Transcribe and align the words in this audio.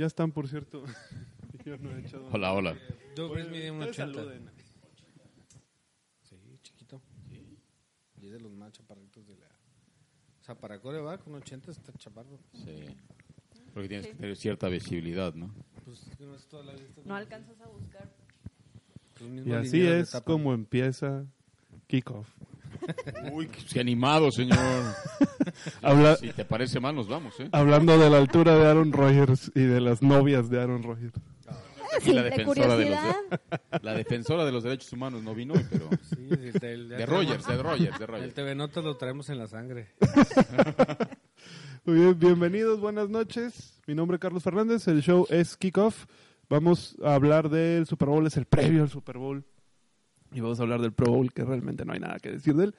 Ya 0.00 0.06
están, 0.06 0.32
por 0.32 0.48
cierto. 0.48 0.82
Yo 1.66 1.76
no 1.76 1.94
he 1.94 2.00
echado. 2.00 2.26
Hola, 2.32 2.54
hola. 2.54 2.74
Drew 3.14 3.28
Brees 3.28 3.50
mide 3.50 3.70
un 3.70 3.82
Ustedes 3.82 3.98
80. 3.98 4.18
saluden. 4.18 4.50
Sí, 6.22 6.36
chiquito. 6.62 7.02
Y 8.18 8.24
es 8.24 8.32
de 8.32 8.40
los 8.40 8.50
más 8.50 8.72
chaparritos 8.72 9.26
de 9.26 9.36
la... 9.36 9.44
O 9.44 10.42
sea, 10.42 10.54
para 10.54 10.80
coreback, 10.80 11.26
un 11.26 11.34
80 11.34 11.70
está 11.70 11.92
chaparro. 11.98 12.38
Sí. 12.54 12.96
Porque 13.74 13.88
tienes 13.90 14.06
que 14.06 14.14
tener 14.14 14.36
cierta 14.36 14.68
visibilidad, 14.68 15.34
¿no? 15.34 15.54
Pues 15.84 16.06
es 16.06 16.16
que 16.16 16.24
no 16.24 16.34
es 16.34 16.46
toda 16.46 16.64
la 16.64 16.72
vista. 16.72 17.02
No 17.04 17.14
alcanzas 17.14 17.60
a 17.60 17.66
buscar. 17.66 18.10
Y 19.44 19.52
así 19.52 19.86
es 19.86 20.18
como 20.24 20.54
empieza 20.54 21.26
Kickoff. 21.88 22.26
Uy, 23.32 23.46
qué 23.48 23.80
animado, 23.80 24.30
señor. 24.30 24.58
Habla- 25.82 26.16
Si 26.16 26.28
te 26.32 26.44
parece 26.44 26.80
mal, 26.80 26.94
nos 26.94 27.08
vamos, 27.08 27.38
¿eh? 27.40 27.48
Hablando 27.52 27.98
de 27.98 28.08
la 28.10 28.18
altura 28.18 28.54
de 28.56 28.66
Aaron 28.66 28.92
Rodgers 28.92 29.50
y 29.54 29.60
de 29.62 29.80
las 29.80 30.02
novias 30.02 30.48
de 30.50 30.60
Aaron 30.60 30.82
Rodgers. 30.82 31.12
Aquí 31.96 32.12
la 32.12 32.22
de 32.22 32.30
defensora 32.30 32.76
de, 32.76 32.88
los 32.88 32.98
curiosidad. 33.00 33.80
la 33.82 33.94
defensora 33.94 34.44
de 34.44 34.52
los 34.52 34.62
derechos 34.62 34.92
humanos 34.92 35.24
no 35.24 35.34
vino 35.34 35.54
hoy, 35.54 35.66
pero 35.68 35.88
Sí, 36.08 36.28
el, 36.30 36.64
el- 36.64 36.88
de 36.88 37.04
Rogers, 37.04 37.44
de 37.46 37.56
Rogers, 37.60 37.98
de 37.98 38.04
El 38.04 38.10
Rogers. 38.10 38.34
TV 38.34 38.54
Notas 38.54 38.84
lo 38.84 38.96
traemos 38.96 39.28
en 39.28 39.38
la 39.38 39.48
sangre. 39.48 39.88
Muy 41.84 41.96
bien, 41.96 42.18
bienvenidos, 42.18 42.80
buenas 42.80 43.08
noches. 43.08 43.80
Mi 43.86 43.94
nombre 43.94 44.16
es 44.16 44.20
Carlos 44.20 44.42
Fernández, 44.42 44.86
el 44.86 45.02
show 45.02 45.26
es 45.30 45.56
Kickoff. 45.56 46.06
Vamos 46.48 46.96
a 47.02 47.14
hablar 47.14 47.48
del 47.48 47.86
Super 47.86 48.08
Bowl, 48.08 48.26
es 48.26 48.36
el 48.36 48.44
previo 48.46 48.82
al 48.82 48.90
Super 48.90 49.18
Bowl. 49.18 49.44
Y 50.32 50.40
vamos 50.40 50.60
a 50.60 50.62
hablar 50.62 50.80
del 50.80 50.92
Pro 50.92 51.10
Bowl, 51.12 51.32
que 51.32 51.44
realmente 51.44 51.84
no 51.84 51.92
hay 51.92 52.00
nada 52.00 52.18
que 52.18 52.30
decir 52.30 52.54
de 52.54 52.64
él. 52.64 52.74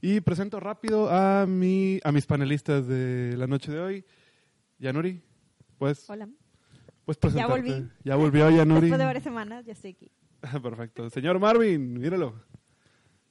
Y 0.00 0.20
presento 0.20 0.60
rápido 0.60 1.08
a, 1.10 1.46
mi, 1.46 2.00
a 2.04 2.12
mis 2.12 2.26
panelistas 2.26 2.86
de 2.86 3.34
la 3.36 3.46
noche 3.46 3.72
de 3.72 3.80
hoy. 3.80 4.04
Yanuri, 4.78 5.22
pues, 5.78 6.08
Hola. 6.10 6.28
pues 7.04 7.16
presentarte. 7.16 7.62
volví. 7.62 7.88
Ya 8.04 8.16
volvió 8.16 8.50
Yanuri. 8.50 8.82
Después 8.82 8.98
de 8.98 9.04
varias 9.04 9.24
semanas, 9.24 9.64
ya 9.64 9.72
estoy 9.72 9.92
aquí. 9.92 10.10
Perfecto. 10.62 11.08
Señor 11.10 11.38
Marvin, 11.38 11.94
míralo. 11.94 12.34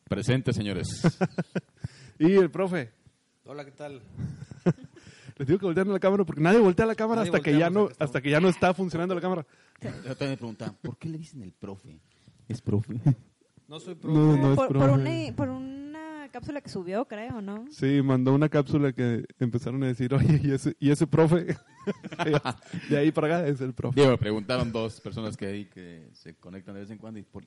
Presente, 0.07 0.53
señores. 0.53 1.01
Y 2.17 2.31
el 2.31 2.49
profe. 2.49 2.93
Hola, 3.43 3.65
¿qué 3.65 3.71
tal? 3.71 4.01
Les 5.37 5.45
digo 5.47 5.59
que 5.59 5.65
voltean 5.65 5.91
la 5.91 5.99
cámara 5.99 6.23
porque 6.23 6.39
nadie 6.39 6.59
voltea 6.59 6.85
la 6.85 6.95
cámara 6.95 7.21
Nadie 7.25 7.29
hasta 7.31 7.43
que 7.43 7.59
ya 7.59 7.69
no 7.69 7.89
estamos. 7.89 7.97
hasta 7.99 8.21
que 8.21 8.29
ya 8.29 8.39
no 8.39 8.47
está 8.47 8.73
funcionando 8.73 9.13
la 9.13 9.19
cámara. 9.19 9.45
Yo 9.81 9.89
también 10.15 10.29
me 10.29 10.37
preguntan, 10.37 10.77
¿por 10.81 10.97
qué 10.97 11.09
le 11.09 11.17
dicen 11.17 11.41
el 11.41 11.51
profe? 11.51 11.99
¿Es 12.47 12.61
profe? 12.61 13.01
No 13.67 13.79
soy 13.79 13.95
pro. 13.95 14.11
No, 14.11 14.37
no 14.37 14.49
es 14.51 14.55
por, 14.55 14.67
por 14.67 14.77
profe. 14.77 14.91
una, 15.27 15.35
por 15.35 15.49
una 15.49 16.29
cápsula 16.31 16.61
que 16.61 16.69
subió, 16.69 17.05
creo, 17.05 17.41
¿no? 17.41 17.65
Sí, 17.71 18.01
mandó 18.03 18.33
una 18.33 18.49
cápsula 18.49 18.91
que 18.93 19.25
empezaron 19.39 19.81
a 19.83 19.87
decir, 19.87 20.13
oye, 20.13 20.39
¿y 20.43 20.51
ese, 20.51 20.75
y 20.79 20.91
ese 20.91 21.07
profe? 21.07 21.55
de 22.89 22.97
ahí 22.97 23.11
para 23.11 23.27
acá 23.27 23.47
es 23.47 23.61
el 23.61 23.73
profe. 23.73 23.95
Diego, 23.95 24.11
me 24.11 24.17
preguntaron 24.17 24.71
dos 24.71 24.99
personas 25.01 25.37
que 25.37 25.45
hay 25.47 25.65
que 25.65 26.09
se 26.13 26.35
conectan 26.35 26.75
de 26.75 26.81
vez 26.81 26.91
en 26.91 26.97
cuando. 26.97 27.19
Y 27.19 27.23
por, 27.23 27.43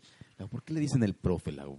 ¿por 0.50 0.62
qué 0.62 0.72
le 0.74 0.80
dicen 0.80 1.02
el 1.02 1.14
profe, 1.14 1.52
Lau? 1.52 1.78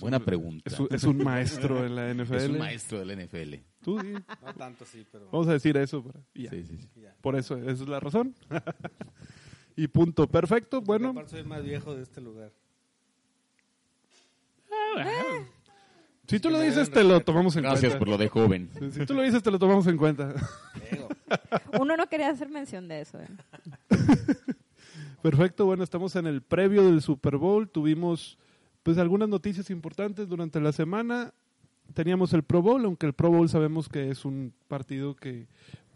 Buena 0.00 0.20
pregunta. 0.20 0.70
Es 0.70 0.78
un, 0.78 0.88
es 0.90 1.04
un 1.04 1.18
maestro 1.18 1.84
en 1.84 1.96
la 1.96 2.12
NFL. 2.14 2.34
Es 2.36 2.48
un 2.48 2.58
maestro 2.58 3.04
del 3.04 3.26
NFL. 3.26 3.54
Tú 3.82 3.98
sí. 4.00 4.12
No 4.12 4.54
tanto, 4.54 4.84
sí, 4.84 5.04
pero... 5.10 5.26
Vamos 5.32 5.48
a 5.48 5.52
decir 5.54 5.76
eso. 5.76 6.04
para- 6.04 6.20
ya. 6.34 6.50
Sí, 6.50 6.62
sí, 6.64 6.78
sí. 6.78 7.00
ya. 7.00 7.16
Por 7.20 7.34
eso, 7.34 7.56
esa 7.56 7.70
es 7.70 7.88
la 7.88 7.98
razón. 7.98 8.32
y 9.76 9.88
punto. 9.88 10.28
Perfecto. 10.28 10.80
Bueno, 10.80 11.10
Aparte 11.10 11.30
soy 11.30 11.40
el 11.40 11.46
más 11.46 11.64
viejo 11.64 11.96
de 11.96 12.02
este 12.04 12.20
lugar. 12.20 12.52
Si 16.26 16.40
tú 16.40 16.50
lo 16.50 16.60
dices, 16.60 16.90
te 16.90 17.04
lo 17.04 17.20
tomamos 17.20 17.56
en 17.56 17.62
Gracias 17.62 17.92
por 17.96 18.08
cuenta. 18.08 18.10
lo 18.10 18.18
de 18.18 18.28
joven. 18.28 18.70
Si 18.92 19.06
tú 19.06 19.14
lo 19.14 19.22
dices, 19.22 19.42
te 19.42 19.50
lo 19.50 19.58
tomamos 19.58 19.86
en 19.86 19.96
cuenta. 19.96 20.34
Uno 21.80 21.96
no 21.96 22.06
quería 22.08 22.30
hacer 22.30 22.48
mención 22.48 22.88
de 22.88 23.02
eso. 23.02 23.18
¿eh? 23.20 23.28
Perfecto, 25.22 25.66
bueno, 25.66 25.84
estamos 25.84 26.16
en 26.16 26.26
el 26.26 26.42
previo 26.42 26.84
del 26.84 27.00
Super 27.02 27.36
Bowl. 27.36 27.68
Tuvimos 27.68 28.38
pues 28.82 28.98
algunas 28.98 29.28
noticias 29.28 29.70
importantes 29.70 30.28
durante 30.28 30.60
la 30.60 30.72
semana. 30.72 31.32
Teníamos 31.94 32.32
el 32.32 32.42
Pro 32.42 32.62
Bowl, 32.62 32.84
aunque 32.84 33.06
el 33.06 33.12
Pro 33.12 33.30
Bowl 33.30 33.48
sabemos 33.48 33.88
que 33.88 34.10
es 34.10 34.24
un 34.24 34.52
partido 34.68 35.14
que 35.14 35.46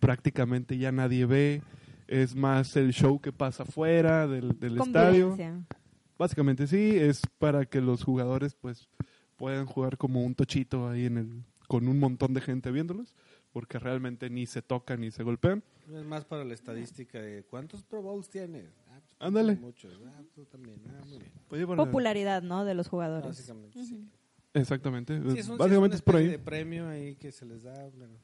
prácticamente 0.00 0.78
ya 0.78 0.92
nadie 0.92 1.26
ve. 1.26 1.62
Es 2.06 2.36
más 2.36 2.76
el 2.76 2.92
show 2.92 3.20
que 3.20 3.32
pasa 3.32 3.64
fuera 3.64 4.28
del, 4.28 4.58
del 4.60 4.78
estadio. 4.78 5.36
Básicamente 6.18 6.66
sí, 6.66 6.96
es 6.96 7.22
para 7.38 7.66
que 7.66 7.80
los 7.80 8.02
jugadores 8.04 8.54
pues 8.54 8.88
puedan 9.36 9.66
jugar 9.66 9.98
como 9.98 10.22
un 10.24 10.34
tochito 10.34 10.88
ahí 10.88 11.06
en 11.06 11.18
el 11.18 11.42
con 11.68 11.88
un 11.88 11.98
montón 11.98 12.32
de 12.32 12.40
gente 12.40 12.70
viéndolos, 12.70 13.14
porque 13.52 13.78
realmente 13.80 14.30
ni 14.30 14.46
se 14.46 14.62
tocan 14.62 15.00
ni 15.00 15.10
se 15.10 15.24
golpean. 15.24 15.62
Es 15.92 16.04
más 16.04 16.24
para 16.24 16.44
la 16.44 16.54
estadística 16.54 17.20
de 17.20 17.42
¿cuántos 17.42 17.82
Pro 17.82 18.02
Bowls 18.02 18.28
tienes? 18.30 18.66
Ah, 18.88 19.00
pues, 19.00 19.16
Ándale. 19.18 19.56
Muchos. 19.56 19.92
Ah, 20.06 20.22
tú 20.34 20.44
también. 20.46 20.80
Ah, 20.88 21.02
muy 21.08 21.18
bien. 21.18 21.66
Bueno, 21.66 21.84
Popularidad, 21.84 22.42
¿no? 22.42 22.64
De 22.64 22.74
los 22.74 22.88
jugadores. 22.88 23.26
Básicamente, 23.26 23.84
sí. 23.84 24.08
Exactamente. 24.54 25.20
Sí, 25.32 25.38
es 25.40 25.48
un- 25.48 25.58
Básicamente 25.58 25.96
sí, 25.96 25.98
es 25.98 26.02
por 26.02 26.14
una 26.14 26.20
ahí. 26.20 26.24
especie 26.26 26.38
de 26.38 26.44
premio 26.44 26.88
ahí 26.88 27.14
que 27.16 27.32
se 27.32 27.44
les 27.44 27.62
da. 27.64 27.74
bueno. 27.96 28.14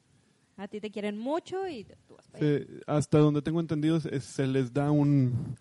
A 0.56 0.68
ti 0.68 0.80
te 0.80 0.90
quieren 0.90 1.18
mucho 1.18 1.66
y 1.66 1.84
tú 2.06 2.14
vas 2.14 2.28
para 2.28 2.46
allá. 2.46 2.58
Sí, 2.64 2.66
hasta 2.86 3.18
donde 3.18 3.42
tengo 3.42 3.58
entendido 3.60 3.96
es- 3.96 4.24
se 4.24 4.46
les 4.46 4.72
da 4.72 4.90
un, 4.90 5.56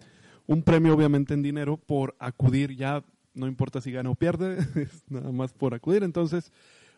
un 0.51 0.63
premio 0.63 0.93
obviamente 0.93 1.33
en 1.33 1.41
dinero 1.41 1.77
por 1.77 2.15
acudir 2.19 2.75
ya 2.75 3.03
no 3.33 3.47
importa 3.47 3.79
si 3.79 3.91
gana 3.91 4.09
o 4.09 4.15
pierde 4.15 4.57
es 4.75 5.03
nada 5.09 5.31
más 5.31 5.53
por 5.53 5.73
acudir. 5.73 6.03
Entonces 6.03 6.51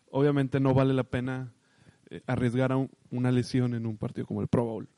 obviamente 0.09 0.59
no 0.59 0.74
vale 0.74 0.94
la 0.94 1.03
pena 1.03 1.53
eh, 2.09 2.22
arriesgar 2.28 2.72
a 2.72 2.78
un- 2.78 2.90
una 3.12 3.31
lesión 3.31 3.74
en 3.75 3.86
un 3.86 3.97
partido 3.97 4.25
como 4.28 4.41
el 4.41 4.47
Pro 4.47 4.64
Bowl. 4.66 4.90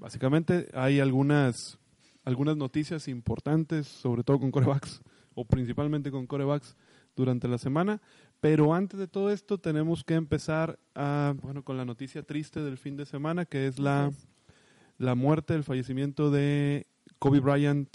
Básicamente 0.00 0.68
hay 0.74 0.98
algunas 1.00 1.78
algunas 2.24 2.56
noticias 2.56 3.06
importantes 3.08 3.86
sobre 3.86 4.22
todo 4.24 4.40
con 4.40 4.50
corebacks 4.50 5.00
o 5.34 5.44
principalmente 5.44 6.10
con 6.10 6.26
corebacks 6.26 6.76
durante 7.14 7.46
la 7.46 7.58
semana. 7.58 8.00
Pero 8.40 8.74
antes 8.74 8.98
de 8.98 9.06
todo 9.06 9.30
esto 9.30 9.58
tenemos 9.58 10.02
que 10.02 10.14
empezar 10.14 10.78
a, 10.96 11.34
bueno 11.42 11.62
con 11.62 11.76
la 11.76 11.84
noticia 11.84 12.22
triste 12.24 12.60
del 12.60 12.76
fin 12.78 12.96
de 12.96 13.06
semana 13.06 13.44
que 13.44 13.66
es 13.68 13.78
la 13.78 14.10
la 14.98 15.14
muerte, 15.14 15.54
el 15.54 15.64
fallecimiento 15.64 16.30
de 16.30 16.86
Kobe 17.22 17.38
Bryant, 17.38 17.88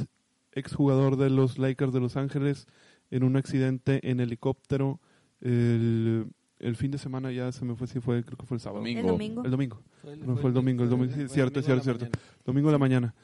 exjugador 0.53 1.17
de 1.17 1.29
los 1.29 1.57
Lakers 1.57 1.91
de 1.91 1.99
Los 1.99 2.15
Ángeles, 2.15 2.65
en 3.11 3.25
un 3.25 3.35
accidente 3.35 3.99
en 4.09 4.21
helicóptero. 4.21 5.01
El, 5.41 6.27
el 6.59 6.75
fin 6.77 6.91
de 6.91 6.97
semana 6.97 7.33
ya 7.33 7.51
se 7.51 7.65
me 7.65 7.75
fue, 7.75 7.87
si 7.87 7.99
fue, 7.99 8.23
creo 8.23 8.37
que 8.37 8.45
fue 8.45 8.55
el 8.55 8.61
sábado. 8.61 8.79
Domingo. 8.79 9.01
El 9.01 9.07
domingo. 9.07 9.43
El 9.43 9.51
domingo. 9.51 9.83
Fue 10.01 10.15
No, 10.15 10.37
fue 10.37 10.49
el 10.49 10.53
domingo, 10.53 10.85
el 10.85 10.89
domingo, 10.89 11.13
sí, 11.13 11.27
cierto, 11.27 11.59
domingo 11.59 11.83
cierto. 11.83 12.07
Domingo 12.45 12.69
de 12.69 12.71
la 12.71 12.77
mañana. 12.77 13.15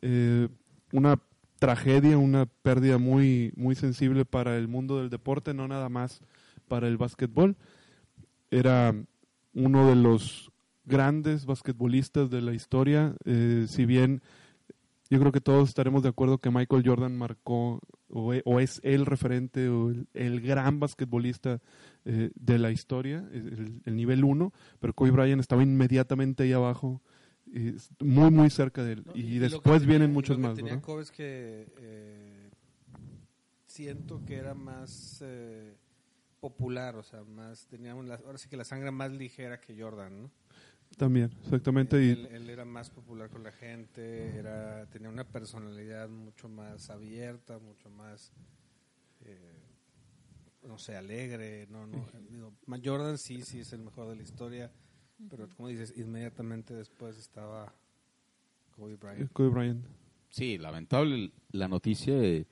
Eh, 0.00 0.46
una 0.92 1.20
tragedia, 1.58 2.16
una 2.18 2.46
pérdida 2.46 2.98
muy, 2.98 3.52
muy 3.56 3.74
sensible 3.74 4.24
para 4.24 4.56
el 4.56 4.68
mundo 4.68 4.98
del 4.98 5.10
deporte, 5.10 5.54
no 5.54 5.66
nada 5.66 5.88
más 5.88 6.20
para 6.68 6.86
el 6.86 6.98
básquetbol. 6.98 7.56
Era 8.52 8.94
uno 9.54 9.88
de 9.88 9.96
los 9.96 10.52
grandes 10.84 11.46
basquetbolistas 11.46 12.30
de 12.30 12.42
la 12.42 12.54
historia, 12.54 13.16
eh, 13.24 13.66
si 13.68 13.86
bien 13.86 14.22
yo 15.10 15.18
creo 15.20 15.32
que 15.32 15.40
todos 15.40 15.68
estaremos 15.68 16.02
de 16.02 16.10
acuerdo 16.10 16.38
que 16.38 16.50
Michael 16.50 16.82
Jordan 16.84 17.16
marcó 17.16 17.80
o, 18.08 18.32
es 18.60 18.80
el 18.84 19.06
referente 19.06 19.68
o 19.68 19.90
el, 19.90 20.06
el 20.14 20.40
gran 20.40 20.80
basquetbolista 20.80 21.60
eh, 22.04 22.30
de 22.34 22.58
la 22.58 22.70
historia, 22.70 23.28
el, 23.32 23.80
el 23.84 23.96
nivel 23.96 24.24
uno, 24.24 24.52
pero 24.80 24.92
Kobe 24.94 25.10
Bryant 25.10 25.40
estaba 25.40 25.62
inmediatamente 25.62 26.42
ahí 26.44 26.52
abajo, 26.52 27.02
y 27.46 27.74
muy 28.04 28.30
muy 28.30 28.50
cerca 28.50 28.82
de 28.84 28.92
él. 28.92 29.02
No, 29.06 29.12
y, 29.14 29.34
que 29.34 29.40
después 29.40 29.80
tenía- 29.80 29.86
vienen 29.88 30.10
y 30.10 30.14
muchos 30.14 30.36
lo 30.36 30.42
que 30.42 30.48
más, 30.48 30.56
tenía 30.56 30.74
¿no? 30.76 30.82
Kobe 30.82 31.02
es 31.02 31.10
que 31.10 31.66
eh, 31.78 32.50
siento 33.66 34.24
que 34.24 34.36
era 34.36 34.54
más 34.54 35.22
eh, 35.24 35.74
popular, 36.40 36.96
o 36.96 37.02
sea, 37.02 37.24
más 37.24 37.66
tenía 37.66 37.94
un- 37.94 38.08
la- 38.08 38.20
ahora 38.24 38.38
sí 38.38 38.48
que 38.48 38.56
la 38.56 38.64
sangre 38.64 38.90
más 38.90 39.10
ligera 39.12 39.60
que 39.60 39.80
Jordan, 39.80 40.22
¿no? 40.24 40.30
También, 40.96 41.30
exactamente. 41.44 42.02
y- 42.02 42.10
Él, 42.10 42.26
él 42.32 42.50
era 42.50 42.64
más 42.64 42.90
popular 42.90 43.30
con 43.30 43.42
la 43.42 43.52
gente, 43.52 44.36
era 44.36 44.86
tenía 44.90 45.08
una 45.08 45.24
personalidad 45.24 46.08
mucho 46.08 46.48
más 46.48 46.90
abierta, 46.90 47.58
mucho 47.58 47.88
más 47.90 48.32
eh, 49.24 49.62
no 50.66 50.78
sé, 50.78 50.96
alegre, 50.96 51.66
no, 51.70 51.86
no, 51.86 52.06
digo, 52.30 52.52
Jordan 52.84 53.16
sí, 53.18 53.42
sí 53.42 53.60
es 53.60 53.72
el 53.72 53.80
mejor 53.80 54.08
de 54.08 54.16
la 54.16 54.22
historia, 54.22 54.70
pero 55.30 55.48
como 55.50 55.68
dices, 55.68 55.94
inmediatamente 55.96 56.74
después 56.74 57.16
estaba 57.16 57.72
Kobe 58.76 58.96
Bryant. 58.96 59.32
Kobe 59.32 59.48
Bryant. 59.50 59.86
Sí, 60.30 60.58
lamentable 60.58 61.32
la 61.52 61.68
noticia. 61.68 62.14
eh, 62.22 62.46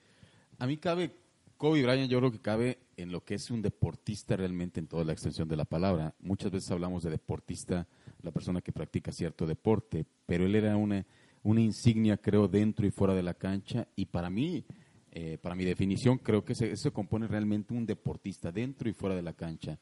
A 0.59 0.67
mí 0.67 0.77
cabe, 0.77 1.15
Kobe 1.56 1.83
Bryant 1.83 2.11
yo 2.11 2.19
creo 2.19 2.33
que 2.33 2.41
cabe 2.41 2.79
en 2.97 3.13
lo 3.13 3.25
que 3.25 3.35
es 3.35 3.51
un 3.51 3.63
deportista 3.63 4.37
realmente 4.37 4.81
en 4.81 4.87
toda 4.87 5.05
la 5.05 5.13
extensión 5.13 5.49
de 5.49 5.57
la 5.57 5.65
palabra. 5.65 6.15
Muchas 6.21 6.51
veces 6.51 6.71
hablamos 6.71 7.03
de 7.03 7.11
deportista, 7.11 7.87
la 8.23 8.31
persona 8.31 8.61
que 8.61 8.73
practica 8.73 9.13
cierto 9.13 9.47
deporte, 9.47 10.07
pero 10.27 10.47
él 10.47 10.55
era 10.55 10.77
una, 10.77 11.05
una 11.43 11.61
insignia, 11.61 12.17
creo, 12.17 12.49
dentro 12.49 12.87
y 12.87 12.91
fuera 12.91 13.15
de 13.15 13.23
la 13.23 13.35
cancha. 13.35 13.87
Y 13.97 14.07
para 14.07 14.31
mí, 14.31 14.65
eh, 15.13 15.39
para 15.41 15.55
mi 15.55 15.65
definición, 15.65 16.19
creo 16.19 16.45
que 16.45 16.55
se- 16.55 16.73
eso 16.73 16.93
compone 16.93 17.27
realmente 17.27 17.75
un 17.75 17.87
deportista 17.87 18.51
dentro 18.51 18.89
y 18.89 18.93
fuera 18.93 19.15
de 19.15 19.23
la 19.23 19.33
cancha. 19.35 19.79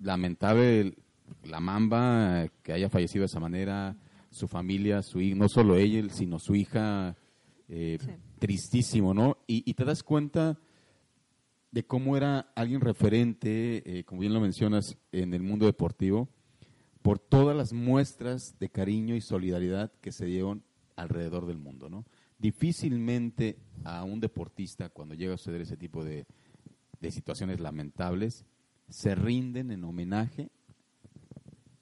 Lamentable 0.00 0.94
la 1.44 1.60
mamba 1.60 2.46
que 2.62 2.72
haya 2.72 2.88
fallecido 2.88 3.22
de 3.22 3.26
esa 3.26 3.40
manera, 3.40 3.96
su 4.30 4.46
familia, 4.46 5.02
su 5.02 5.20
no 5.34 5.48
solo 5.48 5.76
ella, 5.76 6.08
sino 6.10 6.38
su 6.38 6.54
hija, 6.54 7.16
eh, 7.68 7.98
Sí. 8.00 8.10
tristísimo, 8.38 9.12
¿no? 9.14 9.38
Y, 9.46 9.68
y 9.68 9.74
te 9.74 9.84
das 9.84 10.02
cuenta 10.02 10.58
de 11.70 11.84
cómo 11.84 12.16
era 12.16 12.52
alguien 12.54 12.80
referente, 12.80 13.98
eh, 13.98 14.04
como 14.04 14.20
bien 14.20 14.34
lo 14.34 14.40
mencionas, 14.40 14.96
en 15.12 15.34
el 15.34 15.42
mundo 15.42 15.66
deportivo, 15.66 16.28
por 17.02 17.18
todas 17.18 17.56
las 17.56 17.72
muestras 17.72 18.58
de 18.58 18.68
cariño 18.68 19.14
y 19.14 19.20
solidaridad 19.20 19.92
que 20.00 20.12
se 20.12 20.26
dieron 20.26 20.62
alrededor 20.96 21.46
del 21.46 21.58
mundo, 21.58 21.88
¿no? 21.88 22.04
Difícilmente 22.38 23.58
a 23.84 24.04
un 24.04 24.20
deportista, 24.20 24.88
cuando 24.88 25.14
llega 25.14 25.34
a 25.34 25.38
suceder 25.38 25.60
ese 25.60 25.76
tipo 25.76 26.04
de, 26.04 26.26
de 27.00 27.10
situaciones 27.10 27.60
lamentables, 27.60 28.44
se 28.88 29.14
rinden 29.14 29.70
en 29.70 29.84
homenaje 29.84 30.50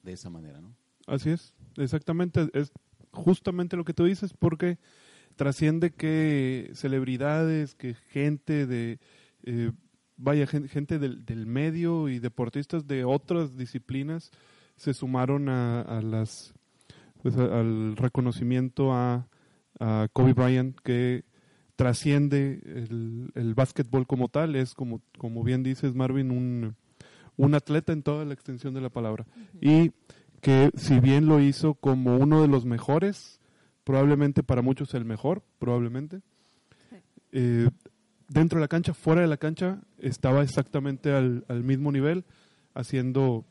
de 0.03 0.13
esa 0.13 0.29
manera, 0.29 0.61
¿no? 0.61 0.75
Así 1.07 1.29
es, 1.29 1.53
exactamente, 1.77 2.49
es 2.53 2.71
justamente 3.11 3.77
lo 3.77 3.85
que 3.85 3.93
tú 3.93 4.05
dices, 4.05 4.33
porque 4.33 4.77
trasciende 5.35 5.91
que 5.91 6.71
celebridades, 6.73 7.75
que 7.75 7.93
gente 7.93 8.65
de, 8.65 8.99
eh, 9.45 9.71
vaya, 10.17 10.45
gen- 10.47 10.67
gente 10.67 10.99
del, 10.99 11.25
del 11.25 11.45
medio 11.45 12.09
y 12.09 12.19
deportistas 12.19 12.85
de 12.87 13.03
otras 13.05 13.55
disciplinas 13.57 14.31
se 14.75 14.93
sumaron 14.93 15.47
a, 15.49 15.81
a 15.81 16.01
las, 16.01 16.53
pues, 17.23 17.37
a- 17.37 17.59
al 17.61 17.95
reconocimiento 17.95 18.93
a, 18.93 19.27
a 19.79 20.07
Kobe 20.13 20.33
Bryant, 20.33 20.77
que 20.83 21.23
trasciende 21.75 22.61
el, 22.65 23.31
el 23.35 23.53
básquetbol 23.53 24.07
como 24.07 24.29
tal, 24.29 24.55
es 24.55 24.73
como, 24.73 25.01
como 25.17 25.43
bien 25.43 25.63
dices 25.63 25.93
Marvin, 25.95 26.31
un, 26.31 26.75
un 27.37 27.53
atleta 27.55 27.91
en 27.91 28.01
toda 28.03 28.23
la 28.25 28.33
extensión 28.33 28.73
de 28.73 28.81
la 28.81 28.89
palabra. 28.89 29.25
Y 29.61 29.91
que 30.41 30.71
si 30.75 30.99
bien 30.99 31.25
lo 31.25 31.41
hizo 31.41 31.73
como 31.73 32.17
uno 32.17 32.41
de 32.41 32.47
los 32.47 32.65
mejores, 32.65 33.41
probablemente 33.83 34.41
para 34.43 34.61
muchos 34.61 34.93
el 34.93 35.03
mejor, 35.05 35.43
probablemente, 35.59 36.21
Sí. 36.89 36.95
eh, 37.33 37.69
dentro 38.27 38.57
de 38.59 38.61
la 38.61 38.67
cancha, 38.67 38.93
fuera 38.93 39.21
de 39.21 39.27
la 39.27 39.37
cancha, 39.37 39.79
estaba 39.99 40.41
exactamente 40.43 41.11
al, 41.11 41.45
al 41.47 41.63
mismo 41.63 41.91
nivel, 41.91 42.23
haciendo, 42.73 43.45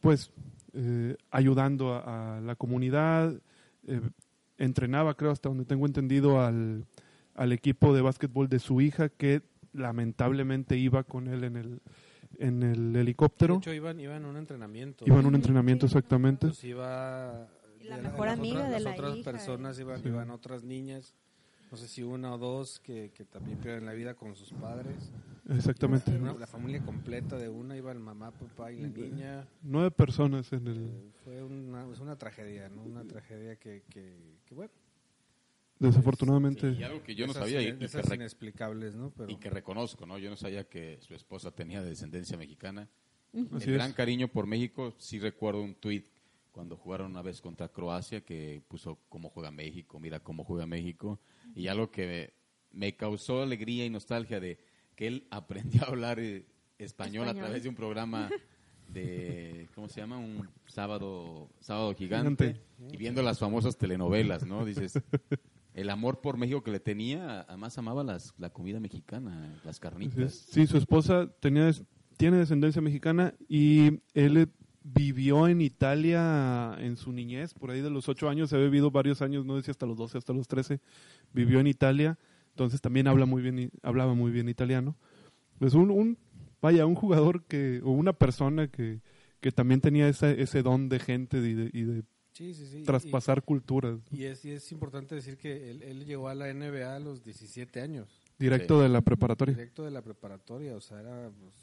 pues, 0.00 0.30
eh, 0.72 1.16
ayudando 1.30 1.94
a, 1.94 2.38
a 2.38 2.40
la 2.40 2.54
comunidad, 2.56 3.34
eh, 3.86 4.00
entrenaba, 4.58 5.14
creo, 5.16 5.30
hasta 5.30 5.48
donde 5.48 5.64
tengo 5.64 5.86
entendido, 5.86 6.40
al, 6.40 6.86
al 7.34 7.52
equipo 7.52 7.94
de 7.94 8.02
básquetbol 8.02 8.48
de 8.48 8.58
su 8.58 8.80
hija, 8.80 9.08
que 9.08 9.42
lamentablemente 9.72 10.76
iba 10.76 11.02
con 11.04 11.26
él 11.28 11.44
en 11.44 11.56
el, 11.56 11.80
en 12.38 12.62
el 12.62 12.94
helicóptero. 12.96 13.54
De 13.54 13.58
hecho, 13.58 13.72
iban, 13.72 13.98
iban 14.00 14.24
a 14.24 14.28
un 14.28 14.36
entrenamiento. 14.36 15.04
Iba 15.06 15.20
en 15.20 15.26
un 15.26 15.34
entrenamiento 15.34 15.86
exactamente. 15.86 16.48
Pues 16.48 16.64
iba... 16.64 17.48
La 17.82 17.98
mejor 17.98 18.26
las 18.26 18.38
amiga 18.38 18.60
otras- 18.60 18.70
de 18.70 18.80
las 18.80 18.82
la 18.84 18.90
otras 18.92 19.16
hija, 19.18 19.30
personas 19.30 19.78
iban, 19.78 20.00
Sí. 20.02 20.08
iban 20.08 20.30
otras 20.30 20.64
niñas, 20.64 21.14
no 21.74 21.78
sé 21.78 21.88
si 21.88 22.04
una 22.04 22.32
o 22.32 22.38
dos, 22.38 22.78
que, 22.78 23.10
que 23.12 23.24
también 23.24 23.58
pierden 23.58 23.84
la 23.84 23.94
vida 23.94 24.14
con 24.14 24.36
sus 24.36 24.52
padres. 24.52 25.10
Exactamente. 25.48 26.12
Una- 26.12 26.32
la 26.34 26.46
familia 26.46 26.80
completa 26.80 27.36
de 27.36 27.48
una, 27.48 27.76
iba 27.76 27.90
el 27.90 27.98
mamá, 27.98 28.30
papá 28.30 28.70
y 28.70 28.80
la 28.80 28.86
niña. 28.86 29.48
Nueve 29.60 29.90
personas 29.90 30.52
en 30.52 30.68
el... 30.68 30.76
Eh, 30.86 31.10
fue 31.24 31.42
una, 31.42 31.90
es 31.90 31.98
una 31.98 32.16
tragedia, 32.16 32.68
¿no? 32.68 32.84
Una 32.84 33.04
tragedia 33.04 33.56
que, 33.56 33.82
que, 33.90 34.38
que, 34.46 34.54
bueno. 34.54 34.70
Desafortunadamente. 35.80 36.70
Y 36.70 36.84
algo 36.84 37.02
que 37.02 37.16
yo 37.16 37.26
no 37.26 37.32
esas 37.32 37.42
sabía 37.42 37.60
y, 37.60 37.70
y 37.70 37.88
que 37.88 38.14
inexplicables, 38.14 38.94
¿no? 38.94 39.10
Pero 39.10 39.32
y 39.32 39.36
que 39.36 39.50
reconozco, 39.50 40.06
¿no? 40.06 40.16
Yo 40.18 40.30
no 40.30 40.36
sabía 40.36 40.68
que 40.68 41.00
su 41.00 41.12
esposa 41.12 41.50
tenía 41.50 41.82
descendencia 41.82 42.38
mexicana. 42.38 42.88
Así 43.32 43.64
el 43.64 43.70
es. 43.70 43.78
gran 43.78 43.92
cariño 43.94 44.28
por 44.28 44.46
México, 44.46 44.94
sí 44.98 45.18
recuerdo 45.18 45.60
un 45.60 45.74
tuit 45.74 46.06
cuando 46.54 46.76
jugaron 46.76 47.10
una 47.10 47.20
vez 47.20 47.40
contra 47.40 47.68
Croacia 47.68 48.20
que 48.20 48.62
puso 48.68 49.00
cómo 49.08 49.28
juega 49.28 49.50
México, 49.50 49.98
mira 49.98 50.20
cómo 50.20 50.44
juega 50.44 50.66
México. 50.66 51.20
Y 51.56 51.66
algo 51.66 51.90
que 51.90 52.32
me, 52.70 52.94
causó 52.96 53.42
alegría 53.42 53.84
y 53.84 53.90
nostalgia 53.90 54.38
de 54.38 54.58
que 54.94 55.08
él 55.08 55.26
aprendió 55.30 55.82
a 55.82 55.86
hablar 55.86 56.20
eh, 56.20 56.46
español, 56.78 57.24
a 57.24 57.32
Español. 57.32 57.44
través 57.44 57.62
de 57.64 57.68
un 57.68 57.74
programa 57.74 58.30
de, 58.88 59.68
¿cómo 59.74 59.88
se 59.88 60.00
llama? 60.00 60.16
Un 60.18 60.48
sábado, 60.66 61.50
sábado 61.58 61.92
gigante. 61.92 62.62
Y 62.92 62.96
viendo 62.98 63.20
las 63.22 63.40
famosas 63.40 63.76
telenovelas, 63.76 64.46
¿no? 64.46 64.64
Dices, 64.64 65.02
el 65.74 65.90
amor 65.90 66.20
por 66.20 66.36
México 66.36 66.62
que 66.62 66.70
le 66.70 66.78
tenía, 66.78 67.40
además 67.40 67.76
amaba 67.78 68.04
las, 68.04 68.32
la 68.38 68.50
comida 68.50 68.78
mexicana, 68.78 69.60
las 69.64 69.80
carnitas. 69.80 70.46
Sí, 70.50 70.68
su 70.68 70.78
esposa 70.78 71.28
tenía 71.40 71.72
tiene 72.16 72.36
descendencia 72.36 72.80
mexicana 72.80 73.34
y 73.48 74.00
él 74.14 74.36
eh, 74.36 74.46
vivió 74.84 75.48
en 75.48 75.60
Italia 75.62 76.76
en 76.78 76.96
su 76.96 77.10
niñez, 77.12 77.54
por 77.54 77.70
ahí 77.70 77.80
de 77.80 77.90
los 77.90 78.08
ocho 78.08 78.28
años, 78.28 78.50
se 78.50 78.56
había 78.56 78.66
vivido 78.68 78.90
varios 78.90 79.22
años, 79.22 79.44
no 79.46 79.56
decía 79.56 79.72
hasta 79.72 79.86
los 79.86 79.96
12, 79.96 80.18
hasta 80.18 80.32
los 80.34 80.46
13, 80.46 80.78
vivió 81.32 81.58
en 81.58 81.66
Italia, 81.66 82.18
entonces 82.50 82.80
también 82.80 83.08
habla 83.08 83.24
muy 83.26 83.42
bien, 83.42 83.70
hablaba 83.82 84.14
muy 84.14 84.30
bien 84.30 84.48
italiano. 84.48 84.94
Pues 85.58 85.72
un, 85.74 85.90
un 85.90 86.18
vaya, 86.60 86.84
un 86.86 86.94
jugador 86.94 87.44
que, 87.44 87.80
o 87.82 87.90
una 87.92 88.12
persona 88.12 88.68
que, 88.68 89.00
que 89.40 89.50
también 89.52 89.80
tenía 89.80 90.08
ese, 90.08 90.40
ese 90.42 90.62
don 90.62 90.88
de 90.90 90.98
gente 91.00 91.38
y 91.38 91.54
de, 91.54 91.70
y 91.72 91.82
de 91.84 92.02
sí, 92.32 92.52
sí, 92.52 92.66
sí. 92.66 92.78
y- 92.78 92.84
traspasar 92.84 93.42
culturas, 93.42 93.98
Y 94.12 94.24
es, 94.24 94.44
y 94.44 94.50
es 94.52 94.70
importante 94.70 95.14
decir 95.14 95.38
que 95.38 95.70
él, 95.70 95.82
él 95.82 96.04
llegó 96.04 96.28
a 96.28 96.34
la 96.34 96.52
NBA 96.52 96.94
a 96.94 96.98
los 96.98 97.24
17 97.24 97.80
años, 97.80 98.20
directo 98.38 98.80
de 98.82 98.90
la 98.90 99.00
preparatoria. 99.00 99.54
directo 99.54 99.82
de 99.84 99.90
la 99.92 100.02
preparatoria, 100.02 100.76
o 100.76 100.80
sea, 100.82 101.00
era, 101.00 101.30
pues, 101.30 101.54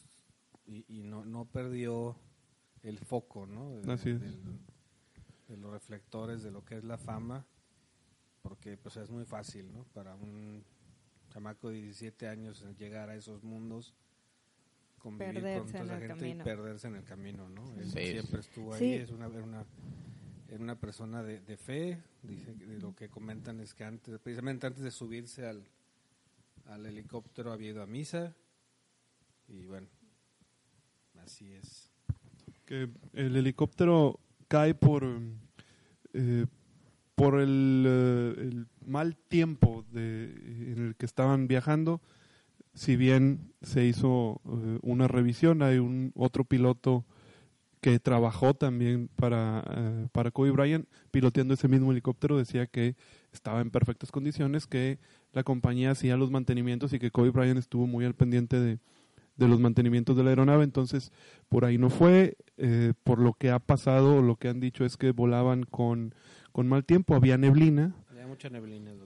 y, 0.66 0.86
y 0.88 1.04
no, 1.04 1.24
no 1.26 1.46
perdió 1.46 2.16
el 2.84 2.98
foco, 3.00 3.46
¿no? 3.46 3.80
De, 3.82 3.92
Así 3.94 4.10
es. 4.10 4.20
del- 4.22 4.60
de 5.48 5.58
los 5.58 5.72
reflectores 5.72 6.44
de 6.44 6.52
lo 6.52 6.64
que 6.64 6.78
es 6.78 6.84
la 6.84 6.98
fama, 6.98 7.46
porque 8.42 8.78
pues 8.78 8.96
es 8.98 9.10
muy 9.10 9.26
fácil, 9.26 9.72
¿no? 9.74 9.84
Para 9.94 10.16
un 10.16 10.64
chamaco 11.30 11.70
de 11.70 11.76
17 11.82 12.28
años 12.28 12.66
llegar 12.78 13.10
a 13.10 13.16
esos 13.16 13.44
mundos, 13.44 13.94
convivir 15.00 15.42
con 15.42 15.68
toda 15.72 15.84
esa 15.84 15.98
gente 16.00 16.08
camino. 16.08 16.42
y 16.42 16.44
perderse 16.46 16.88
en 16.88 16.96
el 16.96 17.04
camino, 17.04 17.50
¿no? 17.50 17.74
Él 17.80 17.86
Sí. 17.92 18.12
siempre 18.12 18.40
estuvo 18.40 18.74
ahí, 18.74 18.80
Sí. 18.80 18.94
es 18.96 19.12
una, 19.12 19.28
era 19.28 19.44
una, 19.44 19.66
era 20.48 20.64
una 20.64 20.80
persona 20.80 21.22
de, 21.24 21.42
de 21.42 21.58
fe, 21.58 22.02
dice, 22.24 22.56
que 22.56 22.66
de 22.66 22.80
lo 22.80 22.96
que 22.96 23.10
comentan 23.10 23.60
es 23.60 23.74
que 23.74 23.84
antes, 23.84 24.20
precisamente 24.20 24.68
antes 24.68 24.84
de 24.84 24.92
subirse 24.92 25.46
al, 25.46 25.66
al 26.66 26.86
helicóptero 26.86 27.52
había 27.52 27.70
ido 27.72 27.82
a 27.82 27.88
misa 27.88 28.36
y 29.50 29.66
bueno, 29.66 29.88
así 31.20 31.52
es. 31.54 31.91
Que 32.72 32.88
el 33.12 33.36
helicóptero 33.36 34.22
cae 34.48 34.74
por 34.74 35.04
eh, 36.14 36.46
por 37.16 37.42
el, 37.42 37.84
eh, 37.86 38.34
el 38.38 38.68
mal 38.86 39.18
tiempo 39.18 39.86
en 39.94 40.76
el 40.78 40.96
que 40.98 41.06
estaban 41.06 41.50
viajando. 41.50 42.00
Si 42.74 42.96
bien 42.96 43.52
se 43.62 43.84
hizo 43.84 44.40
eh, 44.46 44.80
una 44.84 45.10
revisión 45.10 45.64
hay 45.64 45.80
un 45.80 46.14
otro 46.16 46.46
piloto 46.46 47.04
que 47.82 48.00
trabajó 48.00 48.54
también 48.54 49.10
para, 49.18 50.08
para 50.14 50.32
Kobe 50.32 50.52
Bryant 50.52 50.88
piloteando 51.10 51.56
ese 51.56 51.68
mismo 51.68 51.92
helicóptero 51.92 52.38
decía 52.38 52.68
que 52.68 52.96
estaba 53.34 53.60
en 53.60 53.72
perfectas 53.72 54.12
condiciones 54.12 54.68
que 54.68 55.00
la 55.34 55.44
compañía 55.44 55.90
hacía 55.92 56.16
los 56.16 56.30
mantenimientos 56.30 56.94
y 56.94 57.00
que 57.00 57.10
Kobe 57.10 57.32
Bryant 57.32 57.58
estuvo 57.58 57.88
muy 57.88 58.06
al 58.06 58.14
pendiente 58.14 58.60
de, 58.60 58.80
de 59.42 59.48
los 59.50 59.60
mantenimientos 59.60 60.16
de 60.16 60.24
la 60.24 60.30
aeronave 60.30 60.64
entonces 60.64 61.12
por 61.50 61.66
ahí 61.66 61.78
no 61.78 61.90
fue. 61.90 62.38
eh, 62.58 62.94
por 63.04 63.18
lo 63.20 63.34
que 63.34 63.50
ha 63.50 63.60
pasado, 63.60 64.22
lo 64.22 64.36
que 64.36 64.48
han 64.48 64.60
dicho 64.60 64.86
es 64.86 64.96
que 64.98 65.12
volaban 65.12 65.64
con, 65.64 66.14
con 66.52 66.68
mal 66.70 66.86
tiempo, 66.86 67.16
había 67.16 67.38
neblina 67.38 67.96
Había 68.12 68.28
mucha 68.28 68.50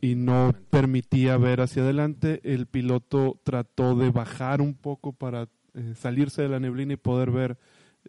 y 0.01 0.15
no 0.15 0.53
permitía 0.69 1.37
ver 1.37 1.61
hacia 1.61 1.83
adelante. 1.83 2.41
El 2.43 2.65
piloto 2.67 3.39
trató 3.43 3.95
de 3.95 4.09
bajar 4.11 4.61
un 4.61 4.73
poco 4.75 5.13
para 5.13 5.47
eh, 5.73 5.93
salirse 5.95 6.41
de 6.41 6.49
la 6.49 6.59
neblina 6.59 6.93
y 6.93 6.97
poder 6.97 7.31
ver 7.31 7.57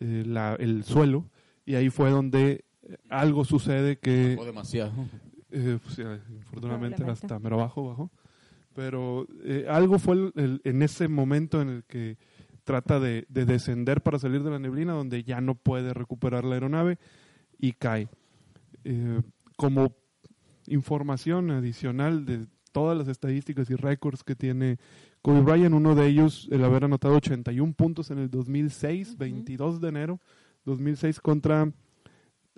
eh, 0.00 0.25
la- 0.26 0.56
el 0.59 0.83
suelo. 0.85 1.26
Y 1.64 1.75
ahí 1.76 1.90
fue 1.90 2.11
donde 2.11 2.64
algo 3.09 3.45
sucede 3.45 3.99
que 3.99 4.35
Bajó 4.35 4.47
demasiado. 4.47 4.92
eh, 5.50 5.78
pues, 5.83 5.99
hasta 7.12 7.38
mero 7.38 7.56
abajo 7.56 7.88
bajó. 7.88 8.11
Pero 8.76 9.26
eh, 9.42 9.66
algo 9.68 9.99
fue 9.99 10.14
el- 10.16 10.33
el- 10.37 10.61
en 10.64 10.83
ese 10.83 11.09
momento 11.09 11.61
en 11.62 11.68
el 11.68 11.85
que 11.85 12.18
trata 12.64 13.00
de, 13.00 13.26
de 13.28 13.45
descender 13.47 14.02
para 14.02 14.18
salir 14.18 14.42
de 14.42 14.50
la 14.50 14.59
neblina, 14.59 14.92
donde 14.92 15.23
ya 15.25 15.40
no 15.40 15.54
puede 15.54 15.95
recuperar 15.95 16.45
la 16.45 16.54
aeronave 16.54 16.99
y 17.59 17.73
cae. 17.73 18.09
Eh, 18.85 19.21
como 19.56 19.95
información 20.66 21.50
adicional 21.50 22.25
de 22.26 22.47
todas 22.73 22.97
las 22.99 23.09
estadísticas 23.09 23.71
y 23.71 23.75
récords 23.76 24.23
que 24.25 24.35
tiene 24.35 24.78
Kobe 25.23 25.40
Bryant, 25.40 25.75
uno 25.75 25.95
de 25.95 26.06
ellos 26.06 26.49
el 26.50 26.62
haber 26.64 26.85
anotado 26.85 27.14
81 27.16 27.73
puntos 27.73 28.11
en 28.11 28.18
el 28.18 28.30
2006, 28.30 29.11
Ujú. 29.11 29.18
22 29.18 29.80
de 29.80 29.88
enero 29.88 30.21
2006 30.64 31.21
contra 31.21 31.73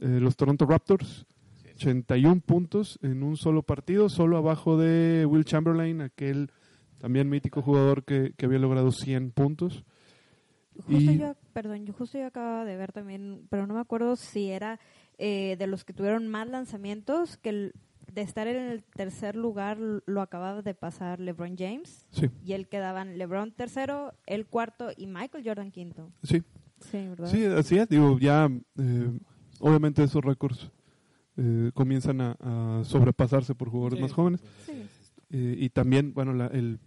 eh, 0.00 0.18
los 0.20 0.36
Toronto 0.36 0.66
Raptors. 0.66 1.26
81 1.78 2.40
puntos 2.40 2.98
en 3.02 3.22
un 3.22 3.36
solo 3.36 3.62
partido, 3.62 4.08
solo 4.08 4.36
abajo 4.36 4.76
de 4.76 5.24
Will 5.26 5.44
Chamberlain, 5.44 6.00
aquel 6.00 6.50
también 6.98 7.28
mítico 7.28 7.62
jugador 7.62 8.02
que, 8.04 8.32
que 8.36 8.46
había 8.46 8.58
logrado 8.58 8.90
100 8.90 9.30
puntos. 9.30 9.84
Justo 10.74 11.10
Y- 11.12 11.18
yo, 11.18 11.34
perdón, 11.52 11.86
yo 11.86 11.92
justo 11.92 12.18
yo 12.18 12.26
acababa 12.26 12.64
de 12.64 12.76
ver 12.76 12.92
también, 12.92 13.46
pero 13.50 13.66
no 13.66 13.74
me 13.74 13.80
acuerdo 13.80 14.16
si 14.16 14.50
era 14.50 14.78
eh, 15.18 15.56
de 15.58 15.66
los 15.66 15.84
que 15.84 15.92
tuvieron 15.92 16.28
más 16.28 16.48
lanzamientos, 16.48 17.36
que 17.36 17.48
el- 17.48 17.72
de 18.12 18.22
estar 18.22 18.46
en 18.48 18.56
el 18.70 18.82
tercer 18.84 19.36
lugar 19.36 19.78
lo 19.78 20.20
acababa 20.22 20.62
de 20.62 20.74
pasar 20.74 21.20
LeBron 21.20 21.56
James. 21.58 22.04
Sí, 22.10 22.28
Y 22.44 22.52
él 22.54 22.68
quedaban 22.68 23.18
LeBron 23.18 23.52
tercero, 23.52 24.14
el 24.26 24.46
cuarto 24.46 24.90
y 24.96 25.06
Michael 25.06 25.44
Jordan 25.44 25.70
quinto. 25.70 26.10
sí. 26.22 26.42
Sí, 26.80 27.08
¿verdad? 27.08 27.26
Sí, 27.26 27.44
así 27.44 27.76
es. 27.76 27.88
Digo, 27.88 28.16
ya, 28.20 28.48
eh, 28.78 29.18
obviamente 29.58 30.04
esos 30.04 30.24
récords 30.24 30.70
eh, 31.40 31.70
comienzan 31.72 32.20
a, 32.20 32.36
a 32.40 32.84
sobrepasarse 32.84 33.54
por 33.54 33.70
jugadores 33.70 33.98
Sí, 33.98 34.02
más 34.02 34.12
jóvenes. 34.12 34.40
Sí. 34.66 34.72
Eh, 35.30 35.54
y 35.58 35.68
también, 35.70 36.12
bueno, 36.12 36.32
la- 36.34 36.48
el, 36.48 36.80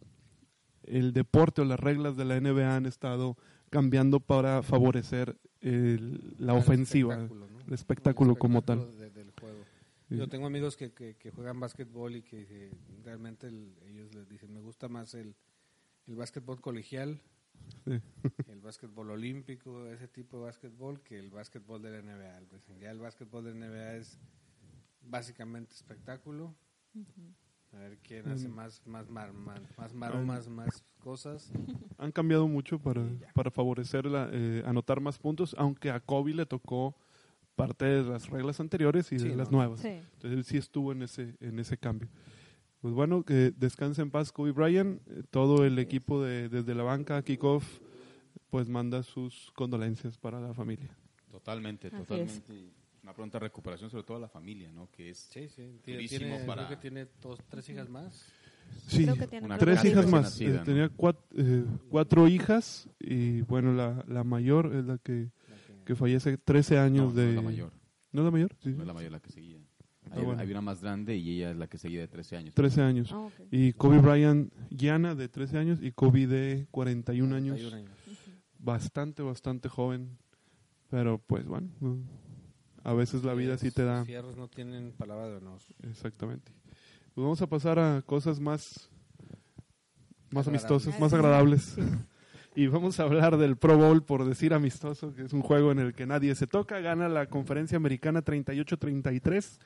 el 0.83 1.13
deporte 1.13 1.61
o 1.61 1.65
las 1.65 1.79
reglas 1.79 2.17
de 2.17 2.25
la 2.25 2.35
NBA 2.39 2.75
han 2.75 2.85
estado 2.85 3.37
cambiando 3.69 4.19
para 4.19 4.61
favorecer 4.61 5.37
el- 5.61 6.35
la 6.37 6.53
el 6.53 6.59
ofensiva, 6.59 7.13
espectáculo, 7.13 7.47
¿no? 7.47 7.59
el 7.65 7.73
espectáculo 7.73 8.35
como 8.35 8.61
tal. 8.61 8.97
de- 8.97 9.09
del 9.11 9.31
juego. 9.39 9.59
Sí. 10.09 10.17
Yo 10.17 10.27
tengo 10.27 10.47
amigos 10.47 10.75
que, 10.75 10.91
que, 10.91 11.15
que 11.15 11.31
juegan 11.31 11.59
básquetbol 11.61 12.15
y 12.17 12.21
que 12.23 12.71
realmente 13.05 13.47
el- 13.47 13.73
ellos 13.87 14.13
les 14.13 14.27
dicen, 14.27 14.53
me 14.53 14.59
gusta 14.59 14.89
más 14.89 15.13
el, 15.13 15.33
el 16.07 16.15
básquetbol 16.15 16.59
colegial, 16.59 17.21
Sí. 17.85 18.01
el 18.49 18.59
básquetbol 18.59 19.11
olímpico, 19.11 19.85
ese 19.85 20.07
tipo 20.09 20.37
de 20.39 20.43
básquetbol, 20.45 20.99
que 21.01 21.17
el 21.19 21.29
básquetbol 21.29 21.81
de 21.81 21.91
la 21.91 22.01
NBA. 22.01 22.41
Pues, 22.49 22.63
ya 22.81 22.89
el 22.91 22.99
básquetbol 22.99 23.45
de 23.45 23.53
la 23.53 23.67
NBA 23.67 23.95
es 23.97 24.17
básicamente 25.03 25.73
espectáculo. 25.73 26.53
A 27.73 27.77
ver 27.77 27.97
quién 27.99 28.27
hace 28.27 28.49
Mm. 28.49 28.53
más, 28.53 28.81
más, 28.85 29.09
mar- 29.09 29.33
más, 29.33 29.61
más 29.77 29.93
maromas, 29.93 30.47
más 30.49 30.83
cosas. 30.99 31.51
Han 31.97 32.11
cambiado 32.11 32.47
mucho 32.47 32.77
para, 32.79 33.03
para 33.33 33.49
favorecer 33.49 34.05
la, 34.05 34.29
eh, 34.31 34.61
anotar 34.65 34.99
más 34.99 35.17
puntos, 35.17 35.55
aunque 35.57 35.89
a 35.89 35.99
Kobe 35.99 36.33
le 36.33 36.45
tocó 36.45 36.95
parte 37.55 37.85
de 37.85 38.03
las 38.03 38.29
reglas 38.29 38.59
anteriores 38.59 39.11
y 39.11 39.19
Sí, 39.19 39.29
de 39.29 39.35
las 39.35 39.51
no. 39.51 39.57
nuevas. 39.59 39.79
Sí. 39.81 39.87
Entonces 39.87 40.31
él 40.33 40.43
sí 40.43 40.57
estuvo 40.57 40.91
en 40.91 41.03
ese, 41.03 41.35
en 41.39 41.59
ese 41.59 41.77
cambio. 41.77 42.09
Pues 42.81 42.93
bueno, 42.93 43.23
que 43.23 43.53
descanse 43.55 44.01
en 44.01 44.09
paz 44.11 44.31
Kobe 44.31 44.51
Bryant. 44.51 45.01
Eh, 45.07 45.23
Todo 45.29 45.63
el 45.65 45.77
equipo 45.79 46.21
de, 46.23 46.49
desde 46.49 46.73
la 46.75 46.83
banca, 46.83 47.21
kickoff, 47.23 47.79
pues 48.49 48.67
manda 48.67 49.01
sus 49.03 49.51
condolencias 49.55 50.17
para 50.17 50.41
la 50.41 50.53
familia. 50.53 50.89
Totalmente, 51.29 51.87
Así 51.87 51.95
totalmente. 51.97 52.53
Y 52.53 52.73
Una 53.03 53.13
pronta 53.13 53.39
recuperación, 53.39 53.89
sobre 53.89 54.03
todo 54.03 54.17
a 54.17 54.19
la 54.19 54.29
familia, 54.29 54.71
¿no? 54.71 54.89
Que 54.91 55.09
es 55.09 55.17
Sí, 55.31 55.47
sí. 55.49 55.79
Tiene, 55.83 55.99
Durísimo 56.01 56.19
tiene- 56.19 56.45
para- 56.45 56.67
creo 56.67 56.77
que 56.77 56.81
tiene 56.89 57.07
dos, 57.21 57.39
tres 57.49 57.67
hijas 57.69 57.89
más. 57.89 58.25
Sí, 58.87 59.03
Creo 59.03 59.15
que 59.15 59.27
tiene 59.27 59.45
una 59.47 59.57
tres 59.57 59.83
hijas 59.83 60.07
más. 60.07 60.23
nacida, 60.23 60.49
Eh, 60.49 60.57
¿no? 60.59 60.63
Tenía 60.63 60.89
cuat- 60.91 61.17
eh, 61.35 61.65
cuatro 61.89 62.27
hijas 62.27 62.87
y 62.99 63.41
bueno, 63.41 63.73
la, 63.73 64.03
la 64.07 64.23
mayor 64.23 64.73
es 64.75 64.85
la 64.85 64.97
que, 64.99 65.29
la 65.49 65.55
que- 65.77 65.83
que 65.83 65.95
fallece 65.95 66.37
13 66.37 66.77
años 66.77 67.13
no, 67.13 67.19
de... 67.19 67.23
no 67.25 67.29
es 67.31 67.35
la 67.35 67.41
mayor. 67.41 67.73
¿No 68.13 68.21
es 68.21 68.25
la 68.25 68.31
mayor? 68.31 68.55
Sí, 68.63 68.69
No 68.69 68.81
es 68.81 68.87
la 68.87 68.93
mayor 68.93 69.11
la 69.11 69.19
que 69.19 69.29
seguía. 69.31 69.57
Ah, 70.05 70.15
Hay, 70.17 70.23
bueno. 70.23 70.41
hay 70.41 70.51
una 70.51 70.61
más 70.61 70.81
grande 70.81 71.15
y 71.17 71.37
ella 71.37 71.51
es 71.51 71.57
la 71.57 71.67
que 71.67 71.77
seguía 71.77 72.01
de 72.01 72.07
13 72.07 72.35
años. 72.37 72.53
13 72.53 72.81
años. 72.81 73.11
Ah, 73.11 73.19
ok. 73.19 73.33
Y 73.51 73.73
Kobe 73.73 73.99
Bryant, 73.99 74.53
Gianna 74.69 75.15
de 75.15 75.27
13 75.27 75.57
años 75.57 75.79
y 75.81 75.91
Kobe 75.91 76.27
de 76.27 76.67
41 76.71 77.35
años. 77.35 77.59
41 77.59 77.75
años. 77.77 77.91
Bastante, 78.59 79.21
bastante 79.23 79.69
joven. 79.69 80.17
Pero 80.89 81.17
pues 81.19 81.45
bueno, 81.45 81.69
no. 81.79 81.97
A 82.83 82.93
veces 82.93 83.23
la 83.23 83.33
vida 83.33 83.57
sí 83.57 83.71
te 83.71 83.83
da... 83.83 83.99
Los 83.99 84.07
fierros 84.07 84.37
no 84.37 84.47
tienen 84.47 84.91
palabra 84.91 85.27
de 85.27 85.37
honor. 85.37 85.59
Exactamente. 85.83 86.51
Pues 87.13 87.23
vamos 87.23 87.41
a 87.41 87.47
pasar 87.47 87.79
a 87.79 88.01
cosas 88.01 88.39
más, 88.39 88.89
más 90.29 90.47
amistosas, 90.47 90.99
más 90.99 91.11
sí. 91.11 91.15
agradables. 91.15 91.75
Y 92.53 92.67
vamos 92.67 92.99
a 92.99 93.03
hablar 93.03 93.37
del 93.37 93.55
Pro 93.55 93.77
Bowl, 93.77 94.03
por 94.03 94.25
decir 94.25 94.53
amistoso, 94.53 95.13
que 95.13 95.23
es 95.23 95.31
un 95.31 95.41
juego 95.41 95.71
en 95.71 95.79
el 95.79 95.93
que 95.93 96.05
nadie 96.05 96.35
se 96.35 96.47
toca. 96.47 96.81
Gana 96.81 97.07
la 97.07 97.27
conferencia 97.27 97.77
americana 97.77 98.25
38-33 98.25 99.57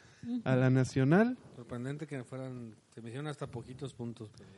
a 0.44 0.56
la 0.56 0.70
nacional. 0.70 1.36
Sorprendente 1.56 2.06
que 2.06 2.24
fueran, 2.24 2.76
se 2.94 3.02
me 3.02 3.10
hicieron 3.10 3.26
hasta 3.26 3.48
poquitos 3.48 3.96
puntos. 3.96 4.30
Pero, 4.38 4.50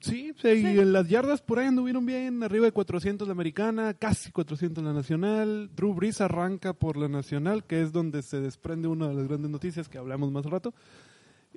Sí, 0.00 0.32
sí, 0.40 0.48
y 0.48 0.78
en 0.78 0.92
las 0.92 1.08
yardas 1.08 1.42
por 1.42 1.58
ahí 1.58 1.66
anduvieron 1.66 2.06
bien, 2.06 2.42
arriba 2.44 2.66
de 2.66 2.72
400 2.72 3.26
la 3.26 3.32
americana, 3.32 3.94
casi 3.94 4.30
400 4.30 4.82
la 4.84 4.92
nacional. 4.92 5.70
Drew 5.74 5.92
Brees 5.92 6.20
arranca 6.20 6.72
por 6.72 6.96
la 6.96 7.08
nacional, 7.08 7.64
que 7.64 7.82
es 7.82 7.92
donde 7.92 8.22
se 8.22 8.40
desprende 8.40 8.86
una 8.86 9.08
de 9.08 9.14
las 9.14 9.26
grandes 9.26 9.50
noticias 9.50 9.88
que 9.88 9.98
hablamos 9.98 10.30
más 10.30 10.44
rato. 10.46 10.72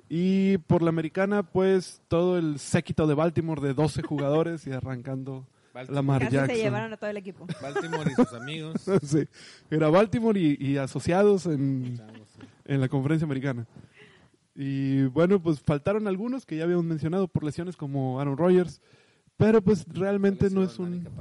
Y 0.08 0.58
por 0.58 0.82
la 0.82 0.88
americana, 0.88 1.44
pues 1.44 2.02
todo 2.08 2.36
el 2.36 2.58
séquito 2.58 3.06
de 3.06 3.14
Baltimore 3.14 3.62
de 3.62 3.74
12 3.74 4.02
jugadores 4.08 4.66
y 4.66 4.72
arrancando 4.72 5.46
Baltimore. 5.72 5.94
Lamar 5.94 6.22
Casi 6.22 6.34
Jackson. 6.34 6.56
se 6.56 6.62
llevaron 6.62 6.92
a 6.92 6.96
todo 6.96 7.10
el 7.10 7.16
equipo. 7.16 7.46
Baltimore 7.62 8.10
y 8.10 8.14
sus 8.14 8.32
amigos. 8.32 8.74
Sí, 9.02 9.26
era 9.70 9.88
Baltimore 9.88 10.38
y, 10.38 10.56
y 10.60 10.76
asociados 10.78 11.46
en, 11.46 12.00
en 12.64 12.80
la 12.80 12.88
conferencia 12.88 13.24
americana. 13.24 13.66
Y 14.54 15.04
bueno, 15.04 15.40
pues 15.42 15.60
faltaron 15.60 16.06
algunos 16.08 16.44
que 16.44 16.56
ya 16.56 16.64
habíamos 16.64 16.84
mencionado 16.84 17.26
por 17.28 17.44
lesiones 17.44 17.76
como 17.76 18.20
Aaron 18.20 18.36
Rodgers, 18.36 18.80
pero 19.36 19.62
pues 19.62 19.84
realmente 19.88 20.50
no 20.50 20.62
es 20.62 20.78
un... 20.78 21.08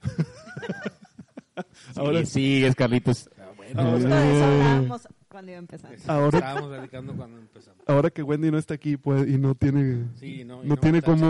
Ahora 1.96 2.24
sí, 2.24 2.64
es 2.64 2.74
Carlitos. 2.74 3.28
Ah, 3.38 3.50
bueno, 3.56 3.80
Ahora- 3.80 3.92
Justo 3.92 4.08
de 4.08 4.36
eso 4.36 4.44
hablábamos 4.44 5.08
cuando 5.28 5.50
iba 5.50 5.58
a 5.58 5.60
empezar. 5.60 5.96
Ahora- 6.06 6.38
Estábamos 6.38 6.70
platicando 6.70 7.14
cuando 7.14 7.38
empezamos. 7.38 7.84
ahora 7.86 8.10
que 8.10 8.22
Wendy 8.22 8.50
no 8.50 8.58
está 8.58 8.74
aquí 8.74 8.96
pues, 8.96 9.28
y 9.28 9.38
no 9.38 9.54
tiene 9.54 10.06
Sí, 10.18 10.44
no, 10.44 10.62
y 10.64 10.68
no 10.68 10.74
no 10.74 10.80
tiene 10.80 11.02
cómo 11.02 11.26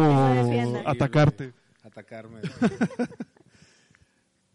atacarte 0.87 1.53
Atacarme. 1.83 2.41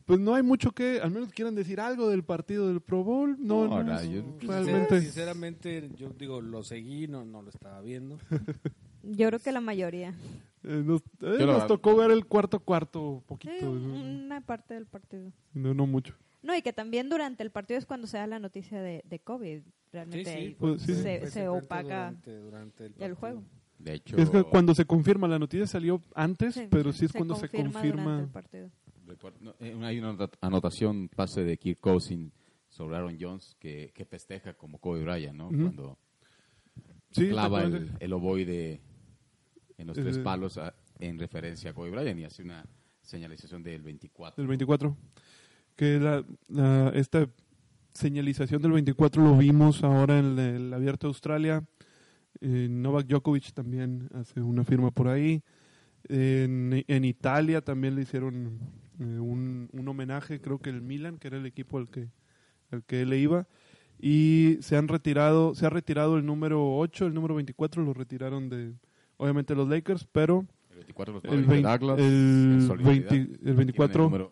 pues 0.06 0.20
no 0.20 0.36
hay 0.36 0.44
mucho 0.44 0.72
que 0.72 1.00
al 1.02 1.12
menos 1.12 1.32
quieran 1.34 1.56
decir 1.56 1.80
algo 1.80 2.10
del 2.10 2.24
partido 2.24 2.68
del 2.68 2.80
Pro 2.82 3.04
Bowl 3.04 3.36
no, 3.40 3.68
No, 3.68 4.04
yo- 4.04 4.24
realmente 4.42 5.02
Sinceramente, 5.02 5.90
yo 5.96 6.10
digo, 6.18 6.42
lo 6.42 6.64
seguí, 6.64 7.08
no, 7.08 7.26
no 7.26 7.42
lo 7.42 7.50
estaba 7.50 7.82
viendo. 7.82 8.18
Yo 9.08 9.28
creo 9.28 9.40
que 9.40 9.52
la 9.52 9.62
mayoría. 9.62 10.16
eh, 10.64 10.82
nos, 10.84 11.02
eh, 11.22 11.46
nos 11.46 11.68
tocó 11.68 11.96
ver 11.96 12.10
el 12.10 12.26
cuarto 12.26 12.60
cuarto 12.60 13.18
Sí, 13.20 13.26
poquito 13.28 13.66
no, 13.76 14.02
una 14.02 14.42
parte 14.42 14.74
del 14.74 14.88
partido. 14.88 15.32
no, 15.54 15.76
no 15.76 15.86
mucho 15.86 16.16
No, 16.42 16.56
y 16.56 16.64
que 16.64 16.74
también 16.74 17.08
durante 17.08 17.44
el 17.44 17.52
partido 17.52 17.78
es 17.78 17.86
cuando 17.86 18.08
se 18.08 18.18
da 18.18 18.26
la 18.26 18.40
noticia 18.40 18.82
de, 18.82 19.04
de 19.08 19.20
COVID. 19.20 19.62
Realmente 19.94 20.30
ahí 20.32 20.56
Pues, 20.60 20.82
sí. 20.82 20.96
se, 20.96 21.30
se 21.30 21.48
opaca 21.48 21.84
durante- 21.84 22.40
durante 22.40 22.92
el 22.98 23.14
juego. 23.14 23.44
De 23.78 23.94
hecho, 23.94 24.18
es 24.18 24.30
que 24.32 24.44
cuando 24.44 24.74
se 24.74 24.86
confirma 24.86 25.28
la 25.28 25.38
noticia 25.38 25.68
salió 25.68 26.02
antes 26.16 26.56
Sí, 26.56 26.68
pero 26.72 26.92
sí 26.92 27.06
es 27.06 27.12
se 27.12 27.18
cuando 27.20 27.36
se 27.36 27.48
confirma 27.48 27.82
durante 27.82 27.92
confirma 27.92 28.20
el 28.22 28.28
partido. 28.30 28.70
No, 29.42 29.56
eh, 29.60 29.78
hay 29.84 30.00
una 30.00 30.14
anot- 30.14 30.38
anotación, 30.42 31.10
pase 31.10 31.44
de 31.44 31.58
Kirk 31.58 31.80
Cousins 31.80 32.32
sobre 32.70 32.96
Aaron 32.98 33.18
Jones 33.20 33.56
que, 33.60 33.92
que 33.94 34.06
festeja 34.06 34.54
como 34.54 34.80
Kobe 34.80 35.04
Bryant, 35.04 35.38
¿no? 35.38 35.48
Cuando 35.50 35.98
sí 37.12 37.30
clava 37.30 37.64
el, 37.64 37.92
el 38.00 38.14
ovoide 38.14 38.82
en 39.78 39.88
los 39.88 39.96
tres 39.98 40.18
Eh, 40.18 40.22
palos 40.24 40.58
a- 40.58 40.74
en 41.00 41.20
referencia 41.20 41.72
a 41.72 41.74
Kobe 41.74 41.92
Bryant 41.92 42.20
y 42.20 42.24
hace 42.26 42.44
una 42.44 42.66
señalización 43.02 43.62
del 43.64 43.82
24. 43.82 44.42
del 44.42 44.48
24 44.48 44.98
que 45.76 46.00
la, 46.00 46.24
la- 46.50 46.90
esta 46.96 47.30
señalización 47.94 48.62
del 48.62 48.72
24 48.74 49.24
lo 49.24 49.38
vimos 49.38 49.84
ahora 49.84 50.20
en 50.20 50.38
el, 50.38 50.40
el 50.40 50.74
Abierto 50.74 51.08
de 51.08 51.10
Australia. 51.12 51.64
Eh, 52.42 52.68
Novak 52.70 53.08
Djokovic 53.08 53.54
también 53.54 54.10
hace 54.14 54.42
una 54.42 54.64
firma 54.66 54.92
por 54.92 55.08
ahí. 55.08 55.42
En, 56.10 56.84
en 56.88 57.06
Italia 57.06 57.62
también 57.62 57.96
le 57.96 58.02
hicieron 58.02 58.60
eh, 59.00 59.04
un, 59.20 59.70
un 59.72 59.88
homenaje, 59.88 60.40
creo 60.42 60.60
que 60.60 60.70
el 60.70 60.82
Milan, 60.82 61.18
que 61.18 61.28
era 61.28 61.38
el 61.38 61.46
equipo 61.46 61.78
al 61.78 61.90
que, 61.90 62.10
al 62.72 62.84
que 62.84 63.02
él 63.02 63.10
le 63.10 63.20
iba. 63.20 63.48
Y 64.00 64.58
se 64.62 64.76
han 64.78 64.88
retirado, 64.88 65.56
se 65.56 65.66
ha 65.66 65.70
retirado 65.70 66.18
el 66.18 66.26
número 66.26 66.78
8, 66.78 67.06
el 67.08 67.14
número 67.14 67.36
24 67.36 67.82
lo 67.84 67.94
retiraron 67.94 68.50
de, 68.50 68.74
obviamente 69.18 69.56
los 69.56 69.70
Lakers, 69.70 70.06
pero 70.12 70.46
El 70.72 70.78
24 70.78 71.14
los 71.14 71.24
el, 71.24 71.30
Mavericks 71.46 71.48
de 71.48 71.54
20 71.54 71.70
Douglas, 71.70 72.00
el 72.00 72.06
en 72.06 72.62
solidaridad, 72.68 73.10
20 73.10 73.16
el 73.16 73.38
tienen 73.38 73.56
24 73.56 74.04
el 74.04 74.06
número- 74.12 74.32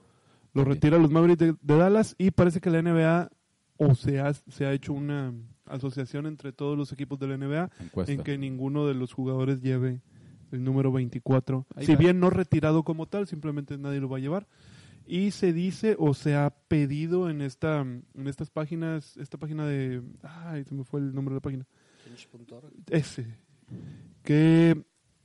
lo 0.53 0.63
retira 0.65 0.97
los 0.99 1.09
Mavericks 1.11 1.39
de, 1.39 1.55
de 1.61 1.77
Dallas 1.77 2.15
y 2.19 2.29
parece 2.31 2.59
que 2.61 2.69
la 2.69 2.81
NBA 2.81 3.29
o 3.77 3.95
se 3.95 4.19
ha, 4.19 4.33
se 4.33 4.65
ha 4.65 4.73
hecho 4.73 4.93
una 4.93 5.33
asociación 5.65 6.25
entre 6.27 6.51
todos 6.51 6.77
los 6.77 6.91
equipos 6.91 7.17
de 7.19 7.27
la 7.27 7.37
NBA 7.37 7.71
encuesta. 7.79 8.11
en 8.11 8.21
que 8.21 8.37
ninguno 8.37 8.85
de 8.85 8.93
los 8.93 9.13
jugadores 9.13 9.61
lleve 9.61 10.01
el 10.53 10.63
número 10.63 10.91
24. 10.91 11.65
Ahí 11.75 11.85
si 11.85 11.91
está. 11.93 12.01
bien 12.01 12.19
no 12.19 12.29
retirado 12.29 12.83
como 12.83 13.07
tal, 13.07 13.27
simplemente 13.27 13.77
nadie 13.77 13.99
lo 13.99 14.09
va 14.09 14.17
a 14.17 14.21
llevar. 14.21 14.47
Y 15.05 15.31
se 15.31 15.51
dice 15.51 15.95
o 15.99 16.13
se 16.13 16.35
ha 16.35 16.49
pedido 16.49 17.29
en 17.29 17.41
esta 17.41 17.81
en 17.81 18.27
estas 18.27 18.49
páginas, 18.49 19.17
esta 19.17 19.37
página 19.37 19.67
de 19.67 20.01
ay, 20.21 20.63
se 20.63 20.73
me 20.73 20.85
fue 20.85 21.01
el 21.01 21.13
nombre 21.13 21.33
de 21.33 21.37
la 21.37 21.41
página. 21.41 21.67
Ese 22.89 23.25
que 24.23 24.75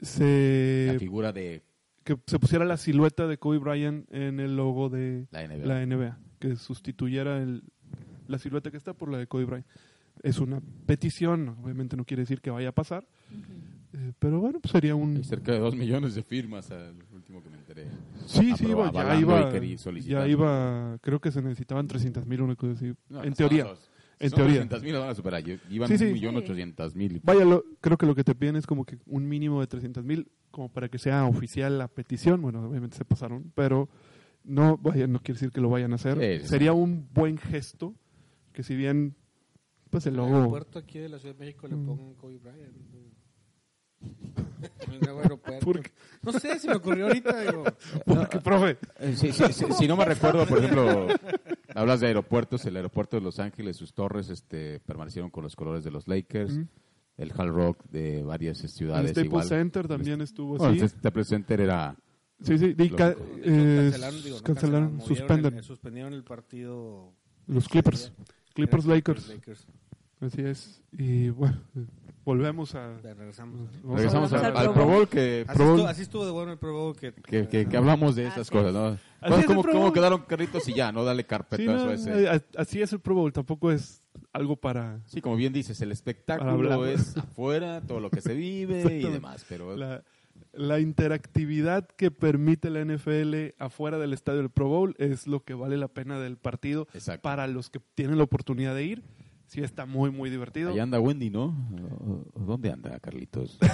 la 0.00 0.06
se 0.06 0.96
figura 0.98 1.32
de 1.32 1.62
que 2.04 2.18
se 2.26 2.38
pusiera 2.38 2.64
la 2.64 2.76
silueta 2.76 3.26
de 3.26 3.38
Kobe 3.38 3.58
Bryant 3.58 4.12
en 4.12 4.40
el 4.40 4.56
logo 4.56 4.88
de 4.88 5.26
la 5.30 5.46
NBA. 5.46 5.66
la 5.66 5.84
NBA, 5.84 6.18
que 6.38 6.56
sustituyera 6.56 7.42
el, 7.42 7.62
la 8.26 8.38
silueta 8.38 8.70
que 8.70 8.78
está 8.78 8.94
por 8.94 9.10
la 9.10 9.18
de 9.18 9.26
Kobe 9.26 9.44
Bryant. 9.44 9.66
Es 10.22 10.38
una 10.38 10.60
petición, 10.86 11.56
obviamente 11.62 11.96
no 11.96 12.04
quiere 12.04 12.22
decir 12.22 12.40
que 12.40 12.50
vaya 12.50 12.70
a 12.70 12.72
pasar, 12.72 13.06
eh, 13.92 14.12
pero 14.18 14.40
bueno, 14.40 14.60
pues 14.60 14.72
sería 14.72 14.94
un... 14.94 15.16
Hay 15.16 15.24
cerca 15.24 15.52
de 15.52 15.58
dos 15.58 15.74
millones 15.74 16.14
de 16.14 16.22
firmas, 16.22 16.70
al 16.70 16.94
último 17.12 17.42
que 17.42 17.50
me 17.50 17.56
enteré. 17.58 17.86
Sí, 18.26 18.52
sí, 18.56 18.66
iba, 18.68 18.92
ya 18.92 19.18
iba, 19.18 19.50
ya 20.00 20.26
iba, 20.28 20.98
creo 21.00 21.20
que 21.20 21.30
se 21.30 21.40
necesitaban 21.42 21.86
300 21.86 22.26
mil, 22.26 22.42
una 22.42 22.54
cosa 22.56 22.72
así. 22.72 22.92
No, 23.08 23.24
en 23.24 23.32
teoría, 23.34 23.64
dos. 23.64 23.90
en 24.20 24.30
Son 24.30 24.36
teoría. 24.38 24.54
200,000 24.56 24.92
lo 24.94 25.00
van 25.00 25.10
a 25.10 25.14
superar. 25.14 25.42
Iban 25.70 25.88
Sí, 25.88 25.98
sí. 25.98 26.04
un 26.06 26.12
millón 26.12 26.34
Sí. 26.34 26.38
ochocientos 26.42 26.94
mil. 26.96 27.20
Vaya, 27.24 27.44
lo- 27.44 27.64
creo 27.80 27.96
que 27.96 28.06
lo 28.06 28.14
que 28.14 28.24
te 28.24 28.34
piden 28.34 28.56
es 28.56 28.66
como 28.66 28.84
que 28.84 28.98
un 29.06 29.28
mínimo 29.28 29.60
de 29.60 29.66
300 29.66 30.04
mil, 30.04 30.30
como 30.50 30.68
para 30.70 30.88
que 30.88 30.98
sea 30.98 31.24
oficial 31.26 31.78
la 31.78 31.88
petición. 31.88 32.42
Bueno, 32.42 32.68
obviamente 32.68 32.96
se 32.96 33.04
pasaron, 33.04 33.52
pero 33.54 33.88
no, 34.44 34.76
vaya, 34.78 35.06
no 35.06 35.20
quiere 35.20 35.34
decir 35.38 35.50
que 35.52 35.60
lo 35.60 35.70
vayan 35.70 35.92
a 35.92 35.96
hacer. 35.96 36.46
Sería 36.46 36.72
un 36.72 37.08
buen 37.14 37.38
gesto 37.38 37.94
que 38.52 38.62
si 38.62 38.74
bien, 38.76 39.14
pues 39.90 40.06
el 40.06 40.14
El 40.14 40.16
logo... 40.18 40.34
aeropuerto 40.36 40.78
aquí 40.78 40.98
de 40.98 41.08
la 41.08 41.18
Ciudad 41.18 41.34
de 41.34 41.40
México 41.44 41.66
le 41.68 41.76
Mm. 41.76 41.86
pongan 41.86 42.14
Kobe 42.14 42.38
Bryant. 42.38 42.74
El. 45.64 45.82
No 46.22 46.32
sé, 46.32 46.58
se 46.58 46.68
me 46.68 46.74
ocurrió 46.76 47.06
ahorita. 47.06 47.40
Digo, 47.42 47.64
Porque, 48.04 48.40
profe, 48.40 48.76
Eh, 48.98 49.14
sí, 49.16 49.32
sí, 49.32 49.44
sí, 49.52 49.64
si 49.78 49.88
no 49.88 49.96
me 49.96 50.04
recuerdo, 50.04 50.46
por 50.46 50.58
ejemplo, 50.58 51.06
hablas 51.74 52.00
de 52.00 52.08
aeropuertos, 52.08 52.64
el 52.66 52.76
aeropuerto 52.76 53.16
de 53.16 53.22
Los 53.22 53.38
Ángeles, 53.38 53.76
sus 53.76 53.92
torres 53.94 54.28
este, 54.30 54.80
permanecieron 54.80 55.30
con 55.30 55.44
los 55.44 55.54
colores 55.56 55.84
de 55.84 55.90
los 55.90 56.08
Lakers, 56.08 56.52
Ujú. 56.54 56.66
el 57.18 57.32
Hard 57.36 57.50
Rock 57.50 57.84
de 57.90 58.22
varias 58.22 58.62
el 58.62 58.68
ciudades 58.70 59.10
Staples 59.10 59.26
igual. 59.26 59.44
Center 59.48 59.88
también 59.88 60.20
estuvo 60.20 60.56
Bueno, 60.56 60.72
así. 60.72 60.80
el 60.82 60.88
Staples 60.88 61.28
Center 61.28 61.60
era... 61.60 61.96
Sí, 62.42 62.56
sí, 62.58 62.74
y 62.78 62.90
ca- 62.90 63.16
eh, 63.42 63.90
cancelaron, 63.90 64.22
digo, 64.22 64.36
no 64.36 64.42
cancelaron, 64.44 65.00
suspenden. 65.00 65.54
el- 65.58 65.64
suspendieron 65.64 66.12
el 66.14 66.22
partido. 66.24 67.12
los 67.46 67.68
Clippers. 67.68 68.12
Clippers 68.54 68.86
Lakers. 68.86 69.28
Lakers. 69.28 69.66
Así 70.20 70.42
es. 70.42 70.82
Y 70.92 71.28
bueno, 71.30 71.60
volvemos 72.28 72.74
a... 72.74 72.96
Regresamos. 72.98 73.60
a- 73.60 73.72
Regresamos 73.96 74.30
Volvemos 74.30 74.32
al, 74.32 74.56
al 74.68 74.72
Pro 74.74 74.84
Bowl. 74.86 75.08
Que, 75.08 75.44
Así, 75.48 75.56
Pro 75.56 75.66
Bowl. 75.66 75.76
estuvo, 75.76 75.88
así 75.90 76.02
estuvo 76.02 76.24
de 76.26 76.30
bueno 76.30 76.52
el 76.52 76.58
Pro 76.58 76.72
Bowl 76.74 76.94
que, 76.96 77.12
que, 77.14 77.48
que- 77.48 77.66
que 77.66 77.76
hablamos 77.76 78.14
de 78.16 78.24
esas 78.26 78.38
Así 78.40 78.50
cosas. 78.50 78.72
¿no? 78.72 78.86
Así 79.20 79.44
¿Cómo, 79.46 79.60
es 79.62 79.66
cómo- 79.66 79.92
quedaron 79.92 80.22
carritos 80.22 80.68
y 80.68 80.74
ya, 80.74 80.92
no 80.92 81.04
darle 81.04 81.22
Sí, 81.22 81.28
carpetazo 81.28 81.84
no, 81.86 81.90
a 81.90 81.94
ese... 81.94 82.24
eh, 82.24 82.28
a- 82.28 82.42
así 82.60 82.82
es 82.82 82.92
el 82.92 83.00
Pro 83.00 83.14
Bowl, 83.14 83.32
tampoco 83.32 83.72
es 83.72 84.02
algo 84.32 84.56
para... 84.56 85.00
Sí, 85.06 85.20
como 85.20 85.36
bien 85.36 85.52
dices, 85.52 85.80
el 85.80 85.90
espectáculo 85.90 86.84
es 86.86 87.16
afuera, 87.16 87.80
todo 87.80 87.98
lo 88.00 88.10
que 88.10 88.20
se 88.20 88.34
vive 88.34 88.98
y 88.98 89.10
demás, 89.10 89.44
pero 89.48 89.74
La, 89.76 90.04
la 90.52 90.80
interactividad 90.80 91.88
que 91.96 92.10
permite 92.10 92.70
la 92.70 92.84
NFL 92.84 93.54
afuera 93.58 93.98
del 93.98 94.12
estadio 94.12 94.38
del 94.40 94.50
Pro 94.50 94.68
Bowl 94.68 94.94
es 94.98 95.26
lo 95.26 95.40
que 95.44 95.54
vale 95.54 95.76
la 95.76 95.88
pena 95.88 96.18
del 96.20 96.36
partido 96.36 96.86
Exacto. 96.94 97.22
para 97.22 97.46
los 97.46 97.70
que 97.70 97.80
tienen 97.94 98.18
la 98.18 98.24
oportunidad 98.24 98.74
de 98.74 98.84
ir. 98.84 99.02
Sí 99.48 99.60
está 99.62 99.84
muy, 99.86 100.10
muy 100.10 100.30
divertido. 100.30 100.70
Allá 100.70 100.82
anda 100.84 101.00
Wendy, 101.00 101.30
¿no? 101.30 101.46
¿O- 101.46 102.24
o 102.34 102.44
¿Dónde 102.44 102.70
anda, 102.70 102.98
Carlitos? 103.00 103.58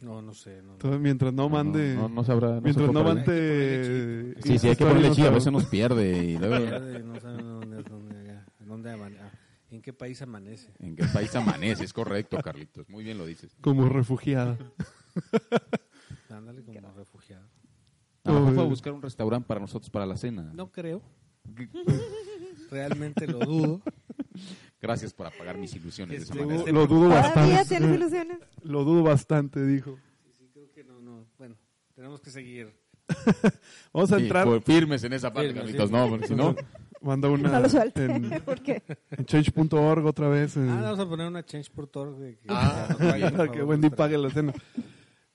No, 0.00 0.22
no 0.22 0.32
sé. 0.32 0.62
No, 0.62 0.72
Entonces, 0.72 0.98
mientras 0.98 1.30
no 1.34 1.50
mande... 1.50 1.94
No, 1.94 2.08
no, 2.08 2.08
no 2.08 2.24
sabrá. 2.24 2.52
no 2.54 2.60
mientras 2.62 2.90
no 2.90 3.04
mande... 3.04 4.34
Sí, 4.42 4.58
sí, 4.58 4.68
hay 4.68 4.74
que 4.76 4.86
ponerle 4.86 5.10
chile, 5.10 5.26
a 5.28 5.30
veces 5.30 5.52
nos 5.52 5.66
pierde 5.66 6.24
y 6.24 6.38
luego... 6.38 6.56
Pierde, 6.56 7.02
no 7.02 7.20
sabe 7.20 7.42
dónde, 7.42 7.82
dónde, 7.82 8.38
dónde 8.60 8.90
amane- 8.94 9.18
ah, 9.20 9.30
¿En 9.70 9.82
qué 9.82 9.92
país 9.92 10.22
amanece? 10.22 10.72
¿En 10.78 10.96
qué 10.96 11.04
país 11.04 11.36
amanece? 11.36 11.84
Es 11.84 11.92
correcto, 11.92 12.38
Carlitos. 12.42 12.88
Muy 12.88 13.04
bien 13.04 13.18
lo 13.18 13.26
dices. 13.26 13.54
Como 13.60 13.90
refugiada. 13.90 14.56
Ándale 16.30 16.62
como 16.64 16.92
refugiado. 16.92 17.44
A 18.24 18.32
lo 18.32 18.40
mejor 18.40 18.54
fue 18.54 18.62
a 18.64 18.66
buscar 18.66 18.92
un 18.94 19.02
restaurante 19.02 19.46
para 19.46 19.60
nosotros 19.60 19.90
para 19.90 20.06
la 20.06 20.16
cena. 20.16 20.50
No 20.54 20.70
creo. 20.72 21.02
Realmente 22.70 23.26
lo 23.26 23.40
dudo. 23.40 23.82
Gracias 24.80 25.12
por 25.12 25.26
apagar 25.26 25.58
mis 25.58 25.74
ilusiones 25.74 26.16
de 26.18 26.22
esa 26.24 26.32
Este, 26.32 26.44
manera. 26.44 26.60
este- 26.60 26.72
Lo 26.72 26.86
dudo 26.86 27.08
¿Todavía 27.10 27.22
bastante. 27.56 27.68
tienes 27.68 27.94
ilusiones? 27.96 28.38
Lo 28.62 28.84
dudo 28.84 29.02
bastante, 29.02 29.64
dijo. 29.66 29.98
Sí, 30.38 30.48
creo 30.52 30.70
que 30.72 30.84
no, 30.84 31.00
no. 31.00 31.26
Bueno, 31.38 31.56
tenemos 31.94 32.20
que 32.20 32.30
seguir. 32.30 32.72
Vamos 33.92 34.12
a 34.12 34.16
Sí, 34.16 34.22
entrar... 34.22 34.46
fue 34.46 34.60
firmes 34.60 35.02
en 35.04 35.12
esa 35.12 35.32
parte, 35.32 35.48
Firmes, 35.48 35.64
Carlitos. 35.64 35.88
sí. 35.88 35.94
No, 35.94 36.08
porque 36.08 36.26
si 36.28 36.34
no... 36.34 36.54
Manda 37.02 37.30
una 37.30 37.48
No 37.50 37.60
lo 37.60 37.68
suelte. 37.70 38.04
en, 38.04 38.28
¿Por 38.44 38.60
qué? 38.62 38.82
en 39.10 39.24
change.org 39.24 40.04
otra 40.04 40.28
vez. 40.28 40.54
eh. 40.58 40.66
Ah, 40.68 40.80
vamos 40.82 40.98
a 41.00 41.08
poner 41.08 41.26
una 41.28 41.42
change.org 41.44 42.16
de 42.18 42.36
que, 42.36 42.44
Ah, 42.48 42.86
que 42.88 42.94
por 42.94 43.46
favor, 43.46 43.64
Wendy 43.64 43.88
pague 43.88 44.18
la 44.18 44.28
cena. 44.28 44.52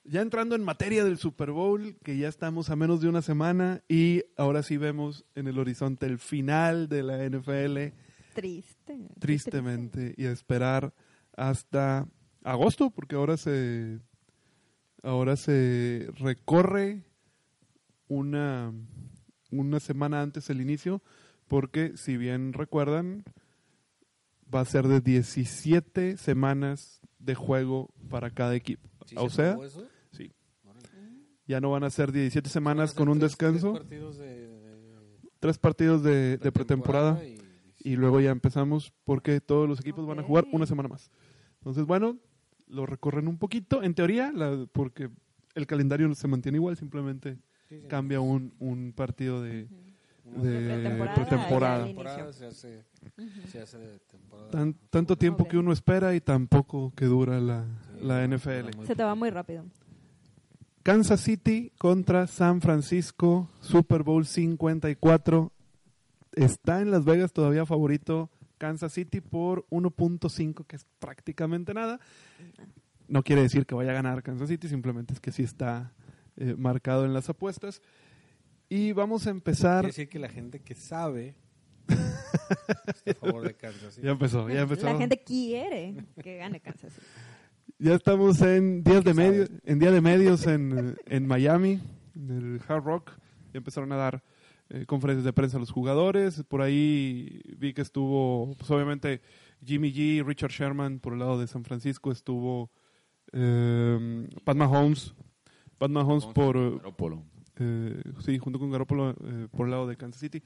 Ya 0.04 0.22
entrando 0.22 0.54
en 0.54 0.62
materia 0.62 1.02
del 1.04 1.18
Super 1.18 1.50
Bowl, 1.50 1.96
que 2.04 2.16
ya 2.18 2.28
estamos 2.28 2.70
a 2.70 2.76
menos 2.76 3.00
de 3.00 3.08
una 3.08 3.20
semana 3.20 3.82
y 3.88 4.22
ahora 4.36 4.62
sí 4.62 4.76
vemos 4.76 5.24
en 5.34 5.48
el 5.48 5.58
horizonte 5.58 6.06
el 6.06 6.18
final 6.20 6.88
de 6.88 7.02
la 7.02 7.24
NFL, 7.28 7.92
Triste. 8.40 9.08
tristemente, 9.18 10.14
y 10.16 10.26
a 10.26 10.30
esperar 10.32 10.92
hasta 11.36 12.06
agosto, 12.44 12.90
porque 12.90 13.16
ahora 13.16 13.36
se 13.36 14.00
ahora 15.02 15.36
se 15.36 16.08
recorre 16.18 17.04
una 18.08 18.72
una 19.50 19.80
semana 19.80 20.22
antes 20.22 20.48
del 20.48 20.60
inicio, 20.60 21.02
porque 21.48 21.96
si 21.96 22.16
bien 22.16 22.52
recuerdan 22.52 23.24
va 24.52 24.60
a 24.60 24.64
ser 24.64 24.86
de 24.88 25.00
17 25.00 26.16
semanas 26.16 27.00
de 27.18 27.34
juego 27.34 27.90
para 28.10 28.30
cada 28.30 28.54
equipo. 28.54 28.88
¿Sí 29.06 29.14
o 29.18 29.28
se 29.30 29.36
sea, 29.36 29.58
eso? 29.64 29.86
sí, 30.12 30.32
ya 31.46 31.60
no 31.60 31.70
van 31.70 31.84
a 31.84 31.90
ser 31.90 32.10
17 32.12 32.48
semanas 32.50 32.92
con 32.92 33.08
un 33.08 33.18
tres- 33.18 33.30
descanso, 33.32 33.72
tres 33.72 33.82
partidos 33.82 34.18
de, 34.18 34.26
de 34.48 34.76
tres 35.40 35.58
partidos 35.58 36.02
de, 36.02 36.36
de 36.38 36.52
pretemporada 36.52 37.24
y- 37.24 37.35
y 37.86 37.96
luego 37.96 38.20
ya 38.20 38.30
empezamos 38.30 38.92
porque 39.04 39.40
todos 39.40 39.68
los 39.68 39.80
equipos 39.80 40.06
van 40.06 40.18
a 40.18 40.22
jugar 40.22 40.46
una 40.52 40.66
semana 40.66 40.88
más. 40.88 41.10
Entonces, 41.58 41.84
bueno, 41.84 42.16
lo 42.68 42.84
recorren 42.86 43.28
un 43.28 43.38
poquito, 43.38 43.82
en 43.82 43.94
teoría, 43.94 44.32
la- 44.32 44.66
porque 44.72 45.08
el 45.54 45.66
calendario 45.66 46.12
se 46.14 46.26
mantiene 46.28 46.58
igual, 46.58 46.76
simplemente 46.76 47.36
sí, 47.68 47.80
sí, 47.80 47.86
cambia 47.88 48.20
un, 48.20 48.52
un 48.58 48.92
partido 48.92 49.40
de... 49.42 49.68
pretemporada, 51.14 51.88
inicio. 51.88 52.32
se 52.32 52.46
hace, 52.46 52.84
se 53.50 53.60
hace 53.60 53.78
de 53.78 53.98
temporada. 54.00 54.50
tan- 54.50 54.74
tanto 54.90 55.16
tiempo 55.16 55.46
que 55.46 55.56
uno 55.58 55.72
espera 55.72 56.14
y 56.14 56.20
tan 56.20 56.46
poco 56.48 56.92
que 56.96 57.04
dura 57.06 57.40
la, 57.40 57.64
Sí, 57.98 58.04
la 58.04 58.26
NFL. 58.26 58.84
Se 58.86 58.94
te 58.96 59.04
va 59.04 59.14
muy 59.14 59.30
rápido. 59.30 59.64
Kansas 60.82 61.20
City 61.20 61.72
contra 61.78 62.26
San 62.26 62.60
Francisco, 62.60 63.48
Super 63.60 64.02
Bowl 64.02 64.24
54. 64.26 65.52
Está 66.36 66.82
en 66.82 66.90
Las 66.90 67.04
Vegas 67.04 67.32
todavía 67.32 67.66
favorito 67.66 68.30
Kansas 68.58 68.92
City 68.92 69.20
por 69.20 69.66
1.5, 69.70 70.66
que 70.66 70.76
es 70.76 70.86
prácticamente 70.98 71.74
nada. 71.74 71.98
No 73.08 73.22
quiere 73.22 73.42
decir 73.42 73.66
que 73.66 73.74
vaya 73.74 73.90
a 73.90 73.94
ganar 73.94 74.22
Kansas 74.22 74.48
City, 74.48 74.68
simplemente 74.68 75.14
es 75.14 75.20
que 75.20 75.32
sí 75.32 75.42
está 75.42 75.92
eh, 76.36 76.54
marcado 76.56 77.04
en 77.04 77.14
las 77.14 77.28
apuestas. 77.30 77.80
Y 78.68 78.92
vamos 78.92 79.26
a 79.26 79.30
empezar. 79.30 79.80
Quiere 79.80 79.88
decir 79.88 80.08
que 80.08 80.18
la 80.18 80.28
gente 80.28 80.60
que 80.60 80.74
sabe 80.74 81.36
está 81.86 83.12
a 83.12 83.14
favor 83.14 83.46
de 83.46 83.54
Kansas. 83.54 83.94
¿sí? 83.94 84.02
Ya 84.02 84.10
empezó, 84.10 84.48
ya 84.50 84.60
empezó. 84.60 84.86
La 84.86 84.98
gente 84.98 85.22
quiere 85.22 85.94
que 86.22 86.36
gane 86.36 86.60
Kansas 86.60 86.92
City. 86.92 87.06
Ya 87.78 87.94
estamos 87.94 88.40
en 88.40 88.82
días 88.82 89.04
de 89.04 89.10
¿Qué 89.10 89.14
medio, 89.14 89.46
en 89.64 89.78
día 89.78 89.90
de 89.90 90.00
medios 90.00 90.46
en, 90.46 90.96
en 91.06 91.26
Miami, 91.26 91.80
en 92.14 92.30
el 92.30 92.60
Hard 92.66 92.84
Rock. 92.84 93.12
Ya 93.52 93.58
empezaron 93.58 93.92
a 93.92 93.96
dar 93.96 94.22
eh, 94.70 94.84
conferencias 94.86 95.24
de 95.24 95.32
prensa 95.32 95.56
a 95.56 95.60
los 95.60 95.70
jugadores. 95.70 96.42
Por 96.44 96.62
ahí 96.62 97.40
vi 97.58 97.72
que 97.72 97.82
estuvo, 97.82 98.54
pues 98.56 98.70
obviamente 98.70 99.20
Jimmy 99.64 99.92
G, 99.92 100.24
Richard 100.24 100.50
Sherman 100.50 101.00
por 101.00 101.12
el 101.12 101.20
lado 101.20 101.38
de 101.38 101.46
San 101.46 101.64
Francisco 101.64 102.12
estuvo 102.12 102.70
eh, 103.32 104.28
Pat 104.44 104.56
Mahomes, 104.56 105.14
Pat 105.78 105.90
Mahomes 105.90 106.26
por 106.26 106.78
Garoppolo. 106.78 107.22
eh, 107.58 108.02
sí, 108.24 108.38
junto 108.38 108.58
con 108.58 108.70
Garoppolo 108.70 109.10
eh, 109.10 109.48
por 109.50 109.66
el 109.66 109.70
lado 109.72 109.86
de 109.86 109.96
Kansas 109.96 110.20
City. 110.20 110.42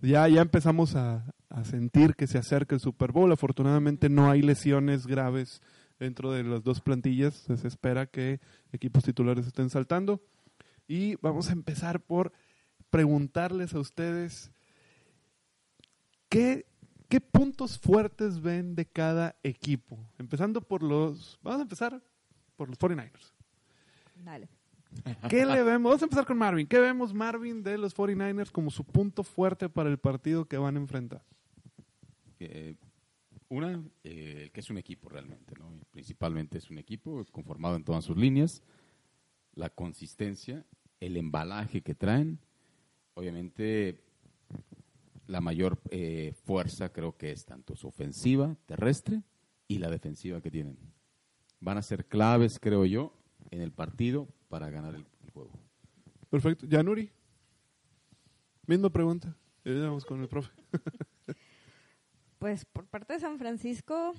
Ya, 0.00 0.26
ya 0.28 0.42
empezamos 0.42 0.96
a, 0.96 1.24
a 1.48 1.64
sentir 1.64 2.14
que 2.16 2.26
se 2.26 2.38
acerca 2.38 2.74
el 2.74 2.80
Super 2.80 3.12
Bowl. 3.12 3.30
Afortunadamente 3.30 4.08
no 4.08 4.30
hay 4.30 4.42
lesiones 4.42 5.06
graves 5.06 5.62
dentro 6.00 6.32
de 6.32 6.42
las 6.42 6.64
dos 6.64 6.80
plantillas. 6.80 7.34
Se 7.34 7.68
espera 7.68 8.06
que 8.06 8.40
equipos 8.72 9.04
titulares 9.04 9.46
estén 9.46 9.70
saltando. 9.70 10.20
Y 10.88 11.14
vamos 11.22 11.50
a 11.50 11.52
empezar 11.52 12.00
por 12.00 12.32
preguntarles 12.92 13.74
a 13.74 13.80
ustedes 13.80 14.52
qué, 16.28 16.66
qué 17.08 17.22
puntos 17.22 17.78
fuertes 17.78 18.42
ven 18.42 18.74
de 18.74 18.84
cada 18.84 19.34
equipo. 19.42 19.98
Empezando 20.18 20.60
por 20.60 20.82
los... 20.82 21.40
Vamos 21.42 21.60
a 21.60 21.62
empezar 21.62 22.02
por 22.54 22.68
los 22.68 22.78
49ers. 22.78 23.32
Dale. 24.22 24.46
¿Qué 25.30 25.46
le 25.46 25.62
vemos? 25.62 25.88
Vamos 25.88 26.02
a 26.02 26.04
empezar 26.04 26.26
con 26.26 26.36
Marvin. 26.36 26.66
¿Qué 26.66 26.78
vemos, 26.78 27.14
Marvin, 27.14 27.62
de 27.62 27.78
los 27.78 27.96
49ers 27.96 28.50
como 28.50 28.70
su 28.70 28.84
punto 28.84 29.22
fuerte 29.22 29.70
para 29.70 29.88
el 29.88 29.96
partido 29.96 30.44
que 30.44 30.58
van 30.58 30.76
a 30.76 30.80
enfrentar? 30.80 31.24
Eh, 32.40 32.74
una, 33.48 33.82
eh, 34.04 34.42
el 34.42 34.50
que 34.52 34.60
es 34.60 34.68
un 34.68 34.76
equipo 34.76 35.08
realmente, 35.08 35.54
¿no? 35.58 35.80
Principalmente 35.92 36.58
es 36.58 36.68
un 36.68 36.76
equipo 36.76 37.24
conformado 37.32 37.76
en 37.76 37.84
todas 37.84 38.04
sus 38.04 38.18
líneas, 38.18 38.62
la 39.54 39.70
consistencia, 39.70 40.66
el 41.00 41.16
embalaje 41.16 41.80
que 41.80 41.94
traen, 41.94 42.38
obviamente 43.14 44.00
la 45.26 45.40
mayor 45.40 45.80
eh, 45.90 46.34
fuerza 46.44 46.90
creo 46.92 47.16
que 47.16 47.32
es 47.32 47.44
tanto 47.44 47.74
su 47.76 47.88
ofensiva 47.88 48.56
terrestre 48.66 49.22
y 49.68 49.78
la 49.78 49.88
defensiva 49.90 50.40
que 50.40 50.50
tienen. 50.50 50.76
Van 51.60 51.78
a 51.78 51.82
ser 51.82 52.06
claves, 52.06 52.58
creo 52.60 52.84
yo, 52.84 53.14
en 53.50 53.60
el 53.60 53.72
partido 53.72 54.28
para 54.48 54.68
ganar 54.70 54.94
el, 54.94 55.06
el 55.24 55.30
juego. 55.30 55.52
Perfecto. 56.28 56.66
Yanuri. 56.66 57.10
Misma 58.66 58.90
pregunta. 58.90 59.36
Ya 59.64 59.72
vamos 59.74 60.04
con 60.04 60.20
el 60.22 60.28
profe. 60.28 60.50
Pues 62.38 62.64
por 62.64 62.86
parte 62.86 63.12
de 63.12 63.20
San 63.20 63.38
Francisco, 63.38 64.14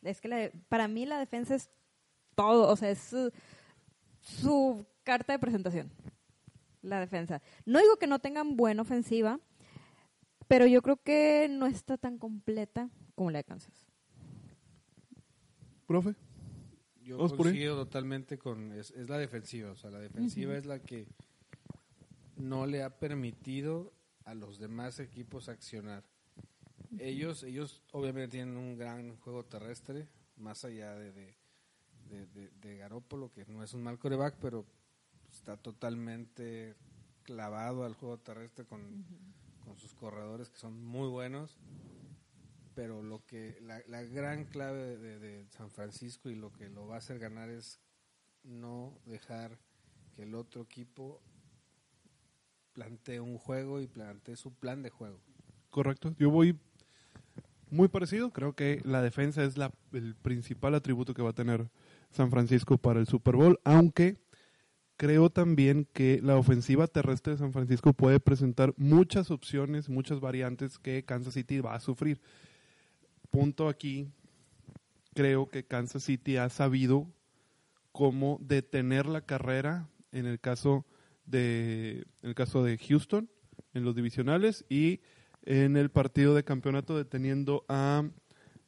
es 0.00 0.22
que 0.22 0.28
la- 0.28 0.50
para 0.70 0.88
mí 0.88 1.04
la 1.04 1.18
defensa 1.18 1.54
es 1.54 1.68
todo, 2.34 2.72
o 2.72 2.76
sea, 2.76 2.88
es 2.90 2.98
su, 2.98 3.30
su 4.20 4.86
carta 5.02 5.34
de 5.34 5.38
presentación, 5.38 5.90
la 6.84 7.00
defensa. 7.00 7.42
No 7.64 7.78
digo 7.80 7.96
que 7.96 8.06
no 8.06 8.18
tengan 8.18 8.56
buena 8.56 8.82
ofensiva, 8.82 9.40
pero 10.46 10.66
yo 10.66 10.82
creo 10.82 10.96
que 11.02 11.48
no 11.50 11.66
está 11.66 11.96
tan 11.96 12.18
completa 12.18 12.90
como 13.14 13.30
la 13.30 13.38
de 13.38 13.44
Kansas. 13.44 13.86
Profe. 15.86 16.14
Yo 17.02 17.18
coincido 17.36 17.76
totalmente 17.76 18.38
con... 18.38 18.72
Es, 18.72 18.90
es 18.92 19.08
la 19.08 19.18
defensiva, 19.18 19.70
o 19.70 19.76
sea, 19.76 19.90
la 19.90 19.98
defensiva 20.00 20.56
es 20.56 20.64
la 20.64 20.78
que 20.78 21.06
no 22.36 22.66
le 22.66 22.82
ha 22.82 22.98
permitido 22.98 23.92
a 24.24 24.34
los 24.34 24.58
demás 24.58 24.98
equipos 25.00 25.48
accionar. 25.50 26.02
Ellos, 26.98 27.42
ellos 27.42 27.82
obviamente 27.92 28.28
tienen 28.38 28.56
un 28.56 28.78
gran 28.78 29.16
juego 29.18 29.44
terrestre, 29.44 30.08
más 30.36 30.64
allá 30.64 30.94
de, 30.94 31.12
de, 31.12 31.34
de, 32.08 32.26
de- 32.28 32.50
de 32.50 32.76
Garópolo, 32.78 33.30
que 33.32 33.44
no 33.46 33.62
es 33.62 33.74
un 33.74 33.82
mal 33.82 33.98
coreback, 33.98 34.36
pero 34.40 34.64
está 35.44 35.58
totalmente 35.58 36.74
clavado 37.22 37.84
al 37.84 37.92
juego 37.92 38.16
terrestre 38.16 38.64
con, 38.64 39.04
con 39.62 39.76
sus 39.76 39.92
corredores 39.92 40.48
que 40.48 40.56
son 40.56 40.82
muy 40.82 41.06
buenos. 41.08 41.58
Pero 42.74 43.02
lo 43.02 43.22
que 43.26 43.58
la, 43.60 43.82
la 43.86 44.02
gran 44.04 44.46
clave 44.46 44.96
de, 44.96 45.18
de 45.18 45.46
San 45.50 45.70
Francisco 45.70 46.30
y 46.30 46.34
lo 46.34 46.50
que 46.50 46.70
lo 46.70 46.86
va 46.86 46.94
a 46.94 46.98
hacer 46.98 47.18
ganar 47.18 47.50
es 47.50 47.78
no 48.42 48.98
dejar 49.04 49.58
que 50.16 50.22
el 50.22 50.34
otro 50.34 50.62
equipo 50.62 51.20
plantee 52.72 53.20
un 53.20 53.36
juego 53.36 53.82
y 53.82 53.86
plantee 53.86 54.36
su 54.36 54.54
plan 54.54 54.82
de 54.82 54.88
juego. 54.88 55.20
Correcto. 55.68 56.14
Yo 56.18 56.30
voy 56.30 56.58
muy 57.68 57.88
parecido. 57.88 58.32
Creo 58.32 58.54
que 58.54 58.80
la 58.82 59.02
defensa 59.02 59.44
es 59.44 59.58
la, 59.58 59.70
el 59.92 60.14
principal 60.14 60.74
atributo 60.74 61.12
que 61.12 61.22
va 61.22 61.30
a 61.30 61.34
tener 61.34 61.68
San 62.10 62.30
Francisco 62.30 62.78
para 62.78 62.98
el 62.98 63.06
Super 63.06 63.36
Bowl, 63.36 63.60
aunque 63.62 64.23
creo 64.96 65.30
también 65.30 65.86
que 65.92 66.20
la 66.22 66.36
ofensiva 66.36 66.86
terrestre 66.86 67.32
de 67.32 67.38
San 67.38 67.52
Francisco 67.52 67.92
puede 67.92 68.20
presentar 68.20 68.74
muchas 68.76 69.30
opciones, 69.30 69.88
muchas 69.88 70.20
variantes 70.20 70.78
que 70.78 71.04
Kansas 71.04 71.34
City 71.34 71.60
va 71.60 71.74
a 71.74 71.80
sufrir. 71.80 72.20
Punto 73.30 73.68
aquí, 73.68 74.08
creo 75.14 75.48
que 75.48 75.64
Kansas 75.64 76.04
City 76.04 76.36
ha 76.36 76.48
sabido 76.48 77.08
cómo 77.92 78.38
detener 78.40 79.06
la 79.06 79.22
carrera 79.22 79.88
en 80.12 80.26
el 80.26 80.40
caso 80.40 80.84
de 81.26 82.04
en 82.22 82.28
el 82.28 82.34
caso 82.34 82.62
de 82.62 82.76
Houston 82.76 83.30
en 83.72 83.84
los 83.84 83.94
divisionales 83.94 84.64
y 84.68 85.00
en 85.42 85.76
el 85.76 85.90
partido 85.90 86.34
de 86.34 86.44
campeonato 86.44 86.96
deteniendo 86.96 87.64
a, 87.68 88.04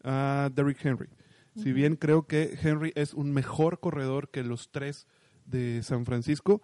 a 0.03 0.51
Derrick 0.55 0.85
Henry. 0.85 1.09
Si 1.55 1.73
bien 1.73 1.97
creo 1.97 2.27
que 2.27 2.59
Henry 2.63 2.93
es 2.97 3.15
un 3.15 3.33
mejor 3.33 3.81
corredor 3.81 4.31
que 4.31 4.43
los 4.43 4.71
tres 4.71 5.07
de 5.47 5.83
San 5.83 6.05
Francisco, 6.05 6.63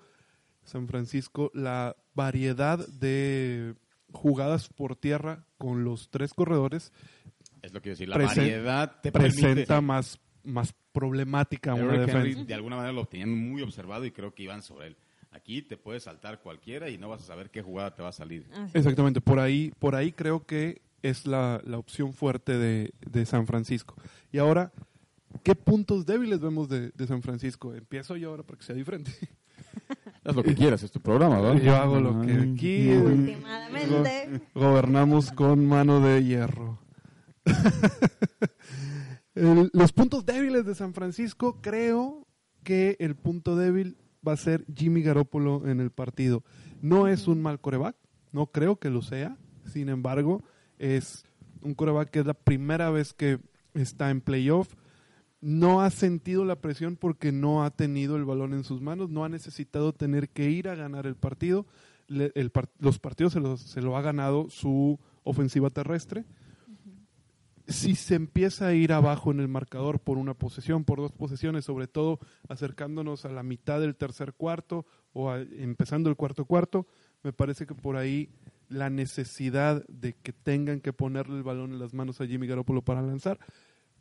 San 0.64 0.86
Francisco 0.88 1.50
la 1.54 1.96
variedad 2.14 2.78
de 2.88 3.74
jugadas 4.12 4.68
por 4.68 4.96
tierra 4.96 5.44
con 5.58 5.84
los 5.84 6.10
tres 6.10 6.34
corredores 6.34 6.92
Es 7.62 7.72
lo 7.72 7.80
que 7.80 7.90
decir. 7.90 8.08
La 8.08 8.16
Presen- 8.16 8.36
variedad 8.36 9.00
te 9.00 9.10
presenta 9.12 9.64
permite. 9.76 9.80
más, 9.80 10.18
más 10.44 10.74
problemática 10.92 11.72
una 11.74 11.84
Derrick 11.84 12.06
defensa. 12.06 12.28
Henry, 12.28 12.44
de 12.44 12.54
alguna 12.54 12.76
manera 12.76 12.92
lo 12.92 13.06
tenían 13.06 13.30
muy 13.36 13.62
observado 13.62 14.04
y 14.04 14.10
creo 14.10 14.34
que 14.34 14.42
iban 14.42 14.62
sobre 14.62 14.88
él. 14.88 14.96
Aquí 15.30 15.62
te 15.62 15.78
puede 15.78 15.98
saltar 15.98 16.40
cualquiera 16.42 16.90
y 16.90 16.98
no 16.98 17.08
vas 17.08 17.22
a 17.22 17.26
saber 17.26 17.50
qué 17.50 17.62
jugada 17.62 17.94
te 17.94 18.02
va 18.02 18.10
a 18.10 18.12
salir. 18.12 18.46
Así. 18.52 18.76
Exactamente, 18.76 19.20
por 19.22 19.38
ahí, 19.40 19.72
por 19.78 19.94
ahí 19.94 20.12
creo 20.12 20.44
que 20.44 20.82
es 21.02 21.26
la, 21.26 21.62
la 21.64 21.78
opción 21.78 22.12
fuerte 22.12 22.58
de, 22.58 22.92
de 23.00 23.24
San 23.24 23.46
Francisco. 23.46 23.96
Y 24.30 24.36
ahora, 24.38 24.72
¿qué 25.42 25.54
puntos 25.54 26.06
débiles 26.06 26.40
vemos 26.40 26.68
de, 26.68 26.90
de 26.90 27.06
San 27.06 27.22
Francisco? 27.22 27.74
Empiezo 27.74 28.16
yo 28.16 28.30
ahora 28.30 28.42
para 28.42 28.58
que 28.58 28.64
sea 28.64 28.74
diferente. 28.76 29.12
Haz 30.24 30.36
lo 30.36 30.42
que 30.42 30.54
quieras, 30.54 30.82
es 30.82 30.90
tu 30.92 31.00
programa, 31.00 31.40
¿verdad? 31.40 31.60
Yo 31.62 31.74
hago 31.76 32.00
lo 32.00 32.20
que 32.22 32.32
aquí 32.32 32.90
Últimamente. 32.92 34.40
gobernamos 34.54 35.32
con 35.32 35.66
mano 35.66 36.00
de 36.00 36.22
hierro. 36.24 36.78
El- 39.34 39.70
los 39.72 39.92
puntos 39.92 40.26
débiles 40.26 40.64
de 40.66 40.74
San 40.74 40.92
Francisco, 40.94 41.58
creo 41.62 42.26
que 42.62 42.96
el 43.00 43.16
punto 43.16 43.56
débil 43.56 43.96
va 44.26 44.32
a 44.32 44.36
ser 44.36 44.64
Jimmy 44.74 45.02
Garoppolo 45.02 45.66
en 45.68 45.80
el 45.80 45.90
partido. 45.90 46.44
No 46.80 47.08
es 47.08 47.26
un 47.28 47.40
mal 47.42 47.60
coreback, 47.60 47.96
no 48.30 48.46
creo 48.46 48.76
que 48.76 48.90
lo 48.90 49.02
sea. 49.02 49.36
Sin 49.72 49.88
embargo, 49.88 50.44
es 50.78 51.24
un 51.62 51.74
coreback 51.74 52.10
que 52.10 52.20
es 52.20 52.26
la 52.26 52.34
primera 52.34 52.90
vez 52.90 53.14
que 53.14 53.38
está 53.74 54.10
en 54.10 54.20
playoff. 54.20 54.74
No 55.42 55.82
ha 55.82 55.90
sentido 55.90 56.44
la 56.44 56.56
presión 56.60 56.96
porque 56.96 57.32
no 57.32 57.64
ha 57.64 57.70
tenido 57.70 58.16
el 58.16 58.24
balón 58.24 58.54
en 58.54 58.62
sus 58.64 58.80
manos, 58.80 59.10
no 59.10 59.24
ha 59.24 59.28
necesitado 59.28 59.92
tener 59.92 60.28
que 60.30 60.48
ir 60.50 60.68
a 60.68 60.74
ganar 60.76 61.06
el 61.06 61.16
partido. 61.16 61.66
Le- 62.08 62.32
el 62.34 62.50
par- 62.50 62.70
los 62.78 62.98
partidos 62.98 63.32
se, 63.34 63.40
los- 63.40 63.60
se 63.60 63.82
lo 63.82 63.96
ha 63.96 64.02
ganado 64.02 64.48
su 64.50 64.98
ofensiva 65.24 65.68
terrestre. 65.68 66.24
Si 67.68 67.94
se 67.94 68.16
empieza 68.16 68.68
a 68.68 68.74
ir 68.74 68.92
abajo 68.92 69.30
en 69.30 69.40
el 69.40 69.48
marcador 69.48 70.00
por 70.00 70.18
una 70.18 70.34
posesión, 70.34 70.84
por 70.84 70.98
dos 70.98 71.12
posesiones, 71.12 71.64
sobre 71.64 71.86
todo 71.86 72.18
acercándonos 72.48 73.24
a 73.24 73.28
la 73.30 73.42
mitad 73.44 73.80
del 73.80 73.94
tercer 73.96 74.34
cuarto 74.34 74.84
o 75.12 75.30
a- 75.30 75.40
empezando 75.40 76.10
el 76.10 76.16
cuarto 76.16 76.44
cuarto, 76.44 76.86
me 77.22 77.32
parece 77.32 77.66
que 77.66 77.74
por 77.74 77.96
ahí 77.96 78.28
la 78.68 78.90
necesidad 78.90 79.84
de 79.88 80.14
que 80.14 80.32
tengan 80.32 80.80
que 80.80 80.92
ponerle 80.92 81.36
el 81.36 81.42
balón 81.42 81.72
en 81.72 81.78
las 81.78 81.94
manos 81.94 82.20
a 82.20 82.26
Jimmy 82.26 82.46
Garoppolo 82.46 82.82
para 82.82 83.02
lanzar, 83.02 83.38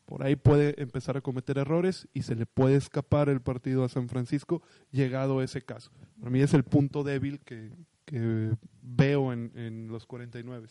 por 0.06 0.24
ahí 0.24 0.36
puede 0.36 0.82
empezar 0.82 1.16
a 1.18 1.22
cometer 1.22 1.58
errores 1.58 2.08
y 2.14 2.24
se 2.24 2.36
le 2.36 2.46
puede 2.46 2.76
escapar 2.76 3.30
el 3.30 3.42
partido 3.42 3.84
a 3.84 3.90
San 3.90 4.10
Francisco 4.10 4.62
llegado 4.92 5.42
ese 5.42 5.62
caso. 5.62 5.92
Para 6.20 6.32
mí 6.32 6.42
es 6.42 6.54
el 6.54 6.64
punto 6.64 7.04
débil 7.04 7.40
que, 7.42 7.72
que 8.06 8.52
veo 8.82 9.32
en, 9.34 9.52
en 9.56 9.88
los 9.88 10.06
49. 10.06 10.68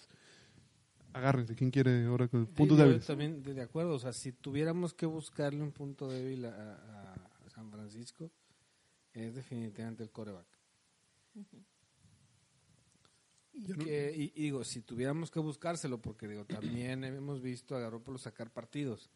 Agárrense, 1.13 1.57
¿quién 1.57 1.71
quiere 1.71 2.05
ahora 2.05 2.29
con 2.29 2.41
el 2.41 2.47
punto 2.47 2.77
Sí, 2.77 2.83
débil? 2.83 3.01
también 3.01 3.43
de 3.43 3.55
de 3.55 3.63
acuerdo, 3.63 3.95
o 3.95 3.99
sea, 3.99 4.13
si 4.13 4.33
tuviéramos 4.33 4.95
que 4.95 5.07
buscarle 5.07 5.61
un 5.63 5.73
punto 5.73 6.09
débil 6.09 6.45
a, 6.45 6.51
a- 6.51 7.15
a 7.47 7.51
San 7.51 7.71
Francisco, 7.71 8.31
es 9.13 9.35
definitivamente 9.35 10.03
el 10.05 10.11
coreback. 10.11 10.47
Y, 13.53 13.75
que- 13.75 14.15
y- 14.17 14.33
y 14.35 14.43
digo, 14.45 14.65
si 14.65 14.81
tuviéramos 14.81 15.31
que 15.31 15.41
buscárselo, 15.41 16.01
porque 16.01 16.29
digo, 16.29 16.45
también 16.45 17.05
hemos 17.05 17.43
visto 17.43 17.77
a 17.77 17.81
Garoppolo 17.81 18.17
sacar 18.19 18.51
partidos. 18.51 19.11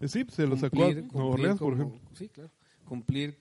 Eh, 0.00 0.08
Sí, 0.08 0.24
se 0.28 0.46
lo 0.46 0.56
sacó 0.56 0.84
a 0.84 0.88
cumplir 0.94 1.08
Orleans, 1.14 1.58
por 1.60 1.72
como- 1.78 1.88
ejemplo. 1.94 2.10
Sí, 2.14 2.28
claro. 2.28 2.50
Cumplir 2.84 3.38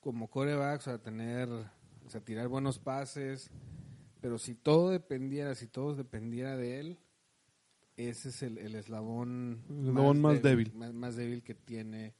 como 0.00 0.28
coreback, 0.28 0.80
o 0.80 0.82
sea, 0.82 0.98
tener, 0.98 1.48
o 1.48 2.08
sea, 2.10 2.20
tirar 2.20 2.48
buenos 2.48 2.78
pases, 2.78 3.50
pero 4.20 4.38
si 4.38 4.54
todo 4.54 4.90
dependiera, 4.90 5.54
si 5.54 5.66
todo 5.66 5.94
dependiera 5.94 6.56
de 6.56 6.80
él, 6.80 6.98
ese 7.96 8.30
es 8.30 8.42
el, 8.42 8.58
el 8.58 8.74
eslabón, 8.76 9.62
El 9.68 9.88
eslabón 9.88 10.20
más 10.20 10.42
débil. 10.42 10.72
Más, 10.74 10.92
más 10.94 11.16
débil 11.16 11.42
que 11.42 11.54
tiene 11.54 12.14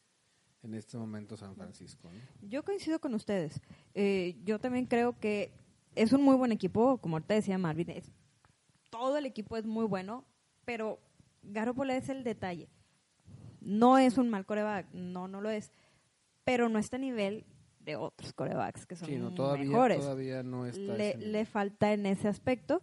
en 0.63 0.75
este 0.75 0.99
momento 0.99 1.37
San 1.39 1.55
Francisco. 1.55 2.11
¿no? 2.11 2.49
Yo 2.49 2.63
coincido 2.65 3.01
con 3.01 3.15
ustedes. 3.15 3.61
Eh, 3.95 4.37
yo 4.45 4.59
también 4.59 4.85
creo 4.87 5.19
que 5.19 5.53
es 5.95 6.13
un 6.13 6.23
muy 6.23 6.37
buen 6.37 6.53
equipo, 6.53 6.99
como 6.99 7.17
ahorita 7.17 7.35
decía 7.35 7.59
Marvin. 7.59 7.91
es- 7.91 8.11
todo 8.91 9.19
el 9.19 9.27
equipo 9.27 9.57
es 9.57 9.67
muy 9.67 9.85
bueno, 9.87 10.25
pero 10.65 10.99
Garoppolo 11.43 11.93
es 11.93 12.09
el 12.09 12.25
detalle. 12.25 12.69
No 13.61 13.99
es 13.99 14.19
un 14.19 14.29
mal 14.31 14.45
coreback, 14.47 14.87
no, 14.93 15.29
no 15.29 15.41
lo 15.41 15.51
es, 15.51 15.71
pero 16.45 16.69
no 16.69 16.79
está 16.79 16.97
a 16.97 17.01
nivel 17.01 17.45
de 17.81 17.97
otros 17.97 18.33
corebacks 18.33 18.87
que 18.87 18.97
son 18.97 19.09
Sí, 19.09 19.17
no, 19.17 19.33
todavía, 19.35 19.65
mejores. 19.67 19.99
todavía 20.01 20.43
no 20.43 20.67
está. 20.67 20.81
le, 20.97 21.17
le 21.17 21.45
falta 21.45 21.93
en 21.93 22.05
ese 22.07 22.29
aspecto. 22.29 22.83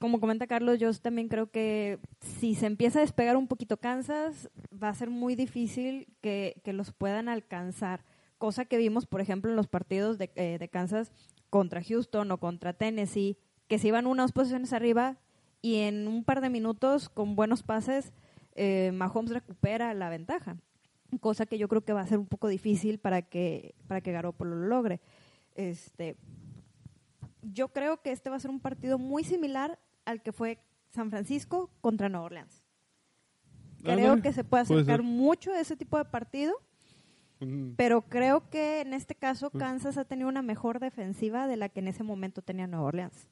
Como 0.00 0.20
comenta 0.20 0.46
Carlos, 0.46 0.78
yo 0.78 0.92
también 0.94 1.28
creo 1.28 1.50
que 1.50 1.98
si 2.20 2.54
se 2.54 2.66
empieza 2.66 3.00
a 3.00 3.02
despegar 3.02 3.36
un 3.36 3.48
poquito 3.48 3.78
Kansas, 3.78 4.48
va 4.72 4.90
a 4.90 4.94
ser 4.94 5.10
muy 5.10 5.34
difícil 5.34 6.06
que, 6.20 6.60
que 6.62 6.72
los 6.72 6.92
puedan 6.92 7.28
alcanzar. 7.28 8.04
Cosa 8.38 8.64
que 8.64 8.78
vimos, 8.78 9.06
por 9.06 9.20
ejemplo, 9.20 9.50
en 9.50 9.56
los 9.56 9.66
partidos 9.66 10.16
de, 10.18 10.30
eh, 10.36 10.58
de 10.60 10.68
Kansas 10.68 11.10
contra 11.50 11.82
Houston 11.82 12.30
o 12.30 12.38
contra 12.38 12.72
Tennessee, 12.72 13.36
que 13.66 13.78
se 13.78 13.88
iban 13.88 14.06
unas 14.06 14.32
posiciones 14.32 14.72
arriba 14.72 15.18
y 15.60 15.76
en 15.80 16.06
un 16.06 16.24
par 16.24 16.40
de 16.40 16.50
minutos, 16.50 17.08
con 17.08 17.34
buenos 17.34 17.62
pases, 17.62 18.12
eh, 18.54 18.92
Mahomes 18.92 19.32
recupera 19.32 19.92
la 19.94 20.08
ventaja. 20.08 20.56
Cosa 21.20 21.46
que 21.46 21.58
yo 21.58 21.68
creo 21.68 21.84
que 21.84 21.92
va 21.92 22.02
a 22.02 22.06
ser 22.06 22.18
un 22.18 22.26
poco 22.26 22.48
difícil 22.48 22.98
para 22.98 23.22
que, 23.22 23.74
para 23.86 24.00
que 24.00 24.12
Garoppolo 24.12 24.56
lo 24.56 24.66
logre. 24.66 25.00
Este, 25.54 26.16
yo 27.42 27.68
creo 27.68 28.02
que 28.02 28.12
este 28.12 28.30
va 28.30 28.36
a 28.36 28.40
ser 28.40 28.50
un 28.50 28.60
partido 28.60 28.98
muy 28.98 29.24
similar 29.24 29.78
al 30.04 30.22
que 30.22 30.32
fue 30.32 30.58
San 30.90 31.10
Francisco 31.10 31.70
contra 31.80 32.08
Nueva 32.08 32.26
Orleans. 32.26 32.62
Creo 33.82 34.20
que 34.20 34.32
se 34.32 34.44
puede 34.44 34.62
acercar 34.62 35.02
mucho 35.02 35.52
a 35.52 35.60
ese 35.60 35.76
tipo 35.76 35.98
de 35.98 36.04
partido. 36.04 36.54
Pero 37.76 38.02
creo 38.02 38.48
que 38.50 38.80
en 38.80 38.92
este 38.94 39.14
caso 39.14 39.50
Kansas 39.50 39.96
ha 39.96 40.04
tenido 40.04 40.28
una 40.28 40.42
mejor 40.42 40.80
defensiva 40.80 41.46
de 41.46 41.56
la 41.56 41.68
que 41.68 41.80
en 41.80 41.88
ese 41.88 42.02
momento 42.02 42.42
tenía 42.42 42.66
Nueva 42.66 42.86
Orleans. 42.86 43.28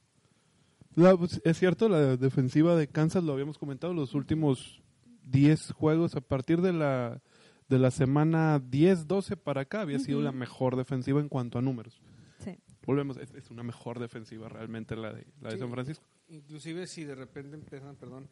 La- 0.95 1.17
pues, 1.17 1.41
es 1.45 1.59
cierto, 1.59 1.89
la 1.89 2.17
defensiva 2.17 2.75
de 2.77 2.89
Kansas, 2.89 3.23
lo 3.25 3.33
habíamos 3.33 3.59
comentado, 3.59 3.93
los 3.93 4.15
últimos 4.15 4.83
10 5.25 5.73
juegos 5.73 6.15
a 6.17 6.21
partir 6.21 6.61
de 6.63 6.73
la, 6.73 7.21
de 7.69 7.79
la 7.79 7.91
semana 7.91 8.61
10, 8.61 9.07
12 9.09 9.37
para 9.37 9.63
acá 9.63 9.81
había 9.83 9.99
sido 9.99 10.19
Ujú. 10.19 10.25
la 10.25 10.33
mejor 10.33 10.77
defensiva 10.77 11.21
en 11.21 11.29
cuanto 11.29 11.59
a 11.59 11.63
números. 11.63 12.01
Sí. 12.39 12.57
Volvemos, 12.87 13.17
es, 13.17 13.33
es 13.35 13.51
una 13.51 13.65
mejor 13.65 13.99
defensiva 13.99 14.49
realmente 14.49 14.95
la 14.95 15.13
de, 15.13 15.27
la 15.41 15.49
de 15.51 15.57
Sí. 15.57 15.61
San 15.61 15.71
Francisco. 15.71 16.07
Inclusive 16.29 16.87
si 16.87 17.05
de 17.05 17.15
repente 17.17 17.57
empiezan, 17.57 17.97
perdón, 17.97 18.29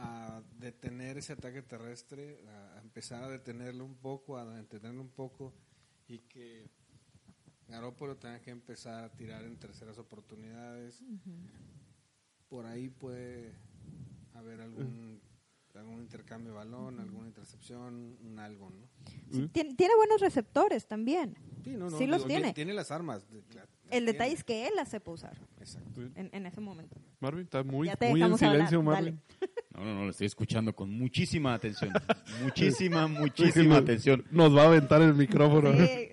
a 0.00 0.42
detener 0.58 1.18
ese 1.18 1.32
ataque 1.32 1.62
terrestre, 1.62 2.38
a 2.48 2.80
empezar 2.82 3.22
a 3.24 3.28
detenerlo 3.28 3.84
un 3.84 3.96
poco, 3.96 4.38
a 4.38 4.44
detenerlo 4.44 5.02
un 5.02 5.08
poco 5.10 5.52
y 6.06 6.18
que 6.20 6.68
Garoppolo 7.68 8.16
tenga 8.16 8.40
que 8.40 8.50
empezar 8.50 9.04
a 9.04 9.12
tirar 9.12 9.44
en 9.44 9.56
terceras 9.58 9.98
oportunidades. 9.98 11.02
Por 12.48 12.64
ahí 12.66 12.88
puede 12.88 13.52
haber 14.34 14.60
algún, 14.60 15.20
algún 15.74 16.00
intercambio 16.00 16.52
de 16.52 16.58
balón, 16.58 17.00
alguna 17.00 17.26
intercepción, 17.28 18.16
un 18.22 18.38
algo, 18.38 18.70
¿no? 18.70 18.88
Sí, 19.32 19.48
tiene, 19.48 19.74
tiene 19.74 19.94
buenos 19.96 20.20
receptores 20.20 20.86
también. 20.86 21.36
Sí, 21.64 21.70
no, 21.76 21.90
no, 21.90 21.98
Sí 21.98 22.06
los 22.06 22.18
digo, 22.18 22.28
tiene. 22.28 22.54
Tiene 22.54 22.72
las 22.72 22.90
armas. 22.90 23.28
de- 23.30 23.42
la- 23.54 23.62
las 23.62 23.68
El 23.90 24.06
detalle 24.06 24.28
tiene. 24.30 24.38
es 24.38 24.44
que 24.44 24.66
él 24.68 24.74
las 24.76 24.88
sepa 24.90 25.10
usar 25.10 25.36
Exacto. 25.58 26.00
en, 26.14 26.30
en 26.32 26.46
ese 26.46 26.60
momento. 26.60 26.96
Marvin, 27.20 27.42
está 27.44 27.62
muy, 27.64 27.72
muy 27.72 27.88
en 27.88 27.96
dejamos 27.98 28.42
hablar, 28.42 28.68
silencio, 28.68 28.82
dale. 28.90 29.18
No, 29.78 29.84
no, 29.84 29.94
no, 29.94 30.04
le 30.04 30.10
estoy 30.10 30.26
escuchando 30.26 30.74
con 30.74 30.90
muchísima 30.90 31.54
atención. 31.54 31.92
Muchísima, 32.42 33.06
muchísima 33.06 33.76
atención. 33.76 34.24
Nos 34.30 34.54
va 34.54 34.62
a 34.62 34.66
aventar 34.66 35.00
el 35.02 35.14
micrófono. 35.14 35.72
Sí, 35.72 36.08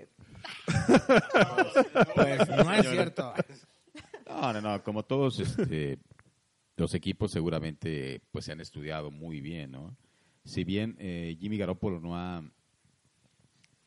Pues 2.15 2.49
no 2.49 2.73
es 2.73 2.87
cierto. 2.87 3.33
No, 4.27 4.53
no, 4.53 4.61
no, 4.61 4.83
como 4.83 5.03
todos 5.03 5.39
este, 5.39 5.97
los 6.77 6.93
equipos 6.93 7.31
seguramente 7.31 8.21
pues 8.31 8.45
se 8.45 8.51
han 8.51 8.61
estudiado 8.61 9.11
muy 9.11 9.41
bien, 9.41 9.71
¿no? 9.71 9.97
Si 10.43 10.63
bien 10.63 10.95
eh, 10.99 11.35
Jimmy 11.39 11.57
Garoppolo 11.57 11.99
no 11.99 12.17
ha, 12.17 12.43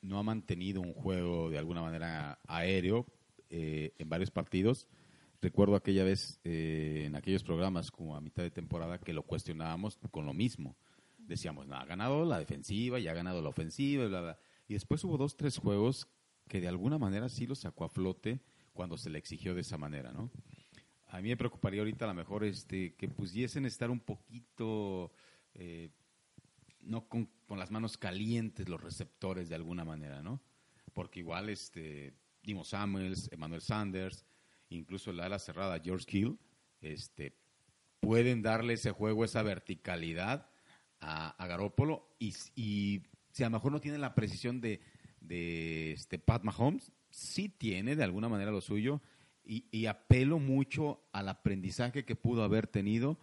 no 0.01 0.19
ha 0.19 0.23
mantenido 0.23 0.81
un 0.81 0.93
juego 0.93 1.51
de 1.51 1.59
alguna 1.59 1.83
manera 1.83 2.41
aéreo 2.47 3.07
eh, 3.51 3.93
en 3.99 4.09
varios 4.09 4.31
partidos, 4.31 4.89
recuerdo 5.41 5.77
aquella 5.77 6.05
vez 6.05 6.41
eh, 6.45 7.05
en 7.07 7.17
aquellos 7.17 7.45
programas 7.45 7.91
como 7.91 8.17
a 8.17 8.21
mitad 8.21 8.43
de 8.43 8.51
temporada 8.51 8.99
que 8.99 9.13
lo 9.13 9.23
cuestionábamos 9.23 9.99
con 10.11 10.27
lo 10.27 10.35
mismo. 10.35 10.77
Decíamos, 11.19 11.67
no, 11.67 11.77
ha 11.77 11.85
ganado 11.85 12.25
la 12.25 12.39
defensiva 12.39 12.99
y 12.99 13.09
ha 13.09 13.15
ganado 13.15 13.43
la 13.43 13.51
ofensiva, 13.51 14.05
y 14.05 14.09
bla, 14.09 14.21
bla. 14.21 14.39
Y 14.67 14.75
después 14.75 15.03
hubo 15.05 15.17
dos, 15.17 15.37
tres 15.37 15.59
juegos 15.59 16.09
que 16.49 16.61
de 16.61 16.69
alguna 16.69 16.99
manera 16.99 17.29
sí 17.29 17.47
lo 17.47 17.55
sacó 17.55 17.85
a 17.85 17.89
flote 17.89 18.41
cuando 18.73 18.97
se 18.97 19.11
le 19.11 19.19
exigió 19.19 19.55
de 19.55 19.61
esa 19.61 19.77
manera, 19.77 20.13
¿no? 20.13 20.31
A 21.09 21.21
mí 21.21 21.29
me 21.29 21.37
preocuparía 21.37 21.81
ahorita 21.81 22.05
a 22.05 22.09
lo 22.09 22.15
mejor 22.15 22.45
este, 22.45 22.95
que 22.95 23.09
pudiesen 23.09 23.65
estar 23.65 23.91
un 23.91 24.01
poquito, 24.01 25.13
eh, 25.55 25.91
no 26.81 27.09
con, 27.09 27.31
con 27.47 27.59
las 27.59 27.71
manos 27.71 27.97
calientes 27.97 28.69
los 28.69 28.83
receptores 28.83 29.49
de 29.49 29.55
alguna 29.55 29.85
manera, 29.85 30.23
¿no? 30.23 30.41
Porque 30.93 31.21
igual 31.21 31.49
este, 31.49 32.15
Dimo 32.43 32.65
Samuels, 32.65 33.31
Emmanuel 33.33 33.63
Sanders, 33.63 34.25
incluso 34.71 35.11
el 35.11 35.21
ala 35.21 35.39
cerrada 35.39 35.81
George 35.83 36.07
Kill, 36.07 36.39
este, 36.81 37.35
pueden 38.01 38.43
darle 38.43 38.75
ese 38.75 38.91
juego, 38.91 39.25
esa 39.25 39.43
verticalidad 39.43 40.49
a, 41.01 41.31
a 41.31 41.47
Garópolo 41.47 42.09
y, 42.19 42.33
si 42.33 43.45
a 43.45 43.47
lo 43.47 43.51
mejor 43.51 43.73
no 43.73 43.81
tiene 43.81 43.99
la 43.99 44.15
precisión 44.15 44.61
de, 44.61 44.81
de 45.21 45.93
este 45.93 46.19
Pat 46.19 46.43
Mahomes, 46.43 46.93
sí 47.11 47.49
tiene 47.49 47.97
de 47.97 48.05
alguna 48.05 48.29
manera 48.29 48.51
lo 48.51 48.61
suyo 48.61 49.01
y, 49.45 49.67
y 49.71 49.87
apelo 49.87 50.39
mucho 50.39 51.03
al 51.13 51.29
aprendizaje 51.29 52.05
que 52.05 52.17
pudo 52.17 52.43
haber 52.43 52.67
tenido 52.67 53.19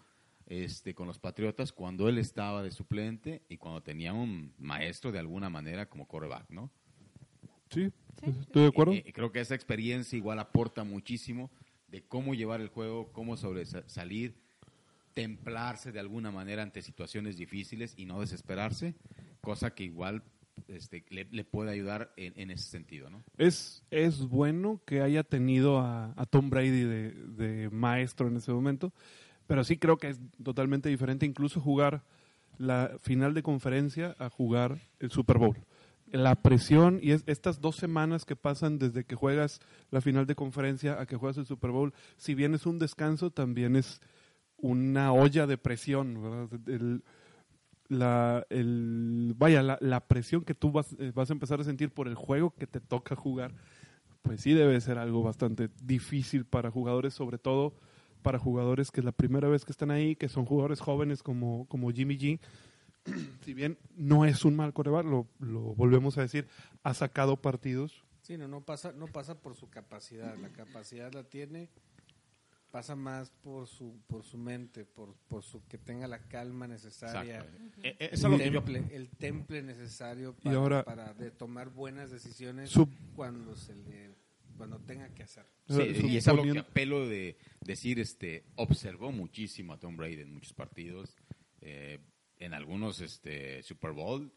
este, 0.48 0.94
con 0.94 1.08
los 1.08 1.20
Patriotas 1.20 1.72
cuando 1.72 2.08
él 2.08 2.18
estaba 2.18 2.62
de 2.64 2.72
suplente 2.72 3.44
y 3.50 3.58
cuando 3.58 3.82
tenía 3.82 4.14
un 4.14 4.54
maestro 4.58 5.12
de 5.12 5.20
alguna 5.20 5.50
manera 5.50 5.90
como 5.90 6.08
coreback, 6.08 6.50
¿no? 6.50 6.72
Sí, 7.70 7.92
Sí. 8.24 8.30
estoy 8.42 8.62
de 8.64 8.68
acuerdo. 8.70 8.94
Eh, 8.94 9.04
eh, 9.06 9.14
creo 9.14 9.32
que 9.32 9.40
esa 9.42 9.56
experiencia 9.56 10.18
igual 10.18 10.40
aporta 10.40 10.84
muchísimo 10.84 11.52
de 11.90 12.02
cómo 12.04 12.34
llevar 12.34 12.62
el 12.62 12.70
juego, 12.70 13.12
cómo 13.12 13.38
sobresalir, 13.38 14.36
templarse 15.14 15.92
de 15.92 16.00
alguna 16.00 16.32
manera 16.32 16.64
ante 16.64 16.82
situaciones 16.82 17.38
difíciles 17.38 17.94
y 17.98 18.06
no 18.06 18.20
desesperarse, 18.20 18.96
cosa 19.42 19.74
que 19.74 19.84
igual 19.84 20.24
este, 20.68 21.06
le, 21.10 21.26
le 21.32 21.44
puede 21.46 21.72
ayudar 21.72 22.12
en, 22.18 22.34
en 22.38 22.52
ese 22.52 22.66
sentido, 22.70 23.10
¿no? 23.10 23.24
Es, 23.38 23.84
es 23.92 24.28
bueno 24.28 24.82
que 24.86 25.02
haya 25.02 25.24
tenido 25.24 25.80
a, 25.80 26.14
a 26.18 26.26
Tom 26.26 26.50
Brady 26.50 26.84
de, 26.84 27.12
de 27.12 27.70
maestro 27.70 28.28
en 28.28 28.38
ese 28.38 28.52
momento, 28.52 28.94
pero 29.48 29.64
sí 29.64 29.78
creo 29.78 29.98
que 29.98 30.10
es 30.10 30.20
totalmente 30.44 30.90
diferente 30.90 31.26
incluso 31.26 31.60
jugar 31.62 32.04
la 32.58 32.98
final 33.02 33.34
de 33.34 33.44
conferencia 33.44 34.16
a 34.20 34.30
jugar 34.30 34.80
el 35.00 35.12
Super 35.12 35.38
Bowl. 35.38 35.58
La 36.16 36.36
presión 36.36 37.00
y 37.02 37.12
es, 37.12 37.24
estas 37.28 37.60
dos 37.60 37.76
semanas 37.76 38.24
que 38.26 38.36
pasan 38.36 38.80
desde 38.80 39.04
que 39.04 39.16
juegas 39.16 39.60
la 39.92 40.00
final 40.02 40.26
de 40.26 40.36
conferencia 40.36 41.00
a 41.00 41.06
que 41.06 41.18
juegas 41.18 41.38
el 41.38 41.46
Super 41.46 41.72
Bowl, 41.72 41.94
si 42.18 42.36
bien 42.36 42.54
es 42.54 42.66
un 42.66 42.80
descanso, 42.80 43.32
también 43.32 43.76
es 43.76 44.02
una 44.58 45.12
olla 45.12 45.46
de 45.46 45.58
presión, 45.58 46.22
¿verdad? 46.22 46.60
El- 46.68 47.04
la, 47.88 48.48
vaya, 49.38 49.62
la, 49.62 49.78
la 49.80 50.08
presión 50.08 50.44
que 50.44 50.56
tú 50.56 50.72
vas, 50.72 50.96
eh, 50.98 51.12
vas 51.14 51.30
a 51.30 51.34
empezar 51.34 51.60
a 51.60 51.64
sentir 51.64 51.92
por 51.92 52.08
el 52.08 52.16
juego 52.16 52.52
que 52.58 52.66
te 52.66 52.80
toca 52.80 53.16
jugar, 53.16 53.54
pues 54.24 54.42
sí 54.42 54.54
debe 54.54 54.82
ser 54.82 54.98
algo 54.98 55.22
bastante 55.22 55.70
difícil 55.84 56.46
para 56.46 56.72
jugadores, 56.72 57.14
sobre 57.14 57.38
todo 57.38 57.76
para 58.24 58.40
jugadores 58.40 58.90
que 58.90 59.02
es 59.02 59.06
la 59.06 59.12
primera 59.12 59.50
vez 59.50 59.66
que 59.66 59.72
están 59.72 59.92
ahí, 59.92 60.16
que 60.16 60.30
son 60.30 60.46
jugadores 60.46 60.80
jóvenes 60.80 61.22
como, 61.22 61.68
como 61.68 61.92
Jimmy 61.92 62.18
G. 62.18 62.40
si 63.46 63.54
bien 63.54 63.78
no 63.96 64.26
es 64.26 64.46
un 64.46 64.56
mal 64.56 64.74
coreback, 64.74 65.06
lo, 65.06 65.28
lo 65.40 65.62
volvemos 65.76 66.18
a 66.18 66.22
decir, 66.22 66.48
ha 66.84 66.94
sacado 66.94 67.38
partidos. 67.42 68.04
Sí, 68.22 68.38
no, 68.38 68.48
no 68.48 68.62
pasa, 68.62 68.92
no 68.94 69.06
pasa 69.08 69.40
por 69.42 69.56
su 69.56 69.70
capacidad. 69.70 70.36
La 70.38 70.50
capacidad 70.50 71.14
la 71.14 71.24
tiene, 71.24 71.70
pasa 72.72 72.96
más 72.96 73.30
por 73.30 73.68
su, 73.68 74.00
por 74.08 74.24
su 74.24 74.38
mente, 74.40 74.84
por, 74.84 75.14
por 75.28 75.44
su 75.44 75.64
que 75.68 75.78
tenga 75.78 76.08
la 76.08 76.20
calma 76.28 76.68
necesaria. 76.68 77.46
Eh, 77.84 77.96
eh, 78.00 78.10
eso 78.12 78.16
es 78.16 78.24
el, 78.26 78.32
lo 78.32 78.38
que 78.38 78.52
yo- 78.52 78.64
temple, 78.64 78.96
el 78.96 79.10
temple 79.10 79.62
necesario 79.62 80.36
Y 80.40 80.44
para, 80.46 80.58
ahora- 80.58 80.84
para 80.84 81.14
de 81.14 81.30
tomar 81.32 81.70
buenas 81.70 82.10
decisiones 82.10 82.72
Su- 82.72 82.90
cuando 83.16 83.56
se 83.56 83.76
le, 83.76 84.16
cuando 84.58 84.80
tenga 84.80 85.08
que 85.10 85.22
hacer. 85.24 85.46
Sí, 85.70 86.08
y 86.08 86.18
es 86.18 86.28
algo 86.28 86.44
que 86.52 86.60
apelo 86.60 87.08
de 87.08 87.38
decir, 87.62 88.00
este, 88.00 88.44
observó 88.56 89.12
muchísimo 89.12 89.74
a 89.74 89.80
Tom 89.80 89.96
Brady 89.98 90.22
en 90.22 90.34
muchos 90.34 90.54
partidos, 90.54 91.16
eh, 91.62 92.00
en 92.40 92.54
algunos 92.54 93.02
este, 93.02 93.64
Super 93.64 93.92
Bowl, 93.92 94.32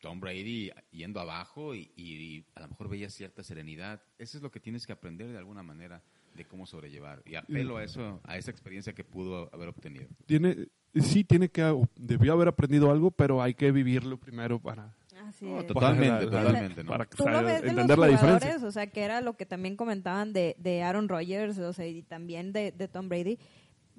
Tom 0.00 0.20
Brady 0.20 0.70
yendo 0.92 1.20
abajo 1.20 1.74
y, 1.74 1.90
y 1.96 2.44
a 2.54 2.60
lo 2.60 2.68
mejor 2.68 2.88
veía 2.88 3.10
cierta 3.10 3.42
serenidad. 3.42 4.00
Eso 4.18 4.36
es 4.38 4.42
lo 4.42 4.50
que 4.50 4.60
tienes 4.60 4.86
que 4.86 4.92
aprender 4.92 5.28
de 5.28 5.38
alguna 5.38 5.62
manera 5.62 6.02
de 6.34 6.44
cómo 6.44 6.66
sobrellevar. 6.66 7.20
Y 7.26 7.34
apelo 7.34 7.78
a 7.78 7.84
eso, 7.84 8.20
a 8.24 8.36
esa 8.36 8.50
experiencia 8.52 8.92
que 8.92 9.02
pudo 9.02 9.50
haber 9.52 9.68
obtenido. 9.68 10.06
Tiene, 10.26 10.68
sí 10.94 11.24
tiene 11.24 11.48
que, 11.48 11.74
debió 11.96 12.32
haber 12.32 12.46
aprendido 12.48 12.92
algo, 12.92 13.10
pero 13.10 13.42
hay 13.42 13.54
que 13.54 13.72
vivirlo 13.72 14.18
primero 14.18 14.60
para, 14.60 14.94
No, 15.40 15.64
totalmente, 15.64 16.28
Para- 16.28 16.44
totalmente. 16.46 16.84
¿no? 16.84 16.90
para 16.90 17.04
Tú 17.06 17.24
lo 17.28 17.42
ves 17.42 17.62
de 17.62 17.68
entender 17.70 17.98
los 17.98 18.06
la 18.06 18.12
diferencia. 18.12 18.66
o 18.68 18.70
sea, 18.70 18.86
que 18.86 19.02
era 19.02 19.20
lo 19.20 19.36
que 19.36 19.46
también 19.46 19.74
comentaban 19.74 20.32
de, 20.32 20.54
de 20.58 20.82
Aaron 20.84 21.08
Rodgers, 21.08 21.58
o 21.58 21.72
sea, 21.72 21.88
y 21.88 22.02
también 22.02 22.52
de, 22.52 22.70
de 22.70 22.86
Tom 22.86 23.08
Brady. 23.08 23.36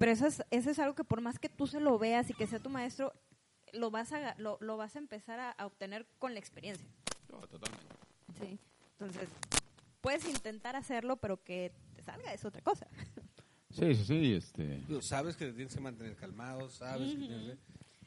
Pero 0.00 0.12
eso 0.12 0.26
es, 0.26 0.42
eso 0.50 0.70
es 0.70 0.78
algo 0.78 0.94
que 0.94 1.04
por 1.04 1.20
más 1.20 1.38
que 1.38 1.50
tú 1.50 1.66
se 1.66 1.78
lo 1.78 1.98
veas 1.98 2.30
y 2.30 2.32
que 2.32 2.46
sea 2.46 2.58
tu 2.58 2.70
maestro, 2.70 3.12
lo 3.74 3.90
vas 3.90 4.14
a, 4.14 4.34
lo, 4.38 4.56
lo 4.62 4.78
vas 4.78 4.96
a 4.96 4.98
empezar 4.98 5.38
a, 5.38 5.50
a 5.50 5.66
obtener 5.66 6.06
con 6.18 6.32
la 6.32 6.40
experiencia. 6.40 6.88
No, 7.30 7.38
totalmente. 7.40 7.86
Sí. 8.40 8.58
Entonces, 8.92 9.28
puedes 10.00 10.26
intentar 10.26 10.74
hacerlo, 10.74 11.18
pero 11.18 11.44
que 11.44 11.70
te 11.94 12.02
salga 12.02 12.32
es 12.32 12.42
otra 12.46 12.62
cosa. 12.62 12.86
Sí, 13.68 13.94
sí, 13.94 14.04
sí. 14.06 14.32
Este, 14.32 14.82
sabes 15.02 15.36
que 15.36 15.44
te 15.48 15.52
tienes 15.52 15.74
que 15.74 15.80
mantener 15.82 16.16
calmado, 16.16 16.70
sabes 16.70 17.10
que 17.10 17.18
tienes 17.18 17.58
que... 17.58 17.58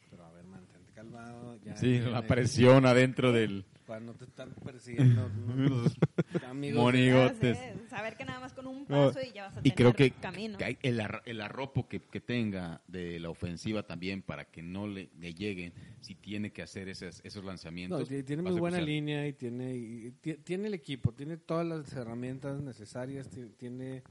Pero 0.09 0.25
a 0.25 0.31
ver, 0.31 0.45
mantente 0.45 0.91
calmado. 0.93 1.57
Ya 1.57 1.77
sí, 1.77 1.99
la 1.99 2.23
presión 2.23 2.87
adentro 2.87 3.31
del... 3.31 3.67
Cuando 3.85 4.13
te 4.13 4.25
están 4.25 4.53
persiguiendo 4.63 5.29
los 5.55 6.43
amigos. 6.43 6.81
Moni- 6.83 6.99
de- 6.99 7.05
Bigotes. 7.05 7.57
Ya 7.57 7.81
sé, 7.81 7.87
Saber 7.89 8.15
que 8.15 8.25
nada 8.25 8.39
más 8.39 8.53
con 8.53 8.65
un 8.67 8.85
No, 8.87 9.07
paso 9.07 9.19
y 9.21 9.31
ya 9.33 9.43
vas 9.47 9.57
a 9.57 9.59
y 9.59 9.63
tener 9.63 9.75
creo 9.75 9.93
que, 9.93 10.11
camino. 10.11 10.57
que 10.57 10.63
hay 10.65 10.77
el, 10.81 10.99
ar- 11.01 11.21
el 11.25 11.41
arropo 11.41 11.87
que, 11.87 11.99
que 12.01 12.21
tenga 12.21 12.81
de 12.87 13.19
la 13.19 13.29
ofensiva 13.29 13.83
también 13.83 14.21
para 14.21 14.45
que 14.45 14.61
no 14.63 14.87
le, 14.87 15.09
le 15.19 15.33
lleguen 15.33 15.73
si 15.99 16.15
tiene 16.15 16.51
que 16.51 16.61
hacer 16.61 16.87
esos, 16.89 17.21
esos 17.25 17.43
lanzamientos. 17.43 17.99
No, 18.09 18.23
tiene- 18.23 18.41
muy 18.41 18.51
buena 18.59 18.77
empezar. 18.77 18.87
línea 18.87 19.27
y 19.27 19.33
tiene 19.33 19.75
y 19.75 20.11
ti- 20.11 20.37
tiene 20.37 20.67
el 20.67 20.73
equipo, 20.73 21.13
tiene 21.13 21.37
todas 21.37 21.65
las 21.67 21.91
herramientas 21.93 22.61
necesarias, 22.61 23.29
ti- 23.29 23.49
tiene, 23.57 24.03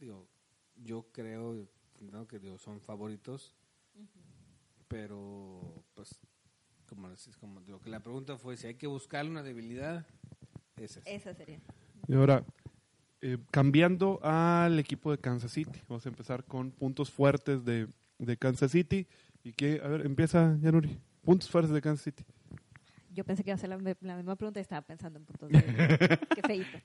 digo, 0.00 0.28
yo 0.76 1.06
creo 1.12 1.68
¿no? 2.00 2.26
que 2.26 2.38
digo, 2.38 2.58
son 2.58 2.80
favoritos, 2.80 3.54
pero 4.88 5.84
pues 5.94 6.20
como 6.88 7.08
como 7.38 7.60
digo, 7.60 7.80
que 7.80 7.90
la 7.90 8.00
pregunta 8.00 8.36
fue 8.36 8.56
si 8.56 8.66
hay 8.66 8.74
que 8.74 8.86
buscarle 8.86 9.30
una 9.30 9.42
debilidad, 9.42 10.06
esa 10.76 11.00
es. 11.00 11.06
Esa 11.06 11.34
sería. 11.34 11.60
Y 12.06 12.14
ahora, 12.14 12.44
eh, 13.20 13.38
cambiando 13.50 14.20
al 14.22 14.78
equipo 14.78 15.10
de 15.10 15.18
Kansas 15.18 15.52
City, 15.52 15.80
vamos 15.88 16.06
a 16.06 16.08
empezar 16.08 16.44
con 16.44 16.70
puntos 16.70 17.10
fuertes 17.10 17.64
de, 17.64 17.88
de 18.18 18.36
Kansas 18.36 18.70
City. 18.70 19.06
Y 19.44 19.52
que, 19.52 19.80
a 19.82 19.88
ver, 19.88 20.04
empieza 20.04 20.56
Yanuri. 20.60 20.98
Puntos 21.22 21.50
fuertes 21.50 21.72
de 21.72 21.80
Kansas 21.80 22.04
City. 22.04 22.24
Yo 23.12 23.24
pensé 23.24 23.42
que 23.42 23.50
iba 23.50 23.56
a 23.56 23.58
ser 23.58 23.68
la, 23.68 23.78
misma 23.78 24.36
pregunta 24.36 24.60
y 24.60 24.62
estaba 24.62 24.82
pensando 24.82 25.18
en 25.18 25.24
puntos 25.24 25.48
de... 25.50 25.60
Qué 26.34 26.42
feíto. 26.42 26.78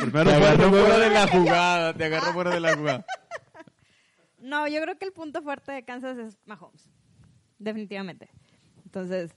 Primero 0.00 0.30
te 0.30 0.36
agarró 0.36 0.70
fuera 0.70 0.98
de 0.98 1.10
la 1.10 1.26
jugada, 1.26 1.94
te 1.94 2.04
agarró 2.04 2.32
fuera 2.32 2.50
de 2.50 2.60
la 2.60 2.76
jugada. 2.76 3.06
No, 4.38 4.66
yo 4.66 4.82
creo 4.82 4.98
que 4.98 5.04
el 5.04 5.12
punto 5.12 5.40
fuerte 5.40 5.70
de 5.70 5.84
Kansas 5.84 6.18
es 6.18 6.36
Mahomes. 6.46 6.90
Definitivamente. 7.60 8.28
Entonces, 8.92 9.30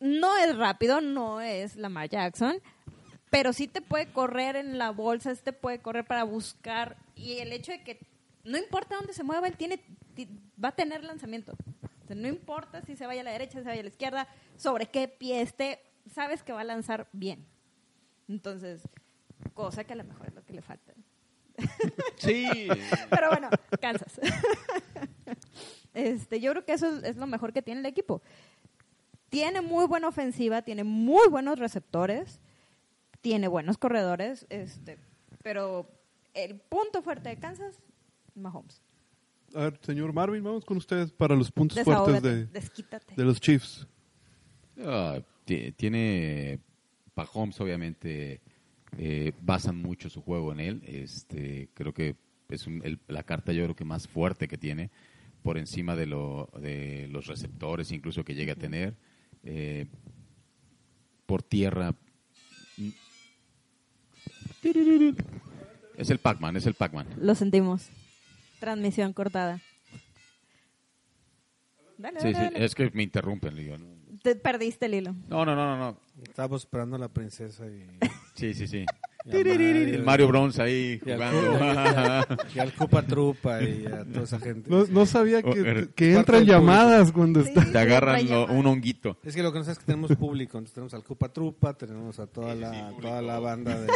no 0.00 0.36
es 0.36 0.56
rápido, 0.56 1.00
no 1.00 1.40
es 1.40 1.76
Lamar 1.76 2.08
Jackson, 2.08 2.56
pero 3.30 3.52
sí 3.52 3.68
te 3.68 3.80
puede 3.80 4.10
correr 4.12 4.56
en 4.56 4.76
la 4.76 4.90
bolsa, 4.90 5.32
sí 5.36 5.40
te 5.44 5.52
puede 5.52 5.78
correr 5.80 6.04
para 6.04 6.24
buscar. 6.24 6.96
Y 7.14 7.38
el 7.38 7.52
hecho 7.52 7.70
de 7.70 7.84
que 7.84 8.00
no 8.42 8.58
importa 8.58 8.96
dónde 8.96 9.12
se 9.12 9.22
mueva, 9.22 9.46
él 9.46 9.56
tiene, 9.56 9.78
ti- 10.16 10.28
va 10.62 10.70
a 10.70 10.74
tener 10.74 11.04
lanzamiento. 11.04 11.52
O 12.02 12.06
sea, 12.08 12.16
no 12.16 12.26
importa 12.26 12.82
si 12.82 12.96
se 12.96 13.06
vaya 13.06 13.20
a 13.20 13.24
la 13.24 13.30
derecha, 13.30 13.52
si 13.58 13.62
se 13.62 13.68
vaya 13.68 13.80
a 13.82 13.84
la 13.84 13.90
izquierda, 13.90 14.26
sobre 14.56 14.86
qué 14.86 15.06
pie 15.06 15.42
esté, 15.42 15.78
sabes 16.12 16.42
que 16.42 16.52
va 16.52 16.62
a 16.62 16.64
lanzar 16.64 17.06
bien. 17.12 17.46
Entonces, 18.26 18.82
cosa 19.54 19.84
que 19.84 19.92
a 19.92 19.96
lo 19.96 20.02
mejor 20.02 20.26
es 20.26 20.34
lo 20.34 20.44
que 20.44 20.54
le 20.54 20.62
falta. 20.62 20.92
Sí. 22.16 22.66
Pero 23.10 23.28
bueno, 23.28 23.48
Kansas. 23.80 24.18
este, 25.94 26.40
yo 26.40 26.50
creo 26.52 26.64
que 26.64 26.72
eso 26.72 26.98
es, 27.04 27.16
lo 27.16 27.26
mejor 27.26 27.52
que 27.52 27.62
tiene 27.62 27.80
el 27.80 27.86
equipo. 27.86 28.22
Tiene 29.28 29.60
muy 29.60 29.86
buena 29.86 30.08
ofensiva, 30.08 30.62
tiene 30.62 30.82
muy 30.84 31.28
buenos 31.28 31.58
receptores, 31.58 32.40
tiene 33.20 33.48
buenos 33.48 33.78
corredores, 33.78 34.46
este, 34.50 34.98
pero 35.42 35.88
el 36.34 36.56
punto 36.56 37.02
fuerte 37.02 37.28
de 37.28 37.36
Kansas, 37.36 37.78
Mahomes. 38.34 38.80
A 39.54 39.60
ver, 39.64 39.78
señor 39.82 40.12
Marvin, 40.12 40.42
vamos 40.42 40.64
con 40.64 40.76
ustedes 40.76 41.10
para 41.12 41.34
los 41.36 41.50
puntos 41.50 41.80
fuertes 41.82 42.22
de, 42.22 42.46
desquítate. 42.46 43.14
de 43.16 43.24
los 43.24 43.40
Chiefs. 43.40 43.86
Ah, 44.84 45.18
ti- 45.44 45.72
tiene 45.72 46.60
Mahomes 47.16 47.60
obviamente 47.60 48.40
eh, 48.96 49.32
basan 49.42 49.76
mucho 49.76 50.08
su 50.08 50.22
juego 50.22 50.52
en 50.52 50.60
él. 50.60 50.82
Este, 50.86 51.68
creo 51.74 51.92
que 51.92 52.16
es 52.48 52.66
un- 52.66 52.80
el- 52.84 52.98
la 53.08 53.22
carta 53.22 53.52
yo 53.52 53.62
creo 53.64 53.76
que 53.76 53.84
más 53.84 54.08
fuerte 54.08 54.48
que 54.48 54.56
tiene 54.58 54.90
por 55.42 55.58
encima 55.58 55.96
de, 55.96 56.06
lo, 56.06 56.50
de 56.60 57.08
los 57.10 57.26
receptores 57.26 57.90
incluso 57.92 58.24
que 58.24 58.34
llegue 58.34 58.52
a 58.52 58.56
tener. 58.56 58.94
Eh, 59.44 59.86
por 61.26 61.42
tierra. 61.42 61.94
Es 65.96 66.10
el 66.10 66.18
Pac-Man, 66.18 66.56
es 66.56 66.66
el 66.66 66.74
Pac-Man. 66.74 67.06
Lo 67.20 67.34
sentimos. 67.34 67.88
Transmisión 68.58 69.12
cortada. 69.12 69.60
Dale, 71.98 72.20
Sí, 72.20 72.32
dale, 72.32 72.48
sí, 72.48 72.54
dale. 72.54 72.64
es 72.64 72.74
que 72.74 72.90
me 72.92 73.02
interrumpen. 73.02 73.54
le 73.54 73.62
digo, 73.62 73.78
no, 73.78 73.86
Te 74.22 74.34
perdiste 74.34 74.86
el 74.86 74.94
hilo. 74.94 75.14
no, 75.28 75.44
no, 75.44 75.54
no, 75.54 75.76
no. 75.76 76.00
Estábamos 76.22 76.62
esperando 76.62 76.96
a 76.96 76.98
la 76.98 77.08
princesa 77.08 77.66
y, 77.66 77.86
Sí, 78.34 78.54
sí, 78.54 78.66
sí. 78.66 78.84
El 79.26 80.02
Mario 80.02 80.28
Bronze 80.28 80.62
ahí 80.62 80.98
jugando. 81.02 81.58
y 82.54 82.58
al 82.58 82.72
Cupa 82.74 83.02
Trupa 83.02 83.62
y 83.62 83.84
a 83.86 84.04
toda 84.04 84.24
esa 84.24 84.38
gente. 84.38 84.70
No, 84.70 84.84
no 84.86 85.04
sabía 85.06 85.42
que, 85.42 85.50
er- 85.50 85.88
que 85.94 86.14
entran 86.16 86.44
llamadas 86.46 87.12
cuando 87.12 87.42
Sí. 87.42 87.48
está. 87.50 87.70
Te 87.70 87.78
agarran 87.78 88.28
lo- 88.28 88.46
un 88.46 88.66
honguito. 88.66 89.18
Es 89.22 89.34
que 89.34 89.42
lo 89.42 89.52
que 89.52 89.58
no 89.58 89.64
sabes 89.64 89.78
es 89.78 89.84
que 89.84 89.92
tenemos 89.92 90.10
público, 90.16 90.56
entonces 90.58 90.74
tenemos 90.74 90.94
al 90.94 91.04
Cupa 91.04 91.28
Trupa, 91.32 91.74
tenemos 91.74 92.18
a 92.18 92.26
toda 92.26 92.54
la, 92.54 92.92
toda 93.00 93.20
la 93.22 93.38
banda 93.38 93.78
de, 93.78 93.88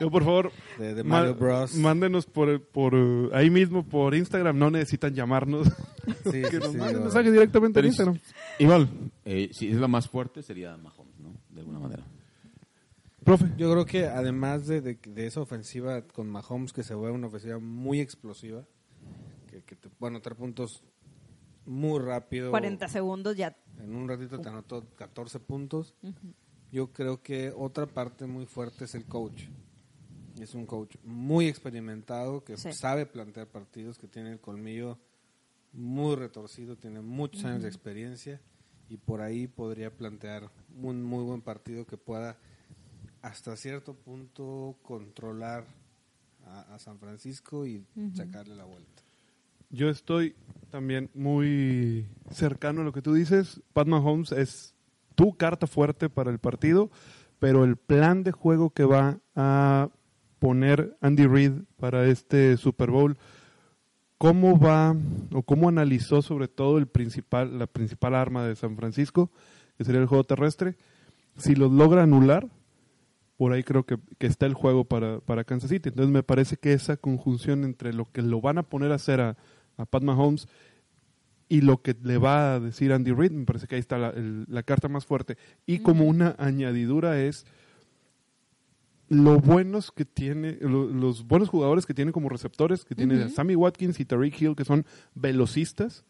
Yo, 0.00 0.10
por 0.10 0.24
favor, 0.24 0.50
de, 0.78 0.94
de 0.94 1.04
ma- 1.04 1.18
Mario 1.20 1.34
Bros. 1.36 1.74
mándenos 1.76 2.26
por, 2.26 2.60
por 2.60 2.94
eh, 2.96 3.28
ahí 3.34 3.50
mismo 3.50 3.84
por 3.84 4.14
Instagram. 4.14 4.58
No 4.58 4.70
necesitan 4.70 5.14
llamarnos. 5.14 5.68
Sí, 6.24 6.42
que 6.42 6.50
sí, 6.50 6.56
nos 6.58 6.72
sí, 6.72 6.78
manden 6.78 6.96
no. 6.96 7.02
mensaje 7.02 7.30
directamente 7.30 7.78
en 7.78 7.86
Instagram. 7.86 8.18
Igual, 8.58 8.88
eh, 9.24 9.48
si 9.52 9.68
es 9.68 9.76
la 9.76 9.86
más 9.86 10.08
fuerte 10.08 10.42
sería 10.42 10.76
Mahomes, 10.76 11.16
¿no? 11.20 11.32
De 11.50 11.60
alguna 11.60 11.78
manera. 11.78 12.02
Profe. 13.24 13.46
Yo 13.56 13.70
creo 13.70 13.86
que 13.86 14.06
además 14.06 14.66
de, 14.66 14.80
de- 14.80 14.98
de 15.04 15.26
esa 15.26 15.40
ofensiva 15.40 16.02
con 16.02 16.28
Mahomes, 16.28 16.72
que 16.72 16.82
se 16.82 16.94
vuelve 16.94 17.16
una 17.16 17.28
ofensiva 17.28 17.58
muy 17.58 18.00
explosiva, 18.00 18.64
que, 19.48 19.62
que 19.62 19.76
te 19.76 19.88
puede 19.88 20.10
anotar 20.12 20.34
puntos 20.36 20.82
muy 21.64 22.00
rápido. 22.00 22.50
40 22.50 22.88
segundos 22.88 23.36
ya. 23.36 23.56
En 23.78 23.94
un 23.94 24.08
ratito 24.08 24.40
te 24.40 24.48
anotó 24.48 24.84
14 24.96 25.38
puntos. 25.40 25.94
Yo 26.72 26.92
creo 26.92 27.22
que 27.22 27.52
otra 27.56 27.86
parte 27.86 28.26
muy 28.26 28.46
fuerte 28.46 28.84
es 28.86 28.94
el 28.94 29.04
coach. 29.04 29.44
Es 30.40 30.54
un 30.54 30.66
coach 30.66 30.96
muy 31.04 31.46
experimentado, 31.46 32.42
que 32.42 32.56
Sí. 32.56 32.72
sabe 32.72 33.06
plantear 33.06 33.46
partidos, 33.46 33.98
que 33.98 34.08
tiene 34.08 34.32
el 34.32 34.40
colmillo 34.40 34.98
muy 35.72 36.16
retorcido, 36.16 36.76
tiene 36.76 37.00
muchos 37.00 37.44
años 37.44 37.62
de 37.62 37.68
experiencia 37.68 38.40
y 38.88 38.96
por 38.96 39.20
ahí 39.20 39.46
podría 39.46 39.94
plantear 39.94 40.50
un 40.82 41.02
muy 41.02 41.22
buen 41.24 41.40
partido 41.42 41.86
que 41.86 41.96
pueda 41.96 42.36
hasta 43.22 43.56
cierto 43.56 43.94
punto 43.94 44.76
controlar 44.82 45.64
a, 46.46 46.74
a 46.74 46.78
San 46.78 46.98
Francisco 46.98 47.66
y 47.66 47.84
sacarle 48.14 48.54
la 48.56 48.64
vuelta. 48.64 49.02
Yo 49.70 49.88
estoy 49.88 50.34
también 50.70 51.08
muy 51.14 52.06
cercano 52.30 52.82
a 52.82 52.84
lo 52.84 52.92
que 52.92 53.00
tú 53.00 53.14
dices. 53.14 53.62
Pat 53.72 53.86
Mahomes 53.86 54.32
es 54.32 54.74
tu 55.14 55.36
carta 55.36 55.66
fuerte 55.66 56.10
para 56.10 56.30
el 56.30 56.38
partido, 56.38 56.90
pero 57.38 57.64
el 57.64 57.76
plan 57.76 58.22
de 58.22 58.32
juego 58.32 58.70
que 58.70 58.84
va 58.84 59.18
a 59.34 59.88
poner 60.38 60.96
Andy 61.00 61.26
Reid 61.26 61.52
para 61.78 62.06
este 62.06 62.56
Super 62.56 62.90
Bowl, 62.90 63.16
¿cómo 64.18 64.58
va 64.58 64.94
o 65.32 65.42
cómo 65.42 65.68
analizó 65.68 66.20
sobre 66.20 66.48
todo 66.48 66.78
el 66.78 66.88
principal, 66.88 67.58
la 67.58 67.66
principal 67.66 68.14
arma 68.14 68.44
de 68.44 68.56
San 68.56 68.76
Francisco, 68.76 69.30
que 69.78 69.84
sería 69.84 70.00
el 70.00 70.06
juego 70.06 70.24
terrestre? 70.24 70.76
Si 71.36 71.54
los 71.54 71.70
logra 71.72 72.02
anular, 72.02 72.48
por 73.42 73.52
ahí 73.52 73.64
creo 73.64 73.84
que, 73.84 73.98
que 74.18 74.28
está 74.28 74.46
el 74.46 74.54
juego 74.54 74.84
para, 74.84 75.18
para 75.18 75.42
Kansas 75.42 75.68
City. 75.70 75.88
Entonces 75.88 76.12
me 76.12 76.22
parece 76.22 76.56
que 76.58 76.72
esa 76.74 76.96
conjunción 76.96 77.64
entre 77.64 77.92
lo 77.92 78.04
que 78.12 78.22
lo 78.22 78.40
van 78.40 78.56
a 78.58 78.62
poner 78.62 78.92
a 78.92 78.94
hacer 78.94 79.20
a, 79.20 79.36
a 79.76 79.84
Pat 79.84 80.04
Mahomes 80.04 80.46
y 81.48 81.60
lo 81.62 81.82
que 81.82 81.96
le 82.04 82.18
va 82.18 82.54
a 82.54 82.60
decir 82.60 82.92
Andy 82.92 83.10
Reid, 83.10 83.32
me 83.32 83.44
parece 83.44 83.66
que 83.66 83.74
ahí 83.74 83.80
está 83.80 83.98
la, 83.98 84.10
el- 84.10 84.44
la 84.48 84.62
carta 84.62 84.86
más 84.86 85.06
fuerte. 85.06 85.36
Y 85.66 85.80
como 85.80 86.04
una 86.04 86.36
añadidura 86.38 87.20
es 87.20 87.44
lo 89.08 89.40
buenos 89.40 89.90
que 89.90 90.04
tiene, 90.04 90.56
lo- 90.60 90.86
los 90.86 91.26
buenos 91.26 91.48
jugadores 91.48 91.84
que 91.84 91.94
tiene 91.94 92.12
como 92.12 92.28
receptores, 92.28 92.84
que 92.84 92.94
tiene 92.94 93.16
Sammy 93.30 93.56
Watkins 93.56 93.98
y 93.98 94.04
Tariq 94.04 94.40
Hill, 94.40 94.54
que 94.56 94.64
son 94.64 94.86
velocistas, 95.16 96.04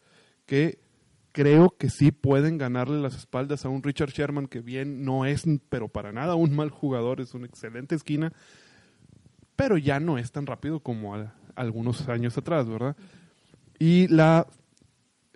que 0.45 0.82
creo 1.33 1.75
que 1.77 1.89
sí 1.89 2.11
pueden 2.11 2.57
ganarle 2.57 3.01
las 3.01 3.15
espaldas 3.17 3.65
a 3.65 3.69
un 3.69 3.83
Richard 3.83 4.11
Sherman, 4.11 4.47
que 4.47 4.61
bien 4.61 5.03
no 5.03 5.25
es, 5.25 5.43
pero 5.67 5.89
para 5.89 6.13
nada 6.13 6.35
un 6.35 6.55
mal 6.55 6.69
jugador, 6.69 7.19
es 7.19 7.33
una 7.33 7.45
excelente 7.47 7.95
esquina, 7.95 8.31
pero 9.55 9.77
ya 9.77 9.99
no 9.99 10.17
es 10.17 10.31
tan 10.31 10.45
rápido 10.45 10.79
como 10.79 11.15
a- 11.15 11.33
algunos 11.55 12.07
años 12.07 12.37
atrás, 12.37 12.67
¿verdad? 12.69 12.95
Y 13.79 14.07
la, 14.07 14.47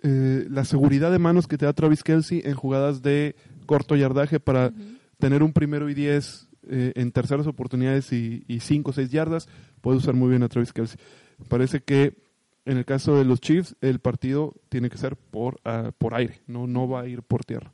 eh, 0.02 0.46
la 0.50 0.64
seguridad 0.64 1.10
de 1.12 1.18
manos 1.18 1.46
que 1.46 1.58
te 1.58 1.66
da 1.66 1.72
Travis 1.72 2.02
Kelsey 2.02 2.42
en 2.44 2.54
jugadas 2.54 3.02
de 3.02 3.36
corto 3.66 3.94
yardaje 3.96 4.40
para 4.40 4.72
tener 5.18 5.42
un 5.42 5.52
primero 5.52 5.88
y 5.90 5.94
diez 5.94 6.48
eh, 6.70 6.92
en 6.96 7.12
terceras 7.12 7.46
oportunidades 7.46 8.12
y, 8.12 8.44
y 8.46 8.60
cinco 8.60 8.90
o 8.90 8.92
seis 8.94 9.10
yardas, 9.10 9.48
puede 9.80 9.98
usar 9.98 10.14
muy 10.14 10.30
bien 10.30 10.42
a 10.42 10.48
Travis 10.48 10.72
Kelsey. 10.72 10.98
Parece 11.48 11.80
que 11.80 12.14
en 12.70 12.76
el 12.78 12.84
caso 12.84 13.16
de 13.16 13.24
los 13.24 13.40
Chiefs, 13.40 13.74
el 13.80 13.98
partido 13.98 14.54
tiene 14.68 14.90
que 14.90 14.98
ser 14.98 15.16
por, 15.16 15.60
ah, 15.64 15.92
por 15.98 16.14
aire, 16.14 16.40
no, 16.46 16.66
no 16.66 16.88
va 16.88 17.00
a 17.02 17.06
ir 17.08 17.22
por 17.22 17.44
tierra. 17.44 17.72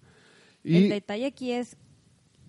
El 0.63 0.85
Y 0.85 0.89
detalle 0.89 1.27
aquí 1.27 1.53
es 1.53 1.77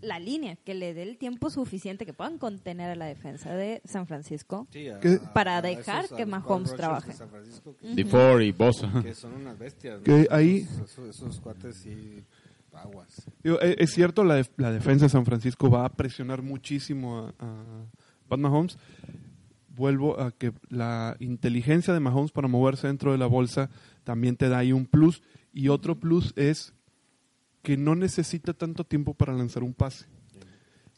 la 0.02 0.20
línea, 0.20 0.56
que 0.58 0.76
le 0.76 0.94
dé 0.94 1.04
el 1.04 1.18
tiempo 1.18 1.50
suficiente 1.50 2.06
que 2.06 2.14
puedan 2.14 2.38
contener 2.38 2.92
a 2.92 2.96
la 2.96 3.06
defensa 3.08 3.54
de 3.56 3.82
San 3.86 4.06
Francisco. 4.08 4.68
Sí, 4.72 4.88
a- 4.90 5.00
Que- 5.00 5.20
Para 5.34 5.58
a 5.58 5.62
dejar 5.62 6.06
esos- 6.06 6.18
que 6.18 6.26
Mahomes 6.26 6.76
trabaje. 6.76 7.08
de 7.10 7.14
San 7.16 7.30
Francisco, 7.30 7.76
que, 7.78 7.88
DeFore 7.96 8.46
y 8.46 8.52
Bosa. 8.52 8.92
que 9.04 9.14
son 9.16 9.34
unas 9.34 9.58
bestias. 9.58 9.98
¿no? 9.98 10.04
Que 10.04 10.28
ahí- 10.30 10.58
Esos, 10.60 10.98
esos- 11.10 11.40
cuates 11.40 11.78
sí, 11.78 12.24
aguas. 12.74 13.26
Digo, 13.44 13.60
e- 13.62 13.78
es 13.80 13.92
cierto, 13.92 14.24
la, 14.24 14.46
la 14.58 14.72
defensa 14.72 15.06
de 15.06 15.10
San 15.10 15.26
Francisco 15.26 15.70
va 15.72 15.86
a 15.86 15.90
presionar 15.90 16.42
muchísimo 16.44 17.20
a, 17.20 17.30
a 17.40 17.86
Pat 18.28 18.40
Mahomes. 18.40 18.78
Vuelvo 19.76 20.20
a 20.20 20.32
que 20.32 20.54
la 20.70 21.18
inteligencia 21.20 21.94
de 21.94 22.00
Mahomes 22.00 22.32
para 22.32 22.48
moverse 22.48 22.88
dentro 22.88 23.12
de 23.12 23.18
la 23.18 23.28
bolsa 23.28 23.70
también 24.04 24.38
te 24.38 24.48
da 24.50 24.60
ahí 24.60 24.72
un 24.72 24.86
plus. 24.86 25.22
Y 25.54 25.68
otro 25.70 26.00
plus 26.00 26.34
es 26.36 26.74
que 27.62 27.78
no 27.78 27.96
necesita 27.96 28.54
tanto 28.54 28.84
tiempo 28.86 29.14
para 29.14 29.34
lanzar 29.34 29.64
un 29.64 29.74
pase. 29.74 30.06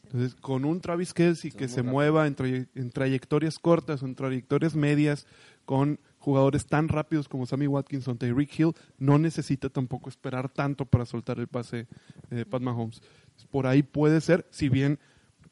Entonces, 0.04 0.34
con 0.34 0.64
un 0.64 0.80
Travis 0.80 1.12
Kelsey 1.12 1.50
que 1.50 1.68
se 1.68 1.82
mueva 1.82 2.26
en, 2.26 2.34
traye- 2.34 2.68
en 2.74 2.90
trayectorias 2.90 3.58
cortas 3.58 4.02
o 4.02 4.06
en 4.06 4.14
trayectorias 4.14 4.74
medias, 4.74 5.26
con 5.66 6.00
jugadores 6.18 6.66
tan 6.66 6.88
rápidos 6.88 7.28
como 7.28 7.44
Sammy 7.44 7.66
Watkins 7.66 8.08
o 8.08 8.14
Tyreek 8.14 8.58
Hill, 8.58 8.72
no 8.98 9.18
necesita 9.18 9.68
tampoco 9.68 10.08
esperar 10.08 10.48
tanto 10.48 10.86
para 10.86 11.04
soltar 11.04 11.38
el 11.40 11.46
pase 11.46 11.88
eh, 12.30 12.46
Pat 12.48 12.62
Mahomes. 12.62 13.02
Por 13.50 13.66
ahí 13.66 13.82
puede 13.82 14.22
ser, 14.22 14.46
si 14.50 14.70
bien 14.70 14.98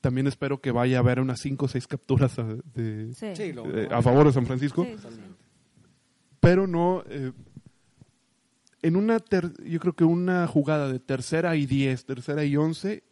también 0.07 0.27
espero 0.29 0.61
que 0.61 0.71
vaya 0.71 0.99
a 0.99 1.01
haber 1.01 1.19
unas 1.21 1.41
5 1.41 1.65
o 1.65 1.69
6 1.69 1.87
capturas 1.89 2.39
a, 2.39 2.45
de, 2.75 3.13
Sí. 3.15 3.35
Sí, 3.35 3.53
lo- 3.53 3.67
eh, 3.77 3.89
a 3.91 4.01
favor 4.03 4.27
de 4.27 4.33
San 4.33 4.47
Francisco, 4.47 4.85
Sí, 4.85 4.91
sí, 4.91 4.97
sí. 4.99 5.03
Totalmente. 5.03 5.37
pero 6.41 6.67
no... 6.67 7.03
eh, 7.09 7.33
en 8.83 8.95
una, 8.97 9.19
ter- 9.19 9.53
yo 9.65 9.81
creo 9.81 9.95
que 9.95 10.05
una 10.05 10.47
jugada 10.47 10.93
de 10.93 11.01
tercera 11.01 11.57
y 11.57 11.67
10, 11.67 12.05
tercera 12.05 12.45
y 12.45 12.57
11, 12.57 13.03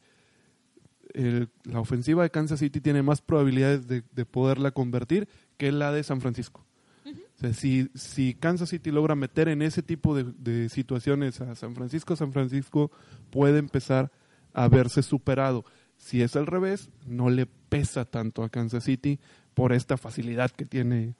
el- 1.15 1.49
la 1.65 1.81
ofensiva 1.81 2.23
de 2.23 2.31
Kansas 2.31 2.61
City 2.61 2.81
tiene 2.81 3.03
más 3.03 3.21
probabilidades 3.21 3.87
de, 3.89 4.03
de 4.13 4.25
poderla 4.27 4.71
convertir 4.71 5.29
que 5.57 5.73
la 5.73 5.91
de 5.93 6.03
San 6.05 6.21
Francisco. 6.21 6.65
O 7.07 7.39
sea, 7.41 7.53
si, 7.53 7.91
si 7.95 8.35
Kansas 8.35 8.69
City 8.69 8.91
logra 8.93 9.15
meter 9.17 9.49
en 9.49 9.61
ese 9.63 9.83
tipo 9.83 10.15
de, 10.17 10.25
de 10.39 10.69
situaciones 10.69 11.41
a 11.41 11.55
San 11.57 11.75
Francisco, 11.75 12.15
San 12.15 12.33
Francisco 12.33 12.91
puede 13.31 13.59
empezar 13.59 14.13
a 14.53 14.69
verse 14.69 15.03
superado. 15.03 15.65
Si 15.97 16.23
es 16.23 16.37
al 16.37 16.47
revés, 16.47 16.91
no 17.07 17.31
le 17.31 17.47
pesa 17.47 18.05
tanto 18.05 18.43
a 18.43 18.49
Kansas 18.49 18.85
City 18.85 19.19
por 19.55 19.73
esta 19.73 19.97
facilidad 19.97 20.51
que 20.51 20.67
tiene 20.67 21.15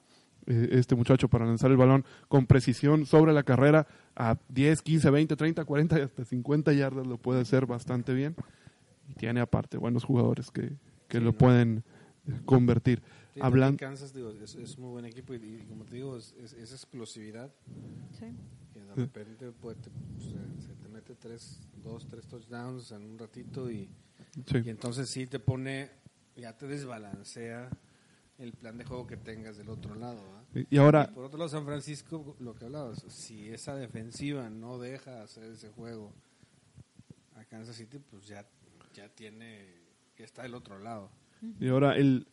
eh, 0.47 0.69
este 0.73 0.95
muchacho 0.95 1.27
para 1.27 1.45
lanzar 1.45 1.71
el 1.71 1.77
balón 1.77 2.05
con 2.27 2.45
precisión 2.45 3.05
sobre 3.05 3.33
la 3.33 3.43
carrera 3.43 3.87
a 4.15 4.37
10, 4.49 4.81
15, 4.81 5.09
20, 5.09 5.35
30, 5.35 5.65
40 5.65 5.99
y 5.99 6.01
hasta 6.03 6.23
50 6.25 6.73
yardas 6.73 7.07
lo 7.07 7.17
puede 7.17 7.41
hacer 7.41 7.65
bastante 7.65 8.13
bien. 8.13 8.35
Y 9.09 9.13
tiene 9.15 9.39
aparte 9.39 9.77
buenos 9.77 10.03
jugadores 10.03 10.51
que, 10.51 10.69
que 11.07 11.17
Sí, 11.17 11.23
lo 11.23 11.31
¿no? 11.31 11.37
pueden 11.37 11.83
convertir. 12.45 13.01
Sí, 13.33 13.39
Hablan- 13.41 13.77
Kansas 13.77 14.13
digo, 14.13 14.31
es, 14.31 14.55
es 14.55 14.77
muy 14.77 14.89
buen 14.91 15.05
equipo 15.05 15.33
y, 15.33 15.37
y 15.37 15.65
como 15.67 15.83
te 15.85 15.95
digo, 15.95 16.15
es, 16.17 16.33
es- 16.41 16.53
esa 16.53 16.75
explosividad 16.75 17.51
Sí. 18.19 18.25
que 18.73 18.79
de 18.81 18.95
repente 18.95 19.51
puede 19.51 19.75
te- 19.77 19.89
se, 20.19 20.31
se 20.67 20.73
mete 21.07 21.15
tres, 21.21 21.59
dos, 21.83 22.07
tres 22.07 22.25
touchdowns 22.27 22.91
en 22.91 23.03
un 23.03 23.17
ratito 23.19 23.69
y, 23.69 23.87
Sí. 24.47 24.57
y 24.65 24.69
entonces 24.69 25.07
sí 25.09 25.27
te 25.27 25.39
pone, 25.39 25.89
ya 26.35 26.57
te 26.57 26.67
desbalancea 26.67 27.69
el 28.39 28.51
plan 28.53 28.77
de 28.77 28.83
juego 28.85 29.05
que 29.07 29.15
tengas 29.17 29.55
del 29.57 29.69
otro 29.69 29.95
lado. 29.95 30.21
¿va? 30.31 30.43
Y 30.69 30.77
ahora, 30.77 31.07
Y 31.09 31.13
por 31.13 31.25
otro 31.25 31.37
lado, 31.37 31.49
San 31.49 31.65
Francisco, 31.65 32.35
lo 32.39 32.55
que 32.55 32.65
hablabas, 32.65 33.03
si 33.07 33.49
esa 33.49 33.75
defensiva 33.75 34.49
no 34.49 34.77
deja 34.79 35.21
hacer 35.23 35.43
ese 35.51 35.69
juego 35.69 36.11
a 37.35 37.45
Kansas 37.45 37.75
City, 37.75 37.99
pues 37.99 38.27
ya, 38.27 38.45
ya 38.93 39.07
tiene, 39.09 39.65
ya 40.17 40.25
está 40.25 40.41
del 40.43 40.55
otro 40.55 40.79
lado. 40.79 41.09
y 41.59 41.67
ahora 41.69 41.95
el, 41.95 42.27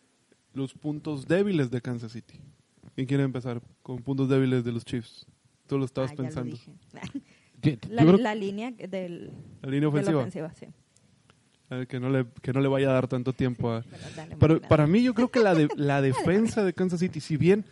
los 0.54 0.72
puntos 0.74 1.28
débiles 1.28 1.70
de 1.70 1.80
Kansas 1.82 2.12
City. 2.12 2.40
¿Quién 2.94 3.06
quiere 3.06 3.22
empezar 3.22 3.60
con 3.82 4.02
puntos 4.02 4.28
débiles 4.28 4.64
de 4.64 4.72
los 4.72 4.84
Chiefs? 4.84 5.26
Tú 5.66 5.78
lo 5.78 5.84
estabas 5.84 6.10
Ah, 6.10 6.14
ya 6.14 6.22
lo 6.22 6.24
pensando. 6.24 6.50
dije. 6.56 6.72
Yo- 7.62 7.72
La, 7.88 8.02
creo- 8.02 8.16
la 8.18 8.34
línea 8.34 8.70
del, 8.72 9.30
La 9.62 9.70
línea 9.70 9.90
de 9.90 10.02
la 10.02 10.16
ofensiva. 10.18 10.52
sí. 10.54 10.66
Que, 11.88 11.98
no 12.00 12.10
le, 12.10 12.26
que 12.42 12.52
no 12.52 12.60
le 12.60 12.68
vaya 12.68 12.90
a 12.90 12.92
dar 12.92 13.08
tanto 13.08 13.32
tiempo 13.32 13.70
a... 13.70 13.82
Pero 14.38 14.60
para 14.60 14.86
mí 14.86 15.02
yo 15.02 15.14
creo 15.14 15.30
que 15.30 15.40
la, 15.40 15.54
de- 15.54 15.68
la 15.76 16.02
defensa 16.02 16.64
de 16.64 16.74
Kansas 16.74 17.00
City, 17.00 17.20
si 17.20 17.38
bien 17.38 17.64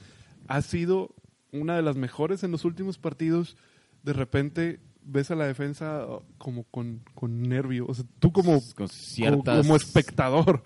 ha 0.49 0.62
sido 0.62 1.14
una 1.53 1.76
de 1.76 1.82
las 1.82 1.97
mejores 1.97 2.43
en 2.43 2.51
los 2.51 2.64
últimos 2.64 2.97
partidos, 2.97 3.59
de 4.03 4.14
repente 4.14 4.80
ves 5.03 5.30
a 5.30 5.34
la 5.34 5.47
defensa 5.47 6.07
como 6.38 6.64
con, 6.64 7.03
con 7.14 7.43
nervio. 7.43 7.84
O 7.88 7.93
sea, 7.95 8.07
tú 8.20 8.32
como, 8.32 8.61
con 8.61 8.72
como, 8.74 8.88
ciertas 8.88 9.66
como 9.66 9.76
espectador, 9.76 10.62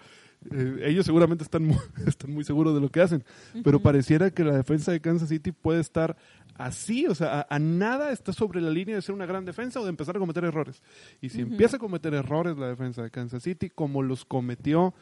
eh, 0.52 0.80
ellos 0.84 1.06
seguramente 1.06 1.44
están 1.44 1.64
muy, 1.64 1.78
están 2.06 2.32
muy 2.32 2.44
seguros 2.44 2.74
de 2.74 2.80
lo 2.80 2.90
que 2.90 3.00
hacen, 3.00 3.24
pero 3.62 3.80
pareciera 3.80 4.30
que 4.30 4.44
la 4.44 4.56
defensa 4.56 4.92
de 4.92 5.00
Kansas 5.00 5.28
City 5.28 5.52
puede 5.52 5.80
estar 5.80 6.16
así, 6.54 7.06
o 7.06 7.14
sea, 7.14 7.40
a, 7.40 7.46
a 7.54 7.58
nada 7.58 8.12
está 8.12 8.32
sobre 8.32 8.60
la 8.60 8.70
línea 8.70 8.94
de 8.96 9.02
ser 9.02 9.14
una 9.14 9.26
gran 9.26 9.44
defensa 9.44 9.80
o 9.80 9.84
de 9.84 9.90
empezar 9.90 10.16
a 10.16 10.20
cometer 10.20 10.44
errores. 10.44 10.82
Y 11.20 11.30
si 11.30 11.40
empieza 11.40 11.76
a 11.76 11.80
cometer 11.80 12.14
errores 12.14 12.56
la 12.56 12.68
defensa 12.68 13.02
de 13.02 13.10
Kansas 13.10 13.42
City, 13.42 13.70
como 13.70 14.02
los 14.02 14.24
cometió 14.24 14.94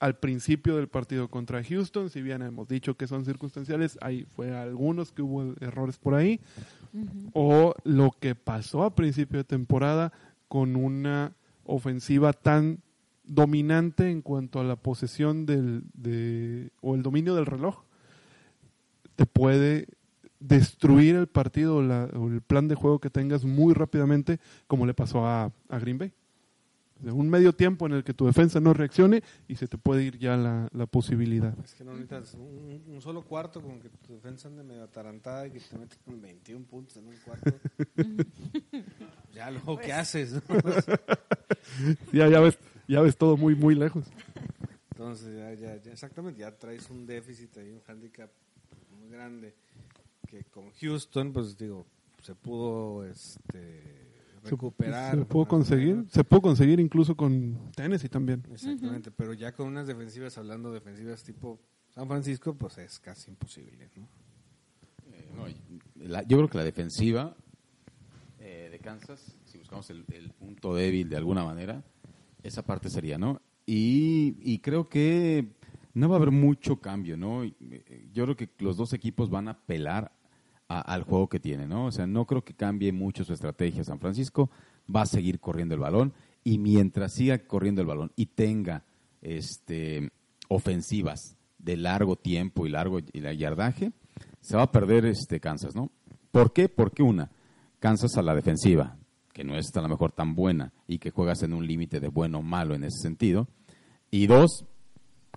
al 0.00 0.16
principio 0.16 0.76
del 0.76 0.88
partido 0.88 1.28
contra 1.28 1.62
Houston, 1.62 2.08
si 2.08 2.22
bien 2.22 2.40
hemos 2.40 2.66
dicho 2.68 2.96
que 2.96 3.06
son 3.06 3.26
circunstanciales, 3.26 3.98
ahí 4.00 4.26
fue 4.34 4.56
algunos 4.56 5.12
que 5.12 5.20
hubo 5.20 5.54
errores 5.60 5.98
por 5.98 6.14
ahí, 6.14 6.40
o 7.34 7.74
lo 7.84 8.10
que 8.18 8.34
pasó 8.34 8.82
a 8.84 8.94
principio 8.94 9.38
de 9.38 9.44
temporada 9.44 10.12
con 10.48 10.74
una 10.74 11.34
ofensiva 11.64 12.32
tan 12.32 12.80
dominante 13.34 14.10
en 14.10 14.22
cuanto 14.22 14.60
a 14.60 14.64
la 14.64 14.76
posesión 14.76 15.46
del, 15.46 15.84
de, 15.94 16.70
o 16.82 16.94
el 16.94 17.02
dominio 17.02 17.34
del 17.34 17.46
reloj, 17.46 17.84
te 19.16 19.24
puede 19.26 19.86
destruir 20.40 21.14
el 21.14 21.26
partido 21.26 21.76
o, 21.76 21.82
la- 21.82 22.08
o 22.14 22.28
el 22.28 22.40
plan 22.40 22.66
de 22.68 22.74
juego 22.74 22.98
que 22.98 23.10
tengas 23.10 23.44
muy 23.44 23.72
rápidamente, 23.74 24.40
como 24.66 24.84
le 24.86 24.94
pasó 24.94 25.26
a, 25.26 25.52
a 25.68 25.78
Green 25.78 25.98
Bay. 25.98 26.12
Un 27.02 27.30
medio 27.30 27.54
tiempo 27.54 27.86
en 27.86 27.92
el 27.92 28.04
que 28.04 28.12
tu 28.12 28.26
defensa 28.26 28.60
no 28.60 28.74
reaccione 28.74 29.22
y 29.48 29.56
se 29.56 29.66
te 29.66 29.78
puede 29.78 30.04
ir 30.04 30.18
ya 30.18 30.36
la, 30.36 30.68
la 30.72 30.84
posibilidad. 30.86 31.54
Es 31.64 31.72
que 31.74 31.82
no 31.82 31.92
necesitas 31.92 32.34
un, 32.34 32.82
un 32.86 33.00
solo 33.00 33.22
cuarto 33.22 33.62
con 33.62 33.80
que 33.80 33.88
tu 34.06 34.12
defensa 34.14 34.48
ande 34.48 34.62
medio 34.62 34.84
atarantada 34.84 35.46
y 35.46 35.52
que 35.52 35.60
te 35.60 35.78
metan 35.78 36.20
21 36.20 36.66
puntos 36.66 36.98
en 36.98 37.06
un 37.08 37.14
cuarto. 37.24 37.54
ya 39.34 39.50
luego, 39.50 39.78
¿qué 39.78 39.92
haces? 39.94 40.32
no? 40.48 40.56
Ya, 42.12 42.28
ya, 42.28 42.40
ves, 42.40 42.58
ya 42.90 43.00
ves 43.00 43.16
todo 43.16 43.36
muy, 43.36 43.54
muy 43.54 43.74
lejos. 43.74 44.04
Entonces, 44.92 45.34
ya, 45.36 45.54
ya, 45.54 45.82
ya, 45.82 45.92
exactamente, 45.92 46.40
ya 46.40 46.56
traes 46.56 46.90
un 46.90 47.06
déficit 47.06 47.56
ahí, 47.56 47.70
un 47.70 47.80
handicap 47.86 48.30
muy 48.98 49.08
grande. 49.08 49.54
Que 50.26 50.44
con 50.44 50.70
Houston, 50.72 51.32
pues 51.32 51.56
digo, 51.56 51.86
se 52.22 52.34
pudo 52.34 53.04
este, 53.06 53.82
Se- 54.42 54.50
recuperar. 54.50 55.16
Se, 55.18 55.24
pudo 55.24 55.42
más 55.44 55.46
o 55.46 55.48
conseguir, 55.48 55.96
menos. 55.96 56.12
se 56.12 56.22
pudo 56.24 56.42
conseguir 56.42 56.80
incluso 56.80 57.16
con 57.16 57.72
Tennessee 57.74 58.08
también. 58.08 58.42
Exactamente, 58.52 59.10
pero 59.10 59.32
ya 59.32 59.52
con 59.52 59.66
unas 59.68 59.86
defensivas, 59.86 60.36
hablando 60.38 60.68
de 60.70 60.74
defensivas 60.80 61.22
tipo 61.24 61.58
San 61.88 62.06
Francisco, 62.06 62.54
pues 62.54 62.78
es 62.78 63.00
casi 63.00 63.30
imposible, 63.30 63.88
¿no? 63.96 64.06
Eh, 65.12 65.30
no, 65.34 65.44
la- 66.06 66.22
yo 66.22 66.36
creo 66.36 66.48
que 66.48 66.58
la 66.58 66.64
defensiva 66.64 67.34
eh, 68.38 68.68
de 68.70 68.78
Kansas, 68.78 69.34
si 69.46 69.58
buscamos 69.58 69.88
el, 69.90 70.04
el 70.12 70.30
punto 70.30 70.74
débil 70.74 71.08
de 71.08 71.16
alguna 71.16 71.44
manera, 71.44 71.82
esa 72.42 72.62
parte 72.62 72.90
sería, 72.90 73.18
¿no? 73.18 73.40
Y, 73.66 74.36
y 74.42 74.58
creo 74.58 74.88
que 74.88 75.48
no 75.94 76.08
va 76.08 76.16
a 76.16 76.18
haber 76.18 76.30
mucho 76.30 76.80
cambio, 76.80 77.16
¿no? 77.16 77.44
Eh, 77.44 77.54
Yo 78.12 78.24
creo 78.24 78.36
que 78.36 78.48
los 78.58 78.76
dos 78.76 78.92
equipos 78.92 79.30
van 79.30 79.48
a 79.48 79.52
apelar 79.52 80.12
a- 80.68 80.80
al 80.80 81.02
juego 81.02 81.28
que 81.28 81.40
tienen, 81.40 81.68
¿no? 81.68 81.86
O 81.86 81.92
sea, 81.92 82.06
no 82.06 82.26
creo 82.26 82.44
que 82.44 82.54
cambie 82.54 82.92
mucho 82.92 83.24
su 83.24 83.32
estrategia 83.32 83.84
San 83.84 83.98
Francisco, 84.00 84.50
va 84.94 85.02
a 85.02 85.06
seguir 85.06 85.40
corriendo 85.40 85.74
el 85.74 85.80
balón 85.80 86.12
y 86.44 86.58
mientras 86.58 87.14
siga 87.14 87.38
corriendo 87.38 87.80
el 87.80 87.86
balón 87.86 88.12
y 88.16 88.26
tenga 88.26 88.84
este 89.22 90.10
ofensivas 90.48 91.36
de 91.58 91.76
largo 91.76 92.16
tiempo 92.16 92.66
y 92.66 92.70
largo 92.70 92.98
y 93.00 93.20
yardaje, 93.36 93.92
se 94.40 94.56
va 94.56 94.62
a 94.62 94.72
perder 94.72 95.04
este 95.06 95.38
Kansas, 95.40 95.74
¿no? 95.76 95.90
¿Por 96.32 96.52
qué? 96.52 96.68
Porque 96.68 97.02
una, 97.02 97.30
Kansas 97.80 98.16
a 98.16 98.22
la 98.22 98.34
defensiva, 98.34 98.96
que 99.32 99.44
no 99.44 99.56
es 99.56 99.74
a 99.76 99.80
lo 99.82 99.88
mejor 99.88 100.12
tan 100.12 100.34
buena 100.34 100.72
y 100.86 100.98
que 100.98 101.10
juegas 101.10 101.42
en 101.42 101.52
un 101.52 101.66
límite 101.66 102.00
de 102.00 102.08
bueno 102.08 102.38
o 102.38 102.42
malo 102.42 102.74
en 102.74 102.84
ese 102.84 102.98
sentido. 103.00 103.48
Y 104.10 104.26
dos, 104.26 104.64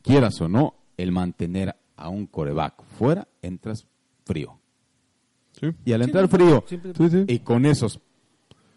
quieras 0.01 0.39
o 0.41 0.47
no, 0.49 0.75
el 0.97 1.11
mantener 1.11 1.75
a 1.95 2.09
un 2.09 2.25
coreback 2.27 2.83
fuera, 2.97 3.27
entras 3.41 3.85
frío. 4.25 4.59
Sí, 5.59 5.67
Y 5.85 5.93
al 5.93 6.01
entrar 6.01 6.27
frío, 6.27 6.63
sí, 6.67 6.79
sí. 7.09 7.25
y 7.27 7.39
con 7.39 7.65
esos 7.67 7.99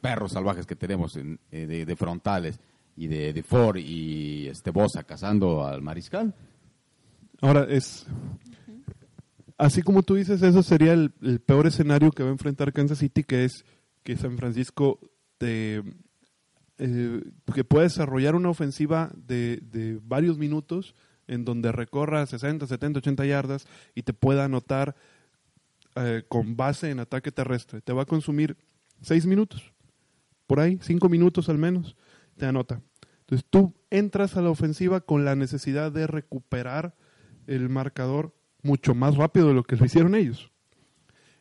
perros 0.02 0.32
salvajes 0.32 0.66
que 0.66 0.76
tenemos 0.76 1.16
en- 1.16 1.40
eh, 1.50 1.66
de, 1.66 1.86
de 1.86 1.96
frontales 1.96 2.60
y 2.96 3.06
de, 3.08 3.32
de 3.32 3.42
Ford 3.42 3.76
y 3.78 4.46
este 4.48 4.70
Bosa 4.70 5.02
cazando 5.04 5.64
al 5.66 5.80
mariscal, 5.82 6.34
Ahora 7.42 7.66
es. 7.68 8.06
Así 9.58 9.82
como 9.82 10.02
tú 10.02 10.14
dices, 10.14 10.42
eso 10.42 10.62
sería 10.62 10.92
el, 10.94 11.12
el 11.22 11.40
peor 11.40 11.66
escenario 11.66 12.10
que 12.10 12.22
va 12.22 12.28
a 12.30 12.32
enfrentar 12.32 12.72
Kansas 12.72 12.98
City, 12.98 13.24
que 13.24 13.44
es 13.44 13.64
que 14.06 14.16
San 14.16 14.38
Francisco 14.38 15.00
te, 15.36 15.82
eh, 16.78 17.22
que 17.52 17.64
puede 17.64 17.86
desarrollar 17.86 18.36
una 18.36 18.50
ofensiva 18.50 19.10
de, 19.16 19.58
de 19.62 19.98
varios 20.00 20.38
minutos 20.38 20.94
en 21.26 21.44
donde 21.44 21.72
recorra 21.72 22.24
60, 22.24 22.68
70, 22.68 23.00
80 23.00 23.26
yardas 23.26 23.66
y 23.96 24.02
te 24.02 24.12
pueda 24.12 24.44
anotar 24.44 24.94
eh, 25.96 26.22
con 26.28 26.56
base 26.56 26.90
en 26.90 27.00
ataque 27.00 27.32
terrestre. 27.32 27.80
Te 27.80 27.92
va 27.92 28.02
a 28.02 28.06
consumir 28.06 28.56
6 29.02 29.26
minutos, 29.26 29.74
por 30.46 30.60
ahí, 30.60 30.78
5 30.80 31.08
minutos 31.08 31.48
al 31.48 31.58
menos, 31.58 31.96
te 32.36 32.46
anota. 32.46 32.80
Entonces 33.22 33.44
tú 33.50 33.74
entras 33.90 34.36
a 34.36 34.40
la 34.40 34.50
ofensiva 34.50 35.00
con 35.00 35.24
la 35.24 35.34
necesidad 35.34 35.90
de 35.90 36.06
recuperar 36.06 36.94
el 37.48 37.68
marcador 37.68 38.36
mucho 38.62 38.94
más 38.94 39.16
rápido 39.16 39.48
de 39.48 39.54
lo 39.54 39.64
que 39.64 39.74
lo 39.74 39.84
hicieron 39.84 40.14
ellos. 40.14 40.52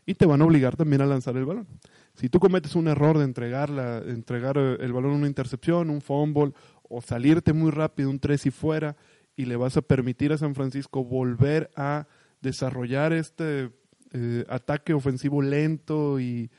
Y 0.07 0.15
te 0.15 0.25
van 0.25 0.41
a 0.41 0.45
obligar 0.45 0.75
también 0.75 1.03
a 1.03 1.05
lanzar 1.05 1.37
el 1.37 1.45
balón. 1.45 1.67
Si 2.15 2.29
tú 2.29 2.39
cometes 2.39 2.75
un 2.75 2.87
error 2.87 3.17
de 3.17 3.25
entregar, 3.25 3.69
la, 3.69 3.97
entregar 3.99 4.57
eh, 4.57 4.77
el 4.79 4.93
balón 4.93 5.11
a 5.13 5.15
una 5.15 5.27
intercepción, 5.27 5.89
un 5.89 6.01
fumble, 6.01 6.53
o 6.87 7.01
salirte 7.01 7.51
muy 7.53 7.71
rápido, 7.71 8.09
un 8.09 8.19
tres 8.19 8.45
y 8.45 8.51
fuera, 8.51 8.95
y 9.35 9.45
le 9.45 9.55
vas 9.57 9.75
a 9.75 9.81
permitir 9.81 10.31
a 10.31 10.37
San 10.37 10.55
Francisco 10.55 11.03
volver 11.03 11.69
a 11.75 12.07
desarrollar 12.41 13.11
este, 13.11 13.71
eh, 14.13 14.45
ataque 14.47 14.93
ofensivo 14.93 15.41
lento 15.41 16.19
y 16.19 16.49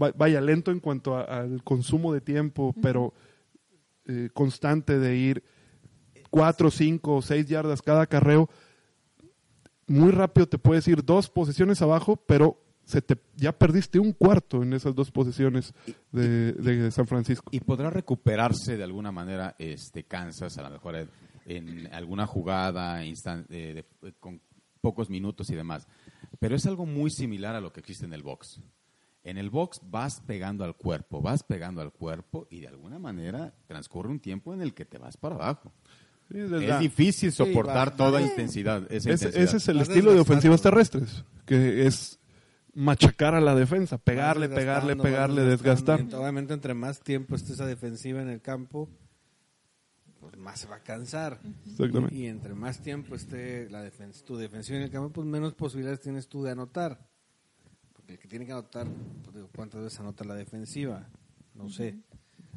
va- 0.00 0.12
vaya 0.14 0.40
lento 0.40 0.70
en 0.70 0.80
cuanto 0.80 1.16
a- 1.16 1.22
al 1.22 1.62
consumo 1.64 2.12
de 2.12 2.20
tiempo, 2.20 2.74
pero 2.82 3.14
eh, 4.08 4.28
constante 4.34 4.98
de 4.98 5.16
ir 5.16 5.42
cuatro, 6.30 6.70
cinco 6.70 7.16
o 7.16 7.22
seis 7.22 7.46
yardas 7.46 7.80
cada 7.80 8.06
carreo, 8.06 8.50
muy 9.86 10.10
rápido 10.10 10.46
te 10.48 10.58
puedes 10.58 10.86
ir 10.88 11.04
dos 11.04 11.30
posiciones 11.30 11.80
abajo, 11.80 12.16
pero 12.16 12.60
se 12.86 13.02
te, 13.02 13.18
ya 13.34 13.52
perdiste 13.52 13.98
un 13.98 14.12
cuarto 14.12 14.62
en 14.62 14.72
esas 14.72 14.94
dos 14.94 15.10
posiciones 15.10 15.74
de, 16.12 16.52
de 16.54 16.90
San 16.92 17.06
Francisco. 17.06 17.48
Y 17.52 17.60
podrá 17.60 17.90
recuperarse 17.90 18.76
de 18.78 18.84
alguna 18.84 19.12
manera 19.12 19.54
este 19.58 20.04
Kansas, 20.04 20.56
a 20.56 20.62
lo 20.62 20.70
mejor 20.70 20.96
en, 20.96 21.08
en 21.46 21.92
alguna 21.92 22.26
jugada 22.26 23.04
instan- 23.04 23.44
eh, 23.50 23.84
de- 24.00 24.12
con 24.14 24.40
pocos 24.80 25.10
minutos 25.10 25.50
y 25.50 25.54
demás. 25.56 25.86
Pero 26.38 26.54
es 26.56 26.64
algo 26.66 26.86
muy 26.86 27.10
similar 27.10 27.54
a 27.56 27.60
lo 27.60 27.72
que 27.72 27.80
existe 27.80 28.04
en 28.06 28.12
el 28.12 28.22
box. 28.22 28.60
En 29.24 29.36
el 29.36 29.50
box 29.50 29.80
vas 29.82 30.20
pegando 30.24 30.64
al 30.64 30.76
cuerpo, 30.76 31.20
vas 31.20 31.42
pegando 31.42 31.80
al 31.82 31.90
cuerpo 31.92 32.46
y 32.48 32.60
de 32.60 32.68
alguna 32.68 33.00
manera 33.00 33.52
transcurre 33.66 34.08
un 34.10 34.20
tiempo 34.20 34.54
en 34.54 34.60
el 34.62 34.72
que 34.74 34.84
te 34.84 34.98
vas 34.98 35.16
para 35.16 35.34
abajo. 35.34 35.72
Sí, 36.30 36.38
es 36.38 36.78
difícil 36.80 37.32
soportar 37.32 37.90
va- 37.92 37.96
toda 37.96 38.22
intensidad. 38.22 38.84
Esa 38.90 39.10
intensidad. 39.10 39.42
ese 39.42 39.56
es 39.56 39.68
el 39.68 39.80
estilo 39.80 40.12
de 40.14 40.20
ofensivas 40.20 40.62
terrestres, 40.62 41.24
que 41.44 41.86
es 41.86 42.20
machacar 42.76 43.34
a 43.34 43.40
la 43.40 43.54
defensa, 43.54 43.98
pegarle, 43.98 44.48
pegarle, 44.48 44.94
pegarle, 44.96 45.42
desgastar. 45.42 46.00
Obviamente, 46.14 46.52
entre 46.54 46.74
más 46.74 47.00
tiempo 47.00 47.34
esté 47.34 47.54
esa 47.54 47.66
defensiva 47.66 48.20
en 48.22 48.28
el 48.28 48.40
campo, 48.42 48.88
pues 50.20 50.36
más 50.36 50.60
se 50.60 50.66
va 50.68 50.76
a 50.76 50.80
cansar. 50.82 51.40
Exactamente. 51.66 52.14
Y, 52.14 52.24
y 52.24 52.26
entre 52.26 52.54
más 52.54 52.80
tiempo 52.80 53.14
esté 53.14 53.68
la 53.70 53.82
defens 53.82 54.22
tu 54.24 54.36
defensiva 54.36 54.76
en 54.78 54.84
el 54.84 54.90
campo, 54.90 55.10
pues 55.10 55.26
menos 55.26 55.54
posibilidades 55.54 56.00
tienes 56.00 56.28
tú 56.28 56.42
de 56.42 56.50
anotar. 56.50 56.98
Porque 57.94 58.12
el 58.12 58.18
que 58.18 58.28
tiene 58.28 58.44
que 58.46 58.52
anotar, 58.52 58.86
pues 59.24 59.34
digo, 59.34 59.48
¿cuántas 59.56 59.82
veces 59.82 59.98
anota 60.00 60.24
la 60.24 60.34
defensiva? 60.34 61.06
No 61.54 61.68
sé. 61.70 61.96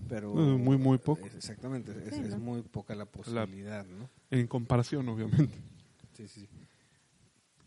Pero 0.09 0.33
muy, 0.33 0.77
muy 0.77 0.97
poco. 0.97 1.27
es- 1.27 1.35
exactamente, 1.35 1.91
es, 1.91 2.15
Sí, 2.15 2.21
es 2.21 2.29
¿no? 2.31 2.39
muy 2.39 2.61
poca 2.63 2.93
la 2.95 3.05
posibilidad, 3.05 3.85
¿no? 3.85 4.09
En 4.31 4.47
comparación, 4.47 5.07
obviamente. 5.07 5.55
Sí, 6.13 6.27
sí. 6.27 6.47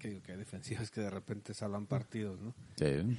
Que 0.03 0.21
que 0.21 0.33
hay 0.33 0.39
defensivas 0.39 0.91
que 0.91 1.01
de 1.01 1.11
repente 1.11 1.55
salvan 1.55 1.87
partidos, 1.87 2.41
¿no? 2.41 2.53
Sí. 2.77 3.17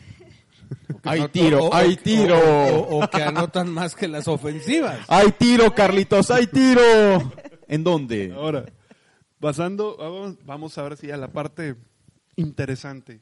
¡Hay 1.04 1.30
tiro! 1.30 1.64
o- 1.64 1.70
o- 1.70 1.74
¡Hay 1.74 1.96
tiro! 1.96 2.38
O, 2.38 2.98
o- 2.98 3.04
o 3.06 3.10
que 3.10 3.24
anotan 3.24 3.72
más 3.72 3.96
que 3.96 4.10
las 4.10 4.28
ofensivas. 4.28 5.00
¡Hay 5.08 5.32
tiro, 5.32 5.74
Carlitos! 5.74 6.30
¡Hay 6.30 6.48
tiro! 6.48 6.82
¿En 7.70 7.86
dónde? 7.86 8.34
Ahora, 8.36 8.66
pasando, 9.40 9.96
vamos, 9.98 10.38
vamos 10.46 10.78
ahora 10.78 10.98
sí 10.98 11.10
a 11.10 11.16
la 11.16 11.30
parte 11.32 11.76
interesante. 12.36 13.22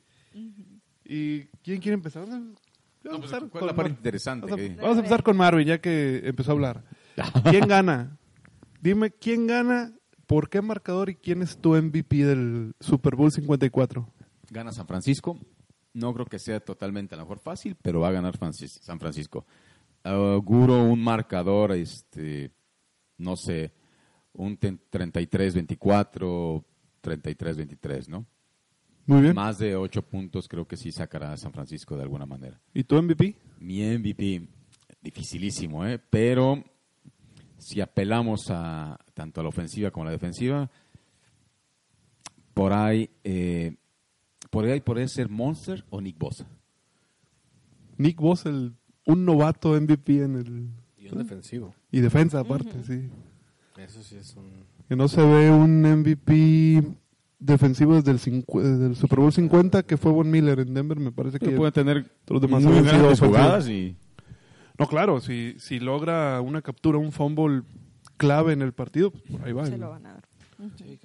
¿Y 1.06 1.42
quién 1.64 1.80
quiere 1.82 1.94
empezar? 1.94 2.26
Vamos 2.28 2.58
a 2.58 3.04
pues, 3.04 3.14
empezar 3.16 3.40
¿cuál 3.42 3.46
es 3.48 3.52
con 3.60 3.68
la 3.68 3.76
parte 3.76 3.90
Mar- 3.92 3.98
interesante 4.00 4.54
a, 4.54 4.82
vamos 4.82 4.96
a 4.96 5.00
empezar 5.02 5.24
con 5.24 5.38
Marvin, 5.38 5.68
ya 5.68 5.80
que 5.80 6.22
empezó 6.24 6.50
a 6.52 6.54
hablar. 6.56 6.84
¿Quién 7.52 7.68
gana? 7.68 8.18
Dime, 8.82 9.12
¿quién 9.12 9.46
gana? 9.46 9.94
¿Por 10.32 10.48
qué 10.50 10.62
marcador 10.62 11.10
y 11.10 11.16
quién 11.16 11.42
es 11.42 11.58
tu 11.58 11.76
MVP 11.76 12.24
del 12.24 12.74
Super 12.80 13.18
Bowl 13.18 13.34
54? 13.34 14.08
Gana 14.50 14.72
San 14.72 14.88
Francisco. 14.88 15.38
No 15.94 16.14
creo 16.14 16.26
que 16.26 16.40
sea 16.40 16.62
totalmente 16.62 17.16
a 17.16 17.18
lo 17.18 17.26
mejor 17.26 17.40
fácil, 17.40 17.76
pero 17.82 18.00
va 18.00 18.08
a 18.08 18.12
ganar 18.14 18.38
Francis- 18.38 18.80
San 18.82 18.98
Francisco. 18.98 19.46
Auguro 20.06 20.84
un 20.86 21.04
marcador, 21.04 21.74
este, 21.74 22.50
no 23.18 23.36
sé, 23.36 23.74
un 24.32 24.56
ten- 24.56 24.80
33-24, 24.90 26.64
33-23, 27.02 28.08
¿no? 28.08 28.26
Muy 29.08 29.24
bien. 29.24 29.36
Más 29.36 29.58
de 29.58 29.76
8 29.76 30.02
puntos 30.02 30.48
creo 30.48 30.66
que 30.66 30.78
sí 30.78 30.94
sacará 30.94 31.34
a 31.34 31.38
San 31.38 31.52
Francisco 31.52 31.98
de 31.98 32.04
alguna 32.04 32.26
manera. 32.26 32.58
¿Y 32.74 32.86
tu 32.86 32.96
MVP? 32.96 33.36
Mi 33.60 33.82
MVP, 33.82 34.48
dificilísimo, 35.02 35.86
¿eh? 35.86 36.00
Pero 36.00 36.64
si 37.58 37.82
apelamos 37.82 38.50
a 38.50 38.98
tanto 39.22 39.40
a 39.40 39.44
la 39.44 39.50
ofensiva 39.50 39.92
como 39.92 40.02
a 40.04 40.06
la 40.06 40.12
defensiva, 40.14 40.68
por 42.56 42.74
ahí, 42.74 43.08
eh, 43.24 43.76
por 44.50 44.66
ahí 44.66 44.82
podría 44.82 45.08
ser 45.08 45.30
Monster 45.30 45.86
o 45.92 46.02
Nick 46.02 46.18
Bosa. 46.18 46.48
Nick 47.98 48.18
Bosa, 48.18 48.50
el, 48.50 48.74
un 49.06 49.24
novato 49.26 49.80
MVP 49.80 50.24
en 50.24 50.36
el... 50.38 50.70
Y 50.98 51.10
un 51.12 51.20
defensivo. 51.20 51.76
Y 51.92 52.00
defensa 52.00 52.40
aparte, 52.40 52.72
sí. 52.84 53.10
Eso 53.78 54.02
sí 54.02 54.16
es 54.16 54.36
un... 54.36 54.66
Que 54.90 54.96
no 54.96 55.08
se 55.08 55.22
ve 55.24 55.52
un 55.52 55.82
MVP 55.84 56.84
defensivo 57.38 57.94
desde 57.94 58.10
el, 58.12 58.18
cincu- 58.20 58.60
desde 58.62 58.88
el 58.88 58.96
Super 58.96 59.20
Bowl 59.20 59.32
50, 59.32 59.84
que 59.84 59.98
fue 59.98 60.12
Von 60.12 60.32
Miller 60.32 60.60
en 60.62 60.74
Denver, 60.74 61.00
me 61.00 61.12
parece 61.12 61.38
que... 61.38 61.52
puede 61.52 61.72
tener 61.72 62.06
todos 62.26 62.42
los 62.42 62.50
demás 62.50 62.64
muy 62.64 63.16
jugadas 63.20 63.70
y 63.70 63.96
No, 64.80 64.88
claro, 64.88 65.22
si, 65.22 65.54
si 65.60 65.80
logra 65.80 66.42
una 66.42 66.64
captura, 66.64 66.98
un 66.98 67.12
fumble 67.12 67.62
clave 68.22 68.54
en 68.54 68.62
el 68.62 68.72
partido, 68.74 69.12
pues 69.12 69.24
por 69.26 69.44
ahí 69.44 69.52
va. 69.54 69.66
Se 69.66 69.72
¿no? 69.72 69.78
lo 69.86 69.90
van 69.90 70.06
a 70.06 70.14
dar. 70.14 70.24
Sí, 70.78 71.00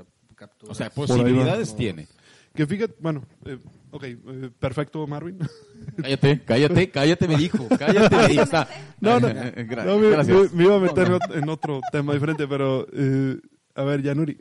o 0.69 0.75
sea, 0.75 0.91
posibilidades 0.91 1.75
tiene. 1.75 2.07
Que 2.55 2.67
fíjate, 2.67 2.95
bueno, 3.01 3.23
eh, 3.45 3.59
ok, 3.91 4.05
eh, 4.05 4.51
perfecto, 4.59 5.07
Marvin. 5.07 5.39
Cállate, 6.03 6.43
cállate, 6.45 6.91
cállate, 6.91 7.29
me 7.29 7.37
dijo, 7.37 7.67
cállate, 7.79 8.17
me 8.17 8.29
dijo. 8.29 8.43
Está- 8.43 8.69
No, 9.01 9.19
no, 9.21 9.29
Gra- 9.29 9.85
no, 9.85 9.99
me, 9.99 10.11
gracias. 10.11 10.53
me- 10.53 10.59
me 10.59 10.65
iba 10.65 10.77
a 10.77 10.81
meter 10.81 11.07
en 11.07 11.13
ot- 11.15 11.35
en 11.43 11.49
otro 11.49 11.81
tema 11.93 12.13
diferente, 12.15 12.47
pero 12.49 12.87
eh, 12.93 13.39
a 13.75 13.83
ver, 13.85 14.03
Yanuri, 14.03 14.37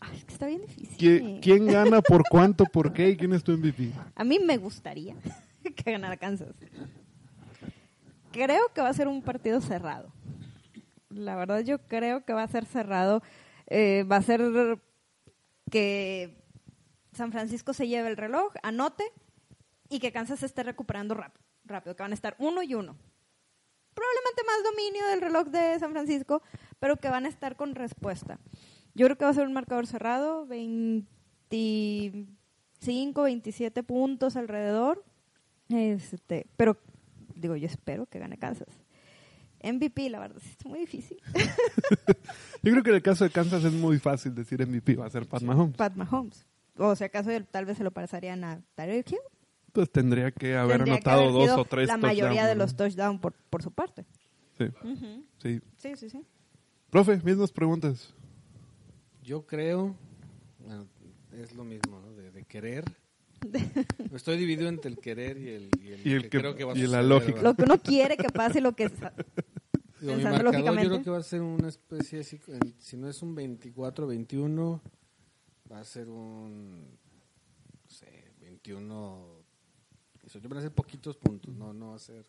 Ay, 0.00 0.22
está 0.28 0.46
bien 0.46 0.62
difícil. 0.62 0.96
¿qui- 0.98 1.40
¿quién 1.42 1.66
gana, 1.66 2.00
por 2.02 2.22
cuánto, 2.28 2.64
por 2.64 2.92
qué 2.92 3.10
y 3.10 3.16
quién 3.16 3.32
es 3.32 3.42
tu 3.44 3.52
MVP? 3.52 3.92
A 4.14 4.24
mí 4.24 4.38
me 4.40 4.56
gustaría 4.58 5.14
que 5.76 5.90
ganara 5.92 6.16
Kansas. 6.16 6.54
Creo 8.32 8.62
que 8.74 8.80
va 8.80 8.88
a 8.88 8.94
ser 8.94 9.08
un 9.08 9.22
partido 9.22 9.60
cerrado. 9.60 10.08
La 11.14 11.36
verdad 11.36 11.60
yo 11.60 11.78
creo 11.86 12.24
que 12.24 12.32
va 12.32 12.42
a 12.42 12.48
ser 12.48 12.64
cerrado. 12.64 13.22
Eh, 13.66 14.04
va 14.10 14.16
a 14.16 14.22
ser 14.22 14.40
que 15.70 16.42
San 17.12 17.30
Francisco 17.32 17.72
se 17.72 17.88
lleve 17.88 18.08
el 18.08 18.16
reloj, 18.16 18.52
anote 18.62 19.04
y 19.88 19.98
que 20.00 20.12
Kansas 20.12 20.40
se 20.40 20.46
esté 20.46 20.62
recuperando 20.62 21.14
rápido, 21.14 21.42
rápido, 21.64 21.96
que 21.96 22.02
van 22.02 22.12
a 22.12 22.14
estar 22.14 22.36
uno 22.38 22.62
y 22.62 22.74
uno. 22.74 22.96
Probablemente 23.94 24.42
más 24.46 24.62
dominio 24.64 25.06
del 25.08 25.20
reloj 25.20 25.48
de 25.48 25.78
San 25.78 25.92
Francisco, 25.92 26.42
pero 26.78 26.96
que 26.96 27.10
van 27.10 27.26
a 27.26 27.28
estar 27.28 27.56
con 27.56 27.74
respuesta. 27.74 28.38
Yo 28.94 29.04
creo 29.06 29.18
que 29.18 29.24
va 29.24 29.30
a 29.30 29.34
ser 29.34 29.46
un 29.46 29.52
marcador 29.52 29.86
cerrado, 29.86 30.46
25, 30.46 33.22
27 33.22 33.82
puntos 33.82 34.36
alrededor. 34.36 35.04
Este, 35.68 36.46
pero 36.56 36.78
digo, 37.34 37.56
yo 37.56 37.66
espero 37.66 38.06
que 38.06 38.18
gane 38.18 38.38
Kansas. 38.38 38.81
MVP, 39.62 40.10
la 40.10 40.18
verdad, 40.20 40.40
sí 40.42 40.56
es 40.58 40.66
muy 40.66 40.78
difícil. 40.80 41.18
Yo 42.62 42.70
creo 42.72 42.82
que 42.82 42.90
en 42.90 42.96
el 42.96 43.02
caso 43.02 43.24
de 43.24 43.30
Kansas 43.30 43.64
es 43.64 43.72
muy 43.72 43.98
fácil 43.98 44.34
decir 44.34 44.66
MVP, 44.66 44.94
va 44.96 45.06
a 45.06 45.10
ser 45.10 45.26
Pat 45.26 45.42
Mahomes. 45.42 45.76
Pat 45.76 45.94
Mahomes. 45.94 46.46
O 46.76 46.94
si 46.96 47.04
acaso 47.04 47.30
tal 47.50 47.64
vez 47.66 47.76
se 47.78 47.84
lo 47.84 47.90
pasarían 47.90 48.44
a 48.44 48.60
Tyreek 48.74 49.10
Hill. 49.12 49.18
Pues 49.72 49.90
tendría 49.90 50.30
que 50.32 50.56
haber 50.56 50.78
Tendría 50.78 51.00
que 51.00 51.08
anotado 51.10 51.22
haber 51.38 51.48
dos 51.48 51.58
o 51.58 51.64
tres 51.64 51.88
La 51.88 51.96
mayoría 51.96 52.46
de 52.46 52.54
¿no? 52.54 52.62
los 52.64 52.76
touchdowns 52.76 53.20
por, 53.20 53.32
por 53.32 53.62
su 53.62 53.70
parte. 53.70 54.04
Sí, 54.58 54.66
sí. 55.42 55.60
Sí, 55.78 55.96
sí, 55.96 56.10
sí. 56.10 56.22
Profe, 56.90 57.18
mismas 57.24 57.50
preguntas. 57.52 58.12
Yo 59.22 59.46
creo, 59.46 59.94
bueno, 60.58 60.86
es 61.32 61.54
lo 61.54 61.64
mismo, 61.64 62.00
¿no? 62.00 62.12
De, 62.14 62.30
de 62.30 62.44
querer. 62.44 62.84
Estoy 64.14 64.36
dividido 64.36 64.68
entre 64.68 64.90
el 64.90 64.98
querer 64.98 65.38
y 65.38 65.48
el, 65.48 65.70
y 65.82 65.88
el, 65.92 66.06
Y 66.06 66.12
el 66.12 66.28
que- 66.28 66.38
creo 66.38 66.54
que 66.54 66.64
va 66.64 66.74
a 66.74 66.78
y 66.78 66.86
la 66.86 67.02
lógica. 67.02 67.34
¿verdad? 67.36 67.50
Lo 67.50 67.54
que 67.56 67.62
uno 67.62 67.78
quiere 67.78 68.16
que 68.16 68.28
pase 68.28 68.58
y 68.58 68.62
lo 68.62 68.72
que... 68.72 68.90
Digo, 70.02 70.16
mi 70.16 70.22
marcador 70.24 70.44
lógicamente. 70.52 70.82
Yo 70.84 70.90
creo 70.90 71.02
que 71.04 71.10
va 71.10 71.18
a 71.18 71.22
ser 71.22 71.40
una 71.42 71.68
especie 71.68 72.20
así, 72.20 72.40
el- 72.48 72.74
si 72.78 72.96
no 72.96 73.08
es 73.08 73.22
un 73.22 73.34
24-21, 73.36 74.80
va 75.70 75.80
a 75.80 75.84
ser 75.84 76.08
un, 76.08 76.80
no 76.82 77.88
sé, 77.88 78.32
21, 78.40 79.26
18, 80.22 80.48
van 80.48 80.58
a 80.58 80.62
ser 80.62 80.72
poquitos 80.72 81.16
puntos, 81.16 81.54
no, 81.54 81.72
no 81.72 81.90
va 81.90 81.96
a 81.96 81.98
ser, 82.00 82.26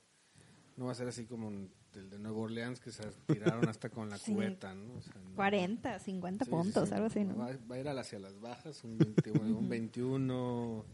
no 0.78 0.86
va 0.86 0.92
a 0.92 0.96
ser 0.96 1.08
así 1.08 1.26
como 1.26 1.48
un- 1.48 1.72
el 1.96 2.10
de 2.10 2.18
Nueva 2.20 2.40
Orleans 2.40 2.80
que 2.80 2.92
se 2.92 3.04
tiraron 3.28 3.68
hasta 3.70 3.90
con 3.90 4.10
la 4.10 4.18
Sí. 4.20 4.34
cubeta, 4.34 4.74
¿no? 4.74 4.96
O 4.96 5.02
sea, 5.02 5.14
no. 5.22 5.36
40, 5.36 6.00
50 6.00 6.46
Sí, 6.46 6.52
puntos, 6.52 6.90
sí. 6.90 6.96
algo 6.96 7.08
así, 7.08 7.24
¿no? 7.24 7.38
Va, 7.38 7.52
va 7.72 7.76
a 7.76 7.80
ir 7.80 7.88
hacia 7.88 8.18
las 8.20 8.40
bajas, 8.40 8.84
un 8.84 8.98
21. 8.98 9.58
un 9.60 9.70
21. 9.70 10.86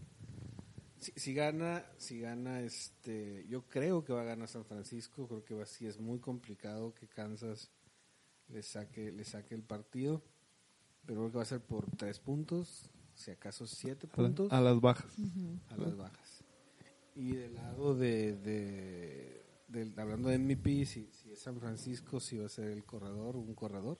Si, 1.00 1.12
si 1.16 1.34
gana, 1.34 1.86
si 1.98 2.20
gana, 2.20 2.62
este, 2.62 3.46
yo 3.48 3.64
creo 3.68 4.04
que 4.04 4.12
va 4.14 4.22
a 4.22 4.26
ganar 4.26 4.48
San 4.48 4.66
Francisco. 4.66 5.28
Creo 5.28 5.44
que 5.46 5.54
va, 5.56 5.66
sí 5.66 5.88
es 5.88 6.00
muy 6.00 6.20
complicado 6.20 6.94
que 6.94 7.08
Kansas 7.08 7.70
le 8.50 8.62
saque, 8.64 9.12
le 9.12 9.24
saque 9.24 9.56
el 9.56 9.64
partido. 9.64 10.22
Pero 11.06 11.22
creo 11.22 11.32
que 11.32 11.38
va 11.38 11.44
a 11.44 11.46
ser 11.46 11.62
por 11.62 11.90
tres 11.96 12.20
puntos, 12.20 12.90
si 13.16 13.32
acaso 13.32 13.66
siete 13.66 14.08
A, 14.08 14.10
la- 14.10 14.16
puntos 14.28 14.52
a 14.52 14.62
las 14.62 14.80
bajas. 14.82 15.14
a 15.70 15.78
las 15.78 15.96
bajas. 15.98 16.44
Y 17.16 17.34
del 17.34 17.56
lado 17.56 17.96
de, 17.96 18.36
de, 18.38 19.44
del- 19.68 19.98
hablando 20.00 20.30
de 20.30 20.36
MVP, 20.38 20.86
si, 20.86 21.10
si 21.12 21.32
es 21.32 21.40
San 21.40 21.60
Francisco, 21.60 22.20
si 22.20 22.38
va 22.38 22.46
a 22.46 22.50
ser 22.50 22.68
el 22.70 22.84
corredor, 22.84 23.38
un 23.38 23.54
corredor. 23.56 23.98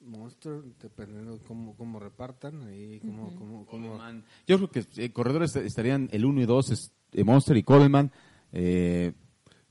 Monster, 0.00 0.62
dependiendo 0.80 1.32
de 1.36 1.38
cómo, 1.44 1.76
cómo 1.76 2.00
repartan 2.00 2.62
ahí, 2.62 3.00
cómo, 3.00 3.34
cómo, 3.36 3.66
cómo- 3.66 3.88
Coleman. 3.90 4.24
Yo 4.46 4.56
creo 4.56 4.70
que 4.70 4.84
eh, 5.04 5.12
corredores 5.12 5.54
estarían 5.56 6.08
el 6.12 6.24
1 6.24 6.40
y 6.42 6.46
2, 6.46 6.70
es, 6.70 6.92
eh, 7.12 7.24
Monster 7.24 7.56
y 7.56 7.62
Coleman. 7.62 8.10
Eh, 8.52 9.12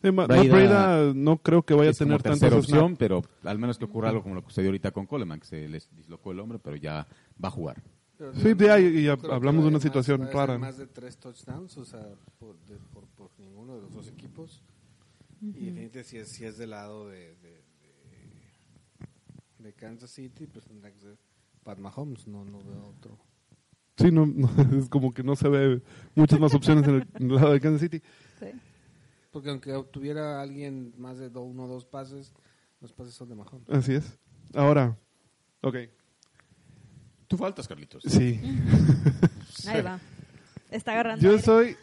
Sí, 0.01 0.13
Ma- 0.13 0.27
Breda 0.27 0.43
Matt 0.43 0.51
Breda 0.53 1.13
no 1.13 1.37
creo 1.39 1.63
que 1.63 1.73
vaya 1.73 1.89
a 1.91 1.93
tener 1.93 2.23
tantas 2.23 2.53
opción, 2.53 2.95
pero 2.95 3.21
al 3.43 3.59
menos 3.59 3.77
que 3.77 3.83
ocurra 3.83 4.07
algo 4.07 4.23
como 4.23 4.33
lo 4.35 4.41
que 4.43 4.47
sucedió 4.47 4.69
ahorita 4.69 4.91
con 4.91 5.05
Coleman, 5.05 5.41
que 5.41 5.45
se 5.45 5.67
les 5.67 5.93
dislocó 5.93 6.31
el 6.31 6.39
hombro, 6.39 6.57
pero 6.59 6.77
ya 6.77 7.05
va 7.43 7.49
a 7.49 7.51
jugar. 7.51 7.83
Pero 8.17 8.33
Sí, 8.33 8.53
de 8.53 8.71
ahí, 8.71 8.85
y 8.99 9.07
hablamos 9.09 9.63
de 9.63 9.67
una 9.69 9.79
situación 9.81 10.21
va 10.21 10.25
a 10.25 10.27
ser 10.27 10.35
rara. 10.37 10.57
Más 10.57 10.77
de 10.77 10.87
tres 10.87 11.17
touchdowns, 11.17 11.77
o 11.77 11.83
sea, 11.83 12.07
por, 12.37 12.57
de- 12.65 12.77
por, 12.93 13.07
por 13.07 13.29
ninguno 13.39 13.75
de 13.75 13.81
los 13.81 13.93
dos 13.93 14.07
equipos. 14.07 14.63
Y 15.41 15.47
definitivamente 15.47 16.03
si 16.05 16.17
es, 16.17 16.29
si 16.29 16.45
es 16.45 16.57
del 16.57 16.69
lado 16.69 17.09
de, 17.09 17.35
de, 17.35 17.48
de, 19.59 19.73
Kansas 19.73 20.09
City, 20.11 20.47
pues 20.47 20.65
tendrá 20.65 20.91
que 20.91 20.99
ser 20.99 21.17
Pat 21.63 21.77
Mahomes, 21.79 22.27
no, 22.27 22.43
no 22.45 22.59
veo 22.63 22.87
otro. 22.97 23.17
Sí, 23.97 24.11
no, 24.11 24.25
no, 24.25 24.49
es 24.77 24.89
como 24.89 25.13
que 25.13 25.23
no 25.23 25.35
se 25.35 25.49
ve 25.49 25.81
muchas 26.15 26.39
más 26.39 26.53
opciones 26.53 26.87
en 26.87 26.95
el, 26.95 27.07
en 27.15 27.29
el 27.29 27.35
lado 27.35 27.51
de 27.51 27.59
Kansas 27.59 27.81
City. 27.81 28.01
Sí. 28.39 28.47
Porque 29.31 29.49
aunque 29.49 29.71
tuviera 29.91 30.41
alguien 30.41 30.93
más 30.97 31.17
de 31.19 31.29
do- 31.29 31.41
uno 31.43 31.65
o 31.65 31.67
dos 31.67 31.85
pases, 31.85 32.33
los 32.81 32.91
pases 32.93 33.13
son 33.13 33.29
de 33.29 33.35
Mahomes. 33.35 33.69
Así 33.69 33.93
es. 33.93 34.17
Ahora, 34.53 34.97
ok, 35.61 35.75
Tú 37.27 37.37
faltas, 37.37 37.67
Carlitos. 37.67 38.01
sí. 38.07 38.39
Ahí 39.67 39.81
va. 39.83 39.99
Está 40.71 40.93
agarrando. 40.93 41.21
Yo 41.21 41.31
aire. 41.31 41.41
soy. 41.43 41.75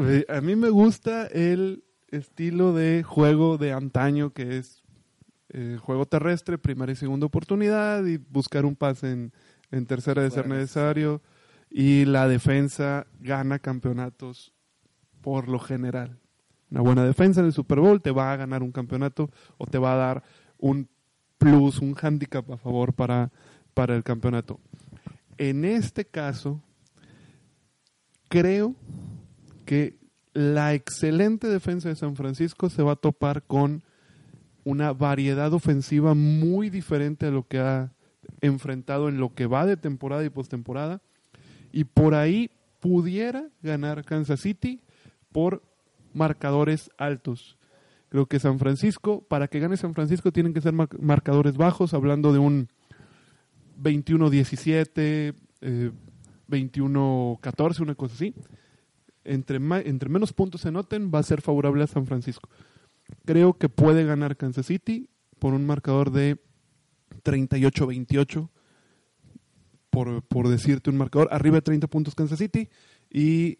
eh, 0.00 0.26
A 0.28 0.40
mí 0.42 0.56
me 0.56 0.68
gusta 0.68 1.26
el 1.28 1.84
estilo 2.08 2.74
de 2.74 3.02
juego 3.02 3.56
de 3.56 3.72
antaño 3.72 4.30
que 4.34 4.58
es 4.58 4.82
eh, 5.58 5.78
juego 5.80 6.04
terrestre, 6.04 6.58
primera 6.58 6.92
y 6.92 6.96
segunda 6.96 7.24
oportunidad 7.24 8.04
y 8.04 8.18
buscar 8.18 8.66
un 8.66 8.76
pase 8.76 9.10
en, 9.10 9.32
en 9.70 9.86
tercera 9.86 10.20
de 10.20 10.30
ser 10.30 10.46
necesario. 10.46 11.22
Y 11.70 12.04
la 12.04 12.28
defensa 12.28 13.06
gana 13.20 13.58
campeonatos 13.58 14.52
por 15.22 15.48
lo 15.48 15.58
general. 15.58 16.18
Una 16.70 16.82
buena 16.82 17.04
defensa 17.04 17.40
en 17.40 17.46
el 17.46 17.54
Super 17.54 17.80
Bowl 17.80 18.02
te 18.02 18.10
va 18.10 18.32
a 18.32 18.36
ganar 18.36 18.62
un 18.62 18.70
campeonato 18.70 19.30
o 19.56 19.66
te 19.66 19.78
va 19.78 19.94
a 19.94 19.96
dar 19.96 20.22
un 20.58 20.90
plus, 21.38 21.78
un 21.78 21.96
handicap 21.98 22.50
a 22.50 22.58
favor 22.58 22.92
para, 22.92 23.32
para 23.72 23.96
el 23.96 24.04
campeonato. 24.04 24.60
En 25.38 25.64
este 25.64 26.04
caso, 26.04 26.60
creo 28.28 28.74
que 29.64 29.96
la 30.34 30.74
excelente 30.74 31.48
defensa 31.48 31.88
de 31.88 31.96
San 31.96 32.14
Francisco 32.14 32.68
se 32.68 32.82
va 32.82 32.92
a 32.92 32.96
topar 32.96 33.42
con 33.42 33.82
una 34.66 34.92
variedad 34.92 35.52
ofensiva 35.54 36.14
muy 36.14 36.70
diferente 36.70 37.26
a 37.26 37.30
lo 37.30 37.46
que 37.46 37.60
ha 37.60 37.92
enfrentado 38.40 39.08
en 39.08 39.18
lo 39.18 39.32
que 39.32 39.46
va 39.46 39.64
de 39.64 39.76
temporada 39.76 40.24
y 40.24 40.28
postemporada. 40.28 41.00
Y 41.70 41.84
por 41.84 42.16
ahí 42.16 42.50
pudiera 42.80 43.46
ganar 43.62 44.04
Kansas 44.04 44.40
City 44.40 44.80
por 45.30 45.62
marcadores 46.12 46.90
altos. 46.98 47.56
Creo 48.08 48.26
que 48.26 48.40
San 48.40 48.58
Francisco, 48.58 49.20
para 49.28 49.46
que 49.46 49.60
gane 49.60 49.76
San 49.76 49.94
Francisco, 49.94 50.32
tienen 50.32 50.52
que 50.52 50.60
ser 50.60 50.72
mar- 50.72 50.88
marcadores 51.00 51.56
bajos, 51.56 51.94
hablando 51.94 52.32
de 52.32 52.40
un 52.40 52.68
21-17, 53.80 55.34
eh, 55.60 55.90
21-14, 56.48 57.80
una 57.82 57.94
cosa 57.94 58.14
así. 58.14 58.34
Entre, 59.24 59.56
entre 59.84 60.08
menos 60.08 60.32
puntos 60.32 60.60
se 60.62 60.72
noten, 60.72 61.12
va 61.14 61.20
a 61.20 61.22
ser 61.24 61.40
favorable 61.40 61.84
a 61.84 61.86
San 61.86 62.06
Francisco. 62.06 62.48
Creo 63.24 63.54
que 63.54 63.68
puede 63.68 64.04
ganar 64.04 64.36
Kansas 64.36 64.66
City 64.66 65.08
por 65.38 65.54
un 65.54 65.66
marcador 65.66 66.10
de 66.10 66.38
38-28, 67.24 68.48
por, 69.90 70.22
por 70.22 70.48
decirte 70.48 70.90
un 70.90 70.96
marcador. 70.96 71.28
Arriba 71.30 71.56
de 71.56 71.62
30 71.62 71.86
puntos 71.88 72.14
Kansas 72.14 72.38
City 72.38 72.68
y 73.10 73.58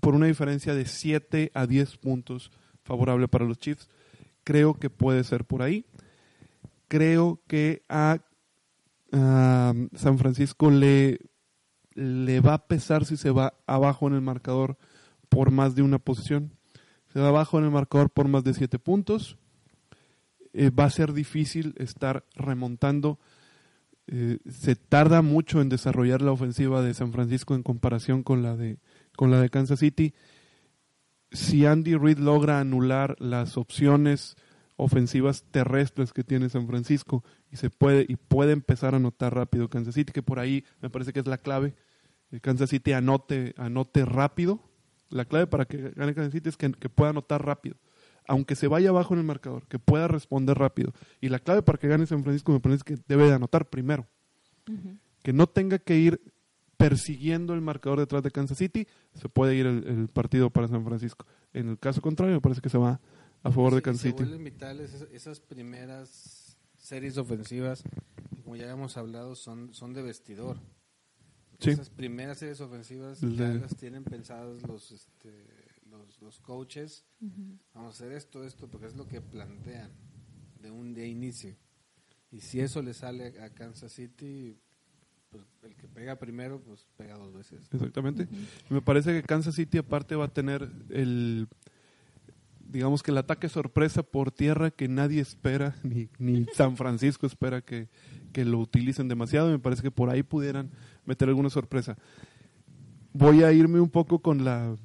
por 0.00 0.14
una 0.14 0.26
diferencia 0.26 0.74
de 0.74 0.86
7 0.86 1.50
a 1.54 1.66
10 1.66 1.96
puntos 1.98 2.50
favorable 2.82 3.28
para 3.28 3.44
los 3.44 3.58
Chiefs. 3.58 3.88
Creo 4.44 4.74
que 4.74 4.90
puede 4.90 5.24
ser 5.24 5.44
por 5.44 5.62
ahí. 5.62 5.84
Creo 6.88 7.42
que 7.46 7.82
a 7.88 8.20
San 9.10 10.18
Francisco 10.18 10.70
le, 10.70 11.18
le 11.94 12.40
va 12.40 12.54
a 12.54 12.66
pesar 12.66 13.04
si 13.04 13.16
se 13.16 13.30
va 13.30 13.54
abajo 13.66 14.06
en 14.06 14.14
el 14.14 14.20
marcador 14.20 14.76
por 15.28 15.50
más 15.50 15.74
de 15.74 15.82
una 15.82 15.98
posición. 15.98 16.57
Se 17.12 17.20
va 17.20 17.28
abajo 17.28 17.58
en 17.58 17.64
el 17.64 17.70
marcador 17.70 18.10
por 18.10 18.28
más 18.28 18.44
de 18.44 18.54
siete 18.54 18.78
puntos. 18.78 19.38
Eh, 20.52 20.70
va 20.70 20.84
a 20.84 20.90
ser 20.90 21.12
difícil 21.12 21.74
estar 21.78 22.24
remontando. 22.34 23.18
Eh, 24.06 24.38
se 24.48 24.74
tarda 24.76 25.22
mucho 25.22 25.60
en 25.60 25.68
desarrollar 25.68 26.22
la 26.22 26.32
ofensiva 26.32 26.82
de 26.82 26.94
San 26.94 27.12
Francisco 27.12 27.54
en 27.54 27.62
comparación 27.62 28.22
con 28.22 28.42
la 28.42 28.56
de, 28.56 28.78
con 29.16 29.30
la 29.30 29.40
de 29.40 29.50
Kansas 29.50 29.80
City. 29.80 30.14
Si 31.30 31.66
Andy 31.66 31.94
Reid 31.96 32.18
logra 32.18 32.60
anular 32.60 33.16
las 33.18 33.58
opciones 33.58 34.36
ofensivas 34.76 35.44
terrestres 35.50 36.12
que 36.12 36.24
tiene 36.24 36.48
San 36.48 36.66
Francisco 36.66 37.24
y 37.50 37.56
se 37.56 37.68
puede 37.68 38.06
y 38.08 38.16
puede 38.16 38.52
empezar 38.52 38.94
a 38.94 38.98
anotar 38.98 39.34
rápido 39.34 39.68
Kansas 39.68 39.94
City 39.94 40.12
que 40.12 40.22
por 40.22 40.38
ahí 40.38 40.64
me 40.80 40.88
parece 40.88 41.12
que 41.12 41.18
es 41.18 41.26
la 41.26 41.38
clave 41.38 41.74
Kansas 42.40 42.70
City 42.70 42.92
anote 42.92 43.54
anote 43.56 44.04
rápido 44.04 44.67
la 45.10 45.24
clave 45.24 45.46
para 45.46 45.64
que 45.64 45.90
gane 45.90 46.14
Kansas 46.14 46.32
City 46.32 46.48
es 46.48 46.56
que, 46.56 46.72
que 46.72 46.88
pueda 46.88 47.10
anotar 47.10 47.44
rápido. 47.44 47.76
Aunque 48.26 48.56
se 48.56 48.68
vaya 48.68 48.90
abajo 48.90 49.14
en 49.14 49.20
el 49.20 49.26
marcador 49.26 49.66
que 49.68 49.78
pueda 49.78 50.06
responder 50.06 50.58
rápido. 50.58 50.92
Y 51.20 51.30
la 51.30 51.38
clave 51.38 51.62
para 51.62 51.78
que 51.78 51.88
gane 51.88 52.06
San 52.06 52.22
Francisco 52.22 52.52
me 52.52 52.60
parece 52.60 52.82
que 52.84 52.96
debe 53.08 53.24
de 53.24 53.32
anotar 53.32 53.68
primero. 53.70 54.06
Que 55.22 55.32
no 55.32 55.46
tenga 55.46 55.78
que 55.78 55.96
ir 55.96 56.20
persiguiendo 56.76 57.54
el 57.54 57.60
marcador 57.60 57.98
detrás 57.98 58.22
de 58.22 58.30
Kansas 58.30 58.58
City 58.58 58.86
se 59.14 59.28
puede 59.28 59.56
ir 59.56 59.66
el, 59.66 59.84
el 59.86 60.08
partido 60.08 60.50
para 60.50 60.68
San 60.68 60.84
Francisco. 60.84 61.26
En 61.52 61.68
el 61.70 61.78
caso 61.78 62.00
contrario 62.00 62.34
me 62.34 62.40
parece 62.40 62.60
que 62.60 62.68
se 62.68 62.78
va 62.78 63.00
a 63.42 63.50
favor 63.50 63.74
de 63.74 63.82
Kansas 63.82 64.02
se 64.02 64.10
City. 64.10 64.24
vitales 64.38 64.94
esas, 64.94 65.08
esas 65.10 65.40
primeras 65.40 66.56
series 66.76 67.18
ofensivas, 67.18 67.82
como 68.44 68.56
ya 68.56 68.70
hemos 68.70 68.96
hablado, 68.96 69.34
son, 69.34 69.74
son 69.74 69.92
de 69.92 70.02
vestidor. 70.02 70.58
Sí. 71.58 71.70
Esas 71.70 71.90
primeras 71.90 72.38
series 72.38 72.60
ofensivas 72.60 73.20
ya 73.20 73.48
las 73.48 73.74
tienen 73.76 74.04
pensadas 74.04 74.62
los, 74.62 74.92
este, 74.92 75.32
los, 75.90 76.20
los 76.22 76.38
coaches. 76.40 77.04
Vamos 77.74 77.94
a 77.94 78.04
hacer 78.04 78.12
esto, 78.12 78.44
esto, 78.44 78.68
porque 78.68 78.86
es 78.86 78.96
lo 78.96 79.08
que 79.08 79.20
plantean 79.20 79.90
de 80.60 80.70
un 80.70 80.94
de 80.94 81.08
inicio. 81.08 81.56
Y 82.30 82.40
si 82.40 82.60
eso 82.60 82.82
le 82.82 82.94
sale 82.94 83.40
a 83.40 83.50
Kansas 83.50 83.92
City, 83.92 84.60
pues 85.30 85.44
el 85.62 85.74
que 85.74 85.88
pega 85.88 86.16
primero, 86.18 86.60
pues 86.60 86.86
pega 86.96 87.16
dos 87.16 87.32
veces. 87.32 87.68
Exactamente. 87.72 88.28
Me 88.68 88.80
parece 88.80 89.12
que 89.12 89.26
Kansas 89.26 89.54
City 89.54 89.78
aparte 89.78 90.14
va 90.14 90.26
a 90.26 90.32
tener 90.32 90.70
el 90.90 91.48
digamos 92.68 93.02
que 93.02 93.10
el 93.10 93.18
ataque 93.18 93.48
sorpresa 93.48 94.02
por 94.02 94.30
tierra 94.30 94.70
que 94.70 94.88
nadie 94.88 95.20
espera, 95.20 95.74
ni, 95.82 96.08
ni 96.18 96.46
San 96.54 96.76
Francisco 96.76 97.26
espera 97.26 97.60
que, 97.60 97.88
que 98.32 98.44
lo 98.44 98.58
utilicen 98.58 99.08
demasiado. 99.08 99.50
Me 99.50 99.58
parece 99.58 99.82
que 99.82 99.90
por 99.90 100.10
ahí 100.10 100.22
pudieran 100.22 100.70
meter 101.04 101.28
alguna 101.28 101.50
sorpresa. 101.50 101.96
Voy 103.12 103.42
a 103.42 103.52
irme 103.52 103.80
un 103.80 103.90
poco 103.90 104.20
con 104.20 104.44
la 104.44 104.76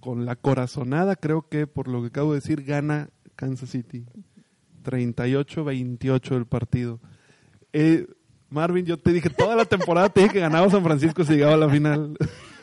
con 0.00 0.24
la 0.24 0.36
corazonada, 0.36 1.16
creo 1.16 1.48
que 1.48 1.66
por 1.66 1.88
lo 1.88 2.00
que 2.00 2.08
acabo 2.08 2.32
de 2.32 2.38
decir, 2.38 2.62
gana 2.62 3.10
Kansas 3.34 3.70
City. 3.70 4.06
38-28 4.84 6.36
el 6.36 6.46
partido. 6.46 7.00
Eh, 7.72 8.06
Marvin, 8.48 8.86
yo 8.86 8.96
te 8.96 9.12
dije 9.12 9.30
toda 9.30 9.56
la 9.56 9.64
temporada, 9.64 10.08
te 10.08 10.20
dije 10.20 10.34
que 10.34 10.40
ganaba 10.40 10.70
San 10.70 10.84
Francisco 10.84 11.24
si 11.24 11.32
llegaba 11.32 11.54
a 11.54 11.58
la 11.58 11.68
final. 11.68 12.16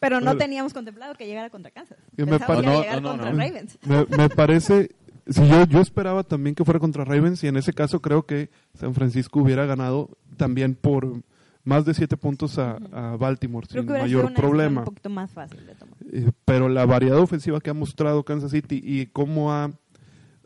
Pero 0.00 0.20
no 0.20 0.36
teníamos 0.36 0.72
contemplado 0.72 1.14
que 1.14 1.26
llegara 1.26 1.50
contra 1.50 1.70
Kansas. 1.70 1.98
Me 2.16 2.24
No, 2.24 2.38
no, 2.38 3.00
no, 3.00 3.08
contra 3.10 3.30
no. 3.32 3.38
Ravens. 3.38 3.78
Me, 3.84 4.04
me 4.16 4.28
parece, 4.30 4.90
si 5.28 5.46
yo, 5.46 5.64
yo 5.66 5.80
esperaba 5.80 6.24
también 6.24 6.54
que 6.54 6.64
fuera 6.64 6.80
contra 6.80 7.04
Ravens 7.04 7.44
y 7.44 7.48
en 7.48 7.56
ese 7.56 7.72
caso 7.72 8.00
creo 8.00 8.24
que 8.24 8.50
San 8.74 8.94
Francisco 8.94 9.40
hubiera 9.40 9.66
ganado 9.66 10.10
también 10.36 10.74
por 10.74 11.22
más 11.62 11.84
de 11.84 11.92
siete 11.92 12.16
puntos 12.16 12.58
a, 12.58 12.78
a 12.92 13.16
Baltimore 13.16 13.66
Creo 13.68 13.82
sin 13.82 13.86
que 13.86 13.92
hubiera 13.92 14.08
sido 14.08 14.18
mayor 14.20 14.30
una 14.32 14.40
problema. 14.40 14.80
un 14.80 14.84
poquito 14.86 15.10
más 15.10 15.30
fácil 15.30 15.66
de 15.66 15.74
tomar. 15.74 15.94
Eh, 16.10 16.30
pero 16.46 16.70
la 16.70 16.86
variedad 16.86 17.18
ofensiva 17.18 17.60
que 17.60 17.68
ha 17.68 17.74
mostrado 17.74 18.24
Kansas 18.24 18.50
City 18.52 18.80
y 18.82 19.06
cómo 19.06 19.52
ha 19.52 19.70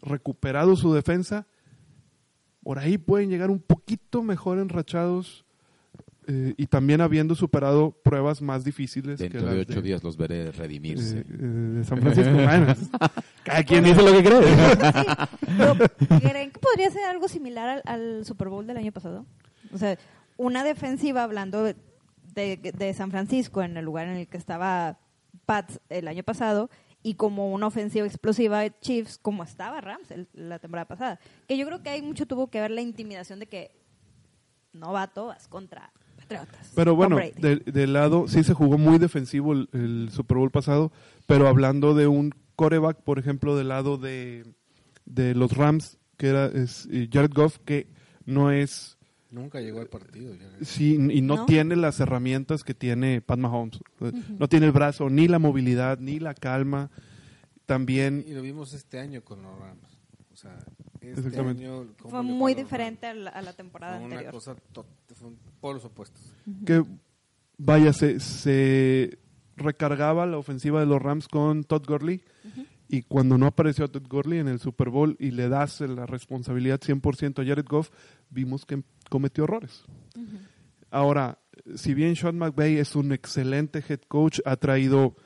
recuperado 0.03 0.75
su 0.75 0.93
defensa, 0.93 1.47
por 2.65 2.81
ahí 2.81 2.99
pueden 2.99 3.31
llegar 3.31 3.51
un 3.51 3.61
poquito 3.61 4.23
mejor 4.25 4.59
enrachados 4.59 5.45
eh, 6.27 6.55
y 6.57 6.67
también 6.67 7.01
habiendo 7.01 7.35
superado 7.35 7.91
pruebas 8.03 8.41
más 8.43 8.65
difíciles 8.65 9.19
Dentro 9.19 9.41
que 9.41 9.47
de 9.55 9.61
ocho 9.61 9.83
días 9.83 10.03
los 10.03 10.17
veré 10.17 10.51
redimirse. 10.53 11.19
eh, 11.21 11.25
eh, 11.29 11.37
de 11.37 11.85
San 11.85 12.01
Francisco. 12.01 12.33
Bueno, 12.35 12.75
cada 13.45 13.63
quien 13.65 13.85
dice 13.85 14.03
lo 14.03 14.13
que 14.13 14.25
cree. 14.25 14.41
Pero, 15.59 15.75
¿Creen 16.21 16.51
que 16.51 16.59
podría 16.61 16.91
ser 16.91 17.05
algo 17.05 17.29
similar 17.29 17.69
al, 17.69 17.83
al 18.19 18.25
Super 18.25 18.49
Bowl 18.49 18.67
del 18.67 18.77
año 18.77 18.93
pasado? 18.93 19.27
O 19.73 19.79
sea, 19.79 19.99
una 20.37 20.65
defensiva 20.65 21.23
hablando 21.23 21.63
de, 21.63 21.77
de- 22.35 22.73
de 22.77 22.95
San 22.95 23.11
Francisco 23.11 23.63
en 23.63 23.77
el 23.77 23.85
lugar 23.85 24.07
en 24.09 24.17
el 24.17 24.27
que 24.29 24.37
estaba 24.37 24.99
Pats 25.47 25.81
el 25.91 26.09
año 26.09 26.23
pasado 26.23 26.71
y 27.03 27.15
como 27.15 27.53
una 27.53 27.67
ofensiva 27.67 28.07
explosiva 28.07 28.61
de 28.61 28.73
Chiefs 28.81 29.19
como 29.19 29.43
estaba 29.45 29.81
Rams 29.83 30.11
el- 30.11 30.27
la 30.33 30.59
temporada 30.59 30.87
pasada. 30.89 31.21
Que 31.47 31.57
yo 31.59 31.67
creo 31.67 31.83
que 31.83 31.91
hay 31.91 32.01
mucho 32.03 32.25
tuvo 32.27 32.47
que 32.49 32.61
ver 32.61 32.71
la 32.71 32.81
intimidación 32.81 33.41
de 33.41 33.47
que 33.47 33.73
novato 34.73 35.27
vas 35.27 35.47
contra 35.49 35.93
Patriotas. 36.29 36.73
Pero 36.75 36.95
bueno, 36.97 37.17
Brady. 37.17 37.61
de, 37.65 37.87
lado, 37.87 38.27
sí 38.29 38.43
se 38.45 38.55
jugó 38.55 38.79
muy 38.79 38.99
defensivo 38.99 39.53
el, 39.53 39.69
el 39.73 40.09
Super 40.13 40.39
Bowl 40.39 40.51
pasado, 40.51 40.93
pero 41.27 41.49
hablando 41.49 41.95
de 41.95 42.07
un 42.07 42.35
coreback, 42.57 43.03
por 43.03 43.19
ejemplo, 43.19 43.57
del 43.57 43.69
lado 43.69 43.97
de, 43.99 44.45
de 45.07 45.35
los 45.35 45.57
Rams, 45.57 45.99
que 46.17 46.29
era 46.29 46.47
es, 46.47 46.89
Jared 47.13 47.33
Goff, 47.35 47.59
que 47.65 47.89
no 48.25 48.51
es, 48.51 48.97
Nunca 49.31 49.61
llegó 49.61 49.81
al 49.81 49.89
partido. 49.89 50.33
ya. 50.35 50.65
sí, 50.65 50.95
y 50.95 51.21
no, 51.21 51.37
¿No? 51.39 51.47
tiene 51.47 51.75
las 51.75 51.99
herramientas 51.99 52.63
que 52.63 52.73
tiene 52.75 53.21
Pat 53.21 53.39
Mahomes. 53.39 53.81
Eh, 54.01 54.13
No 54.39 54.49
tiene 54.49 54.67
el 54.67 54.73
brazo, 54.73 55.11
ni 55.11 55.27
la 55.27 55.41
movilidad, 55.41 55.99
ni 55.99 56.21
la 56.21 56.35
calma. 56.35 56.91
También 57.67 58.25
Y 58.27 58.33
lo 58.35 58.43
vimos 58.43 58.75
este 58.75 58.99
año 59.01 59.23
con 59.25 59.43
los 59.43 59.59
Rams. 59.59 59.99
O 60.33 60.37
sea, 60.37 60.57
este 61.09 61.21
Exactamente. 61.29 61.65
año... 61.67 61.87
Fue 61.99 62.23
muy 62.23 62.53
a 62.53 62.57
diferente 62.57 63.07
a 63.07 63.15
la, 63.15 63.31
a 63.31 63.43
la 63.43 63.53
temporada 63.53 63.97
Fue 63.99 64.07
una 64.07 64.15
anterior. 64.17 64.33
cosa 64.35 64.57
fue 65.15 65.29
un- 65.29 65.39
por 65.61 65.75
los 65.75 65.85
opuestos. 65.85 66.33
que 66.67 66.83
vaya 67.59 67.93
se, 67.93 68.21
se 68.21 69.19
recargaba 69.57 70.27
la 70.27 70.39
ofensiva 70.39 70.81
de 70.81 70.87
los 70.87 71.01
Rams 71.01 71.29
con 71.29 71.65
Todd 71.65 71.85
Gurley 71.87 72.23
y 72.89 73.03
cuando 73.03 73.39
no 73.39 73.47
apareció 73.47 73.89
Todd 73.89 74.07
Gurley 74.09 74.39
en 74.41 74.49
el 74.49 74.59
Super 74.59 74.91
Bowl 74.91 75.17
y 75.19 75.31
le 75.31 75.49
das 75.49 75.81
la 75.81 76.07
responsabilidad 76.07 76.81
100% 76.81 77.43
a 77.43 77.47
Jared 77.47 77.67
Goff, 77.67 77.91
vimos 78.31 78.67
que 78.67 78.83
cometió 79.09 79.45
errores. 79.45 79.85
Ahora, 80.91 81.39
si 81.77 81.95
bien 81.95 82.15
Sean 82.17 82.37
McVay 82.39 82.79
es 82.79 82.95
un 82.95 83.13
excelente 83.13 83.83
head 83.89 84.01
coach, 84.09 84.41
ha 84.45 84.57
traído 84.57 85.17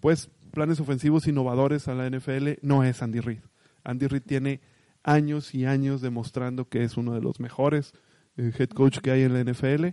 pues 0.00 0.30
planes 0.52 0.80
ofensivos 0.80 1.26
innovadores 1.26 1.88
a 1.88 1.94
la 1.94 2.08
NFL, 2.08 2.58
no 2.62 2.84
es 2.84 3.02
Andy 3.02 3.20
Reid. 3.20 3.40
Andy 3.84 4.06
Reid 4.08 4.22
tiene 4.22 4.60
años 5.02 5.54
y 5.54 5.64
años 5.64 6.00
demostrando 6.00 6.68
que 6.68 6.84
es 6.84 6.96
uno 6.96 7.14
de 7.14 7.20
los 7.20 7.40
mejores 7.40 7.92
eh, 8.36 8.52
head 8.58 8.68
coach 8.70 8.98
que 8.98 9.10
hay 9.10 9.22
en 9.22 9.32
la 9.32 9.44
NFL 9.44 9.88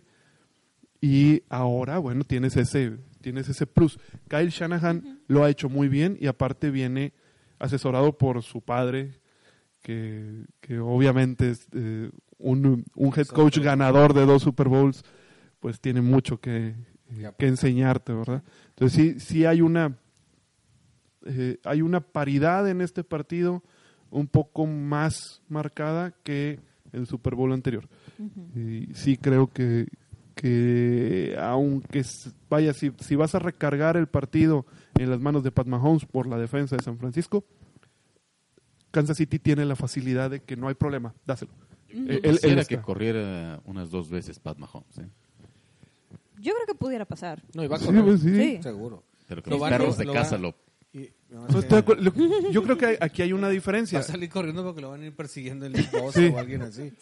y 1.02 1.44
ahora, 1.50 2.00
bueno, 2.00 2.24
tienes 2.24 2.58
ese, 2.58 2.98
tienes 3.22 3.50
ese 3.50 3.68
plus. 3.68 4.00
Kyle 4.28 4.50
Shanahan 4.50 5.22
lo 5.28 5.44
ha 5.44 5.50
hecho 5.50 5.70
muy 5.70 5.90
bien 5.90 6.18
y 6.20 6.28
aparte 6.28 6.72
viene 6.72 7.14
asesorado 7.60 8.18
por 8.18 8.42
su 8.44 8.62
padre, 8.62 9.20
que, 9.82 10.46
que 10.60 10.80
obviamente 10.80 11.52
es 11.52 11.68
eh, 11.74 12.10
un, 12.40 12.84
un 12.96 13.14
head 13.16 13.28
coach 13.28 13.60
ganador 13.60 14.14
de 14.14 14.26
dos 14.26 14.44
Super 14.44 14.68
Bowls, 14.68 15.04
pues 15.60 15.80
tiene 15.80 16.02
mucho 16.02 16.40
que, 16.40 16.76
eh, 17.12 17.32
que 17.38 17.48
enseñarte, 17.48 18.14
¿verdad? 18.14 18.44
Entonces 18.70 18.94
sí, 18.94 19.20
sí 19.20 19.46
hay 19.46 19.62
una, 19.62 19.98
eh, 21.26 21.60
hay 21.64 21.82
una 21.82 22.02
paridad 22.02 22.68
en 22.70 22.82
este 22.82 23.04
partido 23.04 23.64
un 24.12 24.28
poco 24.28 24.66
más 24.66 25.42
marcada 25.50 26.12
que 26.24 26.60
el 26.94 27.08
Super 27.08 27.36
Bowl 27.36 27.52
anterior. 27.54 27.88
Y 28.56 28.94
sí 28.94 29.18
creo 29.18 29.48
que, 29.48 29.88
que 30.36 31.36
aunque 31.40 32.04
vaya, 32.50 32.74
si, 32.74 32.92
si 33.00 33.16
vas 33.16 33.36
a 33.36 33.40
recargar 33.40 33.98
el 33.98 34.08
partido 34.08 34.66
en 34.98 35.10
las 35.10 35.20
manos 35.20 35.44
de 35.44 35.52
Pat 35.52 35.68
Mahomes 35.68 36.06
por 36.06 36.28
la 36.28 36.38
defensa 36.38 36.76
de 36.76 36.84
San 36.84 36.98
Francisco, 36.98 37.44
Kansas 38.92 39.18
City 39.18 39.38
tiene 39.40 39.66
la 39.66 39.76
facilidad 39.76 40.30
de 40.30 40.40
que 40.42 40.56
no 40.56 40.68
hay 40.68 40.76
problema, 40.76 41.14
dáselo. 41.26 41.52
Eh, 41.90 42.20
él- 42.24 42.66
que 42.68 42.80
corriera 42.82 43.62
unas 43.66 43.90
dos 43.92 44.10
veces 44.10 44.40
Pat 44.40 44.58
Mahomes, 44.58 44.98
¿eh? 45.00 45.08
Yo 46.40 46.54
creo 46.54 46.66
que 46.68 46.76
pudiera 46.76 47.06
pasar. 47.06 47.42
No, 47.56 47.68
va 47.68 47.78
a 47.78 47.80
correr. 47.80 48.04
pues, 48.04 48.22
sí. 48.22 48.36
Sí. 48.36 48.64
Seguro. 48.64 49.04
pero 49.28 49.42
que 49.44 49.50
Lo 49.50 49.58
los 49.58 49.70
perros 49.70 49.98
de 49.98 50.06
lo 50.06 50.14
casa 50.14 50.38
lo... 50.38 50.56
Y- 50.94 51.10
no, 51.30 51.48
No, 51.48 51.60
estoy. 51.60 51.84
Lo- 52.00 52.52
Yo 52.52 52.64
creo 52.64 52.78
que 52.78 52.86
hay- 52.86 52.98
aquí 53.02 53.22
hay 53.22 53.34
una 53.34 53.48
Va 53.48 53.54
diferencia. 53.54 54.00
a 54.00 54.04
salir 54.04 54.30
corriendo 54.30 54.64
porque 54.64 54.82
lo 54.82 54.90
van 54.92 55.02
a 55.02 55.06
ir 55.08 55.16
persiguiendo 55.16 55.66
el 55.66 55.74
boss 55.92 56.16
Sí. 56.16 56.32
o 56.34 56.40
alguien 56.40 56.62
así. 56.62 56.94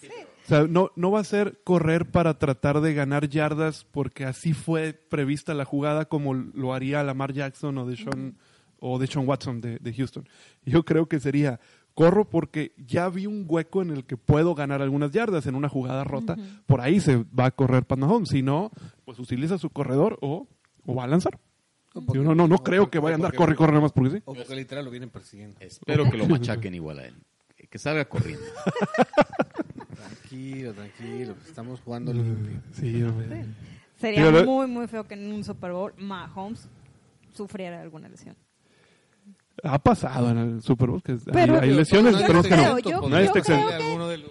O 0.45 0.47
sea, 0.47 0.63
no, 0.67 0.91
no 0.95 1.11
va 1.11 1.19
a 1.19 1.23
ser 1.23 1.61
correr 1.63 2.05
para 2.11 2.38
tratar 2.39 2.81
de 2.81 2.93
ganar 2.93 3.29
yardas 3.29 3.86
porque 3.91 4.25
así 4.25 4.53
fue 4.53 4.93
prevista 4.93 5.53
la 5.53 5.65
jugada 5.65 6.05
como 6.05 6.33
lo 6.33 6.73
haría 6.73 7.03
Lamar 7.03 7.33
Jackson 7.33 7.77
o 7.77 7.86
de 7.86 7.95
Sean, 7.97 8.38
o 8.79 8.99
de 8.99 9.07
Sean 9.07 9.27
Watson 9.27 9.61
de, 9.61 9.77
de 9.79 9.93
Houston. 9.93 10.27
Yo 10.65 10.83
creo 10.83 11.07
que 11.07 11.19
sería, 11.19 11.59
corro 11.93 12.29
porque 12.29 12.73
ya 12.77 13.07
vi 13.09 13.27
un 13.27 13.45
hueco 13.47 13.81
en 13.83 13.91
el 13.91 14.05
que 14.05 14.17
puedo 14.17 14.53
ganar 14.55 14.81
algunas 14.81 15.11
yardas 15.11 15.45
en 15.47 15.55
una 15.55 15.69
jugada 15.69 16.03
rota. 16.03 16.36
Por 16.65 16.81
ahí 16.81 16.99
se 16.99 17.17
va 17.17 17.45
a 17.45 17.51
correr 17.51 17.86
Pat 17.86 17.99
Mahomes. 17.99 18.29
Si 18.29 18.41
no, 18.41 18.71
pues 19.05 19.19
utiliza 19.19 19.57
su 19.59 19.69
corredor 19.69 20.17
o, 20.21 20.47
o 20.86 20.95
va 20.95 21.03
a 21.05 21.07
lanzar. 21.07 21.39
Porque- 22.04 22.18
Yo 22.20 22.24
no, 22.24 22.36
no, 22.36 22.48
no 22.48 22.58
creo 22.60 22.84
porque- 22.84 22.98
que 22.98 23.00
vaya 23.00 23.14
a 23.14 23.18
andar 23.18 23.34
corre, 23.36 23.56
corre 23.56 23.80
más 23.80 23.91
porque 23.91 24.12
sí. 24.12 24.22
O 24.26 24.34
porque 24.34 24.56
literal 24.56 24.86
lo 24.86 24.91
vienen 24.91 25.10
persiguiendo. 25.10 25.58
Espero 25.60 26.10
que 26.10 26.18
lo 26.18 26.28
machaquen 26.28 26.74
igual 26.76 27.00
a 27.00 27.06
él. 27.08 27.16
Que- 27.70 27.78
salga 27.80 28.06
corriendo. 28.06 28.46
Tranquilo, 29.96 30.74
tranquilo. 30.74 31.36
Estamos 31.48 31.82
jugando 31.82 32.14
limpio. 32.14 32.62
Sí, 32.74 33.04
hombre. 33.04 33.46
Sería 34.00 34.24
Pero 34.32 34.46
muy, 34.46 34.68
muy 34.68 34.88
feo 34.88 35.06
que 35.08 35.14
en 35.14 35.32
un 35.32 35.43
Super 35.43 35.72
Bowl 35.72 35.93
Mahomes 35.98 36.68
sufriera 37.34 37.82
alguna 37.82 38.10
lesión. 38.10 38.36
Ha 39.64 39.80
pasado 39.80 40.30
en 40.32 40.38
el 40.38 40.62
Super 40.62 40.89
Bowl 40.89 41.02
que 41.02 41.14
hay- 41.14 41.20
Pero- 41.32 41.60
hay, 41.60 41.72
lesiones, 41.72 42.16
esperemos 42.16 42.46
que 42.46 42.56
no. 42.56 42.76
creo, 42.76 42.80
yo- 42.80 43.10
Nadie 43.10 43.26
está 43.26 43.39
yo 43.39 43.43
creo 43.46 44.12
exento. 44.12 44.26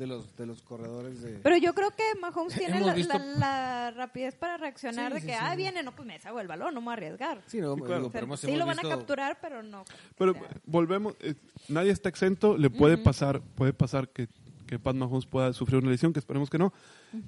De 0.00 0.06
los, 0.06 0.36
de 0.36 0.46
los, 0.46 0.62
corredores 0.62 1.20
de... 1.22 1.38
Pero 1.42 1.56
yo 1.58 1.74
creo 1.74 1.90
que 1.90 2.02
Mahomes 2.20 2.54
tiene 2.54 2.80
la, 2.80 2.94
visto- 2.94 3.18
la- 3.18 3.36
la 3.36 3.90
rapidez 3.92 4.34
para 4.34 4.56
reaccionar 4.56 5.08
Sí, 5.10 5.14
de 5.14 5.20
sí, 5.20 5.26
que, 5.26 5.32
sí. 5.34 5.38
ah, 5.40 5.54
viene, 5.54 5.82
no, 5.82 5.92
pues 5.92 6.06
me 6.08 6.14
deshago 6.14 6.40
el 6.40 6.48
balón, 6.48 6.74
no 6.74 6.80
me 6.80 6.86
voy 6.86 6.90
a 6.92 6.94
arriesgar. 6.94 7.42
Sí, 7.46 7.60
no, 7.60 7.76
claro. 7.76 7.94
digo, 7.96 8.08
O 8.08 8.10
sea, 8.10 8.20
pero 8.22 8.36
sí 8.38 8.56
lo 8.56 8.66
van 8.66 8.76
visto- 8.78 8.88
a 8.92 8.96
capturar, 8.96 9.38
pero 9.40 9.62
no. 9.62 9.84
Pero 10.18 10.32
sea, 10.32 10.42
volvemos, 10.66 11.14
eh, 11.20 11.34
nadie 11.68 11.92
está 11.92 12.08
exento, 12.08 12.56
le 12.56 12.70
puede 12.70 12.96
pasar, 12.98 13.40
puede 13.54 13.72
pasar 13.72 14.08
que, 14.08 14.26
que 14.66 14.78
Pat 14.78 14.96
Mahomes 14.96 15.26
pueda 15.26 15.52
sufrir 15.52 15.80
una 15.82 15.90
lesión, 15.90 16.12
que 16.12 16.18
esperemos 16.18 16.48
que 16.48 16.56
no. 16.58 16.72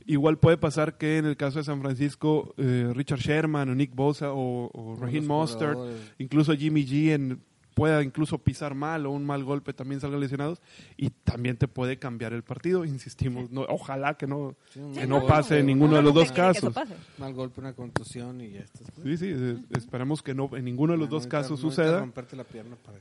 Igual 0.07 0.39
puede 0.39 0.57
pasar 0.57 0.97
que 0.97 1.19
en 1.19 1.27
el 1.27 1.37
caso 1.37 1.59
de 1.59 1.65
San 1.65 1.81
Francisco, 1.83 2.55
eh, 2.57 2.91
Richard 2.95 3.19
Sherman 3.21 3.69
o 3.69 3.75
Nick 3.75 3.95
Bosa 3.95 4.33
o, 4.33 4.71
o 4.73 4.97
Raheem 4.99 5.27
Mostert, 5.27 5.79
incluso 6.19 6.55
Jimmy 6.55 6.87
G 6.87 7.11
en- 7.13 7.43
pueda 7.75 8.03
incluso 8.03 8.39
pisar 8.39 8.75
mal 8.75 9.07
o 9.07 9.11
un 9.11 9.25
mal 9.25 9.45
golpe 9.45 9.73
también 9.73 10.01
salgan 10.01 10.21
lesionados 10.21 10.61
y 10.97 11.11
también 11.11 11.57
te 11.57 11.69
puede 11.69 11.99
cambiar 11.99 12.33
el 12.33 12.43
partido, 12.43 12.85
insistimos, 12.85 13.51
no, 13.51 13.63
ojalá 13.63 14.15
que 14.15 14.27
no, 14.27 14.55
Sí, 14.71 14.81
que 14.95 15.07
no 15.07 15.17
golpe, 15.21 15.29
pase 15.29 15.55
en 15.57 15.61
un 15.63 15.67
ninguno 15.67 15.97
de 15.97 16.03
los 16.03 16.15
dos 16.15 16.33
casos. 16.33 16.73
pase. 16.75 16.95
Mal 17.19 17.33
golpe, 17.35 17.61
una 17.61 17.73
contusión 17.73 18.41
y 18.41 18.51
ya 18.51 18.61
estás. 18.61 18.87
Sí, 19.03 19.17
sí, 19.17 19.35
esperemos 19.71 20.23
que 20.23 20.35
no 20.35 20.51
en 20.57 20.65
ninguno 20.65 20.93
de 20.93 20.99
los 20.99 21.09
No 21.09 21.15
dos 21.17 21.27
casos 21.27 21.61
no 21.63 21.67
necesitas 21.69 21.87
suceda. 21.87 22.01
romperte 22.01 22.37
la 22.37 22.45
pierna 22.45 22.77
para 22.77 22.99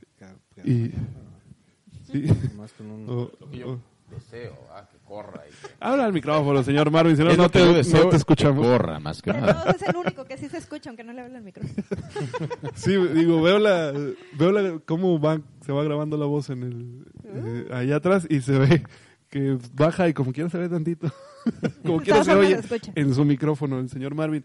Y, 0.64 0.90
sí. 2.10 2.24
Más 2.56 2.72
con 2.72 2.90
un... 2.90 3.08
O- 3.08 3.30
o- 3.66 3.91
Deseo, 4.14 4.56
ah, 4.72 4.88
que 4.90 4.98
corra. 4.98 5.42
Y 5.48 5.50
que... 5.50 5.74
Habla 5.80 6.04
al 6.04 6.12
micrófono, 6.12 6.62
señor 6.62 6.90
Marvin, 6.90 7.16
si 7.16 7.24
no, 7.24 7.34
no 7.34 7.48
te, 7.48 7.60
no 7.60 8.08
te 8.08 8.16
escuchamos. 8.16 8.64
Que 8.64 8.72
corra 8.72 8.98
más 9.00 9.22
que 9.22 9.32
nada. 9.32 9.62
todos 9.62 9.76
es 9.76 9.88
el 9.88 9.96
único 9.96 10.24
que 10.24 10.36
sí 10.38 10.48
se 10.48 10.58
escucha, 10.58 10.90
aunque 10.90 11.04
no 11.04 11.12
le 11.12 11.22
hable 11.22 11.36
al 11.36 11.44
micrófono. 11.44 11.74
Sí, 12.74 12.96
digo, 12.96 13.42
veo 13.42 13.58
la, 13.58 13.92
veo 14.38 14.52
la, 14.52 14.78
cómo 14.84 15.20
va, 15.20 15.40
se 15.64 15.72
va 15.72 15.82
grabando 15.84 16.16
la 16.16 16.26
voz 16.26 16.50
en 16.50 16.62
el, 16.62 17.06
eh, 17.24 17.68
allá 17.72 17.96
atrás 17.96 18.26
y 18.28 18.40
se 18.40 18.58
ve 18.58 18.82
que 19.28 19.58
baja 19.74 20.08
y 20.08 20.14
como 20.14 20.32
quiera 20.32 20.50
se 20.50 20.58
ve 20.58 20.68
tantito, 20.68 21.10
como 21.84 22.00
quiera 22.00 22.22
se 22.22 22.34
oye 22.34 22.60
en 22.94 23.14
su 23.14 23.24
micrófono 23.24 23.78
el 23.78 23.88
señor 23.88 24.14
Marvin. 24.14 24.44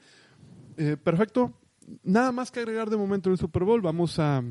Eh, 0.78 0.95
perfecto, 1.01 1.53
nada 2.03 2.32
más 2.32 2.51
que 2.51 2.59
agregar 2.59 2.89
de 2.89 2.97
momento 2.97 3.30
el 3.30 3.38
Super 3.38 3.63
Bowl, 3.63 3.82
vamos 3.82 4.18
a 4.20 4.41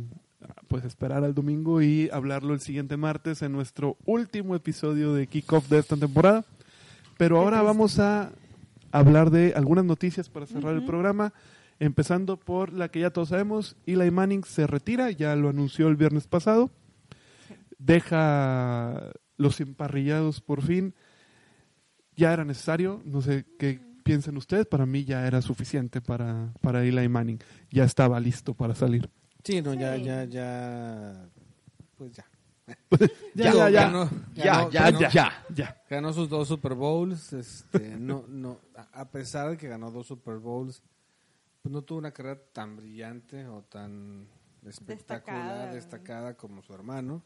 pues 0.69 0.85
esperar 0.85 1.25
al 1.25 1.35
domingo 1.35 1.83
y 1.83 2.11
hablarlo 2.13 2.55
el 2.55 2.61
siguiente 2.61 2.97
martes 2.97 3.43
en 3.43 3.53
nuestro 3.53 3.97
último 4.05 4.55
episodio 4.55 5.15
de 5.15 5.27
Kickoff 5.27 5.69
de 5.69 5.79
esta 5.79 5.97
temporada. 5.97 6.45
Pero 7.17 7.39
ahora 7.39 7.63
vamos 7.63 7.99
a 7.99 8.33
hablar 8.93 9.31
de 9.31 9.53
algunas 9.55 9.85
noticias 9.85 10.29
para 10.29 10.47
cerrar 10.47 10.75
el 10.75 10.85
programa, 10.85 11.33
empezando 11.79 12.39
por 12.39 12.73
la 12.73 12.89
que 12.89 13.01
ya 13.01 13.11
todos 13.11 13.31
sabemos, 13.31 13.77
Eli 13.87 14.11
Manning 14.11 14.45
se 14.45 14.67
retira, 14.67 15.11
ya 15.11 15.35
lo 15.37 15.49
anunció 15.49 15.89
el 15.89 15.97
viernes 15.97 16.27
pasado, 16.27 16.71
deja 17.79 19.13
los 19.37 19.61
emparrillados 19.61 20.41
por 20.41 20.63
fin, 20.63 20.95
ya 22.17 22.33
era 22.33 22.45
necesario, 22.45 23.03
no 23.05 23.21
sé 23.21 23.45
qué 23.59 23.81
piensen 24.03 24.37
ustedes, 24.37 24.67
para 24.67 24.87
mí 24.87 25.05
ya 25.05 25.27
era 25.27 25.43
suficiente 25.43 26.01
para, 26.01 26.53
para 26.61 26.85
Eli 26.85 27.09
Manning, 27.09 27.39
ya 27.71 27.85
estaba 27.85 28.21
listo 28.21 28.55
para 28.55 28.75
salir. 28.75 29.11
Sí, 29.47 29.63
no, 29.63 29.75
ya, 29.75 29.97
Sí. 29.97 30.03
ya, 30.05 30.25
ya... 30.25 31.29
Pues 31.97 32.13
ya. 32.13 32.25
Ya, 33.35 33.53
ya, 33.53 33.71
ya. 33.71 33.83
ganó- 33.91 34.11
Ya, 34.35 34.45
ganó- 34.45 34.71
ya, 34.71 34.83
ganó- 34.91 34.99
ya. 35.11 35.45
Ya. 35.55 35.83
Ganó 35.89 36.13
sus 36.13 36.29
dos 36.29 36.49
Super 36.49 36.75
Bowls. 36.75 37.33
Este, 37.33 37.97
no, 37.97 38.25
no, 38.29 38.59
a- 38.75 39.01
a 39.03 39.11
pesar 39.11 39.51
de 39.51 39.57
que 39.57 39.69
ganó 39.69 39.91
dos 39.91 40.07
Super 40.09 40.39
Bowls, 40.39 40.83
pues 41.63 41.73
no 41.73 41.83
tuvo 41.83 41.99
una 41.99 42.11
carrera 42.13 42.41
tan 42.53 42.77
brillante 42.77 43.47
o 43.47 43.63
tan 43.63 44.27
espectacular, 44.67 45.43
Destacada. 45.45 45.73
destacada, 45.75 46.35
como 46.37 46.63
su 46.63 46.73
hermano. 46.75 47.23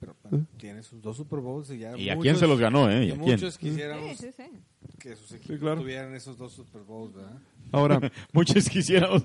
Pero 0.00 0.14
bueno, 0.22 0.46
tiene 0.58 0.82
sus 0.82 1.00
dos 1.00 1.16
Super 1.16 1.40
Bowls 1.40 1.70
y 1.70 1.78
ya. 1.78 1.96
¿Y 1.96 2.10
a 2.10 2.14
muchos- 2.14 2.22
quién 2.22 2.36
se 2.36 2.46
los 2.46 2.60
ganó, 2.60 2.90
eh? 2.90 3.04
¿Y 3.04 3.08
y 3.08 3.10
a 3.12 3.14
quién? 3.16 3.20
muchos 3.30 3.56
quisiéramos 3.58 4.16
Sí, 4.18 4.30
sí, 4.30 4.32
sí. 4.36 4.50
que 4.98 5.16
sus 5.16 5.32
equipos 5.32 5.58
claro. 5.58 5.80
tuvieran 5.80 6.14
esos 6.14 6.36
dos 6.36 6.52
Super 6.52 6.82
Bowls, 6.82 7.14
¿verdad? 7.14 7.38
Ahora, 7.72 7.98
Muchos 8.32 8.68
quisiéramos. 8.68 9.24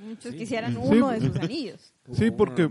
Muchos 0.00 0.32
Sí. 0.32 0.38
quisieran 0.38 0.72
Sí, 0.72 0.78
uno 0.82 1.08
de 1.10 1.20
sus 1.20 1.36
anillos. 1.36 1.92
Sí, 2.12 2.30
porque-. 2.30 2.68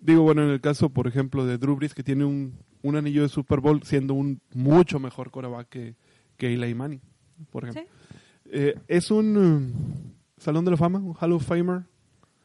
Digo, 0.00 0.22
bueno, 0.22 0.42
en 0.44 0.50
el 0.50 0.60
caso, 0.60 0.88
por 0.88 1.06
ejemplo, 1.06 1.44
de 1.44 1.58
Drew 1.58 1.76
Brees, 1.76 1.92
que 1.94 2.02
tiene 2.02 2.24
un, 2.24 2.54
un 2.82 2.96
anillo 2.96 3.22
de 3.22 3.28
Super 3.28 3.60
Bowl 3.60 3.82
siendo 3.82 4.14
un 4.14 4.40
mucho 4.54 4.98
mejor 4.98 5.30
coreback 5.30 5.68
que, 5.68 5.94
que 6.38 6.54
Eli 6.54 6.74
Manning, 6.74 7.02
por 7.50 7.64
ejemplo. 7.64 7.82
Sí. 8.08 8.16
Eh, 8.52 8.74
es 8.88 9.10
un 9.10 9.36
um, 9.36 9.72
Salón 10.38 10.64
de 10.64 10.70
la 10.70 10.76
Fama, 10.78 10.98
un 11.00 11.14
Hall 11.20 11.32
of 11.32 11.44
Famer. 11.44 11.82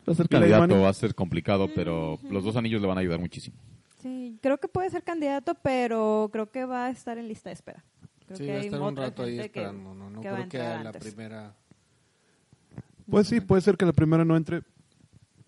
Va 0.08 0.12
a 0.12 0.16
ser 0.16 0.28
Eli 0.30 0.52
candidato, 0.52 0.82
va 0.82 0.90
a 0.90 0.94
ser 0.94 1.16
complicado, 1.16 1.70
pero 1.74 2.20
los 2.30 2.44
dos 2.44 2.56
anillos 2.58 2.82
le 2.82 2.88
van 2.88 2.98
a 2.98 3.02
ayudar 3.02 3.20
muchísimo. 3.20 3.56
Sí, 4.02 4.38
creo 4.42 4.60
que 4.60 4.68
puede 4.68 4.90
ser 4.90 5.04
candidato, 5.04 5.56
pero 5.64 6.30
creo 6.34 6.52
que 6.52 6.66
va 6.66 6.88
a 6.88 6.90
estar 6.90 7.18
en 7.18 7.28
lista 7.28 7.50
de 7.50 7.54
espera. 7.54 7.84
Creo 8.28 8.38
Sí, 8.38 8.44
que 8.46 8.50
va 8.52 8.58
a 8.58 8.60
hay 8.60 8.66
estar 8.68 8.82
un 8.82 8.96
rato 8.98 9.24
ahí 9.24 9.36
que- 9.38 9.42
esperando. 9.46 9.96
No, 9.96 10.10
no 10.10 10.22
que 10.22 10.28
creo 10.30 10.50
que 10.50 10.60
a 10.62 10.84
la 10.84 10.92
primera. 10.92 11.56
Pues 13.10 13.28
sí, 13.28 13.42
puede 13.42 13.62
ser 13.62 13.78
que 13.78 13.86
la 13.86 13.94
primera 13.94 14.26
no 14.26 14.36
entre. 14.36 14.62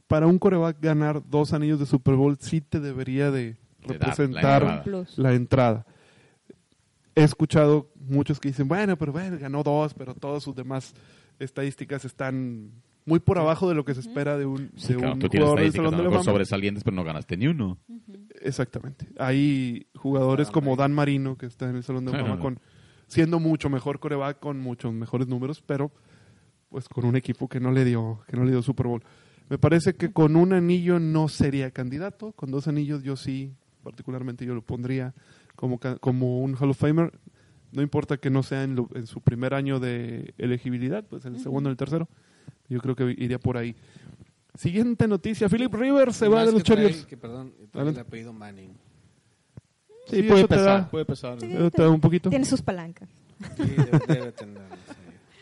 Para 0.07 0.27
un 0.27 0.39
coreback 0.39 0.77
ganar 0.79 1.21
dos 1.27 1.51
anillos 1.53 1.79
de 1.79 1.85
Super 1.85 2.15
Bowl 2.15 2.37
sí 2.39 2.61
te 2.61 2.79
debería 2.79 3.29
de 3.29 3.41
De 3.41 3.55
dar 3.81 3.89
la 3.89 3.93
representar 3.93 4.63
entrada. 4.63 5.05
La 5.17 5.33
entrada. 5.33 5.85
He 7.13 7.23
escuchado 7.23 7.91
muchos 7.95 8.39
que 8.39 8.49
dicen, 8.49 8.67
bueno, 8.67 8.95
pero 8.97 9.11
bueno, 9.11 9.37
ganó 9.39 9.63
dos, 9.63 9.93
pero 9.93 10.13
todas 10.13 10.43
sus 10.43 10.55
demás 10.55 10.93
estadísticas 11.39 12.05
están 12.05 12.71
muy 13.05 13.19
por 13.19 13.39
abajo 13.39 13.67
de 13.69 13.75
lo 13.75 13.85
que 13.85 13.93
se 13.93 14.01
espera 14.01 14.37
de 14.37 14.45
un, 14.45 14.69
Sí, 14.75 14.93
de 14.93 14.99
claro, 14.99 15.13
un 15.13 15.19
tú 15.19 15.29
tienes 15.29 15.47
jugador 15.49 15.63
del 15.63 15.73
Salón 15.73 15.91
de 15.91 15.97
la 15.97 16.03
mejor 16.03 16.17
Fama. 16.17 16.31
sobresalientes, 16.33 16.83
pero 16.83 16.95
no 16.95 17.03
ganaste 17.03 17.37
ni 17.37 17.47
uno. 17.47 17.77
Exactamente. 18.41 19.07
Hay 19.17 19.87
jugadores 19.95 20.47
Dan 20.47 20.53
como. 20.53 20.75
Dan 20.75 20.93
Marino, 20.93 21.37
que 21.37 21.45
está 21.47 21.69
en 21.69 21.77
el 21.77 21.83
Salón 21.83 22.05
de 22.05 22.11
la. 22.11 22.19
Fama, 22.19 22.39
con, 22.39 22.59
siendo 23.07 23.39
mucho 23.39 23.69
mejor 23.69 23.99
coreback, 23.99 24.39
con 24.39 24.59
muchos 24.59 24.93
mejores 24.93 25.27
números, 25.27 25.63
pero 25.65 25.91
pues 26.69 26.87
con 26.89 27.05
un 27.05 27.15
equipo 27.15 27.47
que 27.47 27.59
no 27.59 27.71
le 27.71 27.85
dio, 27.85 28.19
que 28.27 28.37
no 28.37 28.43
le 28.43 28.51
dio 28.51 28.61
Super 28.61 28.87
Bowl. 28.87 29.03
Me 29.49 29.57
parece 29.57 29.93
que 29.95 30.11
con 30.11 30.35
un 30.35 30.51
anillo 30.53 30.99
no 30.99 31.27
sería 31.29 31.71
candidato, 31.71 32.33
con 32.33 32.51
dos 32.51 32.67
anillos 32.67 33.03
yo 33.03 33.15
sí, 33.15 33.53
particularmente 33.83 34.45
yo 34.45 34.53
lo 34.53 34.61
pondría 34.61 35.13
como, 35.55 35.79
ca- 35.79 35.97
como 35.97 36.41
un 36.41 36.55
Hall 36.55 36.71
of 36.71 36.77
Famer. 36.77 37.11
No 37.71 37.81
importa 37.81 38.17
que 38.17 38.29
no 38.29 38.43
sea 38.43 38.63
en, 38.63 38.75
lo- 38.75 38.89
en 38.93 39.07
su 39.07 39.21
primer 39.21 39.53
año 39.53 39.79
de 39.79 40.33
elegibilidad, 40.37 41.03
pues 41.05 41.25
el 41.25 41.39
segundo 41.39 41.69
o 41.69 41.71
el 41.71 41.77
tercero. 41.77 42.07
Yo 42.69 42.79
creo 42.81 42.95
que 42.95 43.03
iría 43.17 43.39
por 43.39 43.57
ahí. 43.57 43.75
Siguiente 44.55 45.07
noticia, 45.07 45.47
Philip 45.47 45.73
Rivers 45.73 46.15
se 46.17 46.27
va 46.27 46.45
de 46.45 46.51
los 46.51 46.63
Chargers. 46.63 47.05
Que, 47.05 47.15
perdón, 47.15 47.53
el 47.73 47.99
apellido 47.99 48.33
Manning. 48.33 48.71
Sí, 50.07 50.23
puede 50.23 50.39
eso 50.41 50.47
pesar, 50.47 50.65
da- 50.81 50.89
puede 50.89 51.05
pesar. 51.05 51.39
Sí. 51.39 51.47
Te 51.73 51.81
da 51.81 51.89
un 51.89 51.99
poquito. 52.01 52.29
Tiene 52.29 52.45
sus 52.45 52.61
palancas. 52.61 53.07
Sí, 53.57 53.63
debe, 53.63 53.99
debe 54.07 54.31
tener. 54.31 54.61
sí. 54.87 54.93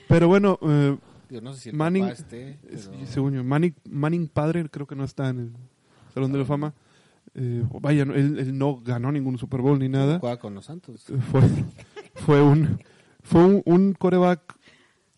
Pero 0.07 0.28
bueno, 0.28 0.59
eh, 0.61 0.97
Yo 1.36 1.41
no 1.41 1.53
sé 1.53 1.59
si 1.61 1.69
el 1.69 1.75
Manning- 1.75 2.01
papá 2.03 2.13
esté, 2.13 2.59
es- 2.69 2.89
pero- 2.91 3.05
según 3.07 3.33
yo, 3.33 3.43
Manning, 3.43 3.75
Manning 3.89 4.27
padre 4.27 4.67
creo 4.69 4.88
que 4.88 4.95
no 4.95 5.03
está 5.03 5.29
en 5.29 5.39
el 5.39 5.51
Salón 6.13 6.31
de 6.31 6.39
la 6.39 6.45
Fama. 6.45 6.73
Eh, 7.33 7.63
vaya, 7.81 8.05
no, 8.05 8.13
él, 8.13 8.39
él 8.39 8.57
no 8.57 8.77
ganó 8.81 9.11
ningún 9.11 9.38
Super 9.38 9.59
Bowl 9.61 9.77
ni 9.77 9.89
nada. 9.89 10.19
juega 10.19 10.38
con 10.38 10.53
los 10.55 10.65
Santos. 10.65 11.09
Eh, 11.09 11.17
Fue, 11.31 11.41
fue 12.15 12.41
un 12.41 12.79
fue 13.21 13.43
un, 13.43 13.61
un 13.65 13.93
coreback 13.93 14.55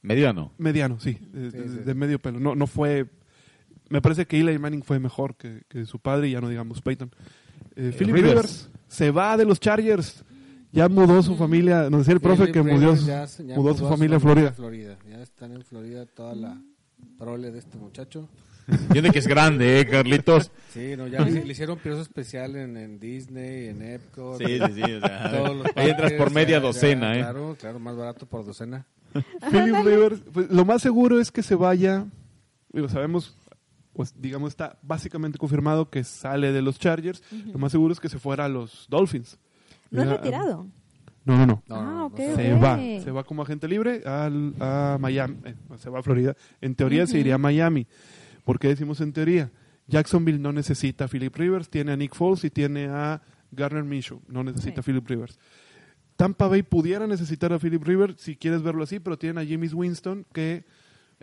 Mediano. 0.01 0.53
mediano, 0.57 0.99
sí, 0.99 1.18
de, 1.34 1.51
Sí, 1.51 1.57
de- 1.57 1.70
sí. 1.70 1.76
de 1.86 1.93
medio 1.93 2.20
pelo. 2.20 2.39
No, 2.39 2.55
no 2.55 2.65
fue. 2.68 3.07
Me 3.89 4.01
parece 4.01 4.26
que 4.26 4.39
Eli 4.39 4.57
Manning 4.57 4.84
fue 4.84 4.99
mejor 4.99 5.36
que, 5.36 5.63
que 5.68 5.86
su 5.86 5.99
padre 5.99 6.28
y 6.30 6.32
ya 6.32 6.41
no 6.41 6.49
digamos 6.49 6.82
Peyton. 6.82 7.11
Eh, 7.76 7.93
Philip 7.97 8.15
Rivers. 8.15 8.32
Rivers 8.34 8.70
se 8.88 9.11
va 9.11 9.38
de 9.38 9.45
los 9.45 9.59
Chargers. 9.59 10.24
Ya 10.72 10.89
mudó 10.89 11.22
su 11.24 11.36
familia. 11.36 11.89
Nos 11.89 12.01
decía 12.01 12.13
el 12.15 12.20
profe 12.20 12.43
Philip 12.47 12.53
que 12.53 12.61
mudó, 12.63 12.80
Rivers 12.80 12.99
su- 13.01 13.07
ya 13.07 13.28
se- 13.28 13.45
ya 13.45 13.55
mudó 13.55 13.76
su 13.76 13.88
familia 13.88 14.18
a 14.18 14.20
Florida. 14.20 14.51
Florida. 14.53 14.97
Ya 15.09 15.22
están 15.22 15.53
en 15.53 15.63
Florida 15.63 16.05
toda 16.05 16.36
la 16.36 16.61
prole 17.18 17.51
de 17.51 17.59
este 17.59 17.78
muchacho. 17.78 18.28
Tiene 18.91 19.11
que 19.11 19.20
es 19.20 19.28
grande, 19.28 19.80
¿eh, 19.80 19.88
Carlitos? 19.88 20.51
Sí, 20.74 20.95
no, 20.97 21.07
ya 21.07 21.22
le, 21.22 21.45
le 21.45 21.51
hicieron 21.51 21.78
piroso 21.80 22.01
especial 22.01 22.57
en, 22.57 22.76
en 22.76 22.99
Disney, 22.99 23.68
en 23.70 23.82
Epcot. 23.82 24.38
Sí, 24.39 24.59
sí, 24.59 24.74
sí. 24.76 24.82
o 24.93 24.99
sea, 24.99 25.32
todos 25.38 25.55
los 25.55 25.68
ahí 25.76 25.89
entras 25.89 26.11
por 26.13 26.32
media 26.32 26.57
ya- 26.57 26.57
ya, 26.57 26.68
docena, 26.68 27.15
¿eh? 27.15 27.20
Claro, 27.20 27.55
claro, 27.57 27.80
más 27.80 27.95
barato 27.95 28.26
por 28.26 28.45
docena. 28.45 28.86
Philip 29.49 29.76
Rivers, 29.86 30.20
pues, 30.34 30.49
lo 30.51 30.65
más 30.65 30.82
seguro 30.82 31.20
es 31.22 31.32
que 31.32 31.43
se 31.43 31.55
vaya. 31.55 32.05
Digo, 32.74 32.89
sabemos, 32.89 33.38
pues 33.93 34.13
digamos, 34.20 34.49
está 34.49 34.78
básicamente 34.82 35.38
confirmado 35.39 35.89
que 35.89 36.03
sale 36.03 36.51
de 36.51 36.61
los 36.61 36.78
Chargers. 36.78 37.24
Lo 37.53 37.57
más 37.59 37.72
seguro 37.72 37.93
es 37.93 38.01
que 38.01 38.09
se 38.09 38.20
fuera 38.20 38.45
a 38.45 38.49
los 38.49 38.86
Dolphins. 38.89 39.39
No 39.91 40.03
es 40.03 40.09
retirado. 40.09 40.67
No, 41.25 41.38
no, 41.38 41.45
no. 41.45 41.63
No, 41.67 41.75
Ah, 41.75 42.09
Se 42.15 42.53
va, 42.53 42.77
se 42.77 43.11
va 43.11 43.23
como 43.25 43.41
agente 43.41 43.67
libre 43.67 44.01
al, 44.05 44.53
a 44.59 44.97
Miami, 44.99 45.35
eh, 45.43 45.55
se 45.77 45.89
va 45.89 45.99
a 45.99 46.03
Florida. 46.03 46.35
En 46.61 46.73
teoría 46.75 47.05
se 47.05 47.19
iría 47.19 47.35
a 47.35 47.38
Miami. 47.38 47.85
¿Por 48.45 48.59
qué 48.59 48.69
decimos 48.69 49.01
en 49.01 49.11
teoría? 49.11 49.51
Jacksonville 49.88 50.39
no 50.39 50.53
necesita 50.53 51.05
a 51.05 51.07
Philip 51.09 51.35
Rivers, 51.35 51.69
tiene 51.69 51.91
a 51.91 51.97
Nick 51.97 52.15
Foles 52.15 52.43
y 52.45 52.49
tiene 52.49 52.88
a 52.88 53.21
Garner 53.51 53.83
Minshew, 53.83 54.21
no 54.29 54.43
necesita 54.43 54.75
Sí. 54.75 54.79
a 54.79 54.83
Philip 54.83 55.07
Rivers. 55.07 55.38
Tampa 56.15 56.47
Bay 56.47 56.63
pudiera 56.63 57.05
necesitar 57.07 57.51
a 57.53 57.59
Philip 57.59 57.83
Rivers, 57.83 58.21
si 58.21 58.35
quieres 58.38 58.61
verlo 58.63 58.83
así, 58.83 58.99
pero 58.99 59.17
tienen 59.17 59.38
a 59.38 59.47
James 59.47 59.73
Winston 59.73 60.25
que 60.33 60.63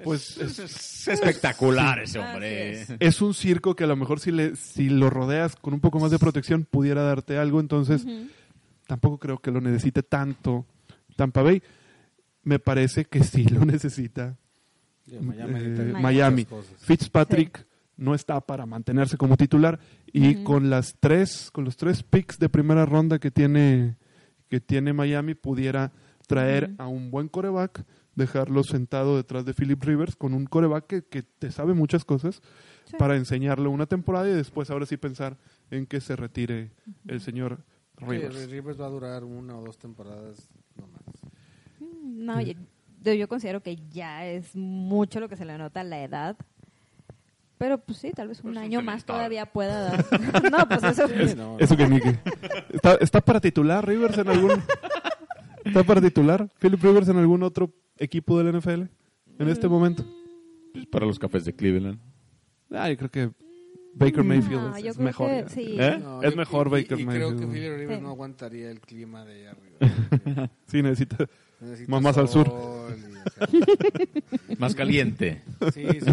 pues 0.02 0.36
es, 0.38 0.58
Es 0.58 1.08
espectacular 1.08 2.00
ese 2.00 2.18
hombre. 2.18 2.84
Es 3.00 3.22
un 3.22 3.32
circo 3.32 3.74
que 3.76 3.84
a 3.84 3.86
lo 3.86 3.96
mejor 3.96 4.18
si, 4.20 4.32
le, 4.32 4.54
si 4.56 4.88
lo 4.88 5.08
rodeas 5.08 5.56
con 5.56 5.72
un 5.72 5.80
poco 5.80 5.98
más 6.00 6.10
de 6.10 6.18
protección 6.18 6.64
pudiera 6.70 7.02
darte 7.02 7.38
algo, 7.38 7.58
entonces. 7.60 8.04
Tampoco 8.86 9.18
creo 9.18 9.38
que 9.38 9.50
lo 9.50 9.60
necesite 9.60 10.02
tanto 10.02 10.66
Tampa 11.16 11.42
Bay. 11.42 11.62
Me 12.42 12.58
parece 12.58 13.04
que 13.06 13.22
sí 13.24 13.44
lo 13.44 13.64
necesita 13.64 14.36
Miami, 15.20 15.60
eh, 15.60 15.94
Miami. 16.00 16.46
Fitzpatrick 16.78 17.66
no 17.96 18.14
está 18.14 18.40
para 18.40 18.66
mantenerse 18.66 19.16
como 19.16 19.36
titular 19.36 19.78
y 20.12 20.42
con 20.42 20.68
las 20.70 20.96
tres, 20.98 21.50
con 21.52 21.64
los 21.64 21.76
tres 21.76 22.02
picks 22.02 22.38
de 22.38 22.48
primera 22.48 22.84
ronda 22.86 23.18
que 23.18 23.30
tiene 23.30 23.96
que 24.48 24.60
tiene 24.60 24.92
Miami 24.92 25.34
pudiera 25.34 25.92
traer 26.26 26.74
a 26.78 26.86
un 26.86 27.10
buen 27.10 27.28
coreback, 27.28 27.84
dejarlo 28.14 28.62
sentado 28.62 29.16
detrás 29.16 29.44
de 29.44 29.52
Philip 29.54 29.82
Rivers 29.82 30.16
con 30.16 30.32
un 30.34 30.44
coreback 30.46 30.86
que, 30.86 31.02
que 31.04 31.22
te 31.22 31.50
sabe 31.50 31.74
muchas 31.74 32.04
cosas 32.04 32.40
Sí. 32.86 32.96
para 32.98 33.16
enseñarle 33.16 33.68
una 33.68 33.86
temporada 33.86 34.28
y 34.28 34.34
después 34.34 34.68
ahora 34.70 34.84
sí 34.84 34.98
pensar 34.98 35.38
en 35.70 35.86
que 35.86 36.02
se 36.02 36.16
retire 36.16 36.70
el 37.08 37.22
señor 37.22 37.64
Sí, 37.98 38.04
Rivers. 38.06 38.50
Rivers 38.50 38.80
va 38.80 38.86
a 38.86 38.90
durar 38.90 39.24
una 39.24 39.56
o 39.58 39.62
dos 39.64 39.78
temporadas 39.78 40.48
nomás. 40.76 41.02
No, 42.02 42.40
yo, 42.40 42.54
yo 43.12 43.28
considero 43.28 43.62
que 43.62 43.76
ya 43.90 44.26
es 44.26 44.54
mucho 44.56 45.20
lo 45.20 45.28
que 45.28 45.36
se 45.36 45.44
le 45.44 45.56
nota 45.58 45.82
la 45.84 46.02
edad. 46.02 46.36
Pero 47.56 47.78
pues 47.78 47.98
sí, 47.98 48.10
tal 48.10 48.28
vez 48.28 48.38
un 48.38 48.52
Pues 48.52 48.56
es 48.56 48.62
año 48.64 48.78
un 48.80 48.84
más 48.84 49.04
todavía 49.04 49.46
pueda 49.46 49.80
dar. 49.80 50.04
no, 50.50 50.68
pues 50.68 50.82
eso. 50.82 51.06
Sí, 51.08 51.34
no, 51.36 51.56
Eso 51.58 51.76
que 51.76 51.86
ni 51.88 52.00
que- 52.00 52.18
¿Está, 52.70 52.94
¿Está 52.96 53.20
para 53.20 53.40
titular 53.40 53.86
Rivers 53.86 54.18
en 54.18 54.28
algún 54.28 54.62
¿Está 55.64 55.82
para 55.84 56.00
titular 56.00 56.48
Philip 56.58 56.82
Rivers 56.82 57.08
en 57.08 57.16
algún 57.16 57.42
otro 57.42 57.72
equipo 57.96 58.42
del 58.42 58.58
NFL 58.58 58.82
en 59.38 59.48
este 59.48 59.68
momento? 59.68 60.04
Para 60.90 61.06
los 61.06 61.18
cafés 61.18 61.44
de 61.44 61.54
Cleveland. 61.54 61.98
Ah, 62.70 62.90
yo 62.90 62.96
creo 62.96 63.10
que 63.10 63.30
Baker 63.96 64.24
Mayfield 64.24 64.62
No, 64.62 64.76
es, 64.76 64.84
es 64.84 64.98
mejor. 64.98 65.28
que 65.44 65.48
sí. 65.50 65.76
¿Eh? 65.78 65.98
No, 66.02 66.22
Es 66.22 66.30
yo- 66.32 66.36
mejor 66.36 66.66
y- 66.66 66.70
Baker 66.70 67.00
y, 67.00 67.06
creo 67.06 67.28
que 67.30 67.34
Mayfield. 67.46 67.52
Philip 67.52 67.76
Rivers 67.78 67.96
Sí. 67.98 68.02
no 68.02 68.08
aguantaría 68.10 68.70
el 68.70 68.80
clima 68.80 69.24
de 69.24 69.34
allá 69.34 69.50
arriba. 69.52 70.50
Sí, 70.66 70.82
necesita. 70.82 71.26
Necesita 71.60 71.90
Más- 71.90 72.02
más 72.02 72.18
al 72.18 72.28
sur. 72.28 72.46
y, 72.48 72.50
o 72.50 73.30
sea, 73.30 73.48
Más 74.58 74.74
caliente. 74.74 75.42
sí, 75.72 75.86
sí, 75.92 76.00
sí. 76.00 76.12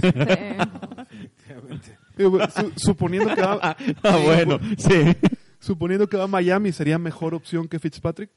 Sí. 1.81 1.91
No, 2.17 2.29
bueno, 2.29 2.47
su- 2.51 2.71
suponiendo 2.77 3.33
que 3.35 3.41
va, 3.41 3.75
Ah, 4.03 4.17
bueno, 4.23 4.59
sí. 4.77 5.15
suponiendo 5.59 6.07
que 6.07 6.17
va 6.17 6.23
a 6.25 6.27
Miami, 6.27 6.71
sería 6.71 6.97
mejor 6.97 7.33
opción 7.33 7.67
que 7.67 7.79
Fitzpatrick. 7.79 8.29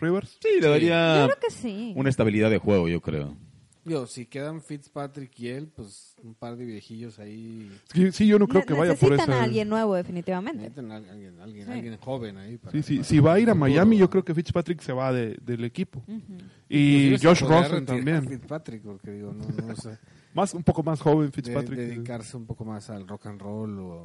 Rivers. 0.00 0.36
Sí, 0.42 0.60
le 0.60 0.68
daría 0.68 1.20
Yo 1.20 1.26
creo 1.26 1.38
que 1.40 1.50
sí. 1.50 1.92
una 1.96 2.10
estabilidad 2.10 2.50
de 2.50 2.58
juego, 2.58 2.88
yo 2.88 3.00
creo. 3.00 3.36
Digo, 3.84 4.06
si 4.06 4.24
quedan 4.26 4.62
Fitzpatrick 4.62 5.38
y 5.40 5.48
él, 5.48 5.68
pues 5.68 6.14
un 6.22 6.34
par 6.34 6.56
de 6.56 6.64
viejillos 6.64 7.18
ahí. 7.18 7.70
Sí, 7.92 8.12
sí, 8.12 8.26
yo 8.26 8.38
no 8.38 8.48
creo 8.48 8.62
Ne- 8.62 8.66
que 8.66 8.72
vaya 8.72 8.94
por 8.94 9.10
necesitan 9.10 9.30
esa. 9.34 9.40
a 9.40 9.44
alguien 9.44 9.68
nuevo, 9.68 9.94
definitivamente. 9.94 10.58
Necesitan 10.62 10.90
a 10.92 10.96
alguien, 10.96 11.38
alguien, 11.40 11.66
Sí. 11.66 11.72
alguien 11.72 11.96
joven 11.98 12.36
ahí. 12.38 12.56
Para, 12.56 12.72
Sí, 12.72 12.82
sí, 12.82 12.94
para- 12.96 13.04
si 13.08 13.18
va 13.20 13.34
a 13.34 13.40
ir 13.40 13.50
a 13.50 13.54
Miami, 13.54 13.98
yo 13.98 14.08
creo 14.08 14.24
que 14.24 14.34
Fitzpatrick 14.34 14.80
se 14.80 14.92
va 14.94 15.12
de- 15.12 15.36
del 15.42 15.64
equipo. 15.64 16.02
Ujú. 16.08 16.22
Y 16.68 17.08
Inclusive 17.08 17.18
se 17.18 17.26
Josh 17.44 17.48
Rosen 17.50 17.84
también. 17.86 18.26
Fitzpatrick, 18.26 18.82
porque 18.82 19.10
digo, 19.10 19.34
no, 19.34 19.44
no 19.66 19.76
sé. 19.76 19.98
Más, 20.34 20.52
un 20.52 20.62
poco 20.64 20.82
más 20.82 21.00
joven 21.00 21.26
de- 21.26 21.32
Fitzpatrick. 21.32 21.78
dedicarse 21.78 22.36
un 22.36 22.44
poco 22.44 22.64
más 22.64 22.90
al 22.90 23.06
rock 23.06 23.26
and 23.26 23.40
roll 23.40 23.78
o, 23.78 24.04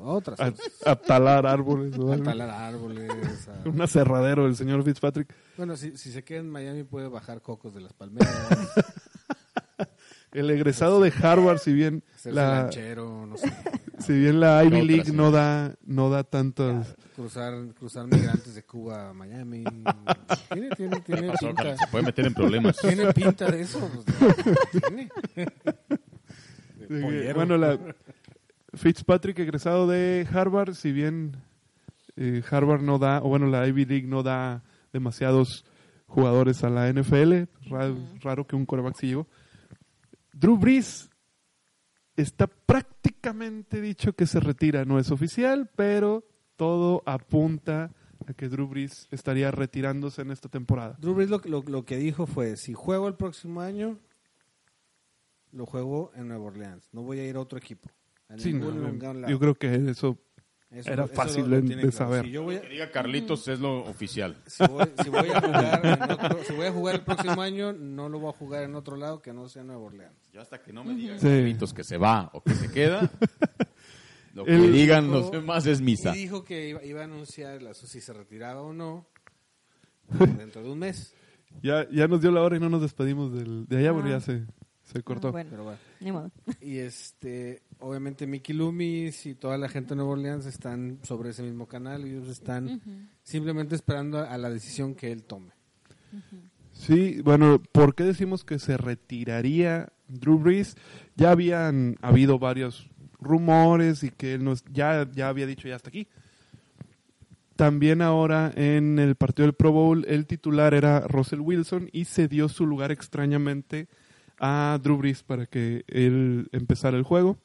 o 0.00 0.04
a 0.10 0.12
otras 0.14 0.40
a, 0.40 0.50
cosas. 0.50 0.66
a 0.86 0.96
talar 0.96 1.46
árboles. 1.46 1.96
o 1.98 2.12
A 2.12 2.16
talar 2.16 2.48
árboles. 2.50 3.10
a- 3.48 3.68
Un 3.68 3.80
aserradero 3.80 4.46
el 4.46 4.56
señor 4.56 4.82
Fitzpatrick. 4.82 5.32
Bueno, 5.58 5.76
si, 5.76 5.96
si 5.96 6.10
se 6.10 6.24
queda 6.24 6.40
en 6.40 6.50
Miami 6.50 6.84
puede 6.84 7.08
bajar 7.08 7.42
cocos 7.42 7.74
de 7.74 7.82
las 7.82 7.92
palmeras, 7.92 8.30
El 10.32 10.50
egresado 10.50 11.00
de 11.00 11.12
Harvard, 11.22 11.58
si 11.58 11.72
bien 11.74 12.02
ser 12.16 12.34
la, 12.34 12.62
lanchero, 12.62 13.26
no 13.26 13.36
sé. 13.36 13.52
si 13.98 14.12
bien 14.18 14.40
la 14.40 14.64
Ivy 14.64 14.76
Otra, 14.76 14.86
League 14.86 15.04
sí. 15.04 15.12
no 15.12 15.30
da, 15.30 15.74
no 15.84 16.08
da 16.10 16.24
tantos. 16.24 16.94
Cruzar, 17.14 17.54
cruzar 17.78 18.06
migrantes 18.06 18.54
de 18.54 18.62
Cuba 18.64 19.10
a 19.10 19.12
Miami. 19.12 19.64
Tiene, 20.52 20.70
tiene, 20.70 21.00
tiene 21.00 21.28
Pasó, 21.28 21.46
pinta. 21.48 21.76
Se 21.76 21.86
puede 21.90 22.04
meter 22.06 22.26
en 22.26 22.34
problemas. 22.34 22.76
Tiene 22.78 23.12
pinta 23.12 23.50
de 23.50 23.60
eso. 23.60 23.78
pues, 23.92 24.06
tiene. 24.86 25.10
De 26.88 27.32
bueno, 27.34 27.56
la 27.56 27.78
Fitzpatrick 28.74 29.38
egresado 29.38 29.86
de 29.86 30.26
Harvard, 30.32 30.74
si 30.74 30.92
bien 30.92 31.36
eh, 32.16 32.42
Harvard 32.50 32.82
no 32.82 32.98
da, 32.98 33.18
o 33.22 33.28
bueno, 33.28 33.46
la 33.46 33.66
Ivy 33.66 33.84
League 33.84 34.06
no 34.08 34.22
da 34.22 34.62
demasiados 34.92 35.64
jugadores 36.06 36.64
a 36.64 36.70
la 36.70 36.90
NFL, 36.92 37.44
ra- 37.70 37.94
raro 38.20 38.46
que 38.46 38.56
un 38.56 38.66
coreback 38.66 38.96
sí 38.98 39.08
llegó. 39.08 39.26
Drew 40.32 40.56
Brees 40.56 41.10
está 42.16 42.46
prácticamente 42.46 43.80
dicho 43.80 44.12
que 44.14 44.26
se 44.26 44.40
retira, 44.40 44.84
no 44.84 44.98
es 44.98 45.10
oficial, 45.10 45.70
pero 45.76 46.24
todo 46.56 47.02
apunta 47.06 47.90
a 48.26 48.34
que 48.34 48.48
Drew 48.48 48.68
Brees 48.68 49.08
estaría 49.10 49.50
retirándose 49.50 50.22
en 50.22 50.30
esta 50.30 50.48
temporada. 50.48 50.96
Drew 51.00 51.14
Brees 51.14 51.30
lo, 51.30 51.40
lo- 51.44 51.62
lo 51.62 51.84
que 51.84 51.96
dijo 51.96 52.26
fue, 52.26 52.56
si 52.56 52.72
juego 52.74 53.08
el 53.08 53.14
próximo 53.14 53.60
año, 53.60 53.98
lo 55.52 55.66
juego 55.66 56.12
en 56.14 56.28
Nueva 56.28 56.44
Orleans. 56.44 56.88
No 56.92 57.02
voy 57.02 57.18
a 57.20 57.26
ir 57.28 57.36
a 57.36 57.40
otro 57.40 57.58
equipo. 57.58 57.90
Sí, 58.38 58.52
no, 58.54 59.28
yo 59.28 59.38
creo 59.38 59.54
que 59.54 59.74
eso 59.90 60.18
Eso- 60.74 60.90
era 60.90 61.04
eso 61.04 61.14
fácil 61.14 61.42
lo- 61.42 61.48
lo 61.60 61.60
de- 61.62 61.74
claro. 61.74 61.92
saber. 61.92 62.24
Si 62.24 62.30
yo 62.30 62.42
voy 62.44 62.56
a, 62.56 62.60
Que 62.62 62.68
diga 62.70 62.90
Carlitos 62.90 63.46
es 63.48 63.60
lo 63.60 63.80
oficial. 63.84 64.36
si 64.46 64.66
voy, 64.66 64.86
si 65.02 65.10
voy 65.10 65.28
a 65.28 65.40
jugar 65.40 65.80
en 65.86 66.02
otro- 66.12 66.44
si 66.44 66.52
voy 66.54 66.66
a 66.66 66.72
jugar 66.72 66.94
el 66.94 67.00
próximo 67.02 67.42
año, 67.42 67.72
no 67.72 68.08
lo 68.08 68.18
voy 68.20 68.30
a 68.30 68.36
jugar 68.38 68.62
en 68.64 68.74
otro 68.74 68.96
lado 68.96 69.20
que 69.20 69.32
no 69.32 69.48
sea 69.48 69.62
Nueva 69.64 69.82
Orleans. 69.82 70.30
Yo 70.32 70.40
hasta 70.40 70.62
que 70.62 70.72
no 70.72 70.82
me 70.84 70.94
digan 70.94 71.18
Sí. 71.20 71.26
Carlitos 71.26 71.74
que 71.74 71.84
se 71.84 71.98
va 71.98 72.30
o 72.32 72.42
que 72.42 72.54
se 72.54 72.70
queda, 72.70 73.10
lo 74.34 74.44
que 74.44 74.54
El- 74.54 74.72
digan 74.72 75.04
Dijo- 75.08 75.12
los 75.18 75.30
demás 75.30 75.66
es 75.66 75.80
misa. 75.80 76.14
Y 76.16 76.20
dijo 76.20 76.42
que 76.44 76.70
iba, 76.70 76.82
iba 76.84 77.00
a 77.02 77.04
anunciar 77.04 77.60
la- 77.62 77.74
si 77.74 78.00
se 78.00 78.12
retiraba 78.12 78.62
o 78.62 78.72
no 78.72 79.06
dentro 80.38 80.62
de 80.62 80.70
un 80.70 80.78
mes. 80.78 81.14
ya, 81.62 81.86
ya 81.90 82.08
nos 82.08 82.20
dio 82.22 82.30
la 82.30 82.42
hora 82.42 82.56
y 82.56 82.60
no 82.60 82.68
nos 82.70 82.80
despedimos 82.82 83.32
del, 83.34 83.66
de 83.66 83.76
allá 83.78 83.92
porque 83.92 84.08
Ah. 84.10 84.18
ya 84.18 84.20
se, 84.20 84.46
se 84.84 85.02
cortó. 85.02 85.28
Ah, 85.28 85.32
bueno, 85.32 85.50
Pero 85.50 85.64
bueno. 85.64 85.78
ni 86.00 86.12
modo. 86.12 86.30
Y 86.60 86.78
este, 86.78 87.62
obviamente 87.82 88.26
Mickey 88.26 88.54
Loomis 88.54 89.26
y 89.26 89.34
toda 89.34 89.58
la 89.58 89.68
gente 89.68 89.90
de 89.90 89.96
Nueva 89.96 90.12
Orleans 90.12 90.46
están 90.46 90.98
sobre 91.02 91.30
ese 91.30 91.42
mismo 91.42 91.66
canal 91.66 92.06
y 92.06 92.10
ellos 92.10 92.28
están 92.28 92.80
simplemente 93.22 93.74
esperando 93.74 94.18
a, 94.18 94.24
a 94.24 94.38
la 94.38 94.50
decisión 94.50 94.94
que 94.94 95.12
él 95.12 95.24
tome. 95.24 95.52
Sí, 96.72 97.20
bueno, 97.22 97.62
¿por 97.72 97.94
qué 97.94 98.04
decimos 98.04 98.44
que 98.44 98.58
se 98.58 98.76
retiraría 98.76 99.92
Drew 100.08 100.38
Brees? 100.38 100.76
Ya 101.16 101.30
habían 101.30 101.96
habido 102.00 102.38
varios 102.38 102.88
rumores 103.20 104.02
y 104.02 104.10
que 104.10 104.34
él 104.34 104.44
nos, 104.44 104.64
ya, 104.72 105.08
ya 105.12 105.28
había 105.28 105.46
dicho 105.46 105.68
ya 105.68 105.76
hasta 105.76 105.90
aquí. 105.90 106.08
También 107.56 108.02
ahora 108.02 108.52
en 108.56 108.98
el 108.98 109.14
partido 109.14 109.46
del 109.46 109.54
Pro 109.54 109.72
Bowl 109.72 110.04
el 110.08 110.26
titular 110.26 110.74
era 110.74 111.00
Russell 111.00 111.40
Wilson 111.40 111.90
y 111.92 112.06
se 112.06 112.26
dio 112.26 112.48
su 112.48 112.66
lugar 112.66 112.90
extrañamente 112.90 113.88
a 114.38 114.78
Drew 114.82 114.96
Brees 114.96 115.22
para 115.22 115.46
que 115.46 115.84
él 115.86 116.48
empezara 116.52 116.96
el 116.96 117.04
juego. 117.04 117.38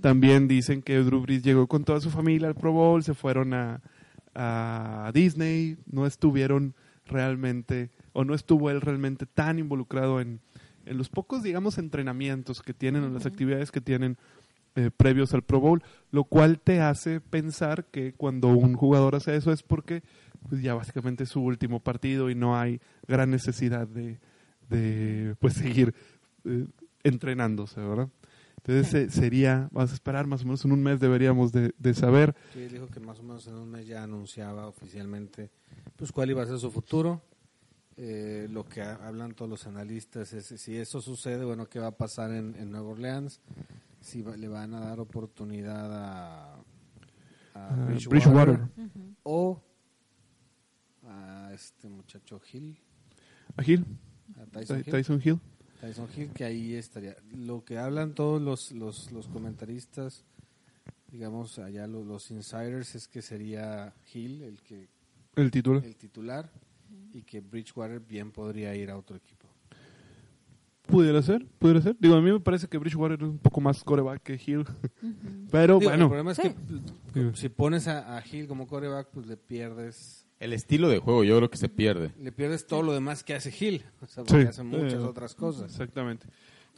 También 0.00 0.48
dicen 0.48 0.82
que 0.82 0.98
Drew 0.98 1.20
Brees 1.20 1.42
llegó 1.42 1.66
con 1.66 1.84
toda 1.84 2.00
su 2.00 2.10
familia 2.10 2.48
al 2.48 2.54
Pro 2.54 2.72
Bowl, 2.72 3.02
se 3.02 3.14
fueron 3.14 3.54
a, 3.54 3.80
a 4.34 5.10
Disney, 5.12 5.76
no 5.90 6.06
estuvieron 6.06 6.74
realmente, 7.06 7.90
o 8.12 8.24
no 8.24 8.34
estuvo 8.34 8.70
él 8.70 8.80
realmente 8.80 9.26
tan 9.26 9.58
involucrado 9.58 10.20
en, 10.20 10.40
en 10.84 10.98
los 10.98 11.08
pocos, 11.08 11.42
digamos, 11.42 11.78
entrenamientos 11.78 12.62
que 12.62 12.74
tienen, 12.74 13.04
en 13.04 13.14
las 13.14 13.26
actividades 13.26 13.70
que 13.70 13.80
tienen 13.80 14.16
eh, 14.76 14.90
previos 14.94 15.32
al 15.32 15.42
Pro 15.42 15.58
Bowl, 15.58 15.82
lo 16.10 16.24
cual 16.24 16.60
te 16.60 16.80
hace 16.80 17.20
pensar 17.20 17.86
que 17.86 18.12
cuando 18.12 18.48
un 18.48 18.74
jugador 18.74 19.14
hace 19.14 19.34
eso 19.34 19.50
es 19.50 19.62
porque 19.62 20.02
pues 20.48 20.62
ya 20.62 20.74
básicamente 20.74 21.24
es 21.24 21.30
su 21.30 21.40
último 21.40 21.80
partido 21.80 22.28
y 22.30 22.34
no 22.34 22.58
hay 22.58 22.80
gran 23.08 23.30
necesidad 23.30 23.88
de, 23.88 24.20
de 24.68 25.34
pues 25.40 25.54
seguir 25.54 25.94
eh, 26.44 26.66
entrenándose, 27.04 27.80
¿verdad? 27.80 28.08
Entonces 28.66 29.14
sería, 29.14 29.68
vamos 29.70 29.92
a 29.92 29.94
esperar 29.94 30.26
más 30.26 30.42
o 30.42 30.44
menos 30.44 30.64
en 30.64 30.72
un 30.72 30.82
mes 30.82 30.98
deberíamos 30.98 31.52
de, 31.52 31.72
de 31.78 31.94
saber. 31.94 32.34
Sí, 32.52 32.66
dijo 32.66 32.88
que 32.88 32.98
más 33.00 33.18
o 33.20 33.22
menos 33.22 33.46
en 33.46 33.54
un 33.54 33.70
mes 33.70 33.86
ya 33.86 34.02
anunciaba 34.02 34.66
oficialmente 34.66 35.50
pues 35.94 36.10
cuál 36.10 36.30
iba 36.30 36.42
a 36.42 36.46
ser 36.46 36.58
su 36.58 36.70
futuro. 36.70 37.22
Eh, 37.96 38.48
lo 38.50 38.64
que 38.68 38.82
ha- 38.82 38.96
hablan 39.06 39.34
todos 39.34 39.48
los 39.50 39.66
analistas 39.66 40.32
es 40.32 40.46
si 40.60 40.76
eso 40.76 41.00
sucede, 41.00 41.44
bueno, 41.44 41.66
qué 41.68 41.78
va 41.78 41.86
a 41.86 41.96
pasar 41.96 42.30
en, 42.32 42.54
en 42.56 42.70
Nueva 42.70 42.90
Orleans, 42.90 43.40
si 44.00 44.20
va- 44.20 44.36
le 44.36 44.48
van 44.48 44.74
a 44.74 44.80
dar 44.80 45.00
oportunidad 45.00 45.92
a, 45.94 46.54
a 46.56 46.62
Ah, 47.54 47.86
Bridgewater, 47.88 48.08
Bridgewater. 48.10 48.68
o 49.22 49.62
a 51.04 51.50
este 51.54 51.88
muchacho 51.88 52.40
Hill, 52.52 52.76
A 53.56 53.62
Hill, 53.64 53.84
a 54.40 54.44
Tyson 54.46 54.82
Ty- 54.82 54.90
Hill. 54.90 54.92
Tyson 54.96 55.22
Hill. 55.24 55.40
Tyson 55.80 56.08
Hill, 56.16 56.30
que 56.30 56.44
ahí 56.44 56.74
estaría. 56.74 57.16
Lo 57.34 57.64
que 57.64 57.78
hablan 57.78 58.14
todos 58.14 58.40
los, 58.40 58.72
los, 58.72 59.10
los 59.12 59.28
comentaristas, 59.28 60.24
digamos, 61.10 61.58
allá 61.58 61.86
los, 61.86 62.06
los 62.06 62.30
insiders, 62.30 62.94
es 62.94 63.08
que 63.08 63.22
sería 63.22 63.92
Hill 64.12 64.42
el 64.42 64.62
que 64.62 64.88
El 65.36 65.50
título. 65.50 65.80
el 65.80 65.96
titular 65.96 66.50
y 67.12 67.22
que 67.22 67.40
Bridgewater 67.40 68.00
bien 68.00 68.30
podría 68.32 68.74
ir 68.74 68.90
a 68.90 68.96
otro 68.98 69.16
equipo. 69.16 69.46
Pudiera 70.86 71.20
ser, 71.20 71.44
pudiera 71.58 71.80
ser. 71.82 71.96
Digo, 71.98 72.14
a 72.14 72.20
mí 72.20 72.30
me 72.30 72.38
parece 72.38 72.68
que 72.68 72.78
Bridgewater 72.78 73.20
es 73.20 73.28
un 73.28 73.38
poco 73.38 73.60
más 73.60 73.82
coreback 73.82 74.22
que 74.22 74.34
Hill. 74.44 74.64
Pero 75.50 75.78
Digo, 75.80 75.90
el 75.90 75.98
bueno, 75.98 76.08
problema 76.08 76.30
es 76.32 76.38
que 76.38 76.54
Sí. 77.12 77.30
si 77.34 77.48
pones 77.48 77.88
a, 77.88 78.16
a 78.16 78.22
Hill 78.24 78.46
como 78.46 78.68
coreback, 78.68 79.08
pues 79.10 79.26
le 79.26 79.36
pierdes 79.36 80.25
El 80.38 80.52
estilo 80.52 80.88
de 80.88 80.98
juego 80.98 81.24
yo 81.24 81.36
creo 81.38 81.50
que 81.50 81.56
se 81.56 81.68
pierde. 81.68 82.12
le 82.20 82.30
pierdes 82.32 82.66
todo 82.66 82.82
lo 82.82 82.92
demás 82.92 83.24
que 83.24 83.34
hace 83.34 83.52
Hill, 83.58 83.82
o 84.02 84.06
sea, 84.06 84.22
porque 84.24 84.42
Sí. 84.42 84.48
hace 84.48 84.62
muchas 84.62 84.94
Eh, 84.94 84.98
otras 84.98 85.34
cosas. 85.34 85.70
exactamente. 85.70 86.26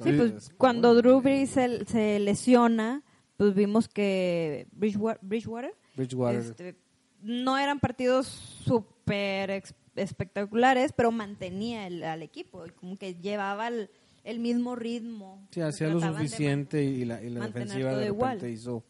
Sí, 0.02 0.12
pues 0.12 0.52
cuando 0.56 0.94
Drew 0.94 1.20
Brees 1.20 1.50
se, 1.50 1.84
se 1.86 2.20
lesiona, 2.20 3.02
pues 3.36 3.54
vimos 3.54 3.88
que 3.88 4.68
Bridgewater, 4.72 5.18
Bridgewater 5.22 5.74
Bridgewater 5.96 6.40
este, 6.40 6.76
no 7.20 7.58
eran 7.58 7.80
partidos 7.80 8.28
súper 8.28 9.62
espectaculares, 9.96 10.92
pero 10.92 11.10
mantenía 11.10 11.86
el, 11.88 12.04
al 12.04 12.22
equipo, 12.22 12.64
y 12.66 12.70
como 12.70 12.96
que 12.96 13.14
llevaba 13.16 13.66
el, 13.66 13.90
el 14.22 14.38
mismo 14.38 14.76
ritmo. 14.76 15.44
Sí, 15.50 15.60
hacía 15.60 15.88
lo 15.88 15.98
de 15.98 16.06
suficiente 16.06 16.84
y 16.84 17.04
la, 17.04 17.20
y 17.20 17.30
la 17.30 17.46
defensiva 17.46 17.96
de 17.96 18.06
igual. 18.06 18.34
repente 18.36 18.52
hizo, 18.52 18.84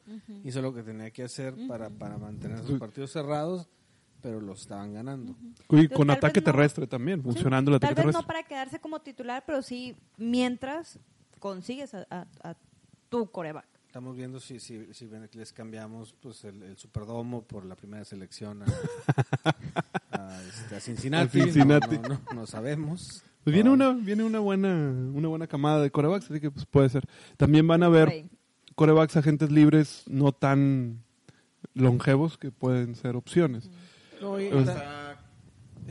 hizo 0.45 0.61
lo 0.61 0.75
que 0.75 0.83
tenía 0.83 1.11
que 1.11 1.23
hacer 1.23 1.55
para, 1.67 1.89
para 1.89 2.19
mantener 2.19 2.59
sus 2.65 2.79
partidos 2.79 3.13
cerrados, 3.13 3.67
pero 4.23 4.41
los 4.41 4.61
estaban 4.63 4.93
ganando. 4.95 5.35
Y 5.71 5.89
con 5.89 6.09
tal 6.09 6.17
ataque 6.17 6.41
no- 6.41 6.45
terrestre 6.45 6.87
también, 6.87 7.19
Sí, 7.21 7.25
funcionando 7.25 7.73
el 7.75 7.81
Tal 7.81 7.89
ataque 7.91 8.07
vez 8.07 8.15
terrestre. 8.15 8.23
no 8.23 8.27
para 8.27 8.43
quedarse 8.43 8.79
como 8.81 9.01
titular, 9.01 9.45
pero 9.47 9.63
sí 9.63 9.97
mientras 10.17 10.99
consigues 11.39 11.95
a, 11.95 12.07
a- 12.11 12.27
a 12.43 12.57
tu 13.09 13.31
coreback. 13.31 13.67
Estamos 13.87 14.17
viendo 14.17 14.39
si, 14.39 14.61
si, 14.61 14.93
si 14.93 15.09
les 15.33 15.53
cambiamos 15.53 16.15
pues 16.21 16.45
el, 16.45 16.63
el 16.63 16.77
Superdomo 16.77 17.43
por 17.43 17.65
la 17.65 17.75
primera 17.75 18.05
selección 18.05 18.63
a, 18.63 18.67
a, 20.13 20.43
este, 20.49 20.77
a 20.77 20.81
Cincinnati. 20.81 21.41
A 21.41 21.45
Cincinnati. 21.45 21.97
No, 21.97 22.03
no, 22.03 22.09
no, 22.09 22.21
no 22.35 22.47
sabemos. 22.47 23.23
Pues 23.45 23.55
viene 23.55 23.71
una, 23.71 23.93
viene 23.93 24.25
una 24.25 24.41
buena, 24.41 24.75
una 24.75 25.29
buena 25.29 25.47
camada 25.47 25.81
de 25.83 25.91
corebacks, 25.91 26.31
así 26.31 26.39
que 26.41 26.51
pues 26.51 26.67
puede 26.67 26.89
ser. 26.91 27.05
También 27.39 27.67
van 27.67 27.83
a 27.83 27.87
haber 27.87 28.11
Sí. 28.11 28.27
corebacks 28.75 29.17
agentes 29.17 29.51
libres 29.51 30.05
no 30.07 30.33
tan 30.33 31.03
longevos 31.75 32.37
que 32.37 32.51
pueden 32.51 32.95
ser 32.95 33.17
opciones. 33.17 33.71
No, 34.21 34.41
y- 34.41 34.49
Hasta- 34.49 35.19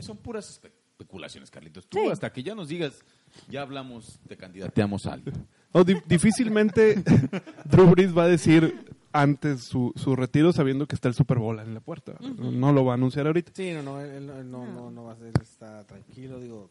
son 0.00 0.16
puras 0.18 0.60
espe- 0.62 0.70
especulaciones, 0.92 1.50
Carlitos. 1.50 1.86
Tú 1.88 1.98
Sí. 2.00 2.08
hasta 2.10 2.32
que 2.32 2.42
ya 2.42 2.54
nos 2.54 2.68
digas, 2.68 3.04
ya 3.48 3.62
hablamos, 3.62 4.18
te 4.28 4.36
candidateamos 4.36 5.06
a 5.06 5.14
alguien. 5.14 5.34
No, 5.74 5.84
di- 5.84 6.00
difícilmente 6.06 7.02
Drew 7.64 7.86
Brees 7.90 8.16
va 8.16 8.24
a 8.24 8.28
decir 8.28 8.86
antes 9.12 9.62
su, 9.64 9.92
su 9.96 10.14
retiro 10.16 10.52
sabiendo 10.52 10.86
que 10.86 10.94
está 10.94 11.08
el 11.08 11.14
Super 11.14 11.38
Bowl 11.38 11.58
en 11.60 11.74
la 11.74 11.80
puerta. 11.80 12.14
No- 12.20 12.50
No 12.52 12.72
lo 12.72 12.84
va 12.84 12.92
a 12.92 12.94
anunciar 12.94 13.26
ahorita. 13.26 13.52
sí, 13.54 13.72
no, 13.72 13.82
no, 13.82 14.00
él, 14.00 14.28
él 14.30 14.50
no, 14.50 14.66
no, 14.66 14.90
no 14.90 15.04
va 15.04 15.12
a 15.12 15.16
ser, 15.16 15.32
está 15.42 15.84
tranquilo, 15.84 16.38
digo. 16.40 16.70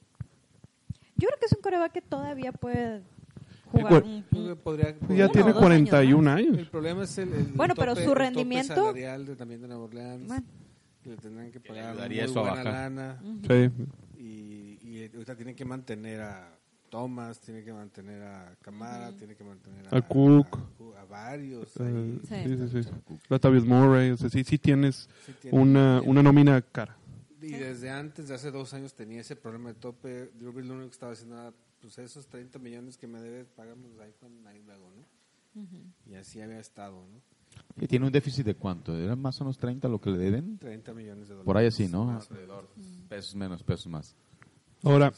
Yo 1.15 1.27
creo 1.27 1.39
que 1.39 1.45
es 1.47 1.53
un 1.53 1.61
coreback 1.61 1.91
que 1.93 2.01
todavía 2.01 2.51
puede 2.51 3.01
jugar 3.71 4.03
un, 4.03 4.23
podría- 4.63 4.95
Pues 4.99 5.17
ya 5.17 5.25
Uno 5.25 5.31
tiene 5.33 5.49
o 5.49 5.53
dos 5.53 5.61
41 5.63 6.37
El 6.37 6.37
años. 6.37 6.69
problema 6.69 7.03
es 7.03 7.17
el, 7.17 7.33
el 7.33 7.43
Bueno, 7.53 7.73
pero 7.75 7.95
su 7.95 8.01
el 8.01 8.07
tope 8.07 8.19
rendimiento- 8.19 8.75
salarial 8.75 9.25
de, 9.25 9.35
también 9.35 9.61
de 9.61 9.67
Nueva 9.67 9.83
Orleans. 9.85 10.27
Bueno. 10.27 10.45
Que 11.09 11.15
le 11.15 11.17
tendrán 11.21 11.51
que 11.51 11.59
pagar 11.59 11.91
ayudaría 11.91 12.23
muy 12.23 12.31
eso 12.31 12.39
a 12.39 12.41
buena 12.49 12.63
bajar. 12.63 12.91
lana. 12.91 13.21
Sí. 13.47 13.71
Y, 14.21 14.79
y 14.81 15.09
ahorita 15.13 15.35
tienen 15.35 15.55
que 15.55 15.65
mantener 15.65 16.21
a 16.21 16.53
Thomas, 16.89 17.39
tiene 17.41 17.63
que 17.63 17.73
mantener 17.73 18.21
a 18.23 18.55
Camara, 18.61 19.11
tiene 19.17 19.35
que 19.35 19.43
mantener 19.43 19.87
a, 19.93 19.97
A 19.97 20.01
Cook. 20.01 20.57
a, 20.97 21.01
a 21.01 21.05
varios. 21.05 21.75
Eh, 21.77 21.83
ahí. 21.83 22.19
sí, 22.27 22.57
Sí. 22.57 22.67
sí, 22.69 22.83
sí. 22.83 22.89
Latavius 23.29 23.65
Murray, 23.65 24.11
o 24.11 24.17
sea, 24.17 24.29
sí, 24.29 24.43
sí 24.43 24.57
tienes 24.57 25.09
Sí 25.25 25.33
tiene- 25.41 25.57
una, 25.59 25.97
tiene- 25.99 26.11
una 26.11 26.23
nómina 26.23 26.61
cara. 26.61 26.97
Y 27.41 27.51
desde 27.51 27.89
antes, 27.89 28.27
de 28.29 28.35
hace 28.35 28.51
dos 28.51 28.73
años, 28.73 28.93
tenía 28.95 29.21
ese 29.21 29.35
problema 29.35 29.69
de 29.69 29.75
tope. 29.75 30.31
Drew 30.39 30.51
Brees 30.51 30.67
lo 30.67 30.73
único 30.73 30.89
que 30.89 30.93
estaba 30.93 31.11
haciendo 31.13 31.35
era, 31.39 31.53
pues 31.81 31.97
esos 31.99 32.27
30 32.27 32.57
millones 32.59 32.97
que 32.97 33.07
me 33.07 33.21
debes, 33.21 33.47
págamelos 33.49 33.99
ahí 33.99 34.11
con 34.19 34.45
ahí 34.47 34.61
luego, 34.65 34.89
¿no? 34.91 35.05
Y 36.05 36.15
así 36.15 36.41
había 36.41 36.59
estado, 36.59 37.05
¿no? 37.07 37.21
Y 37.79 37.87
tiene 37.87 38.05
un 38.05 38.11
déficit 38.11 38.45
de 38.45 38.55
cuánto? 38.55 38.97
¿Eran 38.97 39.21
más 39.21 39.39
o 39.41 39.43
menos 39.43 39.57
30 39.57 39.87
lo 39.87 39.99
que 39.99 40.09
le 40.09 40.17
deben? 40.17 40.57
30 40.57 40.93
millones 40.93 41.27
de 41.27 41.35
dólares. 41.35 41.45
Por 41.45 41.57
ahí 41.57 41.67
así, 41.67 41.87
¿no? 41.87 42.05
Más. 42.05 42.29
Pesos 43.07 43.35
menos, 43.35 43.63
pesos 43.63 43.87
más. 43.87 44.15
Ahora, 44.83 45.11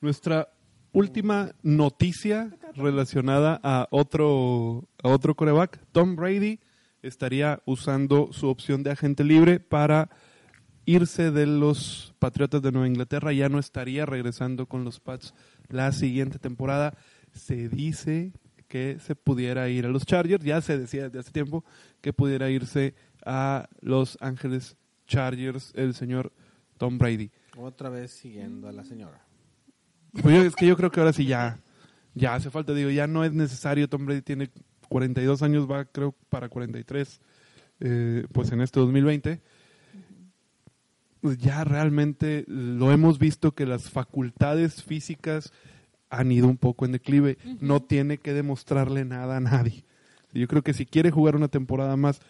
nuestra 0.00 0.48
última 0.92 1.52
noticia 1.62 2.56
relacionada 2.74 3.60
a 3.62 3.88
otro, 3.90 4.88
a 5.02 5.08
otro 5.08 5.34
coreback. 5.34 5.80
Tom 5.92 6.16
Brady 6.16 6.60
estaría 7.02 7.60
usando 7.66 8.32
su 8.32 8.48
opción 8.48 8.82
de 8.82 8.92
agente 8.92 9.24
libre 9.24 9.60
para 9.60 10.08
irse 10.86 11.30
de 11.30 11.46
los 11.46 12.14
Patriotas 12.18 12.62
de 12.62 12.72
Nueva 12.72 12.86
Inglaterra. 12.86 13.32
Ya 13.32 13.48
no 13.48 13.58
estaría 13.58 14.06
regresando 14.06 14.66
con 14.66 14.84
los 14.84 15.00
Pats 15.00 15.34
la 15.68 15.92
siguiente 15.92 16.38
temporada. 16.38 16.96
Se 17.32 17.68
dice 17.68 18.32
que 18.74 18.98
se 18.98 19.14
pudiera 19.14 19.68
ir 19.68 19.86
a 19.86 19.88
los 19.88 20.04
Chargers. 20.04 20.44
Ya 20.44 20.60
se 20.60 20.76
decía 20.76 21.04
desde 21.04 21.20
hace 21.20 21.30
tiempo 21.30 21.64
que 22.00 22.12
pudiera 22.12 22.50
irse 22.50 22.96
a 23.24 23.68
Los 23.80 24.18
Ángeles 24.20 24.76
Chargers 25.06 25.70
el 25.76 25.94
señor 25.94 26.32
Tom 26.76 26.98
Brady. 26.98 27.30
Otra 27.56 27.88
vez 27.88 28.10
siguiendo 28.10 28.66
a 28.68 28.72
la 28.72 28.82
señora. 28.82 29.24
Pues 30.20 30.34
yo- 30.34 30.42
es 30.42 30.56
que 30.56 30.66
yo 30.66 30.76
creo 30.76 30.90
que 30.90 30.98
ahora 30.98 31.12
sí 31.12 31.24
ya, 31.24 31.60
ya 32.14 32.34
hace 32.34 32.50
falta. 32.50 32.74
Digo, 32.74 32.90
ya 32.90 33.06
no 33.06 33.22
es 33.22 33.32
necesario. 33.32 33.88
Tom 33.88 34.06
Brady 34.06 34.22
tiene 34.22 34.50
42 34.88 35.42
años, 35.44 35.70
va 35.70 35.84
creo 35.84 36.10
para 36.28 36.48
43, 36.48 37.20
eh, 37.78 38.26
pues 38.32 38.50
en 38.50 38.60
este 38.60 38.80
2020. 38.80 39.40
Pues 41.20 41.38
ya 41.38 41.62
realmente 41.62 42.44
lo 42.48 42.90
hemos 42.90 43.20
visto 43.20 43.54
que 43.54 43.66
las 43.66 43.88
facultades 43.88 44.82
físicas 44.82 45.52
han 46.18 46.30
ido 46.32 46.48
un 46.48 46.56
poco 46.56 46.84
en 46.84 46.92
declive. 46.92 47.38
No 47.60 47.80
tiene 47.82 48.18
que 48.18 48.32
demostrarle 48.32 49.04
nada 49.04 49.36
a 49.36 49.40
nadie. 49.40 49.84
Yo 50.32 50.48
creo 50.48 50.62
que 50.62 50.72
si 50.74 50.84
quiere 50.86 51.10
jugar 51.10 51.36
una 51.36 51.48
temporada 51.48 51.96
más 51.96 52.20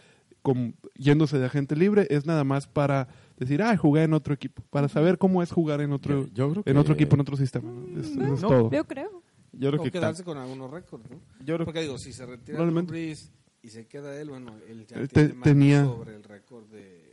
con- 0.42 0.74
yéndose 0.96 1.38
de 1.38 1.46
agente 1.46 1.74
libre, 1.74 2.06
es 2.10 2.26
nada 2.26 2.44
más 2.44 2.66
para 2.66 3.08
decir, 3.38 3.62
ah, 3.62 3.76
jugué 3.76 4.02
en 4.02 4.12
otro 4.12 4.34
equipo, 4.34 4.62
para 4.70 4.88
saber 4.88 5.16
cómo 5.16 5.42
es 5.42 5.50
jugar 5.50 5.80
en 5.80 5.92
otro, 5.92 6.26
Yo- 6.26 6.28
yo 6.34 6.50
creo 6.50 6.62
en 6.66 6.72
que- 6.74 6.78
otro 6.78 6.94
equipo, 6.94 7.14
en 7.14 7.20
otro 7.22 7.36
sistema. 7.36 7.70
¿no? 7.70 7.98
Es- 8.00 8.08
eso 8.08 8.34
es 8.34 8.42
No, 8.42 8.48
todo. 8.48 8.70
Yo 8.70 8.84
creo. 8.84 9.22
Yo 9.52 9.70
creo 9.70 9.80
o 9.80 9.84
que 9.84 9.90
quedarse 9.92 10.22
con 10.24 10.36
algunos 10.36 10.70
récords, 10.70 11.08
¿no? 11.08 11.16
Yo 11.44 11.54
creo 11.54 11.64
Porque 11.64 11.80
digo, 11.80 11.96
si 11.96 12.12
se 12.12 12.26
retira 12.26 12.62
Brees 12.64 13.30
y 13.62 13.68
se 13.68 13.86
queda 13.86 14.20
él, 14.20 14.28
bueno, 14.30 14.52
él 14.68 14.84
ya 14.86 14.96
Eh, 15.00 15.06
tiene 15.08 15.28
te- 15.28 15.34
más 15.34 15.44
tenía- 15.44 15.84
sobre 15.84 16.16
el 16.16 16.24
récord 16.24 16.64
de, 16.66 17.04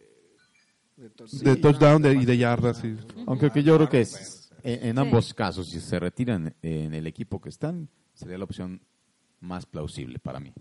de, 0.98 1.10
touchdown, 1.12 1.44
de 1.44 1.56
touchdown 1.56 2.02
de- 2.02 2.14
y 2.16 2.26
de 2.26 2.38
yardas, 2.38 2.78
sí. 2.80 2.96
Aunque 3.28 3.50
que 3.52 3.64
yo 3.64 3.76
creo 3.78 3.90
que 3.90 4.02
es, 4.02 4.41
pero- 4.62 4.76
en, 4.82 4.88
en 4.90 4.96
Sí. 4.96 5.02
ambos 5.02 5.34
casos, 5.34 5.70
si 5.70 5.80
se 5.80 6.00
retiran 6.00 6.54
en 6.62 6.94
el 6.94 7.08
equipo 7.08 7.40
que 7.42 7.50
están, 7.50 7.90
sería 8.14 8.38
la 8.38 8.44
opción 8.46 8.82
más 9.40 9.66
plausible 9.66 10.20
para 10.20 10.40
mí. 10.40 10.54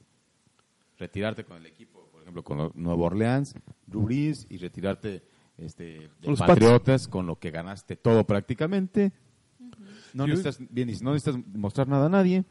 Retirarte 0.99 1.45
con 1.45 1.57
el 1.57 1.67
equipo, 1.67 2.09
por 2.13 2.23
ejemplo, 2.23 2.43
con 2.45 2.59
los 2.59 2.75
Nuevo 2.75 3.05
Orleans, 3.05 3.55
Drew 3.87 4.03
Brees, 4.03 4.47
y 4.51 4.59
retirarte 4.59 5.23
este, 5.57 5.85
de 6.21 6.29
Los 6.29 6.39
Pats. 6.39 6.49
Patriotas 6.51 7.09
con 7.09 7.27
lo 7.27 7.39
que 7.39 7.51
ganaste 7.51 7.97
todo 7.97 8.27
prácticamente. 8.27 9.13
No 10.13 10.27
necesitas, 10.27 10.59
bien, 10.71 10.89
dices, 10.89 11.03
no 11.03 11.13
necesitas 11.13 11.41
mostrar 11.55 11.87
nada 11.89 12.07
a 12.07 12.09
nadie. 12.11 12.45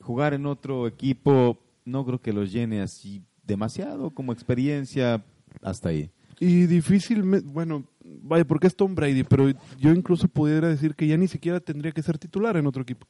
Jugar 0.00 0.34
en 0.34 0.46
otro 0.46 0.86
equipo 0.86 1.58
no 1.84 2.04
creo 2.04 2.20
que 2.20 2.32
los 2.32 2.52
llene 2.52 2.80
así 2.82 3.22
demasiado 3.42 4.10
como 4.10 4.32
experiencia 4.32 5.24
hasta 5.62 5.88
ahí. 5.90 6.10
Y 6.40 6.66
difícilmente, 6.66 7.48
bueno, 7.48 7.84
vaya, 8.02 8.44
porque 8.44 8.66
es 8.66 8.76
Tom 8.76 8.94
Brady, 8.94 9.24
pero 9.24 9.50
yo 9.78 9.92
incluso 9.92 10.28
pudiera 10.28 10.68
decir 10.68 10.94
que 10.94 11.06
ya 11.06 11.16
ni 11.16 11.28
siquiera 11.28 11.60
tendría 11.60 11.92
que 11.92 12.02
ser 12.02 12.18
titular 12.18 12.56
en 12.56 12.66
otro 12.66 12.82
equipo. 12.82 13.06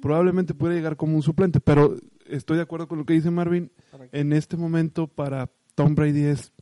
Probablemente 0.00 0.54
pudiera 0.54 0.76
llegar 0.76 0.96
como 0.96 1.16
un 1.16 1.22
suplente, 1.22 1.60
pero 1.60 1.96
estoy 2.26 2.56
de 2.56 2.62
acuerdo 2.62 2.88
con 2.88 2.98
lo 2.98 3.04
que 3.04 3.14
dice 3.14 3.30
Marvin. 3.30 3.70
En 4.12 4.32
este 4.32 4.56
momento 4.56 5.06
para 5.06 5.50
Tom 5.74 5.94
Brady 5.94 6.24
es, 6.24 6.52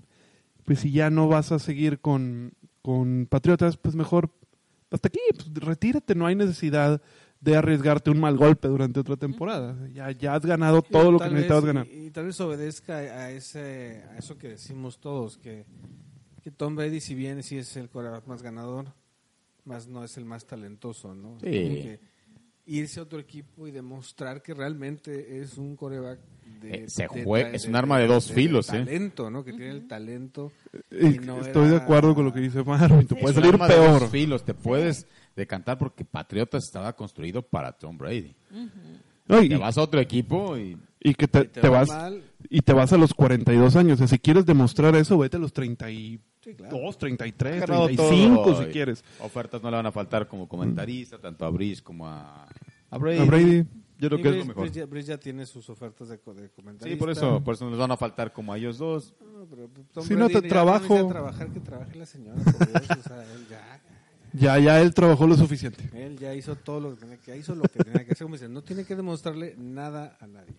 pues 0.64 0.80
si 0.80 0.90
ya 0.90 1.10
no 1.10 1.28
vas 1.28 1.52
a 1.52 1.58
seguir 1.58 2.00
con, 2.00 2.52
con 2.82 3.26
Patriotas, 3.26 3.76
pues 3.76 3.94
mejor 3.94 4.30
hasta 4.90 5.08
aquí, 5.08 5.20
pues, 5.34 5.52
retírate, 5.54 6.14
no 6.14 6.26
hay 6.26 6.34
necesidad 6.34 7.02
de 7.40 7.56
arriesgarte 7.56 8.10
un 8.10 8.18
mal 8.20 8.36
golpe 8.36 8.66
durante 8.68 8.98
otra 9.00 9.16
temporada. 9.16 9.76
Ya, 9.94 10.10
ya 10.10 10.34
has 10.34 10.44
ganado 10.44 10.82
todo 10.82 11.08
Y 11.10 11.12
lo 11.12 11.18
que 11.20 11.28
necesitabas 11.30 11.64
vez- 11.64 11.74
ganar. 11.74 11.86
Y, 11.86 12.06
y 12.06 12.10
tal 12.10 12.26
vez 12.26 12.40
obedezca 12.40 12.96
a, 12.96 13.30
ese, 13.30 14.02
a 14.12 14.18
eso 14.18 14.36
que 14.38 14.48
decimos 14.48 14.98
todos, 14.98 15.36
que, 15.38 15.64
que 16.42 16.50
Tom 16.50 16.74
Brady, 16.74 17.00
si 17.00 17.14
bien 17.14 17.42
sí 17.42 17.58
es 17.58 17.76
el 17.76 17.88
quarterback 17.88 18.26
más 18.26 18.42
ganador, 18.42 18.86
más 19.64 19.86
no 19.86 20.02
es 20.02 20.16
el 20.16 20.24
más 20.24 20.46
talentoso, 20.46 21.14
¿no? 21.14 21.38
Sí. 21.42 21.96
Irse 22.66 23.00
a 23.00 23.04
otro 23.04 23.18
equipo 23.18 23.66
y 23.66 23.70
demostrar 23.70 24.42
que 24.42 24.52
realmente 24.52 25.40
es 25.40 25.56
un 25.56 25.74
coreback 25.76 26.18
de, 26.60 26.70
Eh, 26.84 26.88
se 26.90 27.06
de- 27.08 27.24
juega- 27.24 27.50
es 27.50 27.64
un 27.66 27.76
arma 27.76 27.98
de 27.98 28.06
dos 28.08 28.30
filos, 28.32 28.68
¿eh? 28.70 28.78
talento, 28.84 29.30
¿no? 29.30 29.42
Que 29.44 29.52
tiene 29.52 29.70
el 29.70 29.86
talento. 29.86 30.52
Y 30.90 31.18
no 31.20 31.40
Estoy 31.40 31.68
de 31.68 31.76
acuerdo 31.76 32.14
con 32.14 32.24
lo 32.26 32.32
que 32.32 32.40
dice 32.40 32.62
Marvin, 32.64 33.06
te 33.06 33.14
Sí. 33.14 33.20
puede 33.22 33.30
Es 33.32 33.36
un 33.38 33.42
salir 33.44 33.58
de 33.58 33.66
peor. 33.68 34.00
dos 34.00 34.10
filos, 34.10 34.44
te 34.44 34.52
puedes 34.54 35.06
decantar 35.38 35.78
porque 35.78 36.04
Patriotas 36.04 36.64
estaba 36.64 36.92
construido 36.94 37.42
para 37.42 37.72
Tom 37.72 37.96
Brady. 37.96 38.34
No, 39.26 39.42
y, 39.42 39.48
Te 39.48 39.56
vas 39.56 39.76
a 39.78 39.82
otro 39.82 40.00
equipo 40.00 40.56
y 40.56 40.76
y 41.00 41.14
que 41.14 41.28
te, 41.28 41.40
Y 41.40 41.42
te 41.48 41.60
te 41.60 41.68
va 41.68 41.78
vas 41.80 41.88
mal. 41.90 42.22
y 42.50 42.60
te 42.60 42.72
vas 42.72 42.92
a 42.92 42.96
los 42.98 43.14
42 43.14 43.76
años. 43.76 43.94
O 43.94 43.98
sea, 43.98 44.08
si 44.08 44.18
quieres 44.18 44.44
demostrar 44.46 44.96
eso, 44.96 45.16
vete 45.16 45.36
a 45.36 45.40
los 45.40 45.52
32, 45.52 46.20
Sí, 46.42 46.54
claro. 46.54 46.78
33, 46.98 47.60
ganado 47.60 47.86
35 47.86 48.42
todo, 48.42 48.62
si 48.62 48.68
y 48.68 48.72
quieres. 48.72 49.04
Ofertas 49.20 49.62
no 49.62 49.70
le 49.70 49.76
van 49.76 49.86
a 49.86 49.92
faltar 49.92 50.26
como 50.26 50.48
comentarista, 50.48 51.18
tanto 51.18 51.44
a 51.44 51.50
Brice 51.50 51.82
como 51.82 52.06
a, 52.08 52.48
a 52.90 52.98
Brady. 52.98 53.18
A 53.20 53.24
Brady. 53.24 53.64
Yo 54.00 54.08
creo 54.08 54.18
Y 54.18 54.22
que 54.22 54.28
es 54.28 54.34
Breeze- 54.34 54.38
lo 54.38 54.44
mejor. 54.46 54.62
Breeze 54.62 54.80
ya, 54.80 54.86
Breeze 54.86 55.08
ya 55.08 55.18
tiene 55.18 55.44
sus 55.46 55.68
ofertas 55.70 56.08
de, 56.08 56.16
de 56.16 56.48
comentarista. 56.50 56.88
Sí, 56.88 56.96
por 56.96 57.10
eso, 57.10 57.42
por 57.44 57.54
eso 57.54 57.64
no 57.64 57.70
les 57.72 57.78
van 57.80 57.90
a 57.90 57.96
faltar 57.96 58.32
como 58.32 58.52
a 58.52 58.56
ellos 58.58 58.78
dos. 58.78 59.12
No, 59.20 59.44
pero 59.46 59.68
Si 60.04 60.14
no 60.14 60.20
Brady 60.26 60.34
te 60.34 60.42
ya 60.42 60.48
trabajo- 60.48 60.94
necesita 60.94 61.08
trabajar, 61.12 61.48
que 61.52 61.60
trabaje 61.60 61.98
la 61.98 62.06
señora, 62.06 62.42
por 62.42 62.66
Dios, 62.66 62.90
o 62.98 63.02
sea, 63.08 63.22
él 63.34 63.46
ya, 63.50 63.80
Ya, 64.32 64.58
ya 64.58 64.80
él 64.80 64.92
trabajó 64.94 65.26
lo 65.26 65.36
suficiente. 65.36 65.88
él 65.94 66.18
ya 66.18 66.34
hizo 66.34 66.54
todo 66.56 66.80
lo 66.80 66.90
que 66.94 67.00
tenía 67.00 67.16
que, 67.18 67.36
hizo 67.36 67.54
lo 67.54 67.62
que 67.62 67.82
tenía 67.82 68.04
que 68.04 68.12
hacer, 68.12 68.26
como 68.26 68.36
no 68.36 68.62
tiene 68.62 68.84
que 68.84 68.94
demostrarle 68.96 69.54
nada 69.56 70.16
a 70.20 70.26
nadie. 70.26 70.54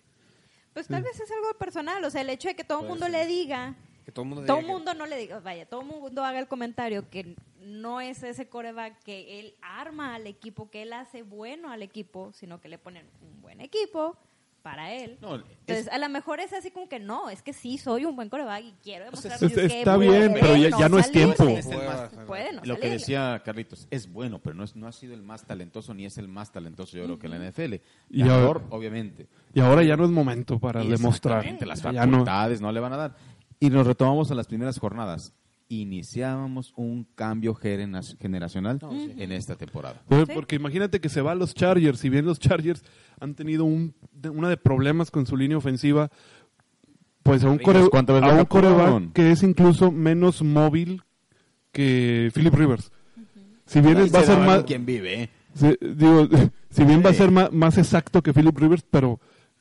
Pues 0.72 0.86
tal 0.86 1.02
vez 1.02 1.18
es 1.20 1.30
algo 1.30 1.52
personal, 1.58 2.04
o 2.04 2.10
sea, 2.10 2.20
el 2.20 2.30
hecho 2.30 2.48
de 2.48 2.54
que 2.54 2.64
todo 2.64 2.82
el 2.82 2.88
mundo 2.88 3.08
le 3.08 3.26
diga, 3.26 3.74
Que 4.04 4.12
todo 4.12 4.22
el 4.22 4.28
mundo 4.28 4.46
todo 4.46 4.58
el 4.58 4.62
diga 4.64 4.72
que- 4.72 4.78
mundo 4.78 4.94
no 4.94 5.06
le 5.06 5.16
diga, 5.16 5.40
vaya, 5.40 5.66
todo 5.66 5.80
el 5.82 5.86
mundo 5.88 6.24
haga 6.24 6.38
el 6.38 6.46
comentario 6.48 7.08
que 7.10 7.34
no 7.60 8.00
es 8.00 8.22
ese 8.22 8.48
coreback 8.48 9.02
que 9.02 9.40
él 9.40 9.54
arma 9.62 10.14
al 10.14 10.26
equipo, 10.26 10.70
que 10.70 10.82
él 10.82 10.92
hace 10.92 11.22
bueno 11.22 11.70
al 11.70 11.82
equipo, 11.82 12.32
sino 12.32 12.60
que 12.60 12.68
le 12.68 12.78
ponen 12.78 13.04
un 13.22 13.40
buen 13.42 13.60
equipo 13.60 14.16
para 14.62 14.92
él. 14.92 15.18
No, 15.20 15.36
es- 15.36 15.42
Entonces, 15.66 15.88
a 15.92 15.98
lo 15.98 16.08
mejor 16.08 16.40
es 16.40 16.52
así 16.52 16.70
como 16.70 16.88
que 16.88 16.98
no, 16.98 17.30
es 17.30 17.42
que 17.42 17.52
sí 17.52 17.78
soy 17.78 18.04
un 18.04 18.14
buen 18.16 18.28
coreback 18.28 18.62
y 18.64 18.74
quiero 18.82 19.06
demostrar 19.06 19.42
es- 19.42 19.52
que 19.52 19.64
está 19.66 19.96
puede 19.96 20.08
bien, 20.28 20.34
pero 20.40 20.56
ya- 20.56 20.70
ya 20.78 20.88
no 20.88 20.98
es 20.98 21.10
tiempo. 21.10 21.44
Es 21.44 21.66
el 21.66 21.78
más- 21.78 22.10
Puede 22.26 22.52
no 22.52 22.60
lo 22.64 22.78
que 22.78 22.90
decía 22.90 23.40
Carlitos, 23.44 23.86
es 23.90 24.10
bueno, 24.12 24.38
pero 24.38 24.54
no, 24.54 24.64
es, 24.64 24.76
no 24.76 24.86
ha 24.86 24.92
sido 24.92 25.14
el 25.14 25.22
más 25.22 25.44
talentoso 25.44 25.94
ni 25.94 26.04
es 26.06 26.18
el 26.18 26.28
más 26.28 26.52
talentoso 26.52 26.96
yo 26.96 27.04
creo 27.04 27.18
que 27.18 27.26
en 27.26 27.32
la 27.32 27.38
NFL. 27.50 27.80
Y 28.10 28.20
Ganador, 28.20 28.56
ahora- 28.58 28.76
obviamente. 28.76 29.26
Y 29.54 29.60
ahora 29.60 29.82
ya 29.82 29.96
no 29.96 30.04
es 30.04 30.10
momento 30.10 30.58
para 30.58 30.82
demostrar. 30.84 31.44
Las 31.66 31.82
Ya 31.82 32.06
no. 32.06 32.12
facultades 32.18 32.60
no. 32.60 32.70
le 32.72 32.80
van 32.80 32.92
a 32.92 32.96
dar. 32.96 33.16
Y 33.58 33.68
nos 33.70 33.86
retomamos 33.86 34.30
a 34.30 34.34
las 34.34 34.46
primeras 34.46 34.78
jornadas. 34.78 35.34
Iniciábamos 35.72 36.72
un 36.74 37.06
cambio 37.14 37.54
genera- 37.54 38.02
generacional 38.20 38.80
en 39.16 39.30
esta 39.30 39.54
temporada. 39.54 40.02
Pues. 40.08 40.28
Porque 40.34 40.56
imagínate 40.56 41.00
que 41.00 41.08
se 41.08 41.20
va 41.20 41.30
a 41.30 41.34
los 41.36 41.54
Chargers, 41.54 42.00
si 42.00 42.08
bien 42.08 42.24
los 42.26 42.40
Chargers 42.40 42.82
han 43.20 43.34
tenido 43.36 43.64
un, 43.64 43.94
de- 44.12 44.30
una 44.30 44.48
de 44.48 44.56
problemas 44.56 45.12
con 45.12 45.26
su 45.26 45.36
línea 45.36 45.56
ofensiva, 45.56 46.10
pues 47.22 47.44
a 47.44 47.50
un, 47.50 47.58
core- 47.58 47.78
a 47.78 48.34
un 48.34 48.44
coreback 48.46 49.12
que 49.12 49.30
es 49.30 49.44
incluso 49.44 49.92
menos 49.92 50.42
móvil 50.42 51.02
que 51.70 52.32
Philip 52.34 52.52
Rivers. 52.54 52.90
Si 53.66 53.80
bien 53.80 53.96
va 54.12 54.18
a 54.18 54.24
ser 54.24 54.38
más, 54.38 54.64
¿Quién 54.64 54.84
vive? 54.84 55.22
eh? 55.22 55.30
si- 55.54 55.78
digo, 55.94 56.26
si 56.70 56.82
bien 56.84 57.00
va 57.06 57.10
a 57.10 57.14
ser 57.14 57.30
más, 57.30 57.78
exacto 57.78 58.22
que 58.22 58.32
Philip 58.32 58.58
Rivers, 58.58 58.84
pero 58.90 59.20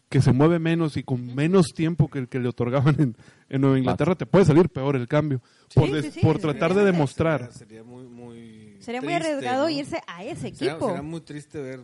que 0.09 0.21
se 0.21 0.33
mueve 0.33 0.57
menos 0.59 0.97
y 0.97 1.03
con 1.03 1.35
menos 1.35 1.67
tiempo 1.73 2.09
que 2.09 2.17
el 2.19 2.27
que 2.27 2.39
le 2.39 2.49
otorgaban 2.49 2.95
en, 2.99 3.15
en 3.47 3.61
Nueva 3.61 3.77
Inglaterra, 3.77 4.15
te 4.15 4.25
puede 4.25 4.43
salir 4.45 4.67
peor 4.69 4.95
el 4.95 5.07
cambio. 5.07 5.39
Sí, 5.69 5.79
por 5.79 5.85
sí, 5.85 5.91
des- 5.93 6.13
sí, 6.15 6.19
por 6.21 6.39
tratar 6.39 6.73
de 6.73 6.83
demostrar. 6.83 7.41
Sería, 7.53 7.57
sería 7.57 7.83
muy, 7.83 8.03
muy 8.05 8.77
Sería 8.79 9.01
muy 9.01 9.13
triste, 9.13 9.29
arriesgado 9.33 9.63
¿no? 9.65 9.69
irse 9.69 10.01
a 10.07 10.23
ese 10.23 10.47
equipo. 10.47 10.87
Sería 10.87 11.01
muy 11.03 11.21
triste 11.21 11.61
ver 11.61 11.81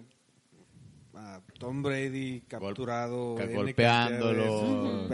a 1.14 1.40
Tom 1.60 1.82
Brady 1.84 2.42
capturado, 2.48 3.36
Gol- 3.36 3.54
golpeándolo. 3.54 5.08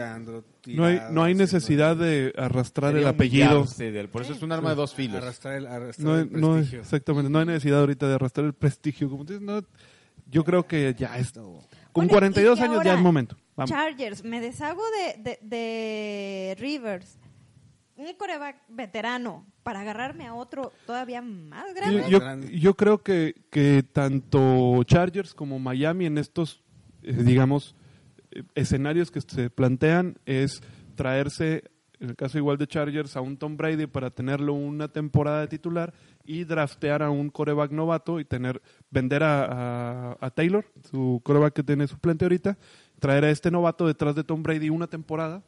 No 0.66 0.84
hay, 0.86 1.00
no 1.10 1.22
hay 1.22 1.34
necesidad 1.34 1.96
de 1.96 2.32
arrastrar 2.36 2.96
el 2.96 3.06
apellido. 3.06 3.64
del- 3.76 4.08
por 4.08 4.22
eso 4.22 4.32
es 4.32 4.42
un 4.42 4.52
arma 4.52 4.70
de 4.70 4.76
dos 4.76 4.94
filos. 4.94 5.16
Arrastrar 5.22 5.54
el, 5.56 5.66
arrastrar 5.66 6.06
No, 6.08 6.18
el 6.18 6.32
no, 6.32 6.52
prestigio. 6.54 6.80
exactamente, 6.80 7.30
no 7.30 7.38
hay 7.38 7.46
necesidad 7.46 7.80
ahorita 7.80 8.08
de 8.08 8.14
arrastrar 8.14 8.46
el 8.46 8.54
prestigio. 8.54 9.08
Como 9.10 9.24
dices, 9.24 9.42
no, 9.42 9.62
yo 10.30 10.44
creo 10.44 10.66
que 10.66 10.94
ya 10.98 11.18
es. 11.18 11.32
Con 11.92 12.06
Bueno, 12.06 12.12
42 12.12 12.58
y 12.58 12.60
que 12.60 12.64
años 12.64 12.76
ahora 12.78 12.90
ya 12.90 12.96
es 12.96 13.00
momento. 13.02 13.36
Vamos. 13.56 13.70
Chargers, 13.70 14.24
me 14.24 14.40
deshago 14.40 14.82
de, 15.16 15.22
de, 15.22 15.38
de 15.42 16.56
Rivers. 16.58 17.18
Un 17.96 18.14
coreback 18.14 18.56
veterano 18.68 19.46
para 19.62 19.80
agarrarme 19.80 20.26
a 20.26 20.34
otro 20.34 20.72
todavía 20.86 21.20
más 21.22 21.72
grande. 21.74 22.02
Yo, 22.04 22.08
yo- 22.08 22.20
grande. 22.20 22.58
yo 22.58 22.74
creo 22.74 23.02
que, 23.02 23.34
que 23.50 23.82
tanto 23.82 24.82
Chargers 24.84 25.34
como 25.34 25.58
Miami 25.58 26.06
en 26.06 26.16
estos, 26.18 26.62
eh, 27.02 27.12
digamos, 27.12 27.74
eh, 28.32 28.42
escenarios 28.54 29.10
que 29.10 29.20
se 29.20 29.50
plantean 29.50 30.16
es 30.24 30.62
traerse 30.96 31.64
en 32.02 32.10
el 32.10 32.16
caso 32.16 32.36
igual 32.36 32.58
de 32.58 32.66
Chargers, 32.66 33.16
a 33.16 33.20
un 33.20 33.36
Tom 33.36 33.56
Brady 33.56 33.86
para 33.86 34.10
tenerlo 34.10 34.54
una 34.54 34.88
temporada 34.88 35.40
de 35.40 35.48
titular 35.48 35.94
y 36.24 36.44
draftear 36.44 37.02
a 37.02 37.10
un 37.10 37.30
coreback 37.30 37.70
novato 37.70 38.18
y 38.20 38.24
tener 38.24 38.60
vender 38.90 39.22
a, 39.22 40.10
a- 40.12 40.16
a 40.20 40.30
Taylor, 40.30 40.66
su 40.90 41.20
coreback 41.22 41.54
que 41.54 41.62
tiene 41.62 41.86
suplente 41.86 42.24
ahorita, 42.24 42.58
traer 42.98 43.24
a 43.24 43.30
este 43.30 43.50
novato 43.50 43.86
detrás 43.86 44.14
de 44.16 44.24
Tom 44.24 44.42
Brady 44.42 44.68
una 44.68 44.88
temporada 44.88 45.42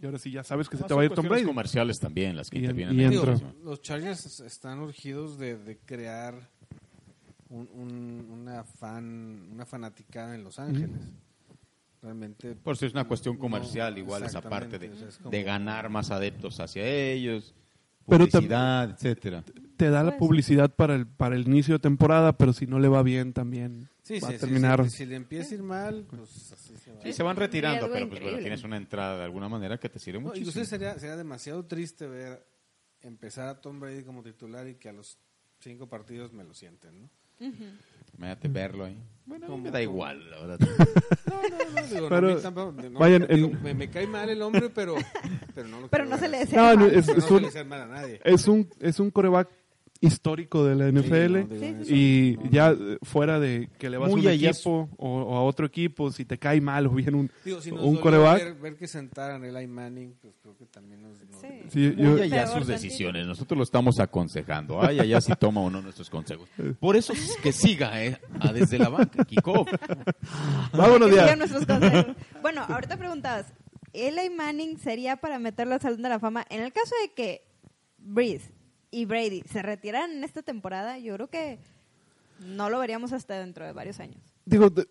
y 0.00 0.06
ahora 0.06 0.18
sí 0.18 0.30
ya 0.30 0.44
sabes 0.44 0.68
que 0.68 0.76
se 0.76 0.84
te 0.84 0.94
va 0.94 1.02
a 1.02 1.04
ir 1.04 1.10
Tom 1.12 1.26
Brady. 1.28 1.44
comerciales 1.44 1.98
también 1.98 2.36
las 2.36 2.50
que 2.50 2.58
Y 2.58 2.60
intervienen. 2.62 2.98
y 3.00 3.04
en 3.04 3.10
Digo, 3.10 3.22
entra. 3.22 3.34
eso. 3.36 3.54
los 3.64 3.80
Chargers 3.82 4.40
están 4.40 4.80
urgidos 4.80 5.38
de, 5.38 5.56
de 5.56 5.78
crear 5.78 6.34
un- 7.48 7.68
un- 7.74 8.26
una 8.40 8.64
fan 8.64 9.48
una 9.52 9.66
fanaticada 9.66 10.34
en 10.34 10.42
Los 10.44 10.58
Ángeles. 10.58 10.90
Realmente 12.02 12.56
Por 12.56 12.76
si 12.76 12.86
es 12.86 12.92
una 12.92 13.04
cuestión 13.06 13.36
no, 13.36 13.40
comercial, 13.40 13.96
igual 13.96 14.24
esa 14.24 14.40
parte 14.40 14.78
de, 14.78 14.90
o 14.90 14.96
sea, 14.96 15.08
es 15.08 15.18
como- 15.18 15.30
de 15.30 15.42
ganar 15.44 15.88
más 15.88 16.10
adeptos 16.10 16.58
hacia 16.58 16.84
ellos, 16.84 17.54
Pero 18.08 18.26
publicidad, 18.26 18.90
etcétera. 18.90 19.44
Te 19.76 19.88
da 19.88 20.02
la 20.02 20.10
Pues. 20.10 20.18
publicidad 20.18 20.74
para 20.74 20.96
el 20.96 21.06
para 21.06 21.36
el 21.36 21.46
inicio 21.46 21.74
de 21.74 21.78
temporada, 21.78 22.36
pero 22.36 22.52
si 22.52 22.66
no 22.66 22.80
le 22.80 22.88
va 22.88 23.02
bien 23.04 23.32
también 23.32 23.88
Sí, 24.02 24.18
va 24.18 24.28
sí, 24.30 24.34
a 24.34 24.38
terminar. 24.38 24.84
sí, 24.84 24.96
si 24.96 25.06
le 25.06 25.14
empieza 25.14 25.52
a 25.52 25.54
ir 25.54 25.62
mal, 25.62 26.04
pues 26.10 26.52
así 26.52 26.76
se 26.76 26.92
va. 26.92 27.02
Sí, 27.02 27.12
se 27.12 27.22
van 27.22 27.36
retirando, 27.36 27.88
pero 27.92 28.08
pues 28.08 28.20
bueno, 28.20 28.38
tienes 28.38 28.64
una 28.64 28.76
entrada 28.76 29.18
de 29.18 29.24
alguna 29.24 29.48
manera 29.48 29.78
que 29.78 29.88
te 29.88 30.00
sirve 30.00 30.18
No, 30.18 30.26
muchísimo. 30.26 30.48
inclusive 30.50 30.66
sería, 30.66 30.98
sería 30.98 31.16
demasiado 31.16 31.64
triste 31.66 32.08
ver 32.08 32.44
empezar 33.00 33.48
a 33.48 33.60
Tom 33.60 33.78
Brady 33.78 34.02
como 34.02 34.22
titular 34.24 34.66
y 34.66 34.74
que 34.74 34.88
a 34.88 34.92
los 34.92 35.18
cinco 35.60 35.88
partidos 35.88 36.32
me 36.32 36.42
lo 36.42 36.52
sienten, 36.54 37.00
¿no? 37.02 37.10
Imagínate 38.18 38.48
verlo 38.48 38.84
ahí. 38.84 38.98
Bueno, 39.24 39.46
a 39.46 39.48
mí 39.48 39.52
Como- 39.52 39.64
me 39.64 39.70
da 39.70 39.80
igual, 39.82 40.30
la 40.30 40.40
verdad. 40.40 40.58
No, 40.60 41.34
no, 41.42 41.80
no, 41.80 41.86
digo, 41.88 42.00
no, 42.02 42.08
Pero, 42.08 42.28
a 42.30 42.34
mí 42.34 42.42
tampoco- 42.42 42.82
no, 42.82 42.98
vayan, 42.98 43.26
digo, 43.30 43.48
en- 43.48 43.62
me, 43.62 43.74
me 43.74 43.88
cae 43.90 44.06
mal 44.06 44.28
el 44.28 44.42
hombre, 44.42 44.68
pero, 44.74 44.96
pero 45.54 45.68
no 45.68 45.80
lo 45.80 45.88
Pero 45.88 46.04
no 46.06 46.18
se 46.18 46.28
le 46.28 46.38
desea 46.38 46.60
No, 46.74 46.76
mal. 46.80 46.90
es- 46.94 47.06
Pero 47.06 47.18
no 47.18 47.18
es 47.22 47.24
se 47.28 47.32
un- 47.34 47.40
le 47.40 47.46
desea 47.46 47.64
mal 47.64 47.80
a 47.82 47.86
nadie. 47.86 48.20
Es 48.24 48.48
un 48.48 48.68
es 48.80 48.98
un 49.00 49.10
coreback 49.10 49.48
histórico 50.02 50.64
de 50.64 50.74
la 50.74 50.90
NFL 50.90 51.84
Sí, 51.84 51.94
y 51.94 52.36
no, 52.36 52.44
no. 52.44 52.50
ya 52.50 52.70
eh, 52.72 52.98
fuera 53.02 53.38
de 53.40 53.70
que 53.78 53.88
le 53.88 53.96
vas 53.96 54.10
Muy 54.10 54.20
a 54.20 54.24
un 54.24 54.28
allá 54.28 54.50
equipo 54.50 54.90
o, 54.98 55.22
o 55.22 55.36
a 55.36 55.42
otro 55.44 55.64
equipo, 55.64 56.10
si 56.10 56.24
te 56.24 56.38
cae 56.38 56.60
mal 56.60 56.86
o 56.88 56.90
bien 56.90 57.14
un, 57.14 57.30
Digo, 57.44 57.60
si 57.62 57.70
un 57.70 57.96
coreback. 57.96 58.42
Ver, 58.42 58.54
ver 58.54 58.76
que 58.76 58.88
sentaran 58.88 59.44
el 59.44 59.68
Manning, 59.68 60.14
pues 60.20 60.34
creo 60.42 60.56
que 60.56 60.66
también 60.66 61.02
nos... 61.02 61.16
Sí. 61.40 61.48
Sí, 61.68 61.94
Muy 61.96 62.20
allá 62.20 62.46
sus 62.48 62.66
decisiones. 62.66 63.26
Nosotros 63.26 63.56
lo 63.56 63.62
estamos 63.64 64.00
aconsejando. 64.00 64.82
Ay, 64.82 64.98
allá 64.98 65.20
sí 65.20 65.32
toma 65.38 65.60
uno 65.60 65.80
nuestros 65.80 66.10
consejos. 66.10 66.48
Por 66.80 66.96
eso 66.96 67.12
es 67.12 67.36
que 67.42 67.52
siga, 67.52 68.04
¿eh? 68.04 68.18
A 68.40 68.52
desde 68.52 68.78
la 68.78 68.88
banca, 68.88 69.24
Kiko. 69.24 69.64
Vámonos 70.72 71.14
ya. 71.14 71.36
bueno, 72.42 72.62
ahorita 72.68 72.96
preguntabas, 72.96 73.46
¿Eli 73.92 74.30
Manning 74.30 74.78
sería 74.78 75.16
para 75.16 75.38
meterlo 75.38 75.74
al 75.74 75.80
Salón 75.80 76.02
de 76.02 76.08
la 76.08 76.18
Fama? 76.18 76.44
En 76.50 76.62
el 76.62 76.72
caso 76.72 76.94
de 77.02 77.12
que 77.12 77.44
Breeze 77.98 78.52
y 78.92 79.04
Brady 79.06 79.42
se 79.50 79.60
retiraran 79.62 80.12
en 80.12 80.22
esta 80.22 80.42
temporada, 80.42 80.98
yo 80.98 81.14
creo 81.16 81.28
que 81.28 81.58
no 82.46 82.70
lo 82.70 82.78
veríamos 82.78 83.12
hasta 83.12 83.38
dentro 83.40 83.64
de 83.64 83.72
varios 83.72 83.98
años. 83.98 84.20
Digo, 84.44 84.70
de- 84.70 84.86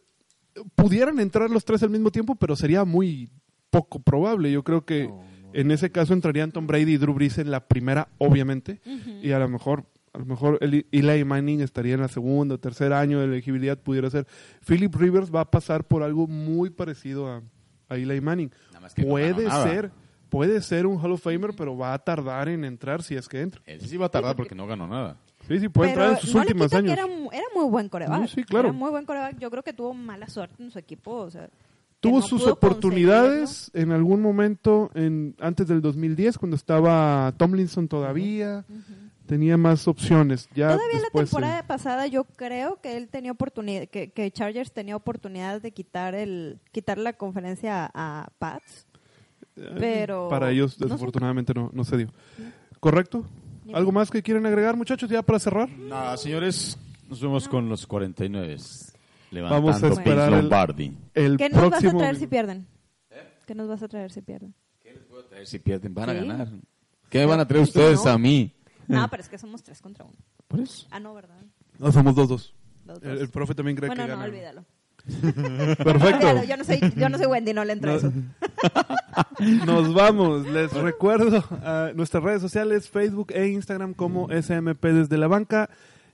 pudieran 0.75 1.19
entrar 1.19 1.49
los 1.49 1.63
tres 1.63 1.81
al 1.83 1.89
mismo 1.89 2.11
tiempo, 2.11 2.35
pero 2.35 2.55
sería 2.57 2.83
muy 2.83 3.29
poco 3.69 3.99
probable. 3.99 4.51
Yo 4.51 4.63
creo 4.63 4.83
que 4.85 5.07
No, 5.07 5.15
no. 5.15 5.23
en 5.53 5.71
ese 5.71 5.91
caso 5.91 6.13
entrarían 6.13 6.51
Tom 6.51 6.67
Brady 6.67 6.93
y 6.93 6.97
Drew 6.97 7.13
Brees 7.13 7.37
en 7.37 7.51
la 7.51 7.61
primera, 7.67 8.09
obviamente, 8.17 8.81
y 9.21 9.31
a 9.31 9.39
lo 9.39 9.47
mejor 9.47 9.85
a 10.13 10.17
lo 10.17 10.25
mejor 10.25 10.57
Eli- 10.59 11.23
Manning 11.23 11.61
estaría 11.61 11.93
en 11.93 12.01
la 12.01 12.09
segunda 12.09 12.55
o 12.55 12.57
tercer 12.59 12.91
año 12.91 13.19
de 13.19 13.25
elegibilidad 13.27 13.77
pudiera 13.77 14.09
ser. 14.09 14.27
Philip 14.67 14.93
Rivers 14.93 15.33
va 15.33 15.39
a 15.39 15.49
pasar 15.49 15.85
por 15.85 16.03
algo 16.03 16.27
muy 16.27 16.69
parecido 16.69 17.29
a, 17.29 17.41
a 17.87 17.95
Eli 17.95 18.19
Manning. 18.19 18.51
Nada 18.73 18.79
más 18.81 18.93
que 18.93 19.03
no 19.03 19.07
puede 19.07 19.45
nada. 19.45 19.63
ser, 19.63 19.91
puede 20.31 20.61
ser 20.61 20.87
un 20.87 20.97
Hall 20.99 21.11
of 21.11 21.21
Famer, 21.21 21.51
pero 21.55 21.77
va 21.77 21.93
a 21.93 21.99
tardar 21.99 22.49
en 22.49 22.63
entrar 22.65 23.03
si 23.03 23.15
es 23.15 23.27
que 23.27 23.41
entra. 23.41 23.61
Él 23.67 23.81
sí 23.81 23.97
va 23.97 24.07
a 24.07 24.09
tardar 24.09 24.35
porque 24.35 24.55
no 24.55 24.65
ganó 24.65 24.87
nada. 24.87 25.17
Sí, 25.47 25.59
sí, 25.59 25.69
puede 25.69 25.91
Pero 25.91 26.03
entrar 26.05 26.17
en 26.19 26.25
sus 26.25 26.33
no 26.35 26.41
últimos 26.41 26.73
años. 26.73 26.85
que 26.87 26.93
era, 26.93 27.07
mu- 27.07 27.29
era 27.31 27.45
muy 27.53 27.65
buen 27.69 27.89
coreback. 27.89 28.27
Sí, 28.27 28.33
sí, 28.35 28.43
claro. 28.43 28.69
Era 28.69 28.77
muy 28.77 28.89
buen 28.89 29.05
coreback. 29.05 29.37
Yo 29.39 29.51
creo 29.51 29.61
que 29.63 29.73
tuvo 29.73 29.93
mala 29.93 30.27
suerte 30.29 30.63
en 30.63 30.71
su 30.71 30.79
equipo. 30.79 31.11
O 31.11 31.29
sea, 31.29 31.49
Tuvo 31.99 32.19
no 32.19 32.25
sus 32.25 32.47
oportunidades 32.47 33.69
en 33.73 33.91
algún 33.91 34.21
momento 34.21 34.89
en 34.95 35.35
antes 35.39 35.67
del 35.67 35.81
2010 35.81 36.37
cuando 36.37 36.55
estaba 36.55 37.31
Tomlinson 37.37 37.87
todavía 37.87 38.65
tenía 39.27 39.55
más 39.55 39.87
opciones 39.87 40.49
ya 40.55 40.69
Todavía 40.73 40.95
la 40.95 41.01
después, 41.01 41.29
temporada 41.29 41.59
eh, 41.59 41.63
pasada 41.67 42.07
yo 42.07 42.23
creo 42.23 42.81
que 42.81 42.97
él 42.97 43.07
tenía 43.07 43.31
oportunidad, 43.31 43.87
que, 43.87 44.11
que 44.11 44.31
Chargers 44.31 44.71
tenía 44.71 44.95
oportunidad 44.95 45.61
de 45.61 45.71
quitar 45.71 46.15
el 46.15 46.59
quitar 46.71 46.97
la 46.97 47.13
conferencia 47.13 47.85
a, 47.85 48.23
a 48.23 48.29
Pats, 48.39 48.87
pero 49.55 50.29
para 50.29 50.51
ellos 50.51 50.79
no 50.79 50.85
desafortunadamente 50.85 51.53
no, 51.53 51.69
no 51.73 51.83
se 51.83 51.97
dio 51.97 52.07
correcto 52.79 53.25
algo 53.73 53.91
más 53.91 54.09
que 54.09 54.21
quieren 54.23 54.45
agregar 54.45 54.75
muchachos 54.75 55.09
ya 55.09 55.21
para 55.21 55.39
cerrar 55.39 55.69
Nada, 55.69 56.17
señores, 56.17 56.77
nos 57.09 57.21
vemos 57.21 57.47
con 57.47 57.69
los 57.69 57.85
49. 57.87 58.57
Vamos 58.57 58.91
a 59.31 59.33
Levantando 59.35 59.87
esperar 59.97 60.33
el- 60.33 60.93
el 61.13 61.37
¿Qué 61.37 61.49
nos 61.49 61.69
vas 61.69 61.83
a 61.85 61.91
traer 61.97 62.15
si 62.17 62.27
pierden? 62.27 62.67
¿Qué 63.45 63.55
nos 63.55 63.67
vas 63.69 63.81
a 63.83 63.87
traer 63.87 64.11
si 64.11 64.21
pierden? 64.21 64.53
¿Qué 64.81 64.91
les 64.93 65.03
puedo 65.05 65.23
traer 65.25 65.47
si 65.47 65.59
pierden? 65.59 65.93
Van 65.93 66.09
a 66.09 66.13
Sí. 66.13 66.19
ganar. 66.19 66.49
¿Qué 67.09 67.19
me 67.19 67.25
van 67.25 67.39
a 67.39 67.47
traer 67.47 67.63
ustedes 67.63 68.03
No. 68.05 68.11
a 68.11 68.17
mí? 68.17 68.53
No, 68.87 69.07
pero 69.11 69.21
es 69.23 69.29
que 69.29 69.37
somos 69.37 69.63
tres 69.63 69.81
contra 69.81 70.03
uno. 70.05 70.15
Por 70.47 70.59
eso. 70.59 70.87
Ah, 70.91 70.99
no, 70.99 71.13
¿verdad? 71.13 71.37
no 71.79 71.91
somos 71.91 72.13
dos 72.15 72.27
dos 72.27 72.53
el, 72.87 72.99
dos. 72.99 73.21
el 73.21 73.29
profe 73.29 73.55
también 73.55 73.77
cree 73.77 73.87
bueno, 73.89 74.03
que 74.03 74.09
no, 74.09 74.15
gana 74.17 74.27
olvídalo. 74.27 74.65
perfecto 75.77 76.27
Olvídalo, 76.27 76.43
Yo 76.43 76.57
no 76.57 76.63
soy, 76.63 76.79
yo 76.95 77.09
no 77.09 77.17
soy 77.17 77.27
Wendy, 77.27 77.53
no 77.53 77.65
le 77.65 77.73
entro 77.73 77.91
a 77.91 77.95
eso. 77.95 78.11
Nos 79.65 79.93
vamos. 79.93 80.47
Les 80.47 80.71
recuerdo 80.73 81.43
a 81.63 81.91
nuestras 81.95 82.23
redes 82.23 82.41
sociales, 82.41 82.89
Facebook 82.89 83.31
e 83.33 83.47
Instagram 83.47 83.93
como 83.93 84.29
SMP 84.31 84.93
desde 84.93 85.17
la 85.17 85.27
banca. 85.27 85.69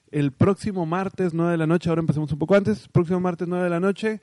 El 0.10 0.32
próximo 0.32 0.86
martes 0.86 1.34
9 1.34 1.52
de 1.52 1.58
la 1.58 1.68
noche, 1.68 1.90
ahora 1.90 2.00
empecemos 2.00 2.32
un 2.32 2.40
poco 2.40 2.56
antes, 2.56 2.88
próximo 2.88 3.20
martes 3.20 3.48
9 3.48 3.66
de 3.66 3.70
la 3.70 3.82
noche, 3.82 4.22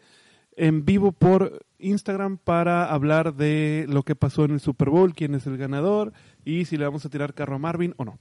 en 0.57 0.85
vivo 0.85 1.12
por 1.12 1.65
Instagram 1.78 2.39
para 2.39 2.86
hablar 2.86 3.35
de 3.35 3.85
lo 3.89 4.03
que 4.03 4.16
pasó 4.16 4.45
en 4.47 4.53
el 4.53 4.61
Super 4.61 4.89
Bowl, 4.89 5.15
quién 5.15 5.35
es 5.35 5.47
el 5.47 5.59
ganador 5.59 6.12
y 6.45 6.65
si 6.65 6.78
le 6.78 6.85
vamos 6.85 7.05
a 7.05 7.11
tirar 7.11 7.35
carro 7.35 7.57
a 7.57 7.59
Marvin 7.59 7.95
o 7.99 8.05
no. 8.05 8.19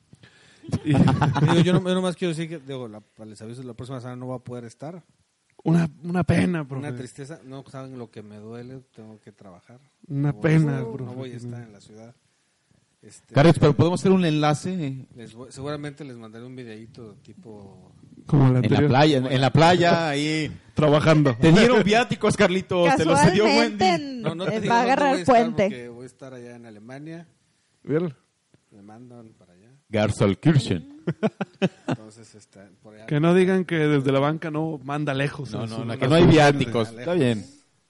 Y 0.84 0.94
yo, 1.64 1.74
no, 1.74 1.88
yo 1.88 1.96
nomás 1.96 2.16
quiero 2.16 2.34
decir 2.34 2.50
que, 2.50 2.60
digo, 2.60 2.88
la, 2.88 3.02
les 3.26 3.42
aviso, 3.42 3.64
la 3.64 3.74
próxima 3.74 4.00
semana 4.00 4.18
no 4.18 4.28
va 4.28 4.36
a 4.36 4.40
poder 4.40 4.66
estar. 4.66 5.04
Una, 5.64 5.90
una 6.04 6.24
pena, 6.24 6.68
profe. 6.68 6.88
Una 6.88 6.96
tristeza, 6.98 7.40
no 7.46 7.64
saben 7.70 7.98
lo 7.98 8.10
que 8.12 8.22
me 8.22 8.38
duele, 8.38 8.82
tengo 8.96 9.20
que 9.22 9.32
trabajar. 9.32 9.80
Una 10.08 10.32
No 10.34 10.38
a 10.38 10.42
pena, 10.42 10.80
estar- 10.80 10.92
profe. 10.94 11.04
No 11.12 11.14
voy 11.14 11.32
a 11.32 11.38
estar 11.38 11.62
en 11.64 11.72
la 11.74 11.82
ciudad. 11.82 12.16
Este, 13.02 13.34
Carlos, 13.34 13.58
pero 13.60 13.76
podemos 13.76 14.00
hacer 14.00 14.14
un 14.14 14.24
enlace 14.24 15.08
les 15.18 15.34
voy- 15.34 15.52
seguramente 15.52 16.06
les 16.06 16.16
mandaré 16.16 16.46
un 16.46 16.56
videíto 16.56 17.16
tipo... 17.22 17.92
Como 18.26 18.50
la 18.54 18.60
en 18.60 18.72
la 18.72 18.88
playa, 18.88 19.18
en, 19.18 19.26
en 19.30 19.42
la 19.42 19.50
playa, 19.52 20.08
ahí. 20.08 20.50
Trabajando. 20.74 21.36
Te 21.36 21.52
dieron 21.52 21.84
viáticos, 21.84 22.38
Carlitos, 22.38 22.96
te 22.96 23.04
los 23.04 23.20
dio 23.34 23.44
Casualmente 23.44 23.84
Wendy. 23.84 24.04
en- 24.06 24.22
No, 24.22 24.34
no 24.36 24.46
te 24.46 24.56
eh, 24.56 24.62
digo 24.62 24.74
va 24.74 24.80
a 24.80 24.84
agarrar 24.84 25.08
voy 25.10 25.12
a 25.12 25.16
el 25.16 25.20
estar 25.22 25.36
puente. 25.36 25.90
Voy 25.90 26.04
a 26.04 26.06
estar 26.06 26.34
allá 26.34 26.56
en 26.56 26.66
Alemania, 26.66 27.28
¿Vieron? 27.84 28.16
me 28.72 28.82
mandan 28.82 29.34
para 29.38 29.52
allá. 29.54 29.70
Garsolkirchen. 29.90 30.93
Entonces, 31.88 32.36
está 32.36 32.68
por 32.82 32.96
allá. 32.96 33.06
Que 33.06 33.20
no 33.20 33.34
digan 33.34 33.66
que 33.66 33.76
desde 33.76 34.12
la 34.12 34.20
banca 34.20 34.52
no 34.52 34.80
manda 34.84 35.14
lejos. 35.14 35.52
No, 35.52 35.62
a 35.62 35.68
no, 35.68 35.86
no, 35.86 35.98
que 35.98 36.08
no 36.08 36.16
hay 36.16 36.26
viáticos. 36.26 36.90
Está 36.92 37.14
bien. 37.14 37.46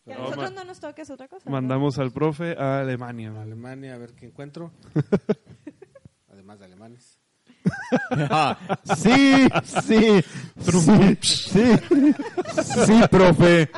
Que 0.05 0.13
a 0.13 0.17
No, 0.17 0.23
nosotros 0.23 0.53
no 0.53 0.63
nos 0.65 0.79
toques 0.79 1.09
otra 1.09 1.27
cosa. 1.27 1.49
Mandamos 1.49 1.97
al 1.99 2.11
profe 2.11 2.55
a 2.57 2.79
Alemania. 2.81 3.33
Alemania 3.41 3.95
a 3.95 3.97
ver 3.97 4.13
qué 4.13 4.25
encuentro. 4.27 4.71
Además 6.31 6.59
de 6.59 6.65
alemanes. 6.65 7.19
Ah, 8.11 8.57
sí, 8.97 9.47
sí, 9.63 10.21
sí, 10.59 11.17
sí, 11.21 11.63
sí, 12.85 13.01
profe. 13.09 13.69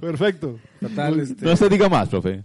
Perfecto. 0.00 0.58
Total, 0.80 1.20
este, 1.20 1.44
No 1.44 1.56
se 1.56 1.68
diga 1.68 1.88
más, 1.88 2.08
profe. 2.08 2.44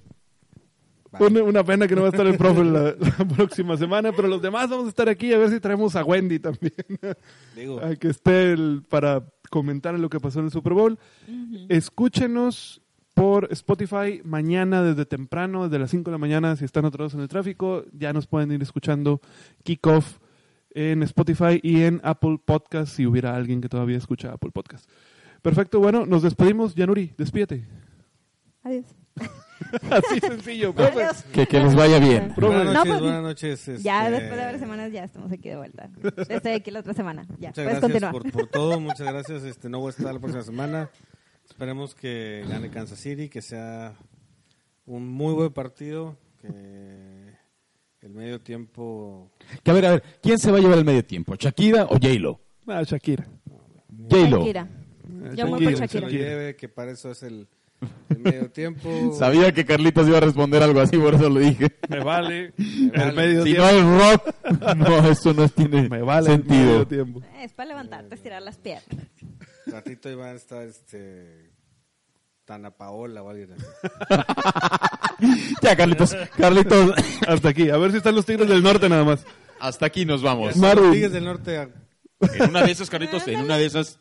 Una, 1.19 1.43
una 1.43 1.63
pena 1.63 1.87
que 1.87 1.95
no 1.95 2.01
va 2.01 2.07
a 2.07 2.11
estar 2.11 2.27
el 2.27 2.37
profe 2.37 2.63
la, 2.63 2.93
la 2.95 3.25
próxima 3.35 3.75
semana, 3.77 4.11
pero 4.11 4.27
los 4.27 4.41
demás 4.41 4.69
vamos 4.69 4.85
a 4.85 4.89
estar 4.89 5.09
aquí 5.09 5.33
a 5.33 5.37
ver 5.39 5.49
si 5.49 5.59
traemos 5.59 5.95
a 5.95 6.03
Wendy 6.03 6.39
también. 6.39 6.73
digo, 7.55 7.79
a 7.79 7.95
que 7.95 8.09
esté 8.09 8.51
el- 8.53 8.83
para 8.87 9.23
comentar 9.49 9.97
lo 9.97 10.09
que 10.09 10.19
pasó 10.19 10.39
en 10.39 10.45
el 10.45 10.51
Super 10.51 10.73
Bowl. 10.73 10.99
Escúchenos 11.69 12.81
por 13.15 13.47
Spotify 13.51 14.21
mañana 14.23 14.83
desde 14.83 15.05
temprano, 15.05 15.63
desde 15.63 15.79
las 15.79 15.89
5 15.91 16.09
de 16.09 16.11
la 16.13 16.17
mañana, 16.19 16.55
si 16.55 16.65
están 16.65 16.85
atrasados 16.85 17.15
en 17.15 17.21
el 17.21 17.27
tráfico, 17.27 17.83
ya 17.91 18.13
nos 18.13 18.27
pueden 18.27 18.51
ir 18.51 18.61
escuchando 18.61 19.19
Kickoff 19.63 20.19
en 20.71 21.01
Spotify 21.03 21.59
y 21.63 21.81
en 21.81 21.99
Apple 22.03 22.39
Podcast, 22.45 22.93
si 22.95 23.05
hubiera 23.07 23.35
alguien 23.35 23.61
que 23.61 23.69
todavía 23.69 23.97
escucha 23.97 24.33
Apple 24.33 24.51
Podcast. 24.51 24.87
Perfecto, 25.41 25.79
bueno, 25.79 26.05
nos 26.05 26.21
despedimos. 26.21 26.75
Yanuri, 26.75 27.13
despídete. 27.17 27.65
Adiós. 28.63 28.85
Así 29.91 30.19
sencillo, 30.19 30.73
profe. 30.73 31.07
Que, 31.33 31.45
que 31.45 31.59
les 31.59 31.75
vaya 31.75 31.99
bien. 31.99 32.33
Profe. 32.33 32.55
buenas 32.55 32.73
No, 32.73 32.83
pues, 32.85 32.99
buenas 33.01 33.23
noches. 33.23 33.65
Ya 33.83 34.07
este, 34.07 34.11
después 34.11 34.37
de 34.37 34.45
varias 34.45 34.59
semanas 34.61 34.91
ya 34.91 35.03
estamos 35.03 35.31
aquí 35.31 35.49
de 35.49 35.57
vuelta. 35.57 35.89
Estoy 36.29 36.51
aquí 36.53 36.71
la 36.71 36.79
otra 36.79 36.93
semana. 36.93 37.23
Ya, 37.39 37.49
Muchas 37.49 37.53
puedes 37.53 37.79
gracias 37.79 37.81
continuar. 37.81 38.11
por, 38.11 38.31
por 38.31 38.47
todo, 38.47 38.79
muchas 38.79 39.07
gracias. 39.11 39.43
Este, 39.43 39.69
no 39.69 39.79
voy 39.79 39.87
a 39.87 39.89
estar 39.91 40.13
la 40.13 40.19
próxima 40.19 40.43
semana. 40.43 40.89
Esperemos 41.47 41.95
que 41.95 42.45
gane 42.47 42.69
Kansas 42.69 42.99
City, 42.99 43.27
que 43.29 43.41
sea 43.41 43.95
un 44.85 45.07
muy 45.07 45.33
buen 45.33 45.51
partido, 45.51 46.15
que 46.41 46.47
El 48.01 48.09
medio 48.13 48.39
tiempo. 48.39 49.31
Que 49.63 49.71
a 49.71 49.73
ver, 49.73 49.85
a 49.85 49.91
ver, 49.91 50.03
¿quién 50.21 50.37
se 50.39 50.51
va 50.51 50.57
a 50.57 50.61
llevar 50.61 50.77
el 50.77 50.85
medio 50.85 51.03
tiempo? 51.03 51.35
¿Shakira 51.35 51.85
o 51.85 51.93
J-Lo? 51.99 52.39
Ah, 52.67 52.83
Shakira. 52.83 53.27
J-Lo. 54.09 54.39
Shakira. 54.39 54.67
Eh, 55.23 55.33
Yo 55.35 55.47
voy 55.47 55.63
por 55.65 55.73
que 55.73 55.87
se 55.87 55.99
lo 55.99 56.07
Shakira. 56.07 56.09
lleve, 56.09 56.55
que 56.55 56.69
para 56.69 56.91
eso 56.91 57.11
es 57.11 57.23
el, 57.23 57.47
el 58.09 58.19
medio 58.19 58.49
tiempo. 58.51 59.15
Sabía 59.17 59.51
que 59.53 59.65
Carlitos 59.65 60.07
iba 60.07 60.17
a 60.17 60.21
responder 60.21 60.61
algo 60.63 60.79
así, 60.81 60.97
por 60.97 61.15
eso 61.15 61.29
lo 61.29 61.39
dije. 61.39 61.71
Me 61.87 61.99
vale. 62.03 62.53
vale. 62.57 63.07
El 63.09 63.13
medio 63.15 63.43
Si 63.43 63.53
tiempo. 63.53 63.63
no 63.63 63.69
es 63.69 64.13
rock, 64.13 64.75
no, 64.77 65.09
eso 65.09 65.33
no 65.33 65.47
tiene 65.49 65.89
Me 65.89 66.01
vale 66.01 66.31
el 66.33 66.35
sentido. 66.37 66.65
medio 66.65 66.87
tiempo. 66.87 67.21
Eh, 67.21 67.43
Es 67.45 67.53
para 67.53 67.69
levantarte, 67.69 68.15
estirar 68.15 68.41
las 68.41 68.57
piernas. 68.57 68.85
ratito 69.67 70.09
iban 70.09 70.29
a 70.29 70.33
estar 70.33 70.63
este. 70.63 71.49
Tana 72.45 72.71
Paola 72.71 73.21
o 73.21 73.29
alguien 73.29 73.51
así. 73.53 73.63
Ya, 75.61 75.75
Carlitos, 75.75 76.15
Carlitos, 76.37 76.93
Hasta 77.27 77.49
aquí. 77.49 77.69
A 77.69 77.77
ver 77.77 77.91
si 77.91 77.97
están 77.97 78.15
los 78.15 78.25
Tigres 78.25 78.47
del 78.47 78.63
Norte 78.63 78.87
nada 78.87 79.03
más. 79.03 79.25
hasta 79.59 79.85
aquí 79.85 80.05
nos 80.05 80.21
vamos. 80.21 80.55
Marvin. 80.55 80.91
Tigres 80.93 81.11
del 81.11 81.25
Norte. 81.25 81.69
En 82.35 82.49
una 82.49 82.63
de 82.63 82.71
esas, 82.71 82.89
Carlitos, 82.89 83.27
en 83.27 83.41
una 83.41 83.57
de 83.57 83.65
esas, 83.65 83.99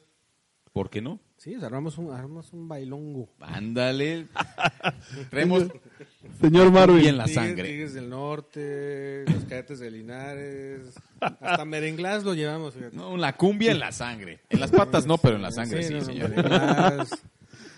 ¿por 0.73 0.91
qué 0.91 1.03
no? 1.03 1.21
Sí, 1.39 1.55
o 1.55 1.59
sea, 1.61 1.69
armamos 1.69 1.97
un, 1.99 2.11
armamos 2.13 2.53
un 2.53 2.67
bailongo. 2.69 3.29
Ándale. 3.41 4.27
Traemos 5.31 5.67
Señor 6.41 6.73
Marvin. 6.73 6.99
bien 7.01 7.17
la 7.17 7.27
Tigres- 7.27 7.35
sangre. 7.35 7.69
Tigres 7.69 7.95
del 7.95 8.11
Norte, 8.11 9.25
los 9.25 9.45
cadetes 9.45 9.79
de 9.79 9.91
Linares. 9.93 10.95
Hasta 11.21 11.65
merenglás 11.65 12.25
lo 12.25 12.35
llevamos. 12.35 12.75
fíjate. 12.75 12.97
No, 12.97 13.17
la 13.17 13.37
cumbia 13.37 13.71
en 13.71 13.79
la 13.79 13.93
sangre. 13.93 14.41
En 14.51 14.59
las 14.59 14.73
patas 14.73 15.07
no, 15.07 15.17
pero 15.19 15.37
en 15.37 15.43
la 15.43 15.53
sangre 15.53 15.85
sí, 15.85 15.95
no, 15.95 16.01
señor. 16.01 16.31
merenglás, 16.31 17.11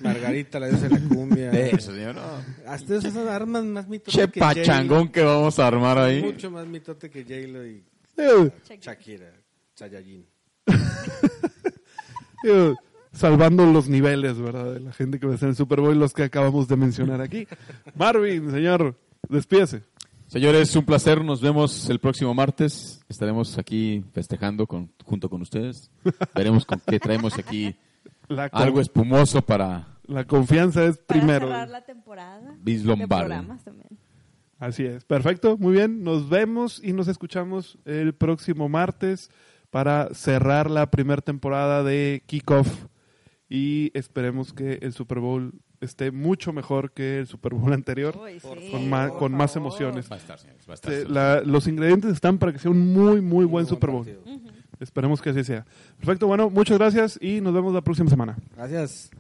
Margarita, 0.01 0.59
la 0.59 0.69
diosa 0.69 0.89
de 0.89 0.99
la 0.99 1.09
cumbia. 1.15 1.51
Eso, 1.53 1.93
señor. 1.93 2.15
no. 2.15 2.23
Hasta 2.67 2.97
esas 2.97 3.15
arman 3.15 3.75
más 3.75 3.87
mitote 3.89 4.11
Che 4.13 4.31
que 4.31 4.41
pachangón 4.41 5.11
que 5.11 5.23
vamos 5.23 5.59
a 5.59 5.67
armar 5.67 5.99
ahí. 5.99 6.23
Mucho 6.23 6.51
más 6.51 6.67
mitote 6.67 7.11
que 7.11 7.25
J-Lo 7.25 7.67
y 7.67 7.85
Eh, 8.17 8.51
Shakira. 8.81 9.35
Saiyajin. 9.75 10.25
salvando 13.13 13.67
los 13.67 13.89
niveles, 13.89 14.39
¿verdad? 14.39 14.73
De 14.75 14.81
la 14.81 14.93
gente 14.93 15.19
que 15.19 15.27
va 15.27 15.33
a 15.33 15.35
estar 15.35 15.47
en 15.49 15.51
el 15.51 15.57
Super 15.57 15.81
Bowl, 15.81 15.99
los 15.99 16.13
que 16.13 16.23
acabamos 16.25 16.69
de 16.69 16.77
mencionar 16.77 17.21
aquí. 17.21 17.47
Marvin, 17.95 18.51
señor, 18.51 18.97
despídese. 19.29 19.83
Señores, 20.27 20.75
un 20.77 20.85
placer. 20.85 21.25
Nos 21.25 21.41
vemos 21.41 21.91
el 21.91 21.99
próximo 21.99 22.33
martes. 22.35 23.01
Estaremos 23.09 23.59
aquí 23.59 24.05
festejando 24.13 24.67
con, 24.67 24.91
junto 25.05 25.29
con 25.29 25.43
ustedes. 25.43 25.91
Veremos 26.35 26.65
con 26.65 26.81
qué 26.87 27.01
traemos 27.01 27.37
aquí 27.39 27.75
La, 28.29 28.49
con- 28.49 28.63
algo 28.63 28.81
espumoso 28.81 29.43
para 29.43 29.89
la 30.07 30.25
confianza 30.25 30.85
es 30.87 30.99
Para 30.99 31.21
primero. 31.21 31.47
cerrar 31.49 31.69
la 31.69 31.85
temporada. 31.85 32.55
Así 34.61 34.85
es. 34.85 35.05
Perfecto, 35.05 35.57
muy 35.57 35.73
bien. 35.73 36.05
Nos 36.05 36.29
vemos 36.29 36.81
y 36.85 36.93
nos 36.93 37.09
escuchamos 37.09 37.79
el 37.85 38.15
próximo 38.15 38.69
martes 38.69 39.31
para 39.71 40.13
cerrar 40.15 40.71
la 40.71 40.91
primera 40.91 41.23
temporada 41.23 41.83
de 41.83 42.23
Kickoff. 42.27 42.87
Y 43.53 43.91
esperemos 43.95 44.53
que 44.53 44.79
el 44.81 44.93
Super 44.93 45.19
Bowl 45.19 45.53
esté 45.81 46.13
mucho 46.13 46.53
mejor 46.53 46.93
que 46.93 47.19
el 47.19 47.27
Super 47.27 47.53
Bowl 47.53 47.73
anterior, 47.73 48.17
Uy, 48.23 48.39
sí, 48.39 48.71
con, 48.71 48.89
más, 48.89 49.11
con 49.13 49.33
más 49.33 49.57
emociones. 49.57 50.09
Va 50.11 50.15
a 50.17 50.19
estar, 50.21 50.39
señores. 50.39 50.63
Va 50.69 50.73
a 50.73 50.75
estar. 50.75 50.93
Se- 50.93 51.09
la- 51.09 51.41
los 51.43 51.67
ingredientes 51.67 52.13
están 52.13 52.39
para 52.39 52.53
que 52.53 52.59
sea 52.61 52.71
un 52.71 52.93
muy, 52.93 53.21
muy 53.21 53.45
buen 53.45 53.65
Muy 53.65 53.69
Super 53.69 53.91
Bowl. 53.91 54.05
partido. 54.07 54.23
Esperemos 54.79 55.21
que 55.21 55.31
así 55.31 55.43
sea. 55.45 55.67
Perfecto, 55.99 56.27
bueno, 56.27 56.49
muchas 56.49 56.79
gracias 56.79 57.19
y 57.21 57.41
nos 57.41 57.53
vemos 57.53 57.75
la 57.75 57.83
próxima 57.83 58.09
semana. 58.09 58.37
Gracias. 58.57 59.11